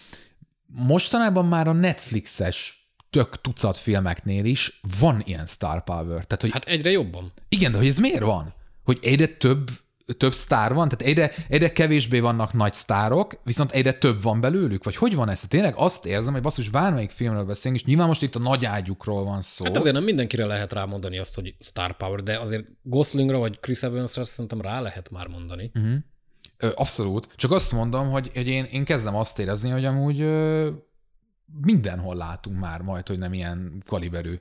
mostanában 0.66 1.46
már 1.46 1.68
a 1.68 1.72
Netflixes 1.72 2.88
tök 3.10 3.40
tucat 3.40 3.76
filmeknél 3.76 4.44
is 4.44 4.80
van 4.98 5.22
ilyen 5.26 5.46
Star 5.46 5.84
Power. 5.84 6.24
Tehát, 6.24 6.40
hogy 6.40 6.52
Hát 6.52 6.64
egyre 6.64 6.90
jobban. 6.90 7.32
igen, 7.48 7.72
de 7.72 7.78
hogy 7.78 7.86
ez 7.86 7.98
miért 7.98 8.22
van? 8.22 8.54
Hogy 8.84 8.98
egyre 9.02 9.26
több 9.26 9.70
több 10.16 10.32
sztár 10.32 10.74
van? 10.74 10.88
Tehát 10.88 11.04
egyre, 11.06 11.44
egyre 11.48 11.72
kevésbé 11.72 12.20
vannak 12.20 12.52
nagy 12.52 12.72
sztárok, 12.72 13.40
viszont 13.44 13.70
egyre 13.70 13.92
több 13.92 14.22
van 14.22 14.40
belőlük? 14.40 14.84
Vagy 14.84 14.96
hogy 14.96 15.14
van 15.14 15.28
ez? 15.28 15.40
Tényleg 15.40 15.74
azt 15.76 16.06
érzem, 16.06 16.32
hogy 16.32 16.42
basszus, 16.42 16.68
bármelyik 16.68 17.10
filmről 17.10 17.44
beszélünk, 17.44 17.80
és 17.80 17.86
nyilván 17.86 18.06
most 18.06 18.22
itt 18.22 18.34
a 18.34 18.38
nagy 18.38 18.64
ágyukról 18.64 19.24
van 19.24 19.40
szó. 19.40 19.64
Hát 19.64 19.76
azért 19.76 19.94
nem 19.94 20.04
mindenkire 20.04 20.46
lehet 20.46 20.72
rámondani 20.72 21.18
azt, 21.18 21.34
hogy 21.34 21.54
star 21.58 21.96
power, 21.96 22.22
de 22.22 22.38
azért 22.38 22.64
Goslingra 22.82 23.38
vagy 23.38 23.60
Chris 23.60 23.82
Evansra 23.82 24.24
szerintem 24.24 24.60
rá 24.60 24.80
lehet 24.80 25.10
már 25.10 25.26
mondani. 25.26 25.70
Uh-huh. 25.74 25.94
Ö, 26.56 26.70
abszolút. 26.74 27.28
Csak 27.36 27.50
azt 27.50 27.72
mondom, 27.72 28.10
hogy, 28.10 28.30
hogy 28.34 28.46
én, 28.46 28.64
én 28.64 28.84
kezdem 28.84 29.14
azt 29.14 29.38
érezni, 29.38 29.70
hogy 29.70 29.84
amúgy 29.84 30.20
ö, 30.20 30.70
mindenhol 31.60 32.16
látunk 32.16 32.58
már 32.58 32.80
majd, 32.80 33.06
hogy 33.08 33.18
nem 33.18 33.32
ilyen 33.32 33.82
kaliberű 33.86 34.34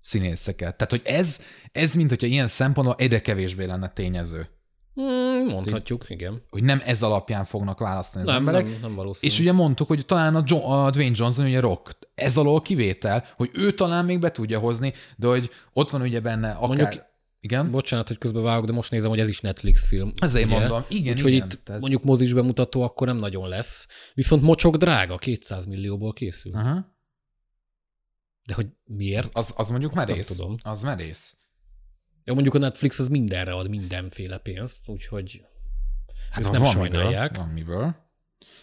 színészeket. 0.00 0.76
Tehát, 0.76 0.90
hogy 0.90 1.02
ez, 1.04 1.40
ez 1.72 1.94
mint 1.94 2.08
hogyha 2.08 2.26
ilyen 2.26 2.46
szempontból 2.46 2.96
egyre 2.98 3.20
kevésbé 3.20 3.64
lenne 3.64 3.88
tényező. 3.88 4.48
Hmm, 4.94 5.46
mondhatjuk, 5.46 6.04
igen. 6.10 6.42
Hogy 6.50 6.62
nem 6.62 6.82
ez 6.84 7.02
alapján 7.02 7.44
fognak 7.44 7.78
választani 7.78 8.24
az 8.24 8.30
Nem, 8.30 8.38
emberek. 8.38 8.64
nem, 8.64 8.78
nem 8.80 8.94
valószínű. 8.94 9.32
És 9.32 9.38
ugye 9.40 9.52
mondtuk, 9.52 9.88
hogy 9.88 10.06
talán 10.06 10.36
a, 10.36 10.42
jo- 10.46 10.64
a 10.64 10.90
Dwayne 10.90 11.14
Johnson 11.18 11.46
ugye 11.46 11.60
rock. 11.60 11.98
Ez 12.14 12.36
alól 12.36 12.60
kivétel, 12.60 13.24
hogy 13.36 13.50
ő 13.52 13.72
talán 13.72 14.04
még 14.04 14.18
be 14.18 14.30
tudja 14.30 14.58
hozni, 14.58 14.92
de 15.16 15.26
hogy 15.26 15.50
ott 15.72 15.90
van 15.90 16.00
ugye 16.02 16.20
benne 16.20 16.50
akár... 16.50 16.68
Mondjuk- 16.68 17.04
igen? 17.40 17.70
Bocsánat, 17.70 18.08
hogy 18.08 18.18
közben 18.18 18.42
vágok, 18.42 18.66
de 18.66 18.72
most 18.72 18.90
nézem, 18.90 19.10
hogy 19.10 19.20
ez 19.20 19.28
is 19.28 19.40
Netflix 19.40 19.88
film. 19.88 20.12
Ezért 20.20 20.46
ugye? 20.46 20.58
mondom. 20.58 20.84
Igen, 20.88 21.12
Úgyhogy 21.14 21.32
igen. 21.32 21.46
itt 21.50 21.64
Tehát- 21.64 21.80
mondjuk 21.80 22.04
mozis 22.04 22.32
bemutató 22.32 22.82
akkor 22.82 23.06
nem 23.06 23.16
nagyon 23.16 23.48
lesz. 23.48 23.86
Viszont 24.14 24.42
mocsok 24.42 24.76
drága, 24.76 25.16
200 25.16 25.66
millióból 25.66 26.12
készül. 26.12 26.54
Aha. 26.54 26.92
De 28.46 28.54
hogy 28.54 28.66
miért? 28.84 29.26
Az, 29.26 29.30
az, 29.34 29.54
az 29.56 29.68
mondjuk 29.70 29.92
Azt 29.96 30.06
merész. 30.06 30.26
tudom. 30.36 30.56
Az 30.62 30.82
merész. 30.82 31.43
Ja, 32.24 32.32
mondjuk 32.32 32.54
a 32.54 32.58
Netflix 32.58 32.98
az 32.98 33.08
mindenre 33.08 33.52
ad 33.52 33.68
mindenféle 33.68 34.38
pénzt, 34.38 34.88
úgyhogy 34.88 35.44
Hát 36.30 36.44
ők 36.44 36.50
van 36.50 36.60
nem 36.60 36.82
miből, 36.82 37.00
sajnálják. 37.00 37.36
Van 37.36 37.48
miből. 37.48 37.94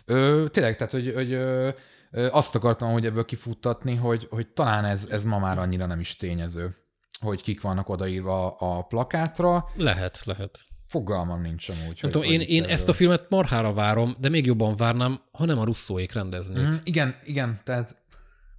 Ö, 0.05 0.45
tényleg, 0.51 0.75
tehát, 0.75 0.91
hogy, 0.91 1.13
hogy 1.13 1.31
ö, 1.31 1.69
ö, 2.11 2.27
azt 2.31 2.55
akartam, 2.55 2.91
hogy 2.91 3.05
ebből 3.05 3.25
kifuttatni, 3.25 3.95
hogy, 3.95 4.27
hogy 4.29 4.47
talán 4.47 4.85
ez, 4.85 5.07
ez 5.11 5.25
ma 5.25 5.39
már 5.39 5.59
annyira 5.59 5.85
nem 5.85 5.99
is 5.99 6.15
tényező, 6.15 6.75
hogy 7.19 7.41
kik 7.41 7.61
vannak 7.61 7.89
odaírva 7.89 8.55
a 8.55 8.81
plakátra. 8.81 9.65
Lehet, 9.75 10.21
lehet. 10.25 10.59
Fogalmam 10.87 11.41
nincs 11.41 11.69
amúgy. 11.69 11.99
Nem 12.01 12.11
tudom, 12.11 12.31
én, 12.31 12.41
én 12.41 12.61
erről- 12.61 12.71
ezt 12.71 12.89
a 12.89 12.93
filmet 12.93 13.29
marhára 13.29 13.73
várom, 13.73 14.15
de 14.19 14.29
még 14.29 14.45
jobban 14.45 14.75
várnám, 14.75 15.21
ha 15.31 15.45
nem 15.45 15.59
a 15.59 15.63
russzóék 15.63 16.13
rendeznék. 16.13 16.63
Mhm, 16.63 16.75
igen, 16.83 17.15
igen, 17.23 17.59
tehát 17.63 17.95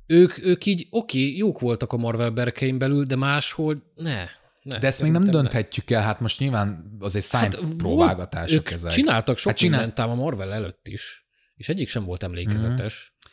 ők, 0.06 0.44
ők 0.44 0.66
így, 0.66 0.86
oké, 0.90 1.18
okay, 1.18 1.36
jók 1.36 1.60
voltak 1.60 1.92
a 1.92 1.96
Marvel 1.96 2.30
berkein 2.30 2.78
belül, 2.78 3.04
de 3.04 3.16
máshol 3.16 3.82
ne. 3.94 4.24
Ne 4.62 4.78
De 4.78 4.86
ezt 4.86 5.02
még 5.02 5.10
nem 5.10 5.24
dönthetjük 5.24 5.90
el, 5.90 6.02
hát 6.02 6.20
most 6.20 6.38
nyilván 6.38 6.96
azért 7.00 7.30
Hát 7.30 7.52
szájpróbálgatások 7.52 8.58
ők 8.58 8.70
ezek. 8.70 8.92
csináltak 8.92 9.36
sok 9.36 9.46
Hát 9.46 9.52
hát 9.52 9.56
csinál- 9.56 9.78
mindent 9.80 9.98
ám 10.00 10.10
a 10.10 10.14
Marvel 10.22 10.52
előtt 10.52 10.88
is, 10.88 11.26
és 11.54 11.68
egyik 11.68 11.88
sem 11.88 12.04
volt 12.04 12.22
emlékezetes. 12.22 13.14
Mhm. 13.18 13.30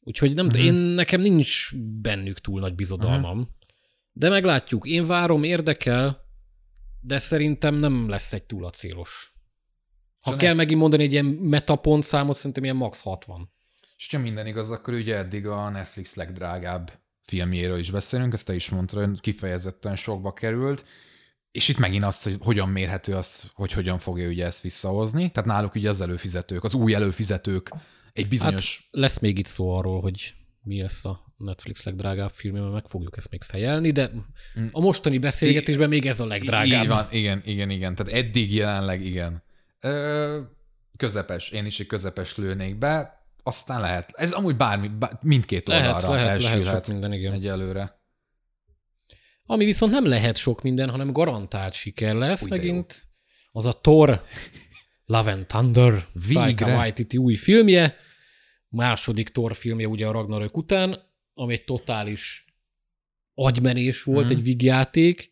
Úgyhogy 0.00 0.34
nem, 0.34 0.48
én 0.50 0.72
nekem 0.74 1.20
nincs 1.20 1.68
bennük 1.76 2.38
túl 2.40 2.60
nagy 2.60 2.74
bizodalmam. 2.74 3.38
Mhm. 3.38 3.48
De 4.12 4.28
meglátjuk. 4.28 4.86
Én 4.86 5.06
várom, 5.06 5.42
érdekel, 5.42 6.20
de 7.00 7.18
szerintem 7.18 7.74
nem 7.74 8.08
lesz 8.08 8.32
egy 8.32 8.44
túl 8.44 8.64
acélos. 8.64 9.32
Ha 10.20 10.30
Szóval 10.30 10.38
kell 10.38 10.54
megint 10.54 10.80
mondani 10.80 11.02
egy 11.02 11.12
ilyen 11.12 11.24
metapont 11.24 12.02
számot, 12.04 12.36
szerintem 12.36 12.64
ilyen 12.64 12.76
max 12.76 13.00
60. 13.00 13.52
És 13.96 14.08
ha 14.10 14.18
minden 14.18 14.46
igaz, 14.46 14.70
akkor 14.70 14.94
ugye 14.94 15.16
eddig 15.16 15.46
a 15.46 15.68
Netflix 15.70 16.14
legdrágább 16.14 16.92
filmjéről 17.28 17.78
is 17.78 17.90
beszélünk, 17.90 18.32
ezt 18.32 18.46
te 18.46 18.54
is 18.54 18.68
mondtad, 18.68 19.04
hogy 19.04 19.20
kifejezetten 19.20 19.96
sokba 19.96 20.32
került, 20.32 20.84
és 21.50 21.68
itt 21.68 21.78
megint 21.78 22.04
az, 22.04 22.22
hogy 22.22 22.36
hogyan 22.40 22.68
mérhető 22.68 23.16
az, 23.16 23.50
hogy 23.54 23.72
hogyan 23.72 23.98
fogja 23.98 24.28
ugye 24.28 24.44
ezt 24.44 24.62
visszahozni. 24.62 25.30
Tehát 25.30 25.48
náluk 25.48 25.74
ugye 25.74 25.88
az 25.88 26.00
előfizetők, 26.00 26.64
az 26.64 26.74
új 26.74 26.94
előfizetők 26.94 27.70
egy 28.12 28.28
bizonyos... 28.28 28.76
Hát 28.76 29.00
lesz 29.00 29.18
még 29.18 29.38
itt 29.38 29.46
szó 29.46 29.76
arról, 29.76 30.00
hogy 30.00 30.34
mi 30.62 30.80
lesz 30.80 31.04
a 31.04 31.34
Netflix 31.36 31.84
legdrágább 31.84 32.30
filmje, 32.30 32.60
mert 32.60 32.72
meg 32.72 32.86
fogjuk 32.86 33.16
ezt 33.16 33.30
még 33.30 33.42
fejelni, 33.42 33.90
de 33.90 34.10
a 34.70 34.80
mostani 34.80 35.18
beszélgetésben 35.18 35.88
még 35.88 36.06
ez 36.06 36.20
a 36.20 36.26
legdrágább. 36.26 36.82
Így 36.82 36.88
van, 36.88 37.06
igen, 37.10 37.42
igen, 37.44 37.70
igen. 37.70 37.94
Tehát 37.94 38.12
eddig 38.12 38.54
jelenleg 38.54 39.04
igen. 39.04 39.42
Ö, 39.80 40.40
közepes, 40.96 41.50
én 41.50 41.66
is 41.66 41.80
egy 41.80 41.86
közepes 41.86 42.36
lőnék 42.36 42.76
be, 42.78 43.17
aztán 43.48 43.80
lehet. 43.80 44.10
Ez 44.14 44.32
amúgy 44.32 44.56
bármi, 44.56 44.88
bár, 44.88 45.18
mindkét 45.22 45.66
Lehet, 45.66 45.94
oldalra 45.94 46.08
lehet, 46.14 46.26
lehet 46.42 46.42
elsülhet 46.56 46.84
sok 46.84 46.92
minden, 46.92 47.12
igen. 47.12 47.32
egyelőre. 47.32 48.00
Ami 49.44 49.64
viszont 49.64 49.92
nem 49.92 50.06
lehet 50.06 50.36
sok 50.36 50.62
minden, 50.62 50.90
hanem 50.90 51.12
garantált 51.12 51.72
siker 51.74 52.14
lesz 52.14 52.42
de 52.42 52.48
megint. 52.48 53.06
Az 53.52 53.66
a 53.66 53.72
Thor 53.80 54.22
Love 55.04 55.32
and 55.32 55.46
Thunder, 55.46 56.06
Végre. 56.26 56.40
Taika 56.42 56.66
Waititi 56.66 57.16
új 57.16 57.34
filmje, 57.34 57.96
második 58.68 59.28
Thor 59.28 59.54
filmje 59.56 59.88
ugye 59.88 60.06
a 60.06 60.12
Ragnarök 60.12 60.56
után, 60.56 61.02
ami 61.34 61.52
egy 61.52 61.64
totális 61.64 62.44
agymenés 63.34 64.02
volt, 64.02 64.24
Mhm. 64.24 64.34
egy 64.34 64.42
vígjáték. 64.42 65.30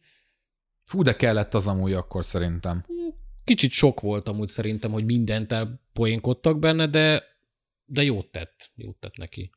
Fú, 0.84 1.02
de 1.02 1.12
kellett 1.12 1.54
az 1.54 1.66
amúgy 1.66 1.92
akkor 1.92 2.24
szerintem. 2.24 2.84
Kicsit 3.44 3.70
sok 3.70 4.00
volt 4.00 4.28
amúgy 4.28 4.48
szerintem, 4.48 4.90
hogy 4.90 5.04
mindent 5.04 5.52
elpoénkodtak 5.52 6.58
benne, 6.58 6.86
de, 6.86 7.22
de 7.86 8.02
jót 8.02 8.26
tett, 8.26 8.70
jót 8.74 8.96
tett 8.96 9.16
neki. 9.16 9.50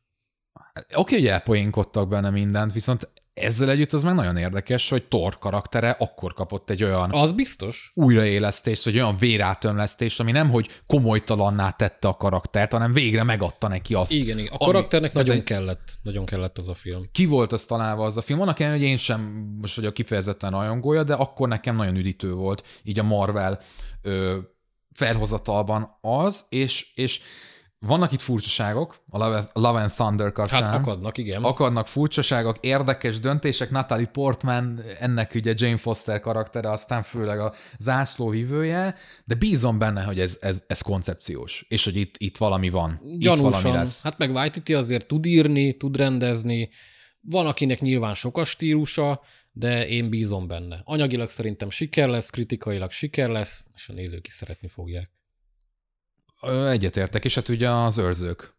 Oké, 0.96 1.16
hogy 1.16 1.28
elpoénkodtak 1.28 2.08
benne 2.08 2.30
mindent, 2.30 2.74
viszont 2.74 3.10
ezzel 3.34 3.70
együtt 3.70 3.94
az 3.94 4.04
meg 4.04 4.16
nagyon 4.16 4.38
érdekes, 4.38 4.90
hogy 4.90 5.08
Thor 5.08 5.38
karaktere 5.38 5.90
akkor 5.90 6.34
kapott 6.34 6.70
egy 6.70 6.84
olyan 6.84 7.12
Az 7.14 7.32
biztos. 7.32 7.92
újraélesztést, 7.96 8.84
vagy 8.86 8.96
olyan 8.96 9.18
vérátömlesztést, 9.18 10.20
ami 10.20 10.32
nem, 10.32 10.50
hogy 10.50 10.70
komolytalanná 10.88 11.70
tette 11.72 12.08
a 12.08 12.16
karaktert, 12.16 12.72
hanem 12.72 12.94
végre 12.94 13.24
megadta 13.24 13.68
neki 13.68 13.94
azt. 13.94 14.12
Igen, 14.12 14.38
igen. 14.40 14.52
A 14.52 14.56
ami- 14.60 14.72
karakternek 14.74 15.14
nagyon 15.14 15.36
egy- 15.36 15.44
kellett, 15.44 16.00
nagyon 16.02 16.26
kellett 16.26 16.58
az 16.58 16.70
a 16.70 16.74
film. 16.74 17.04
ki 17.12 17.26
volt 17.26 17.52
az 17.52 17.66
találva 17.66 18.06
az 18.06 18.18
a 18.18 18.22
film. 18.22 18.42
Annak 18.42 18.60
ellenére, 18.60 18.82
hogy 18.82 18.90
én 18.92 18.98
sem 18.98 19.22
most 19.62 19.76
vagyok 19.76 19.94
kifejezetten 19.94 20.52
rajongója, 20.52 21.04
de 21.04 21.14
akkor 21.14 21.48
nekem 21.48 21.76
nagyon 21.76 21.96
üdítő 21.96 22.34
volt 22.34 22.64
így 22.84 23.00
a 23.00 23.04
Marvel 23.04 23.60
ö, 24.02 24.38
felhozatalban 24.94 25.98
az, 26.02 26.46
és, 26.50 26.92
és 26.96 27.20
vannak 27.80 28.12
itt 28.12 28.22
furcsaságok 28.22 29.04
a 29.10 29.18
Love, 29.54 29.82
and 29.82 29.92
Thunder 29.92 30.32
kapcsán. 30.32 30.64
Hát 30.64 30.80
akadnak, 30.80 31.18
igen. 31.18 31.44
Akadnak 31.44 31.88
furcsaságok, 31.88 32.58
érdekes 32.60 33.20
döntések. 33.20 33.70
Natalie 33.70 34.06
Portman, 34.06 34.82
ennek 35.00 35.36
ugye 35.36 35.54
Jane 35.58 35.78
Foster 35.78 36.20
karaktere, 36.20 36.72
aztán 36.72 37.04
főleg 37.04 37.40
a 37.40 37.54
zászlóvivője, 37.78 38.96
de 39.26 39.36
bízom 39.36 39.78
benne, 39.78 40.04
hogy 40.04 40.20
ez, 40.20 40.38
ez, 40.42 40.64
ez 40.68 40.82
koncepciós, 40.82 41.66
és 41.68 41.84
hogy 41.84 41.96
itt, 41.96 42.16
itt 42.18 42.38
valami 42.38 42.70
van. 42.70 42.92
Itt 42.92 43.26
valami 43.26 43.42
Gyanúsan. 43.42 43.74
lesz. 43.74 44.04
Hát 44.04 44.18
meg 44.18 44.32
Waititi 44.32 44.74
azért 44.74 45.08
tud 45.08 45.26
írni, 45.26 45.78
tud 45.78 45.98
rendezni. 45.98 46.70
Van, 47.22 47.48
akinek 47.48 47.82
nyilván 47.82 48.14
sok 48.14 48.38
a 48.38 48.44
stílusa, 48.44 49.22
de 49.52 49.88
én 49.88 50.10
bízom 50.10 50.48
benne. 50.48 50.82
Anyagilag 50.84 51.30
szerintem 51.30 51.70
siker 51.70 52.08
lesz, 52.08 52.30
kritikailag 52.30 52.92
siker 52.92 53.30
lesz, 53.30 53.66
és 53.76 53.90
a 53.90 53.94
nézők 53.94 54.28
is 54.28 54.34
szeretni 54.34 54.68
fogják. 54.68 55.19
Egyetértek, 56.42 57.26
és 57.26 57.36
hát 57.36 57.50
ugye 57.50 57.70
az 57.70 57.98
őrzők. 57.98 58.54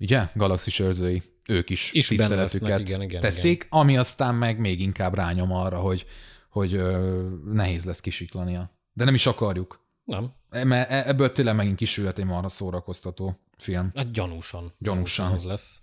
Ugye? 0.00 0.28
Galaxis 0.34 0.78
őrzői. 0.78 1.22
Ők 1.48 1.70
is, 1.70 1.92
Is 1.92 2.06
tiszteletüket 2.06 2.80
igen, 2.80 3.02
igen, 3.02 3.20
teszik, 3.20 3.66
ami 3.68 3.96
aztán 3.96 4.34
meg 4.34 4.58
még 4.58 4.80
inkább 4.80 5.14
rányom 5.14 5.52
arra, 5.52 5.78
hogy, 5.78 6.06
hogy 6.50 6.74
ö, 6.74 7.22
nehéz 7.44 7.84
lesz 7.84 8.00
kisiklania. 8.00 8.70
De 8.92 9.04
nem 9.04 9.14
is 9.14 9.26
akarjuk. 9.26 9.84
Nem? 10.04 10.32
Mert 10.50 10.90
e- 10.90 11.08
ebből 11.08 11.32
tényleg 11.32 11.54
megint 11.54 11.76
kisülhet 11.76 12.18
egy 12.18 12.24
marha 12.24 12.48
szórakoztató 12.48 13.40
film. 13.58 13.90
Hát 13.94 14.12
gyanúsan. 14.12 14.72
Gyanúsan. 14.78 15.32
az 15.32 15.44
lesz. 15.44 15.80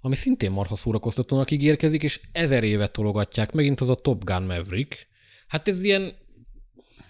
Ami 0.00 0.14
szintén 0.14 0.50
marha 0.50 0.74
szórakoztatónak 0.74 1.50
ígérkezik, 1.50 2.02
és 2.02 2.20
ezer 2.32 2.64
évet 2.64 2.92
tologatják, 2.92 3.52
megint 3.52 3.80
az 3.80 3.88
a 3.88 3.94
Top 3.94 4.24
Gun 4.24 4.42
Maverick. 4.42 5.08
Hát 5.46 5.68
ez 5.68 5.84
ilyen 5.84 6.14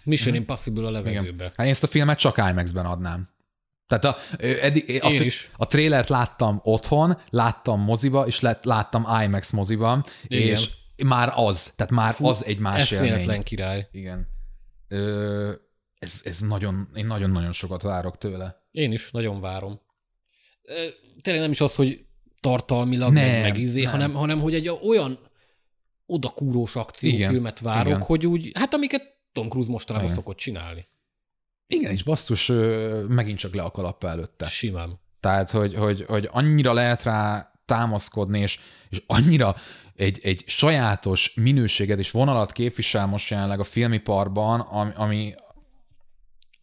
Mission 0.07 0.35
Impossible 0.35 0.87
a 0.87 0.91
levegőbe. 0.91 1.45
Hát 1.45 1.67
én 1.67 1.73
ezt 1.73 1.83
a 1.83 1.87
filmet 1.87 2.19
csak 2.19 2.37
IMAX-ben 2.37 2.87
adnám. 2.87 3.29
Tehát 3.87 4.05
a, 4.05 4.17
eddig, 4.39 4.99
a, 5.03 5.11
is. 5.11 5.51
a 5.57 5.67
trélert 5.67 6.09
láttam 6.09 6.61
otthon, 6.63 7.19
láttam 7.31 7.81
moziba, 7.81 8.27
és 8.27 8.41
láttam 8.63 9.07
IMAX 9.23 9.51
moziban, 9.51 10.05
Igen. 10.27 10.49
és 10.49 10.71
már 11.05 11.33
az, 11.35 11.73
tehát 11.77 11.93
már 11.93 12.15
Fú, 12.15 12.27
az 12.27 12.45
egy 12.45 12.59
más 12.59 12.91
élmény. 12.91 13.43
király. 13.43 13.89
Igen. 13.93 14.27
Ö, 14.89 15.53
ez, 15.99 16.21
ez 16.25 16.41
nagyon, 16.41 16.89
én 16.95 17.07
nagyon-nagyon 17.07 17.53
sokat 17.53 17.83
várok 17.83 18.19
tőle. 18.19 18.65
Én 18.71 18.93
is, 18.93 19.11
nagyon 19.11 19.41
várom. 19.41 19.81
Tényleg 21.21 21.43
nem 21.43 21.51
is 21.51 21.61
az, 21.61 21.75
hogy 21.75 22.05
tartalmilag 22.41 23.13
Nem, 23.13 23.41
meg 23.41 23.59
izé, 23.59 23.83
nem. 23.83 23.91
hanem, 23.91 24.13
hanem 24.15 24.41
hogy 24.41 24.55
egy 24.55 24.69
olyan 24.69 25.19
odakúrós 26.07 26.77
akciófilmet 26.77 27.61
várok, 27.61 27.87
igen. 27.87 28.01
hogy 28.01 28.27
úgy, 28.27 28.51
hát 28.55 28.75
amiket 28.75 29.16
Tom 29.37 29.49
Cruise 29.49 29.71
mostanában 29.71 30.09
Igen. 30.09 30.19
szokott 30.19 30.37
csinálni. 30.37 30.87
Igen, 31.67 31.93
és 31.93 32.03
basszus, 32.03 32.53
megint 33.09 33.39
csak 33.39 33.55
le 33.55 33.63
a 33.63 33.71
kalappa 33.71 34.09
előtte. 34.09 34.47
Simán. 34.47 35.01
Tehát, 35.21 35.51
hogy, 35.51 35.75
hogy, 35.75 36.05
hogy 36.09 36.29
annyira 36.33 36.73
lehet 36.73 37.03
rá 37.03 37.53
támaszkodni, 37.67 38.41
és, 38.41 38.59
és 38.89 39.03
annyira 39.07 39.57
egy, 39.97 40.21
egy 40.23 40.45
sajátos 40.47 41.35
minőséget 41.35 41.99
és 41.99 42.11
vonalat 42.11 42.53
képvisel 42.53 43.07
most 43.07 43.31
jelenleg 43.31 43.61
a 43.61 43.65
filmiparban, 43.65 44.61
ami, 44.61 44.93
ami 44.95 45.35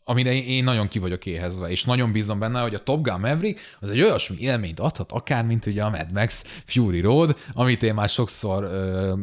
amire 0.04 0.34
én 0.34 0.64
nagyon 0.64 0.88
ki 0.88 0.99
vagyok 0.99 1.26
éhezve, 1.26 1.70
és 1.70 1.84
nagyon 1.84 2.12
bízom 2.12 2.39
benne, 2.39 2.62
hogy 2.62 2.76
a 2.76 2.84
Top 2.84 3.01
Gun 3.04 3.20
Maverick 3.20 3.60
az 3.80 3.89
egy 3.89 4.01
olyasmi 4.01 4.38
élményt 4.39 4.80
adhat, 4.80 5.12
akár 5.12 5.45
mint 5.45 5.66
ugye 5.66 5.84
a 5.84 5.89
Mad 5.89 6.12
Max 6.12 6.43
Fury 6.66 6.99
Road, 6.99 7.36
amit 7.54 7.84
én 7.84 7.93
már 7.93 8.10
sokszor 8.10 8.64
ö, 8.64 9.14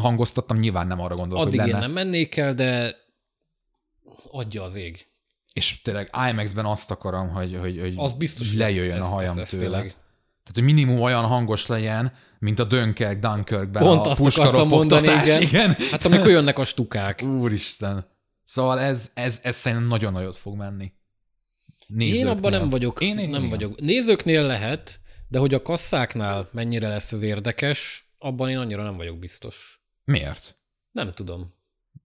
hangoztattam, 0.00 0.58
nyilván 0.58 0.86
nem 0.86 1.00
arra 1.00 1.14
gondolok, 1.16 1.46
Addig 1.46 1.58
hogy 1.60 1.68
én 1.68 1.74
lenne. 1.74 1.86
nem 1.86 1.94
mennék 1.94 2.36
el, 2.36 2.54
de 2.54 2.96
adja 4.30 4.62
az 4.62 4.76
ég. 4.76 5.06
És 5.52 5.82
tényleg 5.82 6.10
IMAX-ben 6.30 6.64
azt 6.66 6.90
akarom, 6.90 7.28
hogy, 7.28 7.56
hogy, 7.60 7.80
hogy 7.80 7.94
Az 7.96 8.12
biztos, 8.12 8.48
hogy 8.48 8.58
lejöjjön 8.58 8.96
ezt- 8.96 9.10
a 9.10 9.14
hajam 9.14 9.30
ezt- 9.30 9.38
ezt 9.38 9.50
tőle. 9.50 9.62
tényleg. 9.64 9.82
Tehát, 10.42 10.54
hogy 10.54 10.62
minimum 10.62 11.00
olyan 11.00 11.24
hangos 11.24 11.66
legyen, 11.66 12.12
mint 12.38 12.58
a 12.58 12.64
Dunkirk, 12.64 13.18
Dunkirkben 13.18 13.82
Pont 13.82 14.06
a 14.06 14.10
azt 14.10 14.38
akartam 14.38 14.68
mondani, 14.68 15.06
puskaropogtatás, 15.06 15.40
igen. 15.40 15.76
Hát 15.90 16.04
amikor 16.04 16.28
jönnek 16.30 16.58
a 16.58 16.64
stukák. 16.64 17.22
Úristen. 17.22 18.06
Szóval 18.50 18.80
ez, 18.80 19.10
ez, 19.14 19.40
ez 19.42 19.56
szerintem 19.56 19.88
nagyon 19.88 20.12
nagyot 20.12 20.36
fog 20.36 20.56
menni. 20.56 20.84
Én 20.84 20.92
Nézőknél. 21.96 22.28
abban 22.28 22.50
nem 22.50 22.70
vagyok. 22.70 23.00
Én, 23.00 23.18
én 23.18 23.28
nem 23.28 23.38
igen. 23.44 23.50
vagyok. 23.50 23.80
Nézőknél 23.80 24.42
lehet, 24.42 25.00
de 25.28 25.38
hogy 25.38 25.54
a 25.54 25.62
kasszáknál 25.62 26.48
mennyire 26.52 26.88
lesz 26.88 27.12
ez 27.12 27.22
érdekes, 27.22 28.10
abban 28.18 28.48
én 28.50 28.56
annyira 28.58 28.82
nem 28.82 28.96
vagyok 28.96 29.18
biztos. 29.18 29.82
Miért? 30.04 30.58
Nem 30.90 31.12
tudom. 31.12 31.54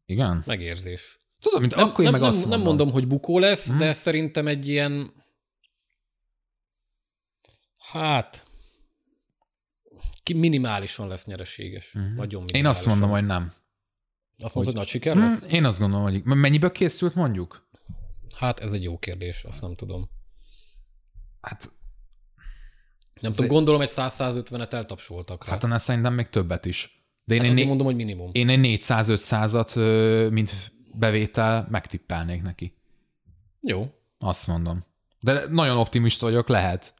Igen? 0.05 0.43
Megérzés. 0.45 1.19
Tudom, 1.39 1.61
mint 1.61 1.75
Nem, 1.75 1.83
akkor 1.87 1.99
én 1.99 2.03
nem, 2.03 2.11
meg 2.11 2.21
nem, 2.21 2.29
azt 2.29 2.39
nem 2.39 2.49
mondom. 2.49 2.67
mondom, 2.67 2.91
hogy 2.91 3.07
bukó 3.07 3.39
lesz, 3.39 3.67
Mhm. 3.69 3.77
de 3.77 3.91
szerintem 3.91 4.47
egy 4.47 4.67
ilyen... 4.69 5.13
Hát... 7.91 8.43
Minimálisan 10.35 11.07
lesz 11.07 11.25
nyereséges. 11.25 11.91
Nagyon 11.93 12.13
minimálisan. 12.15 12.55
Én 12.59 12.65
azt 12.65 12.85
mondom, 12.85 13.09
hogy 13.09 13.25
nem. 13.25 13.53
Azt 14.43 14.55
mondod, 14.55 14.73
hogy 14.73 14.81
nagy 14.81 14.91
siker 14.91 15.15
lesz? 15.15 15.45
Én 15.49 15.65
azt 15.65 15.79
gondolom, 15.79 16.03
hogy 16.05 16.23
mennyiből 16.23 16.71
készült 16.71 17.15
mondjuk? 17.15 17.67
Hát 18.35 18.59
ez 18.59 18.73
egy 18.73 18.83
jó 18.83 18.97
kérdés, 18.99 19.43
azt 19.43 19.61
nem 19.61 19.75
tudom. 19.75 20.09
Hát, 21.41 21.71
Nem 23.21 23.31
tudom, 23.31 23.47
gondolom 23.49 23.81
egy 23.81 23.89
100-150-et 23.91 24.73
eltapsoltak 24.73 25.45
rá. 25.45 25.51
hát 25.51 25.63
annál 25.63 25.77
szerintem 25.77 26.13
még 26.13 26.29
többet 26.29 26.65
is. 26.65 27.03
De 27.23 27.33
én, 27.33 27.39
hát 27.41 27.49
ezért 27.49 27.59
né- 27.67 27.67
mondom, 27.67 27.85
hogy 27.87 28.05
minimum. 28.05 28.29
én 28.33 28.49
egy 28.49 28.79
400-500-at, 28.81 29.75
ö, 29.75 30.27
mint 30.31 30.71
bevétel 30.93 31.67
megtippelnék 31.69 32.41
neki. 32.41 32.77
Jó. 33.61 33.93
Azt 34.17 34.47
mondom. 34.47 34.85
De 35.19 35.45
nagyon 35.49 35.77
optimista 35.77 36.25
vagyok, 36.25 36.47
lehet. 36.47 36.93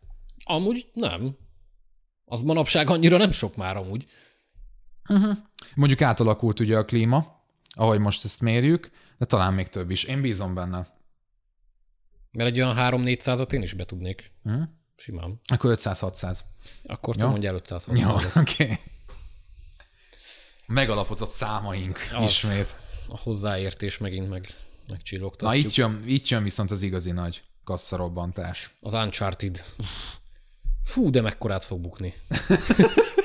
Amúgy 0.43 0.89
nem. 0.93 1.37
Az 2.25 2.41
manapság 2.41 2.89
annyira 2.89 3.17
nem 3.17 3.31
sok 3.31 3.55
már 3.55 3.77
amúgy. 3.77 4.05
Mondjuk 5.75 6.01
átalakult 6.01 6.59
ugye 6.59 6.77
a 6.77 6.85
klíma, 6.85 7.43
ahogy 7.69 7.99
most 7.99 8.23
ezt 8.25 8.41
mérjük, 8.41 8.91
de 9.17 9.25
talán 9.25 9.53
még 9.53 9.69
több 9.69 9.91
is. 9.91 10.03
Én 10.03 10.21
bízom 10.21 10.53
benne. 10.53 10.93
Mert 12.31 12.49
egy 12.49 12.61
olyan 12.61 12.75
3-400-at 12.77 13.51
én 13.53 13.61
is 13.61 13.73
be 13.73 13.85
tudnék. 13.85 14.31
Hm? 14.43 14.61
Simán. 14.95 15.41
Akkor 15.47 15.75
500-600. 15.77 16.39
Akkor 16.85 17.15
te 17.15 17.23
Ja. 17.23 17.29
mondjál 17.29 17.53
560 17.55 17.97
Jó, 17.97 18.15
oké. 18.41 18.63
Okay. 18.63 18.77
Megalapozott 20.67 21.29
számaink 21.29 21.97
Az. 22.13 22.23
ismét. 22.23 22.75
A 23.09 23.17
hozzáértés 23.17 23.97
megint 23.97 24.29
meg, 24.29 24.47
megcsillogtatjuk. 24.87 25.49
Na 25.63 25.69
itt 25.69 25.73
jön, 25.75 26.03
itt 26.05 26.27
jön 26.27 26.43
viszont 26.43 26.71
az 26.71 26.81
igazi 26.81 27.11
nagy 27.11 27.43
kasszarobbantás. 27.63 28.77
Az 28.81 28.93
Uncharted. 28.93 29.63
Fú, 30.83 31.09
de 31.09 31.21
mekkorát 31.21 31.63
fog 31.63 31.79
bukni. 31.79 32.13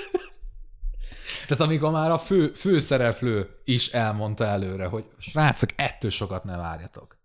Tehát 1.51 1.65
amikor 1.65 1.91
már 1.91 2.11
a 2.11 2.19
fő, 2.19 2.53
főszereplő 2.53 3.61
is 3.65 3.93
elmondta 3.93 4.45
előre, 4.45 4.87
hogy 4.87 5.05
srácok, 5.19 5.71
ettől 5.77 6.11
sokat 6.11 6.45
ne 6.45 6.57
várjatok. 6.57 7.19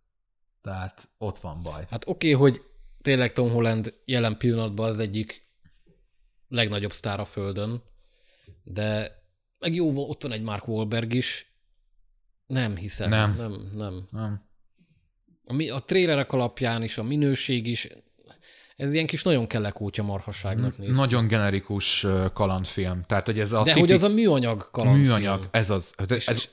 Tehát 0.62 1.10
ott 1.18 1.40
van 1.40 1.64
baj. 1.64 1.86
Hát 1.90 2.08
oké, 2.08 2.34
okay, 2.34 2.50
hogy 2.50 2.62
tényleg 3.02 3.34
Tom 3.34 3.50
Holland 3.50 3.94
jelen 4.06 4.38
pillanatban 4.38 4.90
az 4.90 5.00
egyik 5.00 5.48
legnagyobb 6.48 6.92
sztár 6.92 7.20
a 7.20 7.26
Földön, 7.26 7.84
de 8.64 9.22
meg 9.60 9.76
jó, 9.76 10.10
ott 10.10 10.22
van 10.22 10.32
egy 10.32 10.42
Mark 10.42 10.68
Wahlberg 10.68 11.14
is. 11.14 11.56
Nem 12.48 12.76
hiszem. 12.76 13.10
Nem. 13.10 13.36
Nem, 13.36 13.70
nem. 13.74 14.08
Nem? 14.12 14.46
A, 15.46 15.54
mi- 15.54 15.70
a 15.70 15.80
trélerek 15.80 16.32
alapján 16.32 16.84
is, 16.84 16.98
a 16.98 17.04
minőség 17.04 17.68
is, 17.68 17.88
ez 18.76 18.94
ilyen 18.94 19.06
kis 19.06 19.24
nagyon 19.24 19.48
kelekótya 19.48 20.04
marhaságnak 20.04 20.78
néz. 20.78 20.96
Nagyon 20.98 21.28
generikus 21.28 22.06
kalandfilm. 22.34 23.04
Tehát, 23.08 23.26
hogy 23.26 23.40
ez 23.40 23.52
a 23.52 23.58
De 23.58 23.64
tipik 23.64 23.80
hogy 23.80 23.92
az 23.92 24.04
a 24.04 24.08
műanyag 24.08 24.70
kalandfilm. 24.72 25.08
műanyag, 25.08 25.48
ez 25.52 25.70
az. 25.70 25.94
Hát 25.98 26.12
És, 26.12 26.28
Ez 26.28 26.36
és, 26.36 26.50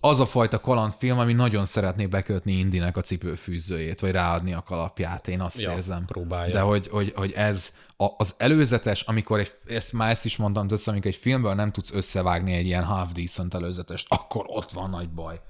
az 0.00 0.20
a 0.20 0.26
fajta 0.26 0.60
kalandfilm, 0.60 1.18
ami 1.18 1.32
nagyon 1.32 1.64
szeretné 1.64 2.06
bekötni 2.06 2.52
Indinek 2.52 2.96
a 2.96 3.00
cipőfűzőjét, 3.00 4.00
vagy 4.00 4.10
ráadni 4.10 4.52
a 4.52 4.62
kalapját, 4.62 5.28
én 5.28 5.40
azt 5.40 5.60
Ja, 5.60 5.72
érzem. 5.72 6.04
próbálja. 6.04 6.52
De 6.52 6.60
hogy, 6.60 6.88
hogy, 6.88 7.12
hogy 7.16 7.32
ez 7.32 7.74
a, 7.96 8.06
az 8.16 8.34
előzetes, 8.38 9.00
amikor 9.02 9.38
egy, 9.38 9.52
ezt 9.66 9.92
már 9.92 10.10
ezt 10.10 10.24
is 10.24 10.36
mondtam 10.36 10.66
össze, 10.70 10.90
amikor 10.90 11.10
egy 11.10 11.16
filmből 11.16 11.54
nem 11.54 11.72
tudsz 11.72 11.92
összevágni 11.92 12.52
egy 12.52 12.66
ilyen 12.66 12.84
half 12.84 13.12
decent 13.12 13.54
előzetest, 13.54 14.06
akkor 14.08 14.44
ott 14.48 14.72
van 14.72 14.90
nagy 14.90 15.08
baj. 15.10 15.40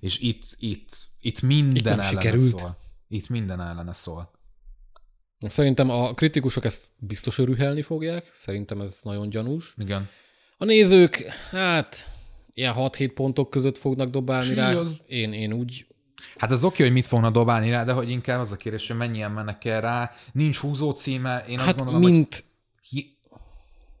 És 0.00 0.18
itt, 0.18 0.42
itt, 0.58 0.96
itt 1.20 1.42
minden 1.42 1.76
Itt 1.76 1.86
ellene 1.86 2.02
sikerült. 2.08 2.58
szól. 2.58 2.76
Itt 3.08 3.28
minden 3.28 3.60
ellene 3.60 3.92
szól. 3.92 4.34
Szerintem 5.38 5.90
a 5.90 6.12
kritikusok 6.12 6.64
ezt 6.64 6.86
biztos 6.98 7.38
örühelni 7.38 7.82
fogják, 7.82 8.30
szerintem 8.32 8.80
ez 8.80 8.98
nagyon 9.02 9.28
gyanús. 9.30 9.74
Igen. 9.78 10.08
A 10.58 10.64
nézők, 10.64 11.16
hát 11.50 12.08
ilyen 12.54 12.74
6-7 12.76 13.10
pontok 13.14 13.50
között 13.50 13.78
fognak 13.78 14.08
dobálni 14.10 14.54
rá. 14.54 14.74
az- 14.74 14.96
Én, 15.06 15.32
én 15.32 15.52
úgy, 15.52 15.86
Hát 16.36 16.50
az 16.50 16.64
oké, 16.64 16.82
hogy 16.82 16.92
mit 16.92 17.06
fognak 17.06 17.32
dobálni 17.32 17.70
rá, 17.70 17.84
de 17.84 17.92
hogy 17.92 18.10
inkább 18.10 18.40
az 18.40 18.52
a 18.52 18.56
kérdés, 18.56 18.86
hogy 18.88 18.96
mennyien 18.96 19.30
mennek 19.30 19.64
el 19.64 19.80
rá. 19.80 20.10
Nincs 20.32 20.58
húzó 20.58 20.90
címe, 20.90 21.44
én 21.48 21.58
azt 21.58 21.66
hát 21.66 21.76
gondolom, 21.76 22.02
hogy 22.02 22.10
mint, 22.10 22.44
hi- 22.90 23.18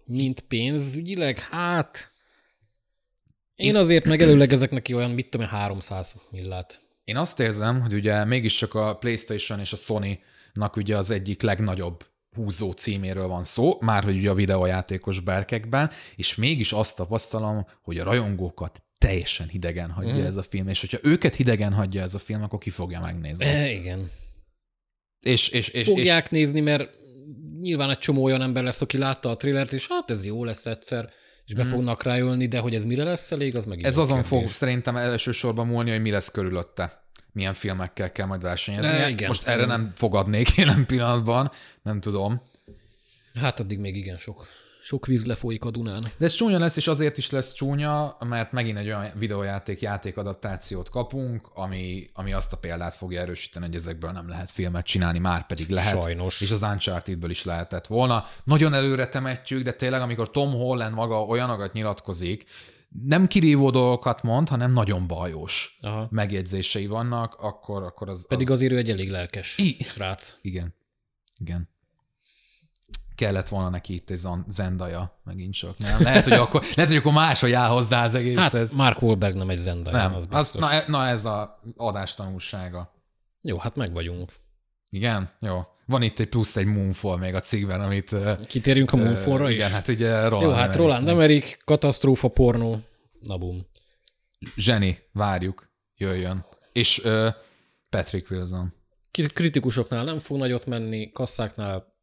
mint 0.04 0.40
pénzügyileg, 0.40 1.38
hát 1.38 2.10
én 3.54 3.76
azért 3.76 4.04
megelőlegezek 4.04 4.70
neki 4.70 4.94
olyan, 4.94 5.10
mit 5.10 5.28
tudom 5.30 5.46
én, 5.46 5.52
300 5.52 6.16
millát. 6.30 6.80
Én 7.04 7.16
azt 7.16 7.40
érzem, 7.40 7.80
hogy 7.80 7.92
ugye 7.94 8.24
mégiscsak 8.24 8.74
a 8.74 8.96
PlayStation 8.96 9.60
és 9.60 9.72
a 9.72 9.76
Sony-nak 10.56 10.76
ugye 10.76 10.96
az 10.96 11.10
egyik 11.10 11.42
legnagyobb 11.42 12.04
húzó 12.36 12.70
címéről 12.70 13.26
van 13.26 13.44
szó, 13.44 13.76
már 13.80 14.04
hogy 14.04 14.16
ugye 14.16 14.30
a 14.30 14.34
videójátékos 14.34 15.20
berkekben, 15.20 15.90
és 16.16 16.34
mégis 16.34 16.72
azt 16.72 16.96
tapasztalom, 16.96 17.66
hogy 17.82 17.98
a 17.98 18.04
rajongókat 18.04 18.82
teljesen 18.98 19.48
hidegen 19.48 19.90
hagyja 19.90 20.22
mm. 20.22 20.26
ez 20.26 20.36
a 20.36 20.42
film, 20.42 20.68
és 20.68 20.80
hogyha 20.80 20.98
őket 21.02 21.34
hidegen 21.34 21.72
hagyja 21.72 22.02
ez 22.02 22.14
a 22.14 22.18
film, 22.18 22.42
akkor 22.42 22.58
ki 22.58 22.70
fogja 22.70 23.00
megnézni. 23.00 23.44
E, 23.44 23.70
igen. 23.70 24.10
És, 25.20 25.48
és, 25.48 25.68
és, 25.68 25.68
és 25.68 25.86
Fogják 25.86 26.30
nézni, 26.30 26.60
mert 26.60 26.90
nyilván 27.60 27.90
egy 27.90 27.98
csomó 27.98 28.22
olyan 28.22 28.42
ember 28.42 28.62
lesz, 28.62 28.80
aki 28.80 28.98
látta 28.98 29.30
a 29.30 29.36
trélert, 29.36 29.72
és 29.72 29.86
hát 29.88 30.10
ez 30.10 30.24
jó 30.24 30.44
lesz 30.44 30.66
egyszer, 30.66 31.10
és 31.46 31.54
be 31.54 31.64
fognak 31.64 32.02
rájölni, 32.02 32.46
de 32.46 32.58
hogy 32.58 32.74
ez 32.74 32.84
mire 32.84 33.04
lesz 33.04 33.32
elég, 33.32 33.56
az 33.56 33.64
meg 33.64 33.82
ez 33.82 33.98
azon 33.98 34.22
kérdés. 34.22 34.38
fog 34.38 34.48
szerintem 34.48 34.96
elsősorban 34.96 35.66
múlni, 35.66 35.90
hogy 35.90 36.00
mi 36.00 36.10
lesz 36.10 36.30
körülötte. 36.30 37.05
Milyen 37.36 37.54
filmekkel 37.54 38.12
kell 38.12 38.26
majd 38.26 38.42
versenyezni. 38.42 38.96
E, 38.96 39.08
igen. 39.08 39.26
Most 39.26 39.46
erre 39.46 39.64
nem 39.64 39.92
fogadnék 39.94 40.54
jelen 40.54 40.86
pillanatban, 40.86 41.50
nem 41.82 42.00
tudom. 42.00 42.42
Hát 43.40 43.60
addig 43.60 43.78
még 43.78 43.96
igen 43.96 44.18
sok, 44.18 44.46
sok 44.82 45.06
víz 45.06 45.26
lefolyik 45.26 45.64
a 45.64 45.70
Dunán. 45.70 46.02
De 46.16 46.24
ez 46.24 46.32
csúnya 46.32 46.58
lesz, 46.58 46.76
és 46.76 46.86
azért 46.86 47.18
is 47.18 47.30
lesz 47.30 47.52
csúnya, 47.52 48.16
mert 48.20 48.52
megint 48.52 48.78
egy 48.78 48.86
olyan 48.86 49.10
videójáték 49.14 49.80
játékadaptációt 49.80 50.88
kapunk, 50.90 51.50
ami, 51.54 52.10
ami 52.12 52.32
azt 52.32 52.52
a 52.52 52.56
példát 52.56 52.94
fogja 52.94 53.20
erősíteni, 53.20 53.66
hogy 53.66 53.74
ezekből 53.74 54.10
nem 54.10 54.28
lehet 54.28 54.50
filmet 54.50 54.86
csinálni, 54.86 55.18
már 55.18 55.46
pedig 55.46 55.68
lehet. 55.68 56.02
Sajnos. 56.02 56.40
És 56.40 56.50
az 56.50 56.62
Uncharted-ből 56.62 57.30
is 57.30 57.44
lehetett 57.44 57.86
volna. 57.86 58.26
Nagyon 58.44 58.74
előre 58.74 59.08
temetjük, 59.08 59.62
de 59.62 59.72
tényleg, 59.72 60.00
amikor 60.00 60.30
Tom 60.30 60.50
Holland 60.50 60.94
maga 60.94 61.24
olyanokat 61.24 61.72
nyilatkozik, 61.72 62.44
nem 63.04 63.26
kirívó 63.26 63.70
dolgokat 63.70 64.22
mond, 64.22 64.48
hanem 64.48 64.72
nagyon 64.72 65.06
bajos 65.06 65.78
Aha. 65.80 66.06
megjegyzései 66.10 66.86
vannak, 66.86 67.34
akkor, 67.34 67.82
akkor 67.82 68.08
az... 68.08 68.26
Pedig 68.26 68.46
az... 68.50 68.54
azért 68.54 68.72
ő 68.72 68.76
egy 68.76 68.90
elég 68.90 69.10
lelkes 69.10 69.58
I- 69.58 69.82
srác. 69.84 70.36
Igen. 70.42 70.74
Igen. 71.38 71.68
Kellett 73.14 73.48
volna 73.48 73.68
neki 73.68 73.94
itt 73.94 74.10
egy 74.10 74.20
zendaja, 74.48 75.20
megint 75.24 75.54
csak. 75.54 75.78
Nem? 75.78 76.02
Lehet, 76.02 76.24
hogy 76.24 76.32
akkor, 76.32 76.62
lehet, 76.74 76.90
hogy 76.90 77.00
akkor 77.00 77.12
máshogy 77.12 77.52
áll 77.52 77.68
hozzá 77.68 78.04
az 78.04 78.14
egész. 78.14 78.36
Hát 78.38 78.54
ez. 78.54 78.72
Mark 78.72 79.02
Wahlberg 79.02 79.34
nem 79.34 79.50
egy 79.50 79.58
Zendaya, 79.58 79.96
Nem, 79.96 80.14
az 80.14 80.26
az, 80.30 80.42
biztos. 80.42 80.60
na, 80.60 80.72
e- 80.72 80.84
na, 80.86 81.06
ez 81.06 81.24
a 81.24 81.60
adás 81.76 82.14
tanulsága. 82.14 82.94
Jó, 83.42 83.58
hát 83.58 83.76
meg 83.76 83.92
vagyunk. 83.92 84.32
Igen? 84.88 85.30
Jó. 85.40 85.60
Van 85.86 86.02
itt 86.02 86.18
egy 86.18 86.28
plusz 86.28 86.56
egy 86.56 86.66
Moonfall 86.66 87.18
még 87.18 87.34
a 87.34 87.40
cikkben, 87.40 87.80
amit... 87.80 88.14
Kitérjünk 88.46 88.92
a 88.92 88.96
Moonfallra 88.96 89.50
is? 89.50 89.56
Igen, 89.56 89.70
hát 89.70 89.88
ugye 89.88 90.28
Roland 90.28 90.42
Jó, 90.42 90.50
hát 90.50 90.58
Emmerich. 90.58 90.78
Roland 90.78 91.08
Emmerich, 91.08 91.64
katasztrófa 91.64 92.28
pornó, 92.28 92.80
na 93.20 93.38
bum. 93.38 93.66
Zseni, 94.56 94.98
várjuk, 95.12 95.70
jöjjön. 95.94 96.44
És 96.72 97.04
ö, 97.04 97.28
Patrick 97.88 98.30
Wilson. 98.30 98.74
Kritikusoknál 99.10 100.04
nem 100.04 100.18
fog 100.18 100.38
nagyot 100.38 100.66
menni, 100.66 101.10
kasszáknál 101.12 101.94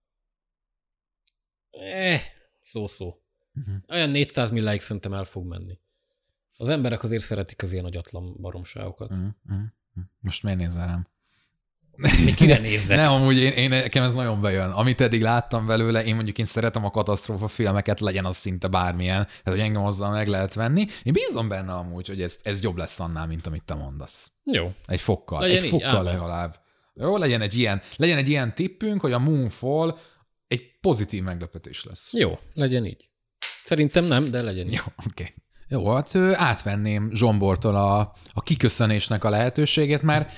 eh, 1.72 2.22
szó-szó. 2.62 3.22
Mhm. 3.52 3.76
Olyan 3.88 4.10
400 4.10 4.52
milláig 4.52 4.82
szerintem 4.82 5.14
el 5.14 5.24
fog 5.24 5.46
menni. 5.46 5.80
Az 6.58 6.70
emberek 6.70 7.04
azért 7.04 7.24
szeretik 7.24 7.62
az 7.62 7.72
ilyen 7.72 7.86
agyatlan 7.86 8.36
baromságokat. 8.42 9.14
Mm. 9.14 9.28
Most 10.20 10.44
miért 10.44 10.60
nézel 10.60 10.88
rám? 10.88 11.08
Mi 11.98 12.34
kire 12.34 12.58
nézzek? 12.58 12.98
Nem, 12.98 13.12
amúgy 13.12 13.38
én, 13.38 13.52
én, 13.52 13.70
nekem 13.70 14.04
ez 14.04 14.14
nagyon 14.14 14.42
bejön. 14.42 14.70
Amit 14.70 15.02
eddig 15.02 15.22
láttam 15.22 15.66
belőle, 15.66 16.04
én 16.04 16.16
mondjuk 16.16 16.38
én 16.38 16.46
szeretem 16.46 16.86
a 16.86 16.92
katasztrófa 16.92 17.48
filmeket, 17.48 18.00
legyen 18.00 18.26
az 18.26 18.36
szinte 18.36 18.68
bármilyen, 18.68 19.26
tehát 19.26 19.60
hogy 19.60 19.60
engem 19.60 19.84
azzal 19.84 20.12
meg 20.12 20.28
lehet 20.28 20.54
venni. 20.54 20.88
Én 21.04 21.14
bízom 21.14 21.48
benne 21.48 21.74
amúgy, 21.74 22.08
hogy 22.08 22.22
ez, 22.22 22.40
ez 22.44 22.62
jobb 22.62 22.78
lesz 22.78 23.00
annál, 23.00 23.28
mint 23.28 23.48
amit 23.48 23.64
te 23.64 23.74
mondasz. 23.74 24.32
Jó. 24.44 24.72
Egy 24.86 25.02
fokkal, 25.02 25.40
Legyen 25.40 25.58
egy 25.58 25.64
így, 25.64 25.70
fokkal 25.70 25.98
ám. 25.98 26.04
legalább. 26.04 26.56
Jó, 26.94 27.18
legyen 27.18 27.42
egy 27.42 27.58
ilyen, 27.58 27.82
legyen 27.96 28.18
egy 28.18 28.30
ilyen 28.30 28.56
tippünk, 28.56 29.02
hogy 29.02 29.12
a 29.12 29.20
Moonfall 29.20 29.98
egy 30.48 30.80
pozitív 30.82 31.24
meglepetés 31.24 31.84
lesz. 31.84 32.14
Jó, 32.14 32.40
legyen 32.54 32.86
így. 32.86 33.10
Szerintem 33.64 34.06
nem, 34.06 34.32
de 34.32 34.42
legyen 34.42 34.66
így. 34.66 34.74
Jó, 34.74 34.82
oké. 35.08 35.24
Okay. 35.24 35.34
Jó, 35.68 35.90
hát 35.90 36.16
átvenném 36.34 37.10
Zsombortól 37.14 37.76
a, 37.76 38.00
a 38.34 38.42
kiköszönésnek 38.42 39.24
a 39.24 39.30
lehetőségét, 39.30 40.02
mert 40.02 40.32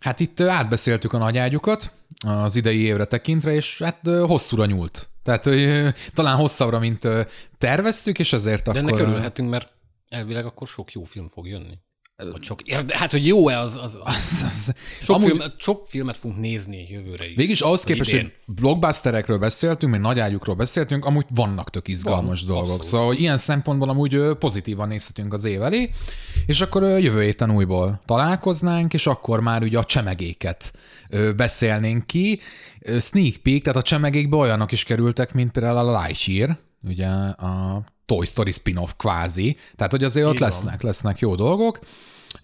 hát 0.00 0.20
itt 0.20 0.40
átbeszéltük 0.40 1.12
a 1.12 1.18
nagyágyukat 1.18 1.92
az 2.26 2.56
idei 2.56 2.80
évre 2.80 3.04
tekintve, 3.04 3.52
és 3.52 3.82
hát 3.82 4.06
hosszúra 4.06 4.66
nyúlt. 4.66 5.08
Tehát 5.22 5.44
hogy, 5.44 5.94
talán 6.14 6.36
hosszabbra, 6.36 6.78
mint 6.78 7.08
terveztük, 7.58 8.18
és 8.18 8.32
ezért 8.32 8.64
De 8.64 8.70
akkor... 8.70 8.82
ennek 8.82 9.00
örülhetünk, 9.00 9.50
mert 9.50 9.72
elvileg 10.08 10.46
akkor 10.46 10.66
sok 10.66 10.92
jó 10.92 11.04
film 11.04 11.28
fog 11.28 11.46
jönni. 11.46 11.78
Vagy 12.24 12.42
sok 12.42 12.62
érde, 12.62 12.96
hát, 12.98 13.10
hogy 13.10 13.26
jó-e 13.26 13.58
az, 13.58 13.76
az, 13.82 13.98
az 14.04 14.42
az- 14.46 14.74
sok, 15.02 15.16
amúgy- 15.16 15.28
filmet, 15.30 15.54
sok 15.60 15.84
filmet 15.88 16.16
fogunk 16.16 16.40
nézni 16.40 16.86
jövőre 16.90 17.28
is. 17.28 17.34
Végülis 17.36 17.60
ahhoz 17.60 17.84
képest, 17.84 18.10
idén. 18.12 18.32
hogy 18.46 18.54
blockbusterekről 18.54 19.38
beszéltünk, 19.38 19.92
meg 19.92 20.00
nagyágyukról 20.00 20.54
beszéltünk, 20.54 21.04
amúgy 21.04 21.26
vannak 21.34 21.70
tök 21.70 21.88
izgalmas 21.88 22.40
Van, 22.40 22.48
dolgok. 22.48 22.64
abszolút. 22.68 22.84
Szóval 22.86 23.06
hogy 23.06 23.20
ilyen 23.20 23.36
szempontból 23.38 23.88
amúgy 23.88 24.20
pozitívan 24.38 24.88
nézhetünk 24.88 25.32
az 25.32 25.44
év 25.44 25.62
elé, 25.62 25.90
és 26.46 26.60
akkor 26.60 26.82
jövő 26.82 27.22
héten 27.22 27.50
újból 27.50 28.00
találkoznánk, 28.04 28.94
és 28.94 29.06
akkor 29.06 29.40
már 29.40 29.62
ugye 29.62 29.78
a 29.78 29.84
csemegéket 29.84 30.72
beszélnénk 31.36 32.06
ki. 32.06 32.40
Sneak 33.00 33.36
peek, 33.36 33.62
tehát 33.62 33.78
a 33.78 33.82
csemegékbe 33.82 34.36
olyanok 34.36 34.72
is 34.72 34.84
kerültek, 34.84 35.32
mint 35.32 35.52
például 35.52 35.76
a 35.88 36.02
Lightyear, 36.02 36.56
ugye 36.88 37.06
a 37.06 37.82
Toy 38.08 38.26
Story 38.26 38.50
spin-off 38.50 38.92
kvázi, 38.96 39.56
tehát 39.76 39.92
hogy 39.92 40.04
azért 40.04 40.26
ott 40.26 40.32
Így 40.32 40.38
van. 40.38 40.48
lesznek, 40.48 40.82
lesznek 40.82 41.18
jó 41.18 41.34
dolgok, 41.34 41.78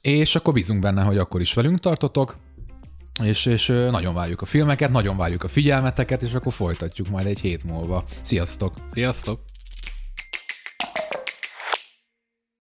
és 0.01 0.35
akkor 0.35 0.53
bízunk 0.53 0.81
benne, 0.81 1.03
hogy 1.03 1.19
akkor 1.19 1.41
is 1.41 1.55
velünk 1.55 1.79
tartotok, 1.79 2.37
És, 3.23 3.47
és 3.47 3.67
nagyon 3.67 4.15
várjuk 4.15 4.43
a 4.43 4.45
filmeket, 4.45 4.91
nagyon 4.91 5.17
várjuk 5.17 5.45
a 5.45 5.49
figyelmeteket, 5.49 6.23
és 6.23 6.35
akkor 6.35 6.53
folytatjuk 6.53 7.09
majd 7.09 7.27
egy 7.27 7.41
hét 7.41 7.65
múlva. 7.65 8.05
Sziasztok! 8.21 8.75
Sziasztok! 8.87 9.41